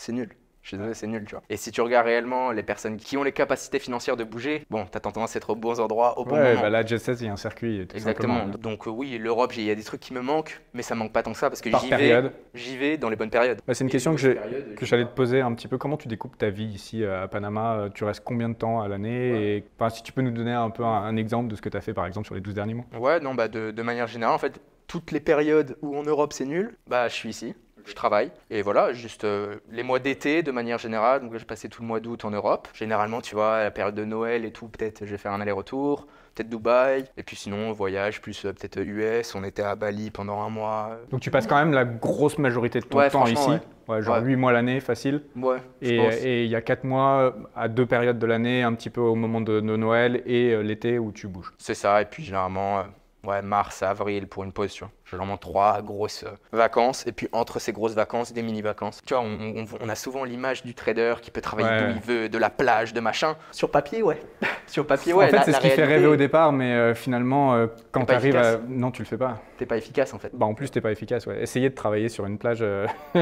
c'est 0.01 0.11
nul. 0.13 0.29
Je 0.63 0.67
suis 0.67 0.77
désolé, 0.77 0.93
c'est 0.93 1.07
nul, 1.07 1.25
tu 1.25 1.31
vois. 1.33 1.41
Et 1.49 1.57
si 1.57 1.71
tu 1.71 1.81
regardes 1.81 2.05
réellement 2.05 2.51
les 2.51 2.61
personnes 2.61 2.97
qui 2.97 3.17
ont 3.17 3.23
les 3.23 3.31
capacités 3.31 3.79
financières 3.79 4.15
de 4.15 4.23
bouger, 4.23 4.63
bon, 4.69 4.85
t'as 4.85 4.99
tendance 4.99 5.35
à 5.35 5.37
être 5.37 5.49
aux 5.49 5.55
bons 5.55 5.79
endroits 5.79 6.19
au 6.19 6.23
bon 6.23 6.35
Ouais, 6.35 6.49
moment. 6.51 6.61
bah 6.61 6.69
là, 6.69 6.85
Jet 6.85 6.99
Set, 6.99 7.19
il 7.19 7.25
y 7.25 7.29
a 7.29 7.33
un 7.33 7.35
circuit. 7.35 7.87
tout 7.87 7.95
Exactement. 7.95 8.35
simplement. 8.41 8.57
Donc 8.59 8.85
euh, 8.85 8.91
oui, 8.91 9.17
l'Europe, 9.17 9.53
il 9.57 9.63
y 9.63 9.71
a 9.71 9.75
des 9.75 9.81
trucs 9.83 10.01
qui 10.01 10.13
me 10.13 10.21
manquent, 10.21 10.61
mais 10.75 10.83
ça 10.83 10.93
manque 10.93 11.13
pas 11.13 11.23
tant 11.23 11.31
que 11.31 11.39
ça 11.39 11.49
parce 11.49 11.61
que 11.61 11.71
j'y 11.75 11.89
vais, 11.89 12.21
j'y 12.53 12.77
vais 12.77 12.97
dans 12.99 13.09
les 13.09 13.15
bonnes 13.15 13.31
périodes. 13.31 13.59
Bah, 13.65 13.73
c'est 13.73 13.83
une 13.83 13.89
Et 13.89 13.91
question 13.91 14.13
que 14.13 14.21
périodes, 14.21 14.77
j'allais 14.83 15.05
te 15.05 15.15
poser 15.15 15.41
un 15.41 15.51
petit 15.55 15.67
peu. 15.67 15.79
Comment 15.79 15.97
tu 15.97 16.07
découpes 16.07 16.37
ta 16.37 16.51
vie 16.51 16.65
ici 16.65 17.03
euh, 17.03 17.23
à 17.23 17.27
Panama 17.27 17.77
Euh, 17.77 17.89
Tu 17.89 18.03
restes 18.03 18.23
combien 18.23 18.47
de 18.47 18.53
temps 18.53 18.81
à 18.81 18.87
l'année 18.87 19.55
Et 19.55 19.63
enfin, 19.79 19.89
si 19.89 20.03
tu 20.03 20.11
peux 20.11 20.21
nous 20.21 20.29
donner 20.29 20.53
un 20.53 20.69
peu 20.69 20.83
un, 20.83 20.89
un 21.05 21.15
exemple 21.15 21.47
de 21.49 21.55
ce 21.55 21.61
que 21.63 21.69
tu 21.69 21.77
as 21.77 21.81
fait, 21.81 21.95
par 21.95 22.05
exemple, 22.05 22.27
sur 22.27 22.35
les 22.35 22.41
12 22.41 22.53
derniers 22.53 22.75
mois. 22.75 22.85
Ouais, 22.99 23.19
non, 23.19 23.33
bah 23.33 23.47
de, 23.47 23.71
de 23.71 23.81
manière 23.81 24.05
générale, 24.05 24.35
en 24.35 24.39
fait, 24.39 24.61
toutes 24.85 25.11
les 25.11 25.21
périodes 25.21 25.75
où 25.81 25.97
en 25.97 26.03
Europe 26.03 26.33
c'est 26.33 26.45
nul, 26.45 26.77
bah 26.85 27.07
je 27.07 27.13
suis 27.15 27.29
ici, 27.29 27.55
je 27.85 27.95
travaille. 27.95 28.31
Et 28.49 28.61
voilà, 28.61 28.93
juste 28.93 29.23
euh, 29.23 29.55
les 29.71 29.83
mois 29.83 29.99
d'été 29.99 30.43
de 30.43 30.51
manière 30.51 30.77
générale, 30.77 31.21
donc 31.21 31.33
là, 31.33 31.39
j'ai 31.39 31.45
passé 31.45 31.69
tout 31.69 31.81
le 31.81 31.87
mois 31.87 31.99
d'août 31.99 32.25
en 32.25 32.31
Europe. 32.31 32.67
Généralement, 32.73 33.21
tu 33.21 33.35
vois, 33.35 33.55
à 33.57 33.63
la 33.63 33.71
période 33.71 33.95
de 33.95 34.05
Noël 34.05 34.45
et 34.45 34.51
tout, 34.51 34.67
peut-être 34.67 35.05
je 35.05 35.11
vais 35.11 35.17
faire 35.17 35.31
un 35.33 35.41
aller-retour, 35.41 36.07
peut-être 36.35 36.49
Dubaï. 36.49 37.05
Et 37.17 37.23
puis 37.23 37.35
sinon, 37.35 37.71
voyage, 37.71 38.21
plus 38.21 38.45
euh, 38.45 38.53
peut-être 38.53 38.79
US, 38.79 39.35
on 39.35 39.43
était 39.43 39.63
à 39.63 39.75
Bali 39.75 40.11
pendant 40.11 40.41
un 40.41 40.49
mois. 40.49 40.97
Donc 41.11 41.21
tu 41.21 41.31
passes 41.31 41.47
quand 41.47 41.57
même 41.57 41.73
la 41.73 41.85
grosse 41.85 42.37
majorité 42.37 42.79
de 42.79 42.85
ton 42.85 42.97
Ouais, 42.99 43.09
temps 43.09 43.25
ici. 43.27 43.49
Ouais, 43.87 44.01
genre 44.01 44.17
Ouais. 44.17 44.21
8 44.23 44.35
mois 44.37 44.51
l'année, 44.53 44.79
facile. 44.79 45.23
Ouais, 45.35 45.57
Et 45.81 46.45
il 46.45 46.49
y 46.49 46.55
a 46.55 46.61
4 46.61 46.83
mois 46.85 47.19
euh, 47.19 47.31
à 47.55 47.67
deux 47.67 47.85
périodes 47.85 48.19
de 48.19 48.25
l'année, 48.25 48.63
un 48.63 48.73
petit 48.73 48.89
peu 48.89 49.01
au 49.01 49.15
moment 49.15 49.41
de, 49.41 49.59
de 49.59 49.75
Noël 49.75 50.21
et 50.25 50.53
euh, 50.53 50.61
l'été 50.61 50.97
où 50.99 51.11
tu 51.11 51.27
bouges. 51.27 51.51
C'est 51.57 51.73
ça, 51.73 52.01
et 52.01 52.05
puis 52.05 52.23
généralement, 52.23 52.79
euh, 52.79 52.83
ouais, 53.27 53.41
mars, 53.41 53.83
avril 53.83 54.27
pour 54.27 54.43
une 54.45 54.53
pause, 54.53 54.71
tu 54.71 54.83
vois. 54.85 54.91
Généralement 55.11 55.37
trois 55.37 55.81
grosses 55.81 56.23
euh, 56.23 56.29
vacances, 56.51 57.05
et 57.05 57.11
puis 57.11 57.27
entre 57.33 57.59
ces 57.59 57.71
grosses 57.73 57.93
vacances, 57.93 58.33
des 58.33 58.41
mini-vacances. 58.41 59.01
Tu 59.05 59.13
vois, 59.13 59.21
on, 59.23 59.61
on- 59.61 59.65
on 59.81 59.89
a 59.89 59.95
souvent 59.95 60.23
l'image 60.23 60.63
du 60.63 60.73
trader 60.73 61.15
qui 61.21 61.29
peut 61.31 61.41
travailler 61.41 61.69
Ouais. 61.69 61.93
d'où 61.93 61.93
il 61.95 62.01
veut, 62.01 62.29
de 62.29 62.37
la 62.37 62.49
plage, 62.49 62.93
de 62.93 62.99
machin. 62.99 63.35
Sur 63.51 63.69
papier, 63.71 64.01
ouais. 64.03 64.19
Sur 64.67 64.87
papier, 64.87 65.13
ouais. 65.13 65.25
en 65.25 65.27
fait, 65.29 65.41
c'est 65.45 65.51
ce 65.51 65.57
qui 65.59 65.67
fait 65.69 65.75
réalité, 65.83 65.93
rêver 65.95 66.07
au 66.07 66.15
départ, 66.15 66.51
mais 66.53 66.71
euh, 66.71 66.95
finalement, 66.95 67.53
euh, 67.55 67.67
quand 67.91 68.05
tu 68.05 68.13
arrives 68.13 68.37
à. 68.37 68.57
Non, 68.69 68.89
tu 68.91 69.01
le 69.01 69.07
fais 69.07 69.17
pas. 69.17 69.39
T'es 69.57 69.65
pas 69.65 69.77
efficace 69.77 70.13
en 70.13 70.17
fait. 70.17 70.29
Bah, 70.33 70.45
en 70.47 70.53
plus, 70.55 70.71
t'es 70.71 70.81
pas 70.81 70.91
efficace. 70.91 71.27
Ouais. 71.27 71.41
Essayez 71.43 71.69
de 71.69 71.75
travailler 71.75 72.09
sur 72.09 72.25
une 72.25 72.37
plage 72.39 72.59
euh, 72.61 72.87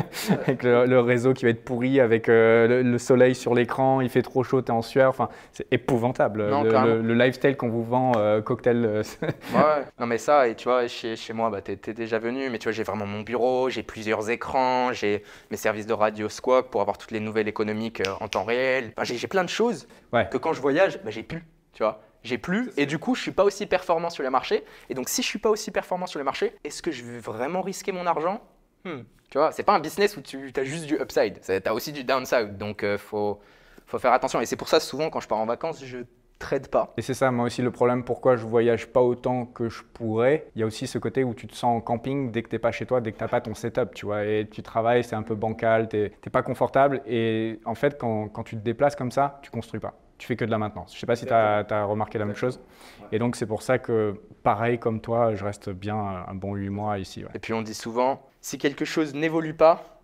avec 0.45 0.63
le, 0.63 0.85
le 0.85 0.99
réseau 1.01 1.33
qui 1.33 1.45
va 1.45 1.51
être 1.51 1.65
pourri, 1.65 1.99
avec 1.99 2.29
euh, 2.29 2.67
le, 2.67 2.81
le 2.83 2.97
soleil 2.97 3.35
sur 3.35 3.53
l'écran, 3.55 3.99
il 4.01 4.09
fait 4.09 4.21
trop 4.21 4.43
chaud, 4.43 4.61
t'es 4.61 4.71
en 4.71 4.81
sueur. 4.81 5.09
Enfin, 5.09 5.29
c'est 5.51 5.67
épouvantable. 5.71 6.47
Non, 6.49 6.63
le, 6.63 6.69
le- 6.71 7.01
le 7.01 7.13
lifestyle 7.13 7.57
qu'on 7.57 7.69
vous 7.69 7.83
vend, 7.83 8.11
euh, 8.17 8.41
cocktail. 8.41 8.85
euh, 8.85 9.03
Ouais, 9.21 9.27
ouais. 9.59 9.83
non 9.99 10.05
mais 10.05 10.17
ça, 10.17 10.47
et 10.47 10.55
tu 10.55 10.69
vois, 10.69 10.87
chez, 10.87 11.15
chez 11.15 11.33
moi, 11.33 11.49
bah, 11.49 11.61
t'es 11.61 11.75
t'es 11.81 11.93
déjà 11.93 12.19
venu, 12.19 12.49
mais 12.49 12.59
tu 12.59 12.65
vois, 12.65 12.71
j'ai 12.71 12.83
vraiment 12.83 13.05
mon 13.05 13.21
bureau, 13.21 13.69
j'ai 13.69 13.83
plusieurs 13.83 14.29
écrans, 14.29 14.93
j'ai 14.93 15.23
mes 15.51 15.57
services 15.57 15.85
de 15.85 15.93
radio 15.93 16.29
Squawk 16.29 16.69
pour 16.69 16.81
avoir 16.81 16.97
toutes 16.97 17.11
les 17.11 17.19
nouvelles 17.19 17.47
économiques 17.47 18.01
euh, 18.01 18.13
en 18.19 18.27
temps 18.27 18.43
réel. 18.43 18.93
Enfin, 18.97 19.03
j'ai 19.15 19.27
plein 19.27 19.43
de 19.43 19.49
choses 19.49 19.87
Ouais. 20.13 20.27
que 20.29 20.37
quand 20.37 20.53
je 20.53 20.61
voyage, 20.61 20.99
bah, 21.03 21.11
j'ai 21.11 21.23
plus, 21.23 21.43
tu 21.73 21.83
vois. 21.83 22.01
J'ai 22.23 22.37
plus, 22.37 22.71
et 22.75 22.85
du 22.85 22.99
coup, 22.99 23.15
je 23.15 23.21
suis 23.21 23.31
pas 23.31 23.43
aussi 23.45 23.65
performant 23.65 24.09
sur 24.09 24.23
les 24.23 24.29
marchés. 24.29 24.65
Et 24.89 24.93
donc, 24.93 25.07
si 25.07 25.21
je 25.21 25.27
suis 25.27 25.39
pas 25.39 25.49
aussi 25.49 25.71
performant 25.71 26.05
sur 26.05 26.19
les 26.19 26.25
marchés, 26.25 26.53
est-ce 26.65 26.81
que 26.81 26.91
je 26.91 27.03
vais 27.03 27.19
vraiment 27.19 27.61
risquer 27.61 27.91
mon 27.93 28.05
argent? 28.05 28.41
Hmm. 28.83 29.03
Tu 29.31 29.37
vois, 29.37 29.51
c'est 29.53 29.63
pas 29.63 29.73
un 29.73 29.79
business 29.79 30.17
où 30.17 30.21
tu 30.21 30.51
as 30.55 30.63
juste 30.65 30.85
du 30.85 30.95
upside, 30.95 31.39
tu 31.41 31.51
as 31.69 31.73
aussi 31.73 31.91
du 31.93 32.03
downside. 32.03 32.57
Donc, 32.57 32.83
euh, 32.83 32.97
faut, 32.97 33.39
faut 33.85 33.99
faire 33.99 34.11
attention. 34.11 34.41
Et 34.41 34.45
c'est 34.45 34.55
pour 34.57 34.67
ça, 34.67 34.79
souvent, 34.81 35.09
quand 35.09 35.19
je 35.21 35.27
pars 35.29 35.37
en 35.37 35.45
vacances, 35.45 35.83
je 35.85 35.99
trade 36.39 36.69
pas. 36.69 36.93
Et 36.97 37.01
c'est 37.01 37.13
ça, 37.13 37.29
moi 37.31 37.45
aussi, 37.45 37.61
le 37.61 37.71
problème 37.71 38.03
pourquoi 38.03 38.37
je 38.37 38.45
voyage 38.45 38.87
pas 38.87 39.01
autant 39.01 39.45
que 39.45 39.69
je 39.69 39.83
pourrais. 39.93 40.47
Il 40.55 40.61
y 40.61 40.63
a 40.63 40.65
aussi 40.65 40.87
ce 40.87 40.97
côté 40.97 41.23
où 41.23 41.33
tu 41.33 41.45
te 41.47 41.55
sens 41.55 41.77
en 41.77 41.81
camping 41.81 42.31
dès 42.31 42.41
que 42.41 42.49
t'es 42.49 42.59
pas 42.59 42.71
chez 42.71 42.85
toi, 42.85 43.01
dès 43.01 43.11
que 43.11 43.17
t'as 43.17 43.27
pas 43.27 43.41
ton 43.41 43.53
setup, 43.53 43.93
tu 43.93 44.05
vois. 44.05 44.25
Et 44.25 44.47
tu 44.49 44.63
travailles, 44.63 45.03
c'est 45.03 45.15
un 45.15 45.23
peu 45.23 45.35
bancal, 45.35 45.89
t'es 45.89 46.11
pas 46.31 46.41
confortable. 46.41 47.01
Et 47.05 47.59
en 47.65 47.75
fait, 47.75 47.99
quand, 47.99 48.29
quand 48.29 48.43
tu 48.43 48.55
te 48.55 48.61
déplaces 48.61 48.95
comme 48.95 49.11
ça, 49.11 49.39
tu 49.43 49.51
construis 49.51 49.81
pas. 49.81 49.93
Tu 50.17 50.27
fais 50.27 50.35
que 50.35 50.43
de 50.43 50.51
la 50.51 50.57
maintenance. 50.57 50.93
Je 50.93 50.99
sais 50.99 51.05
pas 51.05 51.15
si 51.15 51.25
tu 51.25 51.33
as, 51.33 51.83
remarqué 51.85 52.17
la 52.17 52.25
même 52.25 52.35
chose. 52.35 52.59
Et 53.11 53.19
donc, 53.19 53.35
c'est 53.35 53.45
pour 53.45 53.61
ça 53.61 53.79
que, 53.79 54.19
pareil 54.43 54.77
comme 54.77 54.99
toi, 54.99 55.35
je 55.35 55.43
reste 55.45 55.69
bien 55.69 55.95
un 55.95 56.35
bon 56.35 56.55
8 56.55 56.69
mois 56.69 56.99
ici. 56.99 57.23
ouais. 57.23 57.29
Et 57.35 57.39
puis 57.39 57.53
on 57.53 57.61
dit 57.61 57.73
souvent, 57.73 58.21
si 58.41 58.57
quelque 58.57 58.83
chose 58.83 59.13
n'évolue 59.13 59.53
pas, 59.53 59.98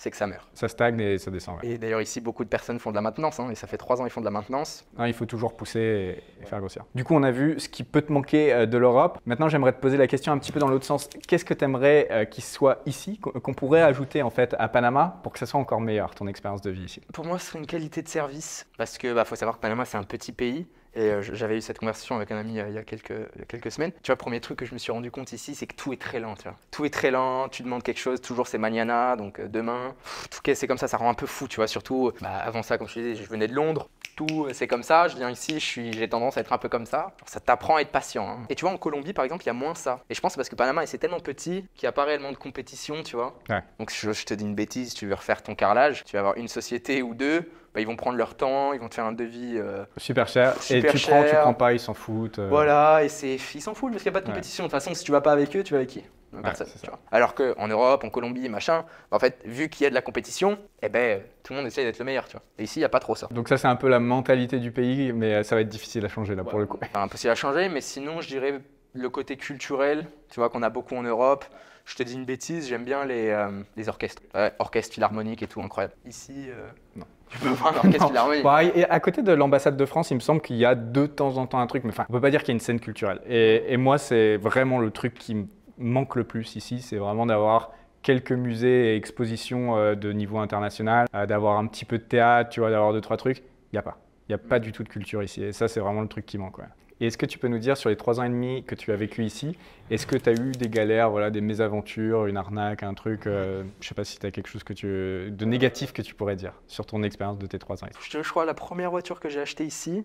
c'est 0.00 0.10
que 0.10 0.16
ça 0.16 0.26
meurt. 0.26 0.48
Ça 0.54 0.66
stagne 0.66 0.98
et 0.98 1.18
ça 1.18 1.30
descend. 1.30 1.56
ouais. 1.56 1.68
Et 1.68 1.76
d'ailleurs 1.76 2.00
ici, 2.00 2.22
beaucoup 2.22 2.42
de 2.42 2.48
personnes 2.48 2.78
font 2.78 2.88
de 2.88 2.94
la 2.94 3.02
maintenance, 3.02 3.38
hein, 3.38 3.50
et 3.50 3.54
ça 3.54 3.66
fait 3.66 3.76
trois 3.76 4.00
ans 4.00 4.04
qu'ils 4.04 4.12
font 4.12 4.22
de 4.22 4.24
la 4.24 4.30
maintenance. 4.30 4.86
Il 5.06 5.12
faut 5.12 5.26
toujours 5.26 5.54
pousser 5.54 6.22
et, 6.40 6.42
et 6.42 6.46
faire 6.46 6.58
grossir. 6.58 6.84
Du 6.94 7.04
coup, 7.04 7.14
on 7.14 7.22
a 7.22 7.30
vu 7.30 7.60
ce 7.60 7.68
qui 7.68 7.84
peut 7.84 8.00
te 8.00 8.10
manquer 8.10 8.50
euh, 8.50 8.64
de 8.64 8.78
l'Europe. 8.78 9.18
Maintenant, 9.26 9.50
j'aimerais 9.50 9.74
te 9.74 9.78
poser 9.78 9.98
la 9.98 10.06
question 10.06 10.32
un 10.32 10.38
petit 10.38 10.52
peu 10.52 10.58
dans 10.58 10.68
l'autre 10.68 10.86
sens. 10.86 11.10
Qu'est-ce 11.28 11.44
que 11.44 11.52
tu 11.52 11.64
aimerais 11.64 12.28
qu'il 12.30 12.42
soit 12.42 12.80
ici, 12.86 13.18
qu'on 13.18 13.32
qu'on 13.32 13.52
pourrait 13.52 13.82
ajouter 13.82 14.22
en 14.22 14.30
fait 14.30 14.56
à 14.58 14.68
Panama 14.68 15.20
pour 15.22 15.32
que 15.34 15.38
ça 15.38 15.44
soit 15.44 15.60
encore 15.60 15.82
meilleur, 15.82 16.14
ton 16.14 16.26
expérience 16.28 16.62
de 16.62 16.70
vie 16.70 16.84
ici? 16.84 17.02
Pour 17.12 17.26
moi, 17.26 17.38
ce 17.38 17.46
serait 17.48 17.58
une 17.58 17.66
qualité 17.66 18.00
de 18.00 18.08
service, 18.08 18.66
parce 18.78 18.96
que 18.96 19.12
bah, 19.12 19.26
faut 19.26 19.36
savoir 19.36 19.56
que 19.56 19.60
Panama, 19.60 19.84
c'est 19.84 19.98
un 19.98 20.02
petit 20.04 20.32
pays. 20.32 20.66
Et 20.94 21.02
euh, 21.10 21.22
j'avais 21.22 21.56
eu 21.56 21.60
cette 21.60 21.78
conversation 21.78 22.16
avec 22.16 22.30
un 22.32 22.36
ami 22.36 22.58
euh, 22.58 22.68
il 22.68 22.74
y, 22.74 22.78
a 22.78 22.82
quelques, 22.82 23.10
il 23.10 23.38
y 23.38 23.42
a 23.42 23.46
quelques 23.46 23.70
semaines. 23.70 23.92
Tu 24.02 24.08
vois, 24.08 24.16
premier 24.16 24.40
truc 24.40 24.58
que 24.58 24.64
je 24.66 24.74
me 24.74 24.78
suis 24.78 24.90
rendu 24.92 25.10
compte 25.10 25.32
ici, 25.32 25.54
c'est 25.54 25.66
que 25.66 25.74
tout 25.76 25.92
est 25.92 26.00
très 26.00 26.18
lent. 26.20 26.34
Tu 26.34 26.44
vois. 26.44 26.56
Tout 26.70 26.84
est 26.84 26.90
très 26.90 27.10
lent, 27.10 27.48
tu 27.48 27.62
demandes 27.62 27.82
quelque 27.82 28.00
chose, 28.00 28.20
toujours 28.20 28.48
c'est 28.48 28.58
mañana, 28.58 29.14
donc 29.16 29.38
euh, 29.38 29.48
demain. 29.48 29.94
Tout 30.30 30.50
est- 30.50 30.54
c'est 30.54 30.66
comme 30.66 30.78
ça, 30.78 30.88
ça 30.88 30.96
rend 30.96 31.08
un 31.10 31.14
peu 31.14 31.26
fou, 31.26 31.46
tu 31.48 31.56
vois. 31.56 31.68
Surtout, 31.68 32.12
bah, 32.20 32.30
avant 32.30 32.62
ça, 32.62 32.76
comme 32.78 32.88
je 32.88 32.94
te 32.94 33.00
disais, 33.00 33.14
je 33.22 33.28
venais 33.28 33.46
de 33.46 33.54
Londres. 33.54 33.88
Tout, 34.16 34.48
c'est 34.52 34.66
comme 34.66 34.82
ça. 34.82 35.08
Je 35.08 35.16
viens 35.16 35.30
ici, 35.30 35.54
je 35.54 35.64
suis- 35.64 35.92
j'ai 35.94 36.08
tendance 36.08 36.36
à 36.36 36.40
être 36.40 36.52
un 36.52 36.58
peu 36.58 36.68
comme 36.68 36.84
ça. 36.84 37.12
Ça 37.24 37.40
t'apprend 37.40 37.76
à 37.76 37.80
être 37.80 37.90
patient. 37.92 38.28
hein. 38.28 38.38
Et 38.50 38.54
tu 38.54 38.64
vois, 38.66 38.74
en 38.74 38.76
Colombie, 38.76 39.12
par 39.14 39.24
exemple, 39.24 39.44
il 39.44 39.46
y 39.46 39.50
a 39.50 39.54
moins 39.54 39.74
ça. 39.74 40.00
Et 40.10 40.14
je 40.14 40.20
pense 40.20 40.30
que 40.30 40.34
c'est 40.34 40.38
parce 40.40 40.48
que 40.50 40.56
Panama, 40.56 40.84
c'est 40.86 40.98
tellement 40.98 41.20
petit 41.20 41.64
qu'il 41.74 41.86
n'y 41.86 41.88
a 41.88 41.92
pas 41.92 42.04
réellement 42.04 42.30
de 42.32 42.36
compétition, 42.36 43.02
tu 43.02 43.16
vois. 43.16 43.38
Ouais. 43.48 43.62
Donc, 43.78 43.90
je, 43.92 44.12
je 44.12 44.24
te 44.26 44.34
dis 44.34 44.44
une 44.44 44.54
bêtise, 44.54 44.92
tu 44.92 45.06
veux 45.06 45.14
refaire 45.14 45.42
ton 45.42 45.54
carrelage, 45.54 46.04
tu 46.04 46.14
vas 46.16 46.18
avoir 46.20 46.36
une 46.36 46.48
société 46.48 47.00
ou 47.02 47.14
deux. 47.14 47.50
Bah, 47.74 47.80
ils 47.80 47.86
vont 47.86 47.96
prendre 47.96 48.16
leur 48.16 48.34
temps, 48.36 48.72
ils 48.72 48.80
vont 48.80 48.88
te 48.88 48.94
faire 48.94 49.04
un 49.04 49.12
devis. 49.12 49.54
euh, 49.56 49.84
Super 49.96 50.28
cher. 50.28 50.54
Super 50.62 50.94
et 50.94 50.98
tu 50.98 51.06
prends, 51.06 51.24
tu 51.24 51.34
prends 51.36 51.54
pas, 51.54 51.72
ils 51.72 51.80
s'en 51.80 51.94
foutent. 51.94 52.38
euh. 52.38 52.48
Voilà, 52.48 53.04
et 53.04 53.08
c'est, 53.08 53.36
ils 53.54 53.60
s'en 53.62 53.74
foutent 53.74 53.92
parce 53.92 54.02
qu'il 54.02 54.10
n'y 54.12 54.16
a 54.16 54.20
pas 54.20 54.24
de 54.26 54.30
compétition. 54.32 54.64
De 54.64 54.68
toute 54.68 54.72
façon, 54.72 54.94
si 54.94 55.04
tu 55.04 55.12
vas 55.12 55.20
pas 55.20 55.32
avec 55.32 55.54
eux, 55.56 55.62
tu 55.62 55.72
vas 55.72 55.78
avec 55.78 55.90
qui? 55.90 56.04
Personne, 56.44 56.68
tu 56.80 56.86
vois. 56.88 57.00
Alors 57.10 57.34
qu'en 57.34 57.66
Europe, 57.66 58.04
en 58.04 58.08
Colombie, 58.10 58.48
machin, 58.48 58.84
en 59.10 59.18
fait, 59.18 59.40
vu 59.44 59.68
qu'il 59.68 59.82
y 59.82 59.86
a 59.86 59.90
de 59.90 59.94
la 59.96 60.00
compétition, 60.02 60.58
eh 60.80 60.88
ben, 60.88 61.22
tout 61.42 61.52
le 61.52 61.58
monde 61.58 61.66
essaie 61.66 61.82
d'être 61.82 61.98
le 61.98 62.04
meilleur, 62.04 62.26
tu 62.28 62.32
vois. 62.36 62.42
Et 62.56 62.62
ici, 62.64 62.78
il 62.78 62.82
n'y 62.82 62.86
a 62.86 62.88
pas 62.88 63.00
trop 63.00 63.16
ça. 63.16 63.26
Donc 63.32 63.48
ça, 63.48 63.56
c'est 63.58 63.66
un 63.66 63.74
peu 63.74 63.88
la 63.88 63.98
mentalité 63.98 64.60
du 64.60 64.70
pays, 64.70 65.12
mais 65.12 65.34
euh, 65.34 65.42
ça 65.42 65.56
va 65.56 65.62
être 65.62 65.68
difficile 65.68 66.04
à 66.04 66.08
changer 66.08 66.36
là 66.36 66.44
pour 66.44 66.60
le 66.60 66.66
coup. 66.66 66.78
Enfin, 66.82 67.02
impossible 67.02 67.32
à 67.32 67.34
changer, 67.34 67.68
mais 67.68 67.80
sinon, 67.80 68.20
je 68.20 68.28
dirais 68.28 68.60
le 68.92 69.08
côté 69.10 69.36
culturel, 69.36 70.06
tu 70.28 70.38
vois, 70.38 70.50
qu'on 70.50 70.62
a 70.62 70.70
beaucoup 70.70 70.94
en 70.94 71.02
Europe. 71.02 71.44
Je 71.84 71.96
te 71.96 72.04
dis 72.04 72.14
une 72.14 72.24
bêtise, 72.24 72.68
j'aime 72.68 72.84
bien 72.84 73.04
les, 73.04 73.30
euh, 73.30 73.50
les 73.76 73.88
orchestres. 73.88 74.22
Ouais, 74.32 74.52
orchestre 74.60 74.94
philharmonique 74.94 75.42
et 75.42 75.48
tout, 75.48 75.60
incroyable. 75.60 75.94
Ici, 76.06 76.46
euh, 76.48 76.68
Non. 76.94 77.06
Tu 77.30 77.38
peux 77.38 77.48
voir 77.48 77.72
un 77.74 77.76
orchestre 77.78 78.00
Non. 78.02 78.08
philharmonique. 78.08 78.42
Bon, 78.42 78.58
et 78.58 78.84
à 78.84 79.00
côté 79.00 79.22
de 79.22 79.32
l'ambassade 79.32 79.76
de 79.76 79.86
France, 79.86 80.10
il 80.10 80.14
me 80.14 80.20
semble 80.20 80.40
qu'il 80.40 80.56
y 80.56 80.64
a 80.64 80.74
de 80.74 81.06
temps 81.06 81.36
en 81.38 81.46
temps 81.46 81.58
un 81.60 81.66
truc, 81.66 81.84
mais 81.84 81.90
enfin, 81.90 82.04
on 82.08 82.12
peut 82.12 82.20
pas 82.20 82.30
dire 82.30 82.40
qu'il 82.40 82.48
y 82.48 82.52
a 82.52 82.56
une 82.56 82.60
scène 82.60 82.80
culturelle. 82.80 83.20
Et, 83.28 83.72
et 83.72 83.76
moi, 83.76 83.98
c'est 83.98 84.36
vraiment 84.36 84.78
le 84.78 84.90
truc 84.90 85.14
qui 85.14 85.34
me 85.34 85.46
manque 85.78 86.16
le 86.16 86.24
plus 86.24 86.56
ici, 86.56 86.80
c'est 86.80 86.96
vraiment 86.96 87.26
d'avoir 87.26 87.72
quelques 88.02 88.32
musées 88.32 88.92
et 88.92 88.96
expositions 88.96 89.76
euh, 89.76 89.94
de 89.94 90.12
niveau 90.12 90.38
international, 90.38 91.06
euh, 91.14 91.26
d'avoir 91.26 91.58
un 91.58 91.66
petit 91.66 91.84
peu 91.84 91.98
de 91.98 92.02
théâtre, 92.02 92.50
tu 92.50 92.60
vois, 92.60 92.70
d'avoir 92.70 92.92
deux, 92.92 93.00
trois 93.00 93.16
trucs. 93.16 93.38
Il 93.38 93.74
n'y 93.74 93.78
a 93.78 93.82
pas. 93.82 93.98
Il 94.28 94.32
n'y 94.32 94.34
a 94.34 94.38
pas 94.38 94.58
du 94.58 94.72
tout 94.72 94.82
de 94.82 94.88
culture 94.88 95.22
ici. 95.22 95.42
Et 95.42 95.52
ça, 95.52 95.68
c'est 95.68 95.80
vraiment 95.80 96.00
le 96.02 96.08
truc 96.08 96.24
qui 96.26 96.38
manque. 96.38 96.58
ouais. 96.58 96.64
Et 97.00 97.06
est-ce 97.06 97.16
que 97.16 97.26
tu 97.26 97.38
peux 97.38 97.48
nous 97.48 97.58
dire, 97.58 97.76
sur 97.76 97.88
les 97.88 97.96
trois 97.96 98.20
ans 98.20 98.24
et 98.24 98.28
demi 98.28 98.62
que 98.64 98.74
tu 98.74 98.92
as 98.92 98.96
vécu 98.96 99.24
ici, 99.24 99.56
est-ce 99.90 100.06
que 100.06 100.16
tu 100.16 100.28
as 100.28 100.32
eu 100.32 100.52
des 100.52 100.68
galères, 100.68 101.10
voilà, 101.10 101.30
des 101.30 101.40
mésaventures, 101.40 102.26
une 102.26 102.36
arnaque, 102.36 102.82
un 102.82 102.92
truc 102.92 103.26
euh, 103.26 103.64
Je 103.80 103.88
sais 103.88 103.94
pas 103.94 104.04
si 104.04 104.18
tu 104.18 104.26
as 104.26 104.30
quelque 104.30 104.48
chose 104.48 104.64
que 104.64 104.74
tu, 104.74 105.30
de 105.30 105.44
négatif 105.46 105.92
que 105.92 106.02
tu 106.02 106.14
pourrais 106.14 106.36
dire 106.36 106.52
sur 106.66 106.84
ton 106.84 107.02
expérience 107.02 107.38
de 107.38 107.46
tes 107.46 107.58
trois 107.58 107.82
ans 107.82 107.86
ici? 107.86 108.10
Je, 108.10 108.22
je 108.22 108.28
crois 108.28 108.44
la 108.44 108.54
première 108.54 108.90
voiture 108.90 109.18
que 109.18 109.30
j'ai 109.30 109.40
achetée 109.40 109.64
ici, 109.64 110.04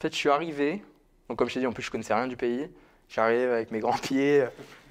en 0.00 0.02
fait, 0.02 0.12
je 0.12 0.16
suis 0.16 0.30
arrivé. 0.30 0.82
Donc, 1.28 1.38
comme 1.38 1.48
je 1.48 1.54
t'ai 1.54 1.60
dit, 1.60 1.66
en 1.66 1.72
plus, 1.72 1.82
je 1.82 1.90
connaissais 1.90 2.14
rien 2.14 2.26
du 2.26 2.36
pays. 2.36 2.70
J'arrive 3.08 3.50
avec 3.50 3.70
mes 3.70 3.80
grands 3.80 3.98
pieds. 3.98 4.44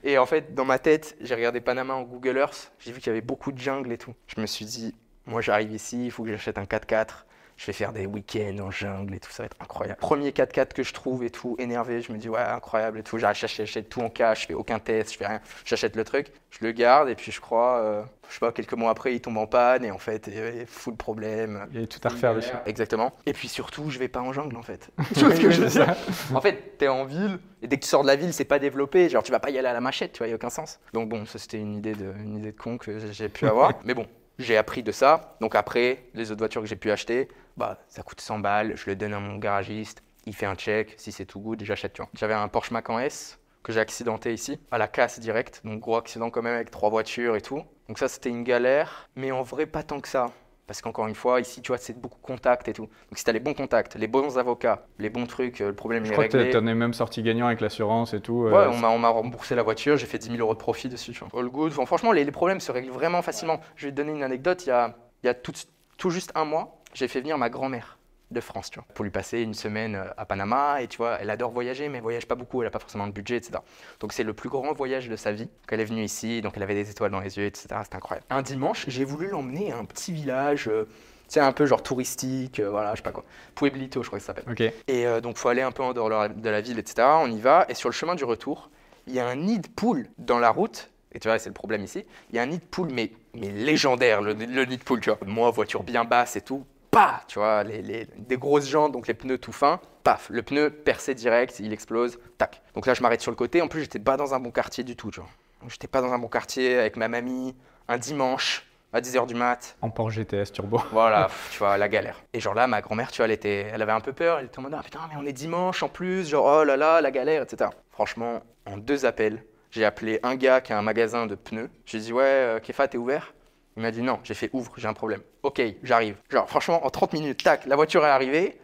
Et 0.03 0.17
en 0.17 0.25
fait, 0.25 0.53
dans 0.53 0.65
ma 0.65 0.77
tête, 0.77 1.17
j'ai 1.19 1.33
regardé 1.33 1.61
Panama 1.61 1.95
en 1.95 2.03
Google 2.03 2.37
Earth. 2.37 2.71
J'ai 2.79 2.91
vu 2.91 2.99
qu'il 2.99 3.07
y 3.07 3.09
avait 3.09 3.21
beaucoup 3.21 3.51
de 3.51 3.57
jungle 3.57 3.91
et 3.91 3.97
tout. 3.97 4.13
Je 4.27 4.39
me 4.39 4.45
suis 4.45 4.65
dit, 4.65 4.93
moi, 5.25 5.41
j'arrive 5.41 5.71
ici, 5.71 6.05
il 6.05 6.11
faut 6.11 6.23
que 6.23 6.29
j'achète 6.29 6.57
un 6.57 6.65
4x4. 6.65 7.23
Je 7.59 7.65
vais 7.65 7.73
faire 7.73 7.91
des 7.91 8.05
week-ends 8.05 8.57
en 8.61 8.71
jungle 8.71 9.15
et 9.15 9.19
tout, 9.19 9.31
ça 9.31 9.43
va 9.43 9.47
être 9.47 9.57
incroyable. 9.59 9.99
Premier 9.99 10.29
4x4 10.29 10.71
que 10.71 10.81
je 10.81 10.93
trouve 10.93 11.25
et 11.25 11.29
tout, 11.29 11.57
énervé, 11.59 12.01
je 12.01 12.13
me 12.13 12.17
dis 12.17 12.29
ouais, 12.29 12.39
incroyable 12.39 12.99
et 12.99 13.03
tout. 13.03 13.17
J'achète 13.17 13.49
j'achète 13.49 13.89
tout 13.89 13.99
en 13.99 14.09
cash, 14.09 14.43
je 14.43 14.47
fais 14.47 14.53
aucun 14.53 14.79
test, 14.79 15.11
je 15.11 15.17
fais 15.17 15.27
rien. 15.27 15.41
J'achète 15.65 15.97
le 15.97 16.05
truc, 16.05 16.27
je 16.51 16.59
le 16.61 16.71
garde 16.71 17.09
et 17.09 17.15
puis 17.15 17.33
je 17.33 17.41
crois, 17.41 17.79
euh, 17.79 18.03
je 18.29 18.35
sais 18.35 18.39
pas, 18.39 18.53
quelques 18.53 18.75
mois 18.75 18.91
après, 18.91 19.13
il 19.13 19.19
tombe 19.19 19.35
en 19.35 19.45
panne 19.45 19.83
et 19.83 19.91
en 19.91 19.97
fait, 19.97 20.27
il 20.27 20.35
y 20.35 20.37
avait 20.37 20.65
full 20.65 20.95
problème. 20.95 21.67
Il 21.73 21.81
y 21.81 21.83
a 21.83 21.87
tout 21.87 21.99
à 22.05 22.07
refaire 22.07 22.33
dessus. 22.33 22.53
Exactement. 22.65 23.11
Et 23.25 23.33
puis 23.33 23.49
surtout, 23.49 23.89
je 23.89 23.99
vais 23.99 24.07
pas 24.07 24.21
en 24.21 24.31
jungle 24.31 24.55
en 24.55 24.63
fait. 24.63 24.89
tu 25.13 25.25
vois 25.25 25.35
ce 25.35 25.41
que 25.41 25.51
je 25.51 25.61
veux 25.61 25.67
dire 25.67 25.93
En 26.33 26.39
fait, 26.39 26.77
t'es 26.77 26.87
en 26.87 27.03
ville 27.03 27.39
et 27.61 27.67
dès 27.67 27.75
que 27.75 27.83
tu 27.83 27.89
sors 27.89 28.03
de 28.03 28.07
la 28.07 28.15
ville, 28.15 28.31
c'est 28.31 28.45
pas 28.45 28.59
développé. 28.59 29.09
Genre, 29.09 29.21
tu 29.21 29.33
vas 29.33 29.41
pas 29.41 29.49
y 29.49 29.57
aller 29.57 29.67
à 29.67 29.73
la 29.73 29.81
machette, 29.81 30.13
tu 30.13 30.19
vois, 30.19 30.29
y 30.29 30.31
a 30.31 30.35
aucun 30.35 30.49
sens. 30.49 30.79
Donc 30.93 31.09
bon, 31.09 31.25
ça 31.25 31.37
c'était 31.37 31.59
une 31.59 31.75
idée 31.75 31.93
de, 31.93 32.13
une 32.23 32.37
idée 32.37 32.53
de 32.53 32.57
con 32.57 32.77
que 32.77 32.99
j'ai 33.11 33.27
pu 33.27 33.47
avoir. 33.47 33.73
Mais 33.83 33.93
bon, 33.93 34.07
j'ai 34.39 34.57
appris 34.57 34.81
de 34.81 34.91
ça. 34.91 35.37
Donc 35.41 35.53
après, 35.53 36.05
les 36.15 36.31
autres 36.31 36.39
voitures 36.39 36.61
que 36.61 36.67
j'ai 36.67 36.75
pu 36.75 36.89
acheter, 36.89 37.27
bah 37.57 37.77
ça 37.89 38.01
coûte 38.01 38.21
100 38.21 38.39
balles. 38.39 38.73
Je 38.75 38.89
le 38.89 38.95
donne 38.95 39.13
à 39.13 39.19
mon 39.19 39.37
garagiste. 39.37 40.01
Il 40.25 40.33
fait 40.35 40.45
un 40.45 40.55
check. 40.55 40.95
Si 40.97 41.11
c'est 41.11 41.25
tout 41.25 41.39
good, 41.39 41.63
j'achète. 41.63 41.97
J'avais 42.13 42.33
un 42.33 42.47
Porsche 42.47 42.71
Macan 42.71 42.99
S 42.99 43.39
que 43.61 43.73
j'ai 43.73 43.81
accidenté 43.81 44.33
ici, 44.33 44.57
à 44.71 44.77
la 44.77 44.87
casse 44.87 45.19
direct. 45.19 45.61
Donc 45.65 45.81
gros 45.81 45.97
accident 45.97 46.29
quand 46.29 46.41
même 46.41 46.55
avec 46.55 46.71
trois 46.71 46.89
voitures 46.89 47.35
et 47.35 47.41
tout. 47.41 47.63
Donc 47.87 47.99
ça 47.99 48.07
c'était 48.07 48.29
une 48.29 48.43
galère. 48.43 49.09
Mais 49.15 49.31
en 49.31 49.43
vrai, 49.43 49.65
pas 49.65 49.83
tant 49.83 49.99
que 49.99 50.07
ça. 50.07 50.31
Parce 50.69 50.83
qu'encore 50.83 51.07
une 51.07 51.15
fois, 51.15 51.41
ici, 51.41 51.63
tu 51.63 51.69
vois, 51.69 51.79
c'est 51.79 51.99
beaucoup 51.99 52.19
de 52.19 52.25
contacts 52.27 52.67
et 52.67 52.73
tout. 52.73 52.83
Donc 52.83 53.17
si 53.17 53.23
tu 53.23 53.29
as 53.31 53.33
les 53.33 53.39
bons 53.39 53.55
contacts, 53.55 53.95
les 53.95 54.07
bons 54.07 54.37
avocats, 54.37 54.85
les 54.99 55.09
bons 55.09 55.25
trucs, 55.25 55.61
euh, 55.61 55.69
le 55.69 55.73
problème 55.73 56.05
Je 56.05 56.11
est 56.11 56.13
crois 56.13 56.27
que 56.27 56.37
réglé. 56.37 56.51
tu 56.51 56.57
en 56.57 56.67
es 56.67 56.75
même 56.75 56.93
sorti 56.93 57.23
gagnant 57.23 57.47
avec 57.47 57.59
l'assurance 57.59 58.13
et 58.13 58.21
tout. 58.21 58.45
euh, 58.45 58.51
Ouais, 58.51 58.67
on 58.71 58.77
m'a, 58.77 58.89
on 58.89 58.99
m'a 58.99 59.09
remboursé 59.09 59.55
la 59.55 59.63
voiture, 59.63 59.97
j'ai 59.97 60.05
fait 60.05 60.19
10 60.19 60.27
000 60.27 60.37
euros 60.39 60.53
de 60.53 60.59
profit 60.59 60.87
dessus. 60.87 61.11
Tu 61.13 61.25
vois. 61.25 61.39
All 61.41 61.49
good. 61.49 61.71
Enfin, 61.71 61.87
franchement, 61.87 62.11
les, 62.11 62.23
les 62.23 62.31
problèmes 62.31 62.59
se 62.59 62.71
règlent 62.71 62.91
vraiment 62.91 63.23
facilement. 63.23 63.59
Je 63.75 63.87
vais 63.87 63.91
te 63.91 63.97
donner 63.97 64.11
une 64.11 64.21
anecdote. 64.23 64.63
Il 64.67 64.69
y 64.69 64.71
a, 64.71 64.95
il 65.23 65.25
y 65.27 65.29
a 65.29 65.33
tout, 65.33 65.53
tout 65.97 66.11
juste 66.11 66.31
un 66.35 66.45
mois, 66.45 66.79
j'ai 66.93 67.07
fait 67.07 67.19
venir 67.21 67.37
ma 67.39 67.49
grand-mère 67.49 67.97
de 68.31 68.41
France, 68.41 68.69
tu 68.69 68.79
vois, 68.79 68.87
pour 68.93 69.03
lui 69.03 69.11
passer 69.11 69.41
une 69.41 69.53
semaine 69.53 69.95
euh, 69.95 70.05
à 70.17 70.25
Panama. 70.25 70.81
Et 70.81 70.87
tu 70.87 70.97
vois, 70.97 71.17
elle 71.19 71.29
adore 71.29 71.51
voyager, 71.51 71.89
mais 71.89 71.97
elle 71.97 72.03
voyage 72.03 72.27
pas 72.27 72.35
beaucoup, 72.35 72.61
elle 72.61 72.67
n'a 72.67 72.71
pas 72.71 72.79
forcément 72.79 73.05
le 73.05 73.11
budget, 73.11 73.37
etc. 73.37 73.59
Donc 73.99 74.13
c'est 74.13 74.23
le 74.23 74.33
plus 74.33 74.49
grand 74.49 74.71
voyage 74.73 75.09
de 75.09 75.15
sa 75.15 75.31
vie 75.31 75.49
qu'elle 75.67 75.79
est 75.79 75.85
venue 75.85 76.03
ici. 76.03 76.41
Donc 76.41 76.53
elle 76.55 76.63
avait 76.63 76.75
des 76.75 76.89
étoiles 76.91 77.11
dans 77.11 77.19
les 77.19 77.37
yeux, 77.37 77.45
etc. 77.45 77.81
C'était 77.83 77.95
incroyable. 77.95 78.25
Un 78.29 78.41
dimanche, 78.41 78.85
j'ai 78.87 79.03
voulu 79.05 79.27
l'emmener 79.29 79.71
à 79.71 79.77
un 79.77 79.85
petit 79.85 80.11
village, 80.13 80.67
euh, 80.67 80.85
tu 81.27 81.33
sais, 81.35 81.39
un 81.39 81.51
peu 81.51 81.65
genre 81.65 81.83
touristique, 81.83 82.59
euh, 82.59 82.69
voilà, 82.69 82.91
je 82.91 82.97
sais 82.97 83.03
pas 83.03 83.11
quoi. 83.11 83.23
Pueblito, 83.55 84.01
je 84.03 84.07
crois 84.07 84.19
que 84.19 84.25
ça 84.25 84.33
s'appelle. 84.33 84.51
Ok. 84.51 84.61
Et 84.87 85.05
euh, 85.07 85.21
donc, 85.21 85.37
faut 85.37 85.49
aller 85.49 85.61
un 85.61 85.71
peu 85.71 85.83
en 85.83 85.93
dehors 85.93 86.09
de 86.09 86.13
la- 86.15 86.27
de 86.29 86.49
la 86.49 86.61
ville, 86.61 86.79
etc. 86.79 87.19
On 87.21 87.31
y 87.31 87.39
va. 87.39 87.65
Et 87.69 87.73
sur 87.75 87.89
le 87.89 87.93
chemin 87.93 88.15
du 88.15 88.23
retour, 88.23 88.69
il 89.07 89.13
y 89.13 89.19
a 89.19 89.27
un 89.27 89.35
nid 89.35 89.59
de 89.59 89.67
poule 89.67 90.07
dans 90.17 90.39
la 90.39 90.49
route. 90.51 90.89
Et 91.11 91.19
tu 91.19 91.27
vois, 91.27 91.39
c'est 91.39 91.49
le 91.49 91.53
problème 91.53 91.83
ici. 91.83 92.05
Il 92.29 92.35
y 92.35 92.39
a 92.39 92.43
un 92.43 92.47
nid 92.47 92.59
de 92.59 92.63
poule, 92.63 92.89
mais, 92.91 93.11
mais 93.33 93.49
légendaire, 93.51 94.21
le, 94.21 94.33
le 94.33 94.65
nid 94.65 94.77
de 94.77 94.83
poule, 94.83 95.01
tu 95.01 95.09
vois. 95.09 95.19
Moi, 95.25 95.49
voiture 95.51 95.83
bien 95.83 96.03
basse 96.03 96.35
et 96.35 96.41
tout. 96.41 96.65
Pah 96.91 97.21
Tu 97.27 97.39
vois, 97.39 97.63
les, 97.63 97.81
les- 97.81 98.05
des 98.17 98.37
grosses 98.37 98.67
jantes, 98.67 98.91
donc 98.91 99.07
les 99.07 99.13
pneus 99.13 99.37
tout 99.37 99.51
fins. 99.51 99.79
Paf 100.03 100.27
Le 100.29 100.41
pneu 100.41 100.69
percé 100.69 101.13
direct, 101.13 101.59
il 101.59 101.71
explose. 101.73 102.19
Tac. 102.37 102.61
Donc 102.73 102.85
là, 102.87 102.93
je 102.93 103.01
m'arrête 103.01 103.21
sur 103.21 103.31
le 103.31 103.35
côté. 103.35 103.61
En 103.61 103.67
plus, 103.67 103.81
j'étais 103.81 103.99
pas 103.99 104.17
dans 104.17 104.33
un 104.33 104.39
bon 104.39 104.51
quartier 104.51 104.83
du 104.83 104.95
tout, 104.95 105.11
tu 105.11 105.19
vois. 105.19 105.29
J'étais 105.67 105.87
pas 105.87 106.01
dans 106.01 106.11
un 106.13 106.19
bon 106.19 106.29
quartier 106.29 106.77
avec 106.79 106.95
ma 106.95 107.07
mamie, 107.09 107.53
un 107.89 107.97
dimanche, 107.97 108.65
à 108.93 109.01
10h 109.01 109.27
du 109.27 109.35
mat. 109.35 109.75
En 109.81 109.89
Porsche 109.89 110.15
GTS 110.15 110.51
Turbo. 110.53 110.81
Voilà, 110.91 111.29
tu 111.51 111.59
vois, 111.59 111.77
la 111.77 111.87
galère. 111.89 112.23
Et 112.33 112.39
genre 112.39 112.53
là, 112.55 112.65
ma 112.65 112.81
grand-mère, 112.81 113.11
tu 113.11 113.17
vois, 113.17 113.25
elle, 113.25 113.31
était, 113.33 113.67
elle 113.71 113.81
avait 113.81 113.91
un 113.91 113.99
peu 113.99 114.13
peur. 114.13 114.39
Elle 114.39 114.45
était 114.45 114.57
en 114.57 114.63
mode, 114.63 114.73
ah 114.75 114.81
putain, 114.83 115.01
mais 115.09 115.15
on 115.19 115.25
est 115.25 115.33
dimanche 115.33 115.83
en 115.83 115.89
plus, 115.89 116.29
genre, 116.29 116.61
oh 116.61 116.63
là 116.63 116.77
là, 116.77 117.01
la 117.01 117.11
galère, 117.11 117.43
etc. 117.43 117.69
Franchement, 117.91 118.41
en 118.65 118.77
deux 118.77 119.05
appels, 119.05 119.43
j'ai 119.69 119.83
appelé 119.85 120.19
un 120.23 120.35
gars 120.35 120.61
qui 120.61 120.71
a 120.73 120.77
un 120.79 120.81
magasin 120.81 121.27
de 121.27 121.35
pneus. 121.35 121.69
J'ai 121.85 121.99
dit, 121.99 122.13
ouais, 122.13 122.23
euh, 122.23 122.59
Kefa, 122.59 122.87
t'es 122.87 122.97
ouvert? 122.97 123.33
Il 123.75 123.81
m'a 123.81 123.91
dit, 123.91 124.01
non, 124.01 124.19
j'ai 124.23 124.33
fait, 124.33 124.49
ouvre, 124.53 124.71
j'ai 124.77 124.87
un 124.87 124.93
problème. 124.93 125.21
Ok, 125.43 125.61
j'arrive. 125.83 126.17
Genre, 126.29 126.49
franchement, 126.49 126.85
en 126.85 126.89
30 126.89 127.13
minutes, 127.13 127.43
tac, 127.43 127.65
la 127.65 127.75
voiture 127.75 128.05
est 128.05 128.09
arrivée, 128.09 128.59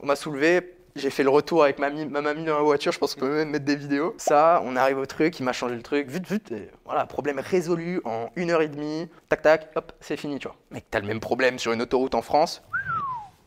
on 0.00 0.06
m'a 0.06 0.16
soulevé. 0.16 0.70
J'ai 0.96 1.10
fait 1.10 1.24
le 1.24 1.30
retour 1.30 1.64
avec 1.64 1.80
ma, 1.80 1.90
ma 1.90 2.20
mamie 2.20 2.44
dans 2.44 2.56
la 2.56 2.62
voiture, 2.62 2.92
je 2.92 3.00
pense 3.00 3.14
qu'on 3.14 3.22
peut 3.22 3.34
même 3.34 3.50
mettre 3.50 3.64
des 3.64 3.74
vidéos. 3.74 4.14
Ça, 4.16 4.62
on 4.64 4.76
arrive 4.76 4.98
au 4.98 5.06
truc, 5.06 5.40
il 5.40 5.42
m'a 5.42 5.52
changé 5.52 5.74
le 5.74 5.82
truc, 5.82 6.08
vite, 6.08 6.30
vite, 6.30 6.54
voilà, 6.84 7.04
problème 7.04 7.40
résolu 7.40 8.00
en 8.04 8.30
une 8.36 8.52
heure 8.52 8.62
et 8.62 8.68
demie, 8.68 9.08
tac, 9.28 9.42
tac, 9.42 9.70
hop, 9.74 9.92
c'est 10.00 10.16
fini, 10.16 10.38
tu 10.38 10.46
vois. 10.46 10.56
Mec, 10.70 10.84
t'as 10.88 11.00
le 11.00 11.06
même 11.08 11.18
problème 11.18 11.58
sur 11.58 11.72
une 11.72 11.82
autoroute 11.82 12.14
en 12.14 12.22
France, 12.22 12.62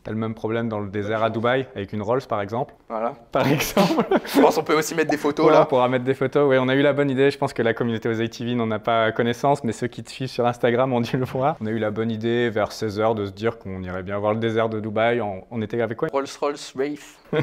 T'as 0.08 0.14
le 0.14 0.20
même 0.20 0.32
problème 0.34 0.70
dans 0.70 0.80
le 0.80 0.88
désert 0.88 1.22
à 1.22 1.28
Dubaï 1.28 1.66
avec 1.76 1.92
une 1.92 2.00
Rolls 2.00 2.22
par 2.26 2.40
exemple. 2.40 2.72
voilà. 2.88 3.12
Par 3.30 3.46
exemple. 3.52 4.06
Je 4.24 4.40
pense 4.40 4.54
qu'on 4.54 4.62
peut 4.62 4.72
aussi 4.74 4.94
mettre 4.94 5.10
des 5.10 5.18
photos 5.18 5.42
Voilà, 5.44 5.58
là. 5.58 5.64
on 5.64 5.68
pourra 5.68 5.86
mettre 5.86 6.06
des 6.06 6.14
photos. 6.14 6.48
Oui, 6.48 6.56
on 6.58 6.66
a 6.70 6.74
eu 6.74 6.80
la 6.80 6.94
bonne 6.94 7.10
idée. 7.10 7.30
Je 7.30 7.36
pense 7.36 7.52
que 7.52 7.60
la 7.60 7.74
communauté 7.74 8.08
aux 8.08 8.18
ATV 8.22 8.54
n'en 8.54 8.70
a 8.70 8.78
pas 8.78 9.12
connaissance, 9.12 9.62
mais 9.64 9.72
ceux 9.72 9.86
qui 9.86 10.02
te 10.02 10.08
suivent 10.10 10.30
sur 10.30 10.46
Instagram 10.46 10.94
ont 10.94 11.02
dû 11.02 11.18
le 11.18 11.26
voir. 11.26 11.56
On 11.60 11.66
a 11.66 11.70
eu 11.70 11.78
la 11.78 11.90
bonne 11.90 12.10
idée 12.10 12.48
vers 12.48 12.70
16h 12.70 13.16
de 13.16 13.26
se 13.26 13.32
dire 13.32 13.58
qu'on 13.58 13.82
irait 13.82 14.02
bien 14.02 14.16
voir 14.18 14.32
le 14.32 14.40
désert 14.40 14.70
de 14.70 14.80
Dubaï. 14.80 15.20
On, 15.20 15.44
on 15.50 15.60
était 15.60 15.78
avec 15.82 15.98
quoi? 15.98 16.08
Rolls-Royce 16.10 16.72
Wraith. 16.74 17.18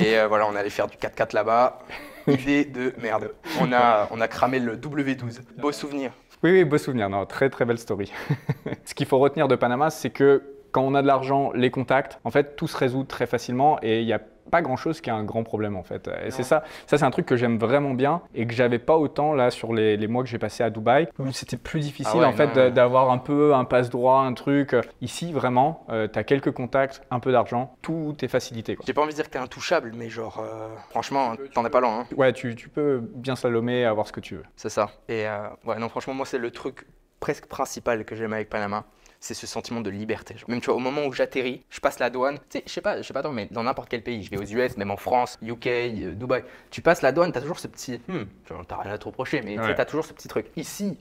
et 0.00 0.18
euh, 0.18 0.26
voilà, 0.26 0.48
on 0.52 0.56
allait 0.56 0.70
faire 0.70 0.88
du 0.88 0.96
4x4 0.96 1.36
là-bas. 1.36 1.78
Idée 2.26 2.64
de 2.64 2.94
merde. 3.00 3.30
On 3.60 3.72
a, 3.72 4.08
on 4.10 4.20
a 4.20 4.26
cramé 4.26 4.58
le 4.58 4.76
W12. 4.76 5.38
Beau 5.56 5.70
souvenir. 5.70 6.10
Oui, 6.42 6.50
oui, 6.50 6.64
beau 6.64 6.78
souvenir. 6.78 7.08
Non, 7.08 7.26
très 7.26 7.48
très 7.48 7.64
belle 7.64 7.78
story. 7.78 8.12
Ce 8.84 8.92
qu'il 8.94 9.06
faut 9.06 9.18
retenir 9.20 9.46
de 9.46 9.54
Panama, 9.54 9.90
c'est 9.90 10.10
que 10.10 10.42
quand 10.72 10.82
on 10.82 10.94
a 10.94 11.02
de 11.02 11.06
l'argent, 11.06 11.52
les 11.54 11.70
contacts, 11.70 12.18
en 12.24 12.30
fait, 12.30 12.56
tout 12.56 12.66
se 12.66 12.76
résout 12.76 13.04
très 13.04 13.26
facilement 13.26 13.78
et 13.82 14.00
il 14.00 14.06
n'y 14.06 14.12
a 14.12 14.20
pas 14.50 14.60
grand 14.60 14.76
chose 14.76 15.00
qui 15.00 15.08
est 15.08 15.12
un 15.12 15.22
grand 15.24 15.44
problème 15.44 15.76
en 15.76 15.84
fait. 15.84 16.10
Et 16.26 16.30
c'est 16.32 16.42
ça, 16.42 16.64
ça 16.86 16.98
c'est 16.98 17.04
un 17.04 17.10
truc 17.12 17.24
que 17.24 17.36
j'aime 17.36 17.58
vraiment 17.58 17.94
bien 17.94 18.20
et 18.34 18.44
que 18.46 18.52
j'avais 18.52 18.80
pas 18.80 18.96
autant 18.98 19.32
là 19.34 19.50
sur 19.50 19.72
les, 19.72 19.96
les 19.96 20.08
mois 20.08 20.22
que 20.24 20.28
j'ai 20.28 20.38
passé 20.38 20.62
à 20.64 20.68
Dubaï. 20.68 21.08
où 21.20 21.30
C'était 21.32 21.56
plus 21.56 21.78
difficile 21.80 22.12
Ah 22.16 22.18
ouais, 22.18 22.24
en 22.26 22.32
fait 22.32 22.54
ouais. 22.56 22.70
d'avoir 22.72 23.10
un 23.12 23.18
peu 23.18 23.54
un 23.54 23.64
passe 23.64 23.88
droit, 23.88 24.18
un 24.20 24.34
truc. 24.34 24.74
Ici 25.00 25.32
vraiment, 25.32 25.86
tu 25.88 26.18
as 26.18 26.24
quelques 26.24 26.50
contacts, 26.50 27.02
un 27.10 27.20
peu 27.20 27.30
d'argent, 27.32 27.76
tout 27.82 28.14
est 28.20 28.28
facilité. 28.28 28.76
J'ai 28.84 28.92
pas 28.92 29.00
envie 29.02 29.12
de 29.12 29.16
dire 29.16 29.24
que 29.26 29.30
t'es 29.30 29.38
intouchable, 29.38 29.92
mais 29.96 30.10
genre, 30.10 30.40
euh, 30.44 30.68
franchement, 30.90 31.34
t'en 31.54 31.64
es 31.64 31.70
pas 31.70 31.80
loin. 31.80 32.00
hein. 32.00 32.06
Ouais, 32.16 32.32
tu, 32.32 32.54
tu 32.56 32.68
peux 32.68 33.00
bien 33.14 33.36
slalomer, 33.36 33.84
avoir 33.86 34.06
ce 34.08 34.12
que 34.12 34.20
tu 34.20 34.34
veux. 34.34 34.44
C'est 34.56 34.70
ça. 34.70 34.90
Et 35.08 35.26
euh, 35.28 35.48
ouais, 35.64 35.78
non, 35.78 35.88
franchement, 35.88 36.14
moi, 36.14 36.26
c'est 36.26 36.38
le 36.38 36.50
truc 36.50 36.84
presque 37.20 37.46
principal 37.46 38.04
que 38.04 38.16
j'aime 38.16 38.32
avec 38.32 38.50
Panama. 38.50 38.84
C'est 39.24 39.34
ce 39.34 39.46
sentiment 39.46 39.80
de 39.80 39.88
liberté. 39.88 40.36
genre. 40.36 40.50
Même 40.50 40.60
tu 40.60 40.66
vois, 40.66 40.74
au 40.74 40.80
moment 40.80 41.04
où 41.06 41.12
j'atterris, 41.12 41.62
je 41.70 41.78
passe 41.78 42.00
la 42.00 42.10
douane. 42.10 42.38
Tu 42.50 42.58
sais, 42.58 42.64
je 42.66 42.72
sais 42.72 42.80
pas, 42.80 42.96
je 43.00 43.06
sais 43.06 43.14
pas 43.14 43.22
mais 43.30 43.46
dans 43.52 43.62
n'importe 43.62 43.88
quel 43.88 44.02
pays, 44.02 44.24
je 44.24 44.30
vais 44.30 44.36
aux 44.36 44.42
US, 44.42 44.76
même 44.76 44.90
en 44.90 44.96
France, 44.96 45.38
UK, 45.42 45.66
euh, 45.68 46.12
Dubaï, 46.12 46.42
tu 46.72 46.82
passes 46.82 47.02
la 47.02 47.12
douane, 47.12 47.30
t'as 47.30 47.40
toujours 47.40 47.60
ce 47.60 47.68
petit. 47.68 48.00
Hmm, 48.08 48.24
t'as 48.66 48.76
rien 48.78 48.92
à 48.92 48.98
te 48.98 49.04
reprocher, 49.04 49.40
mais 49.42 49.54
tu 49.54 49.60
Ouais. 49.60 49.74
t'as 49.76 49.84
toujours 49.84 50.04
ce 50.04 50.12
petit 50.12 50.26
truc. 50.26 50.46
Ici, 50.56 50.98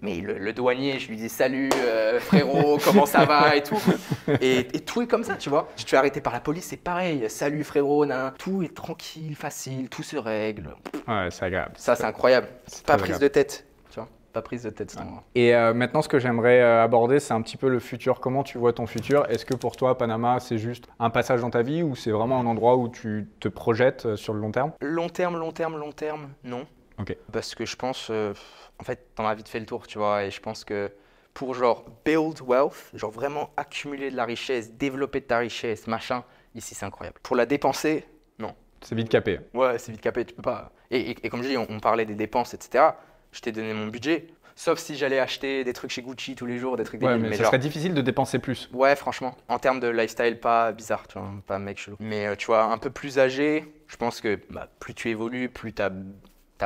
mais 0.00 0.16
le, 0.16 0.36
le 0.36 0.52
douanier, 0.52 0.98
je 0.98 1.08
lui 1.08 1.16
dis 1.16 1.30
salut 1.30 1.70
euh, 1.76 2.20
frérot, 2.20 2.76
comment 2.84 3.06
ça 3.06 3.24
va 3.24 3.56
et 3.56 3.62
tout. 3.62 3.80
Et, 4.42 4.58
et 4.76 4.80
tout 4.80 5.00
est 5.00 5.06
comme 5.06 5.24
ça, 5.24 5.36
tu 5.36 5.48
vois. 5.48 5.70
Je 5.78 5.84
te 5.84 5.88
fais 5.88 5.96
arrêter 5.96 6.20
par 6.20 6.34
la 6.34 6.40
police, 6.40 6.66
c'est 6.66 6.76
pareil. 6.76 7.24
Salut 7.30 7.64
frérot, 7.64 8.04
nan. 8.04 8.34
tout 8.38 8.62
est 8.62 8.74
tranquille, 8.74 9.34
facile, 9.34 9.88
tout 9.88 10.02
se 10.02 10.18
règle. 10.18 10.74
Ouais, 11.08 11.28
c'est 11.30 11.46
agréable. 11.46 11.72
Ça, 11.76 11.96
c'est 11.96 12.04
incroyable. 12.04 12.48
Pas 12.84 12.98
prise 12.98 13.14
agréable. 13.14 13.22
de 13.22 13.28
tête. 13.28 13.66
Pas 14.32 14.40
prise 14.42 14.62
de 14.62 14.70
tête, 14.70 14.96
Et 15.34 15.54
euh, 15.54 15.74
maintenant, 15.74 16.00
ce 16.00 16.08
que 16.08 16.18
j'aimerais 16.18 16.62
euh, 16.62 16.82
aborder, 16.82 17.20
c'est 17.20 17.34
un 17.34 17.42
petit 17.42 17.58
peu 17.58 17.68
le 17.68 17.78
futur. 17.80 18.18
Comment 18.18 18.42
tu 18.42 18.56
vois 18.56 18.72
ton 18.72 18.86
futur? 18.86 19.26
Est-ce 19.28 19.44
que 19.44 19.54
pour 19.54 19.76
toi, 19.76 19.98
Panama, 19.98 20.40
c'est 20.40 20.56
juste 20.56 20.86
un 20.98 21.10
passage 21.10 21.42
dans 21.42 21.50
ta 21.50 21.60
vie 21.62 21.82
ou 21.82 21.94
c'est 21.94 22.10
vraiment 22.12 22.40
un 22.40 22.46
endroit 22.46 22.76
où 22.78 22.88
tu 22.88 23.28
te 23.40 23.48
projettes 23.48 24.06
euh, 24.06 24.16
sur 24.16 24.32
le 24.32 24.40
long 24.40 24.50
terme? 24.50 24.72
Long 24.80 25.10
terme, 25.10 25.36
long 25.38 25.52
terme, 25.52 25.76
long 25.76 25.92
terme, 25.92 26.30
non. 26.44 26.66
Ok. 26.98 27.14
Parce 27.30 27.54
que 27.54 27.66
je 27.66 27.76
pense, 27.76 28.08
euh, 28.10 28.32
en 28.78 28.84
fait, 28.84 29.14
t'en 29.14 29.26
as 29.26 29.34
vite 29.34 29.48
fait 29.48 29.60
le 29.60 29.66
tour, 29.66 29.86
tu 29.86 29.98
vois. 29.98 30.24
Et 30.24 30.30
je 30.30 30.40
pense 30.40 30.64
que 30.64 30.90
pour 31.34 31.54
genre 31.54 31.84
build 32.04 32.40
wealth, 32.40 32.90
genre 32.94 33.10
vraiment 33.10 33.50
accumuler 33.58 34.10
de 34.10 34.16
la 34.16 34.24
richesse, 34.24 34.72
développer 34.72 35.20
de 35.20 35.26
ta 35.26 35.38
richesse, 35.38 35.86
machin, 35.86 36.24
ici 36.54 36.74
c'est 36.74 36.86
incroyable. 36.86 37.18
Pour 37.22 37.36
la 37.36 37.44
dépenser, 37.44 38.06
non. 38.38 38.54
C'est 38.80 38.94
vite 38.94 39.08
capé. 39.10 39.40
Ouais, 39.54 39.78
c'est 39.78 39.92
vite 39.92 40.00
capé, 40.00 40.24
tu 40.24 40.34
peux 40.34 40.42
pas. 40.42 40.72
Et, 40.90 41.10
et- 41.10 41.26
et 41.26 41.28
comme 41.28 41.42
je 41.42 41.48
dis, 41.48 41.56
on, 41.58 41.66
on 41.70 41.80
parlait 41.80 42.04
des 42.06 42.14
dépenses, 42.14 42.52
etc. 42.54 42.84
Je 43.32 43.40
t'ai 43.40 43.52
donné 43.52 43.72
mon 43.74 43.86
budget. 43.88 44.28
Sauf 44.54 44.78
si 44.78 44.96
j'allais 44.96 45.18
acheter 45.18 45.64
des 45.64 45.72
trucs 45.72 45.90
chez 45.90 46.02
Gucci 46.02 46.34
tous 46.34 46.44
les 46.44 46.58
jours, 46.58 46.76
des 46.76 46.84
trucs 46.84 47.00
Ouais, 47.02 47.08
débiles. 47.08 47.22
mais, 47.22 47.30
mais 47.30 47.36
ça 47.36 47.44
genre- 47.44 47.50
serait 47.52 47.58
difficile 47.58 47.94
de 47.94 48.02
dépenser 48.02 48.38
plus. 48.38 48.68
Ouais, 48.74 48.94
franchement, 48.96 49.34
en 49.48 49.58
termes 49.58 49.80
de 49.80 49.88
lifestyle, 49.88 50.38
pas 50.38 50.72
bizarre, 50.72 51.08
tu 51.08 51.18
vois, 51.18 51.30
pas 51.46 51.58
mec 51.58 51.78
chelou. 51.78 51.96
Mais 52.00 52.26
euh, 52.26 52.36
tu 52.36 52.46
vois, 52.46 52.64
un 52.64 52.76
peu 52.76 52.90
plus 52.90 53.18
âgé, 53.18 53.64
je 53.88 53.96
pense 53.96 54.20
que 54.20 54.38
bah, 54.50 54.68
plus 54.78 54.92
tu 54.94 55.08
évolues, 55.08 55.48
plus 55.48 55.72
tu 55.72 55.80
as, 55.80 55.90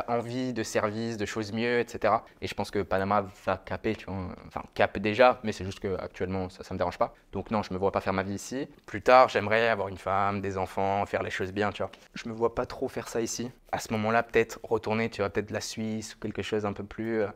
envie 0.09 0.53
de 0.53 0.63
services, 0.63 1.17
de 1.17 1.27
choses 1.27 1.53
mieux, 1.53 1.81
etc. 1.81 2.25
Et 2.41 2.47
je 2.47 2.55
pense 2.55 2.71
que 2.71 2.81
Panama 2.83 3.27
va 3.45 3.57
caper, 3.59 3.95
tu 3.97 4.07
vois. 4.07 4.29
Enfin, 4.47 4.63
cap 4.75 4.99
déjà, 4.99 5.41
mais 5.43 5.53
c'est 5.53 5.65
juste 5.65 5.81
que 5.81 5.97
actuellement 5.99 6.49
ça, 6.49 6.63
ça 6.65 6.75
me 6.75 6.79
dérange 6.79 6.99
pas. 6.99 7.15
Donc 7.33 7.51
non, 7.51 7.63
je 7.63 7.73
me 7.73 7.79
vois 7.79 7.93
pas 7.93 8.01
faire 8.01 8.13
ma 8.13 8.23
vie 8.23 8.35
ici. 8.35 8.69
Plus 8.87 9.03
tard, 9.03 9.29
j'aimerais 9.29 9.69
avoir 9.69 9.89
une 9.89 9.99
femme, 9.99 10.41
des 10.41 10.59
enfants, 10.59 11.05
faire 11.07 11.23
les 11.23 11.31
choses 11.31 11.53
bien, 11.53 11.73
tu 11.73 11.83
vois. 11.83 11.91
Je 12.15 12.29
me 12.29 12.35
vois 12.35 12.55
pas 12.55 12.67
trop 12.67 12.89
faire 12.89 13.09
ça 13.09 13.21
ici. 13.21 13.51
À 13.73 13.79
ce 13.79 13.93
moment-là, 13.93 14.23
peut-être 14.23 14.59
retourner, 14.63 15.11
tu 15.11 15.21
vois, 15.23 15.31
peut-être 15.31 15.51
la 15.51 15.61
Suisse 15.61 16.15
ou 16.15 16.19
quelque 16.19 16.43
chose 16.43 16.65
un 16.67 16.73
peu 16.73 16.85
plus. 16.85 17.23
euh, 17.23 17.29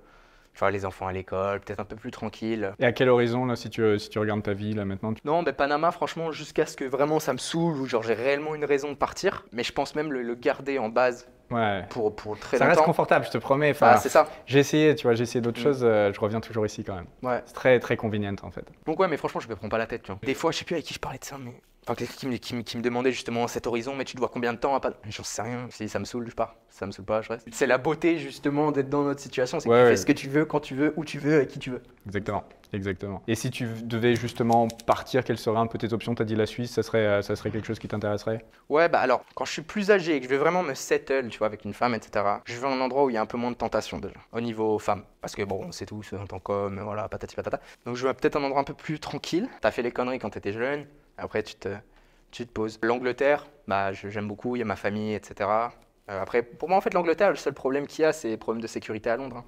vois, 0.60 0.70
les 0.70 0.84
enfants 0.86 1.06
à 1.06 1.12
l'école, 1.12 1.60
peut-être 1.60 1.80
un 1.80 1.84
peu 1.84 1.96
plus 1.96 2.10
tranquille. 2.10 2.72
Et 2.78 2.84
à 2.84 2.92
quel 2.92 3.08
horizon, 3.08 3.44
là, 3.46 3.56
si 3.56 3.68
tu, 3.70 3.98
si 3.98 4.08
tu 4.08 4.18
regardes 4.18 4.42
ta 4.42 4.52
vie, 4.52 4.72
là, 4.74 4.84
maintenant 4.84 5.12
tu- 5.12 5.20
Non, 5.24 5.42
mais 5.42 5.52
Panama, 5.52 5.90
franchement, 5.90 6.30
jusqu'à 6.32 6.66
ce 6.66 6.76
que 6.76 6.84
vraiment 6.84 7.20
ça 7.20 7.32
me 7.32 7.38
saoule 7.38 7.76
ou 7.80 7.86
genre 7.86 8.02
j'ai 8.02 8.14
réellement 8.14 8.54
une 8.54 8.64
raison 8.64 8.90
de 8.90 8.96
partir. 8.96 9.44
Mais 9.52 9.62
je 9.64 9.72
pense 9.72 9.94
même 9.94 10.12
le, 10.12 10.22
le 10.22 10.34
garder 10.34 10.78
en 10.78 10.88
base 10.88 11.28
Ouais. 11.50 11.84
pour, 11.90 12.14
pour 12.14 12.38
très 12.38 12.58
Ça 12.58 12.66
reste 12.66 12.80
confortable, 12.82 13.24
je 13.26 13.30
te 13.32 13.38
promets. 13.38 13.70
Enfin, 13.72 13.94
Ah, 13.94 13.96
c'est 13.96 14.08
ça. 14.08 14.28
j'ai 14.46 14.60
essayé, 14.60 14.94
tu 14.94 15.02
vois, 15.08 15.14
j'ai 15.14 15.24
essayé 15.24 15.40
d'autres 15.40 15.58
Mm. 15.58 15.64
choses, 15.64 15.80
euh, 15.82 16.12
je 16.12 16.20
reviens 16.20 16.40
toujours 16.40 16.64
ici 16.64 16.84
quand 16.84 16.94
même. 16.94 17.06
Ouais. 17.24 17.42
C'est 17.44 17.54
très, 17.54 17.80
très 17.80 17.96
convenient 17.96 18.36
en 18.42 18.52
fait. 18.52 18.64
Donc 18.86 19.00
ouais, 19.00 19.08
mais 19.08 19.16
franchement, 19.16 19.40
je 19.40 19.48
me 19.48 19.56
prends 19.56 19.68
pas 19.68 19.78
la 19.78 19.86
tête. 19.88 20.02
Tu 20.04 20.12
vois. 20.12 20.20
Des 20.22 20.34
fois, 20.34 20.52
je 20.52 20.58
sais 20.58 20.64
plus 20.64 20.74
avec 20.74 20.84
qui 20.84 20.94
je 20.94 21.00
parlais 21.00 21.18
de 21.18 21.24
ça, 21.24 21.36
mais 21.44 21.54
enfin 21.84 21.94
quelqu'un 21.94 22.14
qui 22.14 22.26
me, 22.26 22.36
qui, 22.36 22.54
me- 22.54 22.62
qui 22.62 22.76
me 22.76 22.82
demandait 22.82 23.12
justement 23.12 23.46
cet 23.48 23.66
horizon, 23.66 23.94
mais 23.96 24.04
tu 24.04 24.14
te 24.14 24.18
vois 24.20 24.28
combien 24.28 24.52
de 24.52 24.58
temps 24.58 24.74
à 24.74 24.80
pas 24.80 24.92
J'en 25.08 25.24
sais 25.24 25.42
rien. 25.42 25.66
Si 25.70 25.88
ça 25.88 25.98
me 25.98 26.04
saoule, 26.04 26.28
je 26.28 26.34
pars. 26.34 26.54
Si 26.70 26.78
ça 26.78 26.86
me 26.86 26.92
saoule 26.92 27.04
pas, 27.04 27.22
je 27.22 27.28
reste. 27.30 27.48
C'est 27.52 27.66
la 27.66 27.78
beauté 27.78 28.18
justement 28.18 28.72
d'être 28.72 28.88
dans 28.88 29.02
notre 29.02 29.20
situation, 29.20 29.60
c'est 29.60 29.68
que 29.68 29.74
Ouais, 29.74 29.80
tu 29.80 29.84
ouais. 29.84 29.90
fais 29.90 29.96
ce 29.96 30.06
que 30.06 30.12
tu 30.12 30.28
veux, 30.28 30.44
quand 30.44 30.60
tu 30.60 30.74
veux, 30.74 30.92
où 30.96 31.04
tu 31.04 31.18
veux, 31.18 31.34
avec 31.36 31.48
qui 31.48 31.58
tu 31.58 31.70
veux. 31.70 31.82
Exactement. 32.06 32.44
Exactement. 32.72 33.20
Et 33.26 33.34
si 33.34 33.50
tu 33.50 33.66
devais 33.82 34.14
justement 34.14 34.68
partir, 34.86 35.24
quelles 35.24 35.38
seraient 35.38 35.58
un 35.58 35.66
peu 35.66 35.76
tes 35.76 35.92
options? 35.92 36.14
Tu 36.14 36.22
as 36.22 36.24
dit 36.24 36.36
la 36.36 36.46
Suisse, 36.46 36.70
ça 36.70 36.84
serait, 36.84 37.20
ça 37.20 37.34
serait 37.34 37.50
quelque 37.50 37.66
chose 37.66 37.80
qui 37.80 37.88
t'intéresserait? 37.88 38.44
Ouais, 38.68 38.88
bah 38.88 39.00
alors, 39.00 39.24
quand 39.34 39.44
je 39.44 39.50
suis 39.50 39.62
plus 39.62 39.90
âgé 39.90 40.14
et 40.14 40.18
que 40.20 40.24
je 40.26 40.30
vais 40.30 40.36
vraiment 40.36 40.62
me 40.62 40.74
settle, 40.74 41.28
tu 41.30 41.38
vois, 41.38 41.48
avec 41.48 41.64
une 41.64 41.74
femme, 41.74 41.94
etc., 41.96 42.42
je 42.44 42.54
veux 42.54 42.66
un 42.68 42.80
endroit 42.80 43.02
où 43.04 43.10
il 43.10 43.14
y 43.14 43.16
a 43.16 43.20
un 43.20 43.26
peu 43.26 43.36
moins 43.36 43.50
de 43.50 43.56
tentation 43.56 43.98
déjà, 43.98 44.14
au 44.32 44.40
niveau 44.40 44.78
femme. 44.78 45.02
Parce 45.20 45.34
que 45.34 45.42
bon, 45.42 45.72
c'est 45.72 45.86
tout, 45.86 46.04
c'est 46.04 46.16
en 46.16 46.28
tant 46.28 46.38
qu'homme, 46.38 46.78
voilà, 46.80 47.08
patati 47.08 47.34
patata. 47.34 47.58
Donc 47.86 47.96
je 47.96 48.06
veux 48.06 48.14
peut-être 48.14 48.36
un 48.36 48.44
endroit 48.44 48.60
un 48.60 48.64
peu 48.64 48.74
plus 48.74 49.00
tranquille. 49.00 49.48
T'as 49.60 49.72
fait 49.72 49.82
les 49.82 49.90
conneries 49.90 50.20
quand 50.20 50.30
t'étais 50.30 50.52
jeune, 50.52 50.86
après 51.18 51.42
tu 51.42 51.54
te, 51.54 51.68
tu 52.30 52.46
te 52.46 52.52
poses. 52.52 52.78
L'Angleterre, 52.82 53.46
bah 53.66 53.92
j'aime 53.92 54.28
beaucoup, 54.28 54.56
il 54.56 54.60
y 54.60 54.62
a 54.62 54.64
ma 54.66 54.76
famille, 54.76 55.14
etc. 55.14 55.48
Euh, 56.08 56.22
après, 56.22 56.42
pour 56.42 56.68
moi, 56.68 56.76
en 56.78 56.80
fait, 56.80 56.92
l'Angleterre, 56.94 57.30
le 57.30 57.36
seul 57.36 57.52
problème 57.54 57.86
qu'il 57.86 58.02
y 58.02 58.04
a, 58.04 58.12
c'est 58.12 58.30
le 58.32 58.36
problème 58.36 58.60
de 58.60 58.66
sécurité 58.66 59.10
à 59.10 59.16
Londres. 59.16 59.36
hein. 59.38 59.44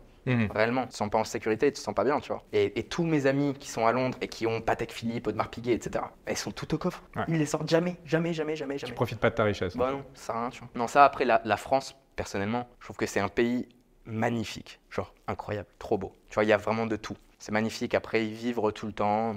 Réellement, 0.54 0.82
tu 0.84 0.90
te 0.90 0.94
sens 0.94 1.10
pas 1.10 1.18
en 1.18 1.24
sécurité, 1.24 1.66
tu 1.72 1.80
te 1.80 1.84
sens 1.84 1.94
pas 1.96 2.04
bien, 2.04 2.20
tu 2.20 2.28
vois. 2.28 2.44
Et, 2.52 2.78
et 2.78 2.84
tous 2.84 3.02
mes 3.02 3.26
amis 3.26 3.54
qui 3.58 3.68
sont 3.68 3.84
à 3.88 3.90
Londres 3.90 4.16
et 4.20 4.28
qui 4.28 4.46
ont 4.46 4.60
Patek 4.60 4.92
Philippe, 4.92 5.26
Audemars 5.26 5.50
Piguet, 5.50 5.72
etc., 5.72 6.04
ils 6.30 6.36
sont 6.36 6.52
tout 6.52 6.72
au 6.72 6.78
coffre. 6.78 7.02
Ouais. 7.16 7.24
Ils 7.26 7.38
les 7.38 7.46
sortent 7.46 7.68
jamais, 7.68 7.96
jamais, 8.04 8.32
jamais, 8.32 8.54
jamais, 8.54 8.76
Tu 8.76 8.82
jamais. 8.86 8.94
profites 8.94 9.18
pas 9.18 9.30
de 9.30 9.34
ta 9.34 9.42
richesse. 9.42 9.76
Bah 9.76 9.90
non, 9.90 10.04
ça 10.14 10.34
rien, 10.34 10.50
tu 10.50 10.60
vois. 10.60 10.68
Non, 10.76 10.86
ça, 10.86 11.04
après, 11.04 11.24
la, 11.24 11.42
la 11.44 11.56
France, 11.56 11.96
personnellement, 12.14 12.68
je 12.78 12.84
trouve 12.84 12.96
que 12.96 13.06
c'est 13.06 13.18
un 13.18 13.28
pays 13.28 13.68
magnifique. 14.04 14.80
Genre, 14.90 15.12
incroyable, 15.26 15.68
trop 15.80 15.98
beau. 15.98 16.14
Tu 16.28 16.34
vois, 16.34 16.44
il 16.44 16.48
y 16.48 16.52
a 16.52 16.56
vraiment 16.56 16.86
de 16.86 16.94
tout. 16.94 17.16
C'est 17.40 17.50
magnifique. 17.52 17.94
Après, 17.94 18.24
y 18.24 18.32
vivre 18.32 18.70
tout 18.70 18.86
le 18.86 18.92
temps, 18.92 19.34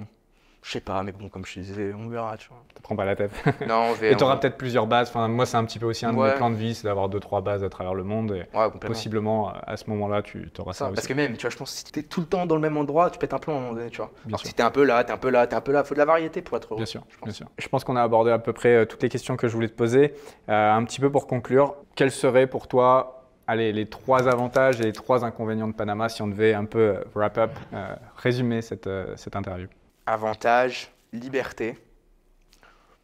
je 0.65 0.71
sais 0.71 0.79
pas, 0.79 1.03
mais 1.03 1.11
bon, 1.11 1.29
comme 1.29 1.45
je 1.45 1.59
disais, 1.59 1.93
on 1.93 2.09
verra, 2.09 2.37
tu 2.37 2.49
vois. 2.49 2.57
te 2.73 2.81
prends 2.81 2.95
pas 2.95 3.05
la 3.05 3.15
tête. 3.15 3.29
Non, 3.67 3.91
on 3.91 3.93
Et 3.93 3.97
verra. 3.99 4.15
tu 4.15 4.23
auras 4.23 4.37
peut-être 4.37 4.57
plusieurs 4.57 4.87
bases. 4.87 5.09
Enfin, 5.09 5.27
moi, 5.27 5.45
c'est 5.45 5.57
un 5.57 5.63
petit 5.65 5.77
peu 5.77 5.85
aussi 5.85 6.05
un 6.07 6.13
de 6.13 6.17
Ouais. 6.17 6.31
mes 6.31 6.35
plans 6.35 6.49
de 6.49 6.55
vie, 6.55 6.73
c'est 6.73 6.85
d'avoir 6.87 7.07
deux, 7.07 7.19
trois 7.19 7.41
bases 7.41 7.63
à 7.63 7.69
travers 7.69 7.93
le 7.93 8.03
monde. 8.03 8.31
Et 8.31 8.39
Ouais, 8.57 8.65
complètement. 8.65 8.79
possiblement, 8.87 9.53
à 9.53 9.77
ce 9.77 9.87
moment-là, 9.91 10.23
tu 10.23 10.49
auras 10.57 10.73
ça, 10.73 10.79
Ça, 10.79 10.85
aussi. 10.87 10.95
parce 10.95 11.07
que 11.07 11.13
même, 11.13 11.37
tu 11.37 11.41
vois, 11.41 11.51
je 11.51 11.57
pense 11.57 11.71
que 11.71 11.77
si 11.77 11.83
t'es 11.91 12.01
tout 12.03 12.19
le 12.21 12.25
temps 12.25 12.47
dans 12.47 12.55
le 12.55 12.61
même 12.61 12.77
endroit, 12.77 13.11
tu 13.11 13.19
pètes 13.19 13.33
un 13.35 13.37
plomb 13.39 13.53
à 13.53 13.57
un 13.57 13.61
moment 13.61 13.73
donné, 13.73 13.91
tu 13.91 13.97
vois. 13.97 14.11
Bien 14.25 14.29
Alors 14.29 14.39
sûr. 14.39 14.47
si 14.49 14.55
t'es 14.55 14.63
un 14.63 14.71
peu 14.71 14.83
là, 14.83 15.03
t'es 15.03 15.11
un 15.13 15.17
peu 15.17 15.29
là, 15.29 15.45
t'es 15.45 15.55
un 15.55 15.61
peu 15.61 15.71
là, 15.71 15.83
faut 15.83 15.93
de 15.93 15.99
la 15.99 16.05
variété 16.05 16.41
pour 16.41 16.57
être 16.57 16.67
heureux. 16.73 16.77
Bien 16.79 16.85
sûr, 16.87 17.03
je 17.09 17.17
pense. 17.17 17.25
bien 17.27 17.33
sûr. 17.33 17.47
Je 17.59 17.67
pense 17.67 17.83
qu'on 17.83 17.95
a 17.95 18.01
abordé 18.01 18.31
à 18.31 18.39
peu 18.39 18.51
près 18.53 18.75
euh, 18.75 18.85
toutes 18.85 19.03
les 19.03 19.09
questions 19.09 19.37
que 19.37 19.47
je 19.47 19.53
voulais 19.53 19.69
te 19.69 19.75
poser. 19.75 20.15
Euh, 20.49 20.73
un 20.73 20.83
petit 20.83 20.99
peu 20.99 21.11
pour 21.11 21.27
conclure, 21.27 21.75
quels 21.95 22.11
seraient 22.11 22.47
pour 22.47 22.67
toi 22.67 23.11
allez, 23.47 23.71
les 23.71 23.87
trois 23.87 24.27
avantages 24.27 24.81
et 24.81 24.85
les 24.85 24.91
trois 24.93 25.23
inconvénients 25.23 25.67
de 25.67 25.73
Panama 25.73 26.09
si 26.09 26.23
on 26.23 26.27
devait 26.27 26.55
un 26.55 26.65
peu 26.65 26.79
euh, 26.79 27.03
wrap 27.13 27.37
up, 27.37 27.51
euh, 27.73 27.93
résumer 28.17 28.63
cette, 28.63 28.87
euh, 28.87 29.13
cette 29.17 29.35
interview? 29.35 29.67
Avantages, 30.05 30.91
liberté, 31.13 31.77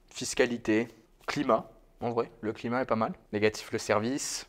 fiscalité, 0.10 0.88
climat. 1.28 1.70
En 2.00 2.12
vrai, 2.12 2.32
le 2.42 2.54
climat 2.54 2.82
est 2.82 2.86
pas 2.86 2.96
mal. 2.96 3.14
Négatif, 3.34 3.72
le 3.72 3.78
service. 3.80 4.48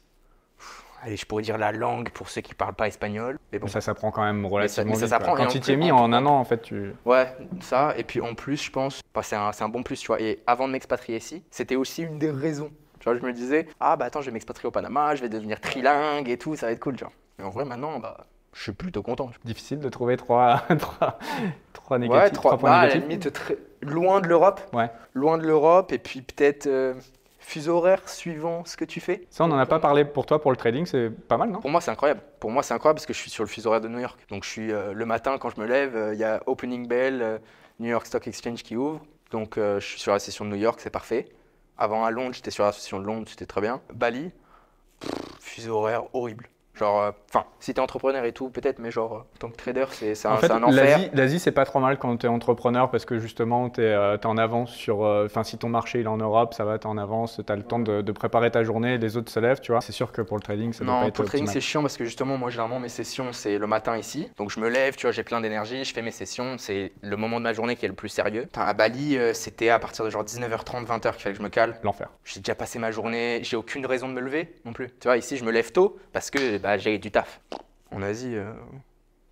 Pff, 0.58 0.84
Allez, 1.02 1.16
je 1.16 1.26
pourrais 1.26 1.42
dire 1.42 1.58
la 1.58 1.72
langue 1.72 2.10
pour 2.10 2.28
ceux 2.28 2.40
qui 2.40 2.54
parlent 2.54 2.74
pas 2.74 2.88
espagnol. 2.88 3.38
Mais 3.52 3.58
bon, 3.58 3.66
Ça 3.66 3.80
s'apprend 3.80 4.10
quand 4.10 4.22
même 4.22 4.44
relativement 4.46 4.90
mais 4.92 4.96
ça 4.96 5.06
vite, 5.06 5.10
s'apprend, 5.10 5.32
quoi. 5.34 5.44
et 5.44 5.46
Quand 5.46 5.52
tu 5.52 5.60
t'y 5.60 5.72
es 5.72 5.76
mis 5.76 5.90
en- 5.90 6.12
un 6.12 6.26
an, 6.26 6.38
en 6.38 6.44
fait, 6.44 6.62
tu... 6.62 6.92
Ouais, 7.04 7.34
ça. 7.60 7.94
Et 7.96 8.04
puis 8.04 8.20
en 8.20 8.34
plus, 8.34 8.62
je 8.62 8.70
pense, 8.70 9.00
bah, 9.14 9.22
c'est 9.22 9.36
un, 9.36 9.52
c'est 9.52 9.64
un 9.64 9.68
bon 9.68 9.82
plus, 9.82 9.98
tu 10.00 10.06
vois. 10.06 10.20
Et 10.20 10.42
avant 10.46 10.66
de 10.68 10.72
m'expatrier 10.72 11.18
ici, 11.18 11.42
c'était 11.50 11.76
aussi 11.76 12.02
une 12.02 12.18
des 12.18 12.30
raisons. 12.30 12.70
Tu 13.00 13.04
vois, 13.08 13.18
je 13.18 13.22
me 13.24 13.32
disais, 13.32 13.66
ah 13.80 13.96
bah 13.96 14.04
attends, 14.04 14.20
je 14.20 14.26
vais 14.26 14.32
m'expatrier 14.32 14.68
au 14.68 14.70
Panama, 14.70 15.16
je 15.16 15.22
vais 15.22 15.28
devenir 15.28 15.60
trilingue 15.60 16.28
et 16.28 16.38
tout, 16.38 16.54
ça 16.54 16.66
va 16.66 16.72
être 16.72 16.78
cool, 16.80 16.94
tu 16.96 17.02
vois. 17.04 17.12
Mais 17.38 17.44
en 17.44 17.50
vrai, 17.50 17.64
maintenant, 17.64 17.98
bah, 17.98 18.26
je 18.52 18.62
suis 18.62 18.72
plutôt 18.72 19.02
content. 19.02 19.28
difficile 19.44 19.80
de 19.80 19.88
trouver 19.88 20.16
trois, 20.16 20.58
trois, 20.78 21.18
trois 21.98 22.16
Ouais, 22.16 22.22
négatifs, 22.24 22.32
trois, 22.38 22.58
points 22.58 22.70
bah, 22.70 22.76
à 22.78 22.82
la 22.82 22.94
négatifs. 22.94 23.08
limite, 23.08 23.32
très- 23.32 23.58
loin 23.82 24.20
de 24.20 24.26
l'Europe. 24.28 24.60
Ouais. 24.72 24.90
Loin 25.14 25.38
de 25.38 25.46
l'Europe, 25.46 25.92
et 25.92 25.98
puis 25.98 26.22
peut-être 26.22 26.66
euh, 26.66 26.94
fuseau 27.40 27.76
horaire 27.78 28.08
suivant 28.08 28.64
ce 28.64 28.76
que 28.76 28.84
tu 28.84 29.00
fais. 29.00 29.26
Ça, 29.30 29.44
on 29.44 29.48
n'en 29.48 29.58
a 29.58 29.66
pas 29.66 29.78
parlé 29.80 30.04
pour 30.04 30.24
toi 30.26 30.40
pour 30.40 30.50
le 30.52 30.56
trading, 30.56 30.86
c'est 30.86 31.10
pas 31.10 31.36
mal, 31.36 31.50
non? 31.50 31.60
Pour 31.60 31.70
moi, 31.70 31.80
c'est 31.80 31.90
incroyable. 31.90 32.20
Pour 32.40 32.50
moi, 32.50 32.62
c'est 32.62 32.74
incroyable 32.74 32.96
parce 32.98 33.06
que 33.06 33.12
je 33.12 33.18
suis 33.18 33.30
sur 33.30 33.42
le 33.44 33.48
fuseau 33.48 33.68
horaire 33.70 33.80
de 33.80 33.88
New 33.88 33.98
York. 33.98 34.18
Donc, 34.30 34.44
je 34.44 34.48
suis 34.50 34.72
euh, 34.72 34.92
le 34.92 35.04
matin 35.06 35.36
quand 35.38 35.50
je 35.50 35.60
me 35.60 35.66
lève, 35.66 35.96
euh, 35.96 36.14
il 36.14 36.20
y 36.20 36.24
a 36.24 36.40
opening 36.46 36.86
bell, 36.86 37.20
euh, 37.22 37.38
New 37.80 37.88
York 37.90 38.06
Stock 38.06 38.26
Exchange 38.28 38.62
qui 38.62 38.76
ouvre. 38.76 39.00
Donc, 39.32 39.54
je 39.56 39.80
suis 39.80 39.98
sur 39.98 40.12
la 40.12 40.18
session 40.18 40.44
de 40.44 40.50
New 40.50 40.56
York, 40.56 40.78
c'est 40.82 40.90
parfait. 40.90 41.26
Avant 41.78 42.04
à 42.04 42.10
Londres, 42.10 42.34
j'étais 42.34 42.50
sur 42.50 42.64
la 42.64 42.72
session 42.72 43.00
de 43.00 43.06
Londres, 43.06 43.26
c'était 43.30 43.46
très 43.46 43.62
bien. 43.62 43.80
Bali, 43.94 44.30
pff, 45.00 45.10
fuseau 45.40 45.76
horaire 45.78 46.02
horrible. 46.12 46.48
Genre, 46.74 47.00
euh, 47.02 47.10
enfin, 47.28 47.44
si 47.60 47.74
t'es 47.74 47.80
entrepreneur 47.80 48.24
et 48.24 48.32
tout, 48.32 48.48
peut-être, 48.48 48.78
mais 48.78 48.90
genre, 48.90 49.12
euh, 49.12 49.18
en 49.18 49.38
tant 49.38 49.48
que 49.50 49.56
trader, 49.56 49.84
c'est 49.90 50.26
un, 50.26 50.32
En 50.32 50.36
fait, 50.38 50.50
un 50.50 50.62
enfer. 50.62 51.10
l'Asie, 51.12 51.38
c'est 51.38 51.52
pas 51.52 51.66
trop 51.66 51.80
mal 51.80 51.98
quand 51.98 52.16
tu 52.16 52.24
es 52.26 52.28
entrepreneur 52.30 52.90
parce 52.90 53.04
que 53.04 53.18
justement, 53.18 53.68
tu 53.68 53.82
es, 53.82 54.24
en 54.24 54.38
avance 54.38 54.72
sur. 54.72 55.04
euh, 55.04 55.26
Enfin, 55.26 55.44
si 55.44 55.58
ton 55.58 55.68
marché 55.68 56.00
il 56.00 56.04
est 56.04 56.08
en 56.08 56.16
Europe, 56.16 56.54
ça 56.54 56.64
va, 56.64 56.78
tu 56.78 56.86
en 56.86 56.96
avance, 56.96 57.40
tu 57.46 57.52
as 57.52 57.56
le 57.56 57.62
temps 57.62 57.78
de, 57.78 58.00
de 58.00 58.12
préparer 58.12 58.50
ta 58.50 58.64
journée, 58.64 58.96
les 58.98 59.16
autres 59.18 59.30
se 59.30 59.38
lèvent, 59.38 59.60
tu 59.60 59.72
vois. 59.72 59.80
C'est 59.82 59.92
sûr 59.92 60.12
que 60.12 60.22
pour 60.22 60.36
le 60.38 60.42
trading, 60.42 60.72
ça 60.72 60.84
doit 60.84 60.94
pas 60.94 61.00
Non, 61.02 61.06
être 61.08 61.14
pour 61.14 61.24
le 61.24 61.28
trading, 61.28 61.46
c'est 61.46 61.60
chiant 61.60 61.82
parce 61.82 61.96
que 61.98 62.04
justement, 62.04 62.38
moi, 62.38 62.48
généralement, 62.50 62.80
mes 62.80 62.88
sessions, 62.88 63.32
c'est 63.32 63.58
le 63.58 63.66
matin 63.66 63.96
ici. 63.98 64.30
Donc, 64.38 64.50
je 64.50 64.58
me 64.58 64.68
lève, 64.68 64.96
tu 64.96 65.02
vois, 65.06 65.12
j'ai 65.12 65.24
plein 65.24 65.40
d'énergie, 65.42 65.84
je 65.84 65.92
fais 65.92 66.02
mes 66.02 66.10
sessions. 66.10 66.56
C'est 66.58 66.92
le 67.02 67.16
moment 67.18 67.36
de 67.38 67.42
ma 67.44 67.52
journée 67.52 67.76
qui 67.76 67.84
est 67.84 67.88
le 67.88 67.94
plus 67.94 68.08
sérieux. 68.08 68.42
Putain, 68.44 68.62
à 68.62 68.72
Bali, 68.72 69.18
euh, 69.18 69.34
c'était 69.34 69.68
à 69.68 69.78
partir 69.78 70.04
de 70.06 70.10
genre 70.10 70.24
19h30, 70.24 70.86
20h 70.86 71.12
qu'il 71.12 71.22
fallait 71.22 71.32
que 71.34 71.38
je 71.38 71.42
me 71.44 71.48
cale. 71.50 71.76
L'enfer. 71.82 72.08
J'ai 72.24 72.40
déjà 72.40 72.54
passé 72.54 72.78
ma 72.78 72.90
journée, 72.90 73.40
j'ai 73.42 73.56
aucune 73.56 73.84
raison 73.84 74.08
de 74.08 74.14
me 74.14 74.20
lever 74.20 74.54
non 74.64 74.72
plus. 74.72 74.88
Tu 75.00 75.08
vois, 75.08 75.18
ici, 75.18 75.36
je 75.36 75.44
me 75.44 75.50
lève 75.50 75.70
tôt 75.72 75.98
parce 76.12 76.30
que 76.30 76.58
bah, 76.58 76.71
j'ai 76.78 76.98
du 76.98 77.10
taf. 77.10 77.40
En 77.90 78.02
Asie, 78.02 78.34
euh, 78.36 78.52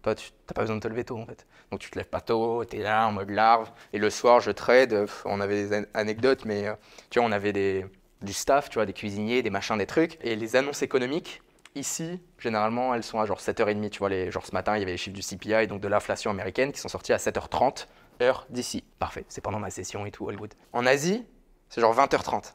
toi, 0.03 0.15
tu 0.15 0.31
n'as 0.49 0.55
pas 0.55 0.63
besoin 0.63 0.77
de 0.77 0.81
te 0.81 0.89
lever 0.89 1.05
tôt 1.05 1.19
en 1.19 1.27
fait. 1.27 1.47
Donc, 1.71 1.81
tu 1.81 1.91
te 1.91 1.99
lèves 1.99 2.09
pas 2.09 2.21
tôt, 2.21 2.65
tu 2.65 2.77
es 2.79 2.83
là 2.83 3.07
en 3.07 3.13
mode 3.13 3.31
larve. 3.31 3.71
Et 3.93 3.99
le 3.99 4.11
soir, 4.11 4.41
je 4.41 4.51
trade. 4.51 5.07
On 5.25 5.41
avait 5.41 5.67
des 5.69 5.79
an- 5.79 5.85
anecdotes, 5.95 6.45
mais 6.45 6.67
euh, 6.69 6.75
tu 7.11 7.19
vois, 7.19 7.29
on 7.29 7.33
avait 7.33 7.53
des, 7.53 7.87
du 8.23 8.33
staff, 8.33 8.69
tu 8.71 8.75
vois, 8.75 8.87
des 8.87 8.93
cuisiniers, 8.93 9.43
des 9.43 9.51
machins, 9.51 9.77
des 9.79 9.87
trucs. 9.87 10.19
Et 10.25 10.37
les 10.37 10.57
annonces 10.57 10.83
économiques, 10.83 11.43
ici, 11.75 12.21
généralement, 12.39 12.95
elles 12.95 13.03
sont 13.05 13.21
à 13.21 13.27
genre 13.27 13.41
7h30. 13.41 13.91
Tu 13.91 13.99
vois, 13.99 14.09
les, 14.09 14.31
genre 14.31 14.45
ce 14.47 14.53
matin, 14.53 14.77
il 14.77 14.81
y 14.81 14.83
avait 14.83 14.93
les 14.93 14.99
chiffres 14.99 15.17
du 15.17 15.23
CPI, 15.23 15.67
donc 15.67 15.81
de 15.81 15.89
l'inflation 15.89 16.31
américaine, 16.31 16.73
qui 16.73 16.81
sont 16.81 16.89
sortis 16.89 17.13
à 17.13 17.19
7h30, 17.19 17.87
heure 18.23 18.47
d'ici. 18.51 18.85
Parfait, 18.99 19.25
c'est 19.29 19.41
pendant 19.43 19.59
ma 19.61 19.71
session 19.71 20.07
et 20.07 20.11
tout, 20.11 20.29
all. 20.29 20.37
En 20.73 20.87
Asie, 20.87 21.25
c'est 21.69 21.81
genre 21.81 21.95
20h30. 21.95 22.55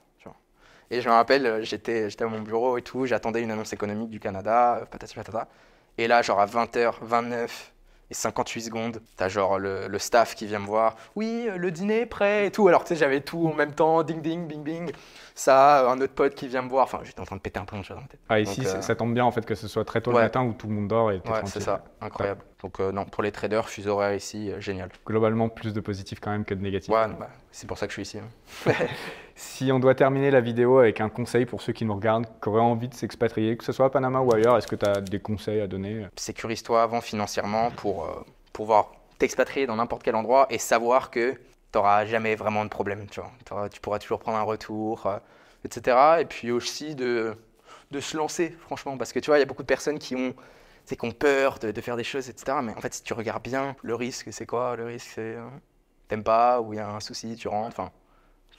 Et 0.91 1.01
je 1.01 1.09
me 1.09 1.13
rappelle, 1.13 1.45
euh, 1.45 1.63
j'étais 1.63 2.07
à 2.19 2.27
mon 2.27 2.41
bureau 2.41 2.77
et 2.77 2.81
tout, 2.81 3.05
j'attendais 3.05 3.41
une 3.41 3.51
annonce 3.51 3.73
économique 3.73 4.09
du 4.09 4.19
Canada, 4.19 4.79
euh, 4.81 4.85
patati 4.85 5.15
patata. 5.15 5.47
Et 5.97 6.07
là, 6.07 6.21
genre 6.21 6.39
à 6.39 6.45
20h29 6.45 7.49
et 8.11 8.13
58 8.13 8.61
secondes, 8.61 9.01
t'as 9.17 9.29
genre 9.29 9.57
le, 9.57 9.87
le 9.87 9.99
staff 9.99 10.35
qui 10.35 10.45
vient 10.45 10.59
me 10.59 10.67
voir. 10.67 10.95
Oui, 11.15 11.47
euh, 11.49 11.57
le 11.57 11.71
dîner 11.71 12.01
est 12.01 12.05
prêt 12.05 12.47
et 12.47 12.51
tout. 12.51 12.67
Alors 12.67 12.83
tu 12.83 12.89
sais, 12.89 12.95
j'avais 12.95 13.21
tout 13.21 13.47
en 13.47 13.53
même 13.53 13.73
temps, 13.73 14.03
ding 14.03 14.21
ding, 14.21 14.47
bing 14.47 14.63
bing. 14.63 14.91
Ça, 15.33 15.89
un 15.89 15.99
autre 15.99 16.13
pote 16.13 16.35
qui 16.35 16.47
vient 16.47 16.61
me 16.61 16.69
voir. 16.69 16.83
Enfin, 16.83 16.99
j'étais 17.03 17.19
en 17.19 17.25
train 17.25 17.35
de 17.35 17.41
péter 17.41 17.59
un 17.59 17.65
plomb, 17.65 17.81
tu 17.81 17.87
vois, 17.87 17.95
dans 17.95 18.01
ma 18.03 18.07
tête. 18.07 18.19
Ah, 18.29 18.39
ici, 18.39 18.61
Donc, 18.61 18.75
euh, 18.75 18.81
ça 18.81 18.95
tombe 18.95 19.13
bien 19.13 19.25
en 19.25 19.31
fait 19.31 19.45
que 19.45 19.55
ce 19.55 19.67
soit 19.67 19.85
très 19.85 20.01
tôt 20.01 20.11
le 20.11 20.17
matin 20.19 20.43
où 20.43 20.53
tout 20.53 20.67
le 20.67 20.73
monde 20.73 20.87
dort 20.87 21.11
et 21.11 21.19
t'es 21.19 21.29
Ouais, 21.31 21.39
c'est 21.45 21.61
ça, 21.61 21.83
incroyable. 21.99 22.41
Donc 22.61 22.79
non, 22.79 23.05
pour 23.05 23.21
les 23.21 23.31
traders, 23.31 23.69
fuseau 23.69 23.91
horaire 23.91 24.15
ici, 24.15 24.51
génial. 24.59 24.89
Globalement, 25.05 25.49
plus 25.49 25.73
de 25.73 25.79
positif 25.79 26.19
quand 26.19 26.31
même 26.31 26.45
que 26.45 26.53
de 26.53 26.61
négatif. 26.61 26.89
Ouais, 26.89 27.07
bah, 27.19 27.29
c'est 27.51 27.67
pour 27.67 27.77
ça 27.77 27.85
que 27.85 27.91
je 27.91 27.95
suis 27.95 28.01
ici. 28.03 28.19
Hein. 28.19 28.71
si 29.35 29.71
on 29.71 29.79
doit 29.79 29.93
terminer 29.93 30.31
la 30.31 30.41
vidéo 30.41 30.79
avec 30.79 30.99
un 30.99 31.09
conseil 31.09 31.45
pour 31.45 31.61
ceux 31.61 31.73
qui 31.73 31.85
nous 31.85 31.93
regardent, 31.93 32.25
qui 32.41 32.49
auraient 32.49 32.61
envie 32.61 32.87
de 32.87 32.95
s'expatrier, 32.95 33.55
que 33.57 33.63
ce 33.63 33.71
soit 33.71 33.85
à 33.85 33.89
Panama 33.89 34.21
ou 34.21 34.33
ailleurs, 34.33 34.57
est-ce 34.57 34.67
que 34.67 34.75
tu 34.75 34.85
as 34.85 35.01
des 35.01 35.19
conseils 35.19 35.61
à 35.61 35.67
donner? 35.67 36.07
Sécurise-toi 36.15 36.81
avant 36.81 37.01
financièrement 37.01 37.69
pour 37.71 38.09
pouvoir 38.53 38.91
t'expatrier 39.17 39.67
dans 39.67 39.75
n'importe 39.75 40.03
quel 40.03 40.15
endroit 40.15 40.47
et 40.49 40.57
savoir 40.57 41.09
que 41.11 41.31
tu 41.31 41.39
n'auras 41.75 42.05
jamais 42.05 42.35
vraiment 42.35 42.63
de 42.63 42.69
problème. 42.69 43.07
Tu, 43.09 43.21
vois. 43.49 43.69
tu 43.69 43.79
pourras 43.81 43.99
toujours 43.99 44.19
prendre 44.19 44.37
un 44.37 44.43
retour, 44.43 45.05
euh, 45.05 45.17
etc. 45.63 45.97
Et 46.21 46.25
puis 46.25 46.51
aussi 46.51 46.95
de, 46.95 47.35
de 47.91 47.99
se 47.99 48.17
lancer, 48.17 48.55
franchement. 48.59 48.97
Parce 48.97 49.13
que 49.13 49.19
tu 49.19 49.29
vois, 49.29 49.37
il 49.37 49.41
y 49.41 49.43
a 49.43 49.45
beaucoup 49.45 49.63
de 49.63 49.67
personnes 49.67 49.99
qui 49.99 50.15
ont, 50.15 50.33
qui 50.85 51.05
ont 51.05 51.11
peur 51.11 51.59
de, 51.59 51.71
de, 51.71 51.81
faire 51.81 51.97
des 51.97 52.03
choses, 52.03 52.29
etc. 52.29 52.57
Mais 52.63 52.73
en 52.73 52.81
fait, 52.81 52.93
si 52.93 53.03
tu 53.03 53.13
regardes 53.13 53.43
bien, 53.43 53.75
le 53.81 53.95
risque, 53.95 54.31
c'est 54.31 54.45
quoi? 54.45 54.75
Le 54.75 54.85
risque, 54.85 55.11
c'est. 55.15 55.35
Euh, 55.35 55.47
t'aimes 56.07 56.23
pas, 56.23 56.61
ou 56.61 56.73
il 56.73 56.77
y 56.77 56.79
a 56.79 56.89
un 56.89 56.99
souci, 56.99 57.35
tu 57.35 57.47
rentres. 57.47 57.79
Enfin, 57.79 57.91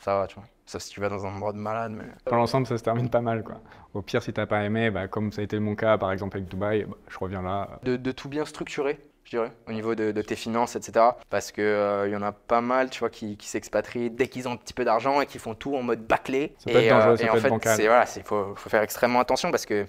ça 0.00 0.18
va, 0.18 0.26
tu 0.26 0.34
vois. 0.34 0.44
Ça, 0.66 0.80
si 0.80 0.90
tu 0.90 1.00
vas 1.00 1.08
dans 1.08 1.24
un 1.24 1.34
endroit 1.34 1.52
de 1.52 1.58
malade. 1.58 1.92
Mais... 1.92 2.04
Dans 2.28 2.36
l'ensemble, 2.36 2.66
ça 2.66 2.76
se 2.76 2.82
termine 2.82 3.08
pas 3.08 3.20
mal. 3.20 3.44
Quoi. 3.44 3.60
Au 3.94 4.02
pire, 4.02 4.22
si 4.22 4.32
t'as 4.32 4.46
pas 4.46 4.64
aimé, 4.64 4.90
bah, 4.90 5.06
comme 5.06 5.30
ça 5.30 5.40
a 5.40 5.44
été 5.44 5.58
mon 5.60 5.76
cas, 5.76 5.96
par 5.96 6.10
exemple, 6.10 6.36
avec 6.36 6.48
Dubaï, 6.48 6.84
bah, 6.84 6.96
je 7.08 7.18
reviens 7.18 7.42
là. 7.42 7.78
De, 7.84 7.96
de, 7.96 8.12
tout 8.12 8.28
bien 8.28 8.44
structurer 8.44 8.98
je 9.26 9.30
dirais, 9.30 9.52
au 9.66 9.72
niveau 9.72 9.96
de, 9.96 10.22
tes 10.22 10.36
finances, 10.36 10.76
etc. 10.76 11.04
Parce 11.30 11.50
qu'il 11.50 11.64
euh, 11.64 12.08
y 12.08 12.14
en 12.14 12.22
a 12.22 12.30
pas 12.30 12.60
mal, 12.60 12.90
tu 12.90 13.00
vois, 13.00 13.10
qui, 13.10 13.36
qui 13.36 13.48
s'expatrient 13.48 14.08
dès 14.08 14.28
qu'ils 14.28 14.46
ont 14.46 14.52
un 14.52 14.56
petit 14.56 14.72
peu 14.72 14.84
d'argent 14.84 15.20
et 15.20 15.26
qui 15.26 15.40
font 15.40 15.54
tout 15.54 15.74
en 15.74 15.82
mode 15.82 16.06
bâclé. 16.06 16.54
Ça 16.58 16.70
peut 16.70 16.78
et, 16.78 16.86
être 16.86 16.94
dangereux, 16.94 17.12
euh, 17.12 17.16
ça 17.16 17.24
et 17.24 17.26
peut 17.26 17.32
en 17.32 17.56
être 17.56 17.76
fait, 17.76 17.82
il 17.82 17.88
voilà, 17.88 18.06
faut, 18.06 18.54
faut 18.54 18.70
faire 18.70 18.82
extrêmement 18.82 19.18
attention 19.18 19.50
parce 19.50 19.66
que 19.66 19.84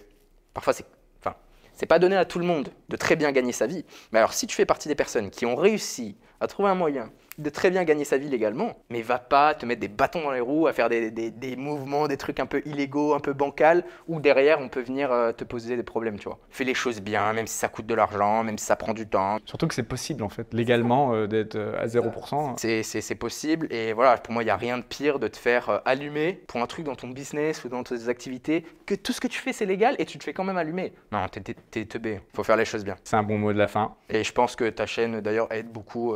parfois, 0.55 0.73
c'est 0.73 0.87
c'est 1.77 1.85
pas 1.85 1.99
donné 1.99 2.17
à 2.17 2.25
tout 2.25 2.39
le 2.39 2.45
monde 2.45 2.69
de 2.89 2.97
très 2.97 3.15
bien 3.15 3.31
gagner 3.31 3.51
sa 3.51 3.67
vie. 3.67 3.85
Mais 4.11 4.17
alors, 4.17 4.33
si 4.33 4.47
tu 4.47 4.55
fais 4.55 4.65
partie 4.65 4.87
des 4.87 4.95
personnes 4.95 5.29
qui 5.29 5.45
ont 5.45 5.55
réussi 5.55 6.17
à 6.39 6.47
trouver 6.47 6.69
un 6.69 6.75
moyen 6.75 7.09
de 7.37 7.49
très 7.49 7.69
bien 7.69 7.83
gagner 7.83 8.03
sa 8.03 8.17
vie 8.17 8.29
légalement, 8.29 8.77
mais 8.89 9.01
va 9.01 9.19
pas 9.19 9.53
te 9.53 9.65
mettre 9.65 9.81
des 9.81 9.87
bâtons 9.87 10.23
dans 10.23 10.31
les 10.31 10.39
roues, 10.39 10.67
à 10.67 10.73
faire 10.73 10.89
des, 10.89 11.11
des, 11.11 11.29
des 11.29 11.55
mouvements, 11.55 12.07
des 12.07 12.17
trucs 12.17 12.39
un 12.39 12.45
peu 12.45 12.61
illégaux, 12.65 13.13
un 13.13 13.19
peu 13.19 13.33
bancals, 13.33 13.83
où 14.07 14.19
derrière 14.19 14.59
on 14.59 14.69
peut 14.69 14.81
venir 14.81 15.11
euh, 15.11 15.31
te 15.31 15.43
poser 15.43 15.75
des 15.75 15.83
problèmes, 15.83 16.17
tu 16.17 16.27
vois. 16.27 16.39
Fais 16.49 16.63
les 16.63 16.73
choses 16.73 16.99
bien, 16.99 17.33
même 17.33 17.47
si 17.47 17.55
ça 17.55 17.67
coûte 17.67 17.85
de 17.85 17.93
l'argent, 17.93 18.43
même 18.43 18.57
si 18.57 18.65
ça 18.65 18.75
prend 18.75 18.93
du 18.93 19.07
temps. 19.07 19.37
Surtout 19.45 19.67
que 19.67 19.75
c'est 19.75 19.83
possible 19.83 20.23
en 20.23 20.29
fait, 20.29 20.51
légalement, 20.53 21.13
euh, 21.13 21.27
d'être 21.27 21.55
euh, 21.55 21.79
à 21.79 21.85
0%. 21.85 22.55
C'est 22.57 23.15
possible, 23.15 23.67
et 23.71 23.93
voilà, 23.93 24.17
pour 24.17 24.33
moi, 24.33 24.41
il 24.41 24.47
n'y 24.47 24.51
a 24.51 24.57
rien 24.57 24.77
de 24.77 24.83
pire 24.83 25.19
de 25.19 25.27
te 25.27 25.37
faire 25.37 25.81
allumer 25.85 26.41
pour 26.47 26.61
un 26.61 26.67
truc 26.67 26.85
dans 26.85 26.95
ton 26.95 27.07
business 27.07 27.63
ou 27.65 27.69
dans 27.69 27.83
tes 27.83 28.09
activités, 28.09 28.65
que 28.85 28.95
tout 28.95 29.13
ce 29.13 29.21
que 29.21 29.27
tu 29.27 29.39
fais 29.39 29.53
c'est 29.53 29.65
légal 29.65 29.95
et 29.99 30.05
tu 30.05 30.17
te 30.17 30.23
fais 30.23 30.33
quand 30.33 30.43
même 30.43 30.57
allumer. 30.57 30.93
Non, 31.11 31.25
t'es 31.29 31.85
teubé, 31.85 32.19
faut 32.35 32.43
faire 32.43 32.57
les 32.57 32.65
choses 32.65 32.83
bien. 32.83 32.95
C'est 33.03 33.15
un 33.15 33.23
bon 33.23 33.37
mot 33.37 33.53
de 33.53 33.57
la 33.57 33.67
fin. 33.67 33.95
Et 34.09 34.23
je 34.23 34.33
pense 34.33 34.55
que 34.55 34.69
ta 34.69 34.85
chaîne 34.85 35.21
d'ailleurs 35.21 35.51
aide 35.51 35.71
beaucoup 35.71 36.15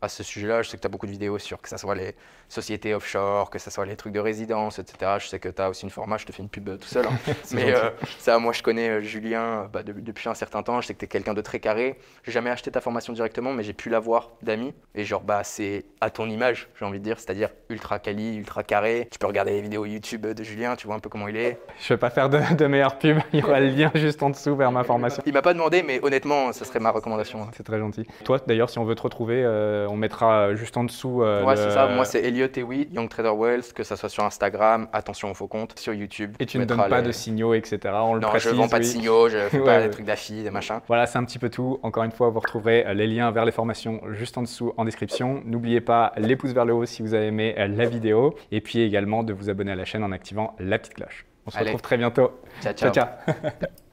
à 0.00 0.08
ce 0.08 0.22
sujet-là. 0.22 0.62
Je 0.62 0.70
sais 0.70 0.76
que 0.76 0.82
tu 0.82 0.86
as 0.86 0.90
beaucoup 0.90 1.06
de 1.06 1.12
vidéos 1.12 1.38
sur 1.38 1.60
que 1.60 1.68
ce 1.68 1.76
soit 1.76 1.94
les 1.94 2.14
sociétés 2.48 2.94
offshore, 2.94 3.50
que 3.50 3.58
ce 3.58 3.70
soit 3.70 3.86
les 3.86 3.96
trucs 3.96 4.12
de 4.12 4.20
résidence, 4.20 4.78
etc. 4.78 5.12
Je 5.18 5.26
sais 5.26 5.38
que 5.38 5.48
tu 5.48 5.62
as 5.62 5.68
aussi 5.68 5.84
une 5.84 5.90
format, 5.90 6.16
je 6.16 6.26
te 6.26 6.32
fais 6.32 6.42
une 6.42 6.48
pub 6.48 6.78
tout 6.78 6.88
seul. 6.88 7.06
Hein. 7.06 7.32
Mais 7.52 7.74
euh, 7.74 7.90
ça, 8.18 8.38
moi, 8.38 8.52
je 8.52 8.62
connais 8.62 8.88
euh, 8.88 9.00
Julien 9.00 9.42
euh, 9.42 9.68
bah, 9.68 9.82
depuis 9.84 10.28
un 10.28 10.34
certain 10.34 10.62
temps. 10.62 10.80
Je 10.80 10.86
sais 10.86 10.94
que 10.94 10.98
tu 10.98 11.04
es 11.04 11.08
quelqu'un 11.08 11.34
de 11.34 11.40
très 11.40 11.60
carré. 11.60 11.98
J'ai 12.24 12.32
jamais 12.32 12.50
acheté 12.50 12.70
ta 12.70 12.80
formation 12.80 13.12
directement, 13.12 13.52
mais 13.52 13.62
j'ai 13.62 13.72
pu 13.72 13.90
l'avoir 13.90 14.30
d'amis. 14.42 14.74
Et 14.94 15.04
genre, 15.04 15.22
bah, 15.22 15.44
c'est 15.44 15.84
à 16.00 16.10
ton 16.10 16.28
image, 16.28 16.68
j'ai 16.78 16.84
envie 16.84 16.98
de 16.98 17.04
dire, 17.04 17.18
c'est-à-dire 17.18 17.50
ultra 17.68 17.98
quali, 17.98 18.36
ultra 18.36 18.62
carré. 18.62 19.08
Tu 19.10 19.18
peux 19.18 19.26
regarder 19.26 19.52
les 19.52 19.62
vidéos 19.62 19.84
YouTube 19.84 20.26
de 20.26 20.42
Julien, 20.42 20.76
tu 20.76 20.86
vois 20.86 20.96
un 20.96 21.00
peu 21.00 21.08
comment 21.08 21.28
il 21.28 21.36
est. 21.36 21.58
Je 21.80 21.92
vais 21.92 21.98
pas 21.98 22.10
faire 22.10 22.28
de, 22.30 22.40
de 22.54 22.66
meilleure 22.66 22.98
pub. 22.98 23.18
Il 23.32 23.40
y 23.40 23.42
aura 23.42 23.60
le 23.60 23.68
lien 23.68 23.90
juste 23.94 24.22
en 24.22 24.30
dessous 24.30 24.56
vers 24.56 24.72
ma 24.72 24.84
formation. 24.84 25.22
Il 25.26 25.32
m'a 25.32 25.42
pas 25.42 25.54
demandé, 25.54 25.82
mais 25.82 26.00
honnêtement, 26.02 26.52
ça 26.52 26.64
serait 26.64 26.80
ma 26.80 26.90
recommandation. 26.90 27.42
Hein. 27.42 27.50
C'est 27.56 27.64
très 27.64 27.78
gentil. 27.78 28.06
Toi, 28.24 28.38
d'ailleurs, 28.46 28.70
si 28.70 28.78
on 28.78 28.84
veut 28.84 28.94
te 28.94 29.02
retrouver, 29.02 29.44
on 29.88 29.96
mettra 29.96 30.54
juste 30.54 30.76
en 30.76 30.84
dessous. 30.84 31.22
ouais, 31.22 31.56
c'est 31.56 31.70
ça. 31.70 31.88
Moi, 31.88 32.04
c'est 32.04 32.22
Elliot 32.22 32.48
et 32.56 32.62
oui, 32.62 32.88
Young 32.92 33.08
Trader 33.08 33.30
Wealth, 33.30 33.72
que 33.72 33.82
ça 33.82 33.96
soit 33.96 34.08
sur 34.08 34.24
Instagram, 34.24 34.88
attention 34.92 35.30
aux 35.30 35.34
faux 35.34 35.48
comptes, 35.48 35.78
sur 35.78 35.94
YouTube. 35.94 36.34
Et 36.38 36.46
tu 36.46 36.58
ne 36.58 36.64
donnes 36.64 36.88
pas 36.88 37.02
de 37.02 37.12
signaux, 37.12 37.54
etc. 37.54 37.78
On 37.94 38.14
le 38.14 38.20
non, 38.20 38.28
précise, 38.28 38.50
je 38.50 38.54
ne 38.54 38.60
vends 38.60 38.68
pas 38.68 38.78
de 38.78 38.84
signaux, 38.84 39.28
je 39.28 39.38
fais 39.50 39.60
pas 39.60 39.80
des 39.80 39.90
trucs 39.90 40.06
d'affi, 40.06 40.42
des 40.42 40.50
machins. 40.50 40.80
Voilà, 40.86 41.06
c'est 41.06 41.18
un 41.18 41.24
petit 41.24 41.38
peu 41.38 41.50
tout. 41.50 41.78
Encore 41.82 42.04
une 42.04 42.12
fois, 42.12 42.30
vous 42.30 42.40
retrouverez 42.40 42.86
euh, 42.86 42.94
les 42.94 43.06
liens 43.06 43.30
vers 43.30 43.44
les 43.44 43.52
formations 43.52 44.00
juste 44.12 44.38
en 44.38 44.42
dessous 44.42 44.72
en 44.76 44.84
description. 44.84 45.42
N'oubliez 45.44 45.80
pas 45.80 46.12
les 46.16 46.36
pouces 46.36 46.52
vers 46.52 46.64
le 46.64 46.74
haut 46.74 46.86
si 46.86 47.02
vous 47.02 47.14
avez 47.14 47.26
aimé 47.26 47.54
euh, 47.58 47.68
la 47.68 47.86
vidéo. 47.86 48.34
Et 48.52 48.60
puis 48.60 48.80
également 48.80 49.22
de 49.22 49.32
vous 49.32 49.50
abonner 49.50 49.72
à 49.72 49.76
la 49.76 49.84
chaîne 49.84 50.04
en 50.04 50.12
activant 50.12 50.54
la 50.58 50.78
petite 50.78 50.94
cloche. 50.94 51.26
On 51.46 51.50
se 51.50 51.58
retrouve 51.58 51.80
très 51.82 51.96
bientôt. 51.96 52.32
ciao. 52.62 52.74
ciao. 52.74 52.92
ciao. 52.92 53.06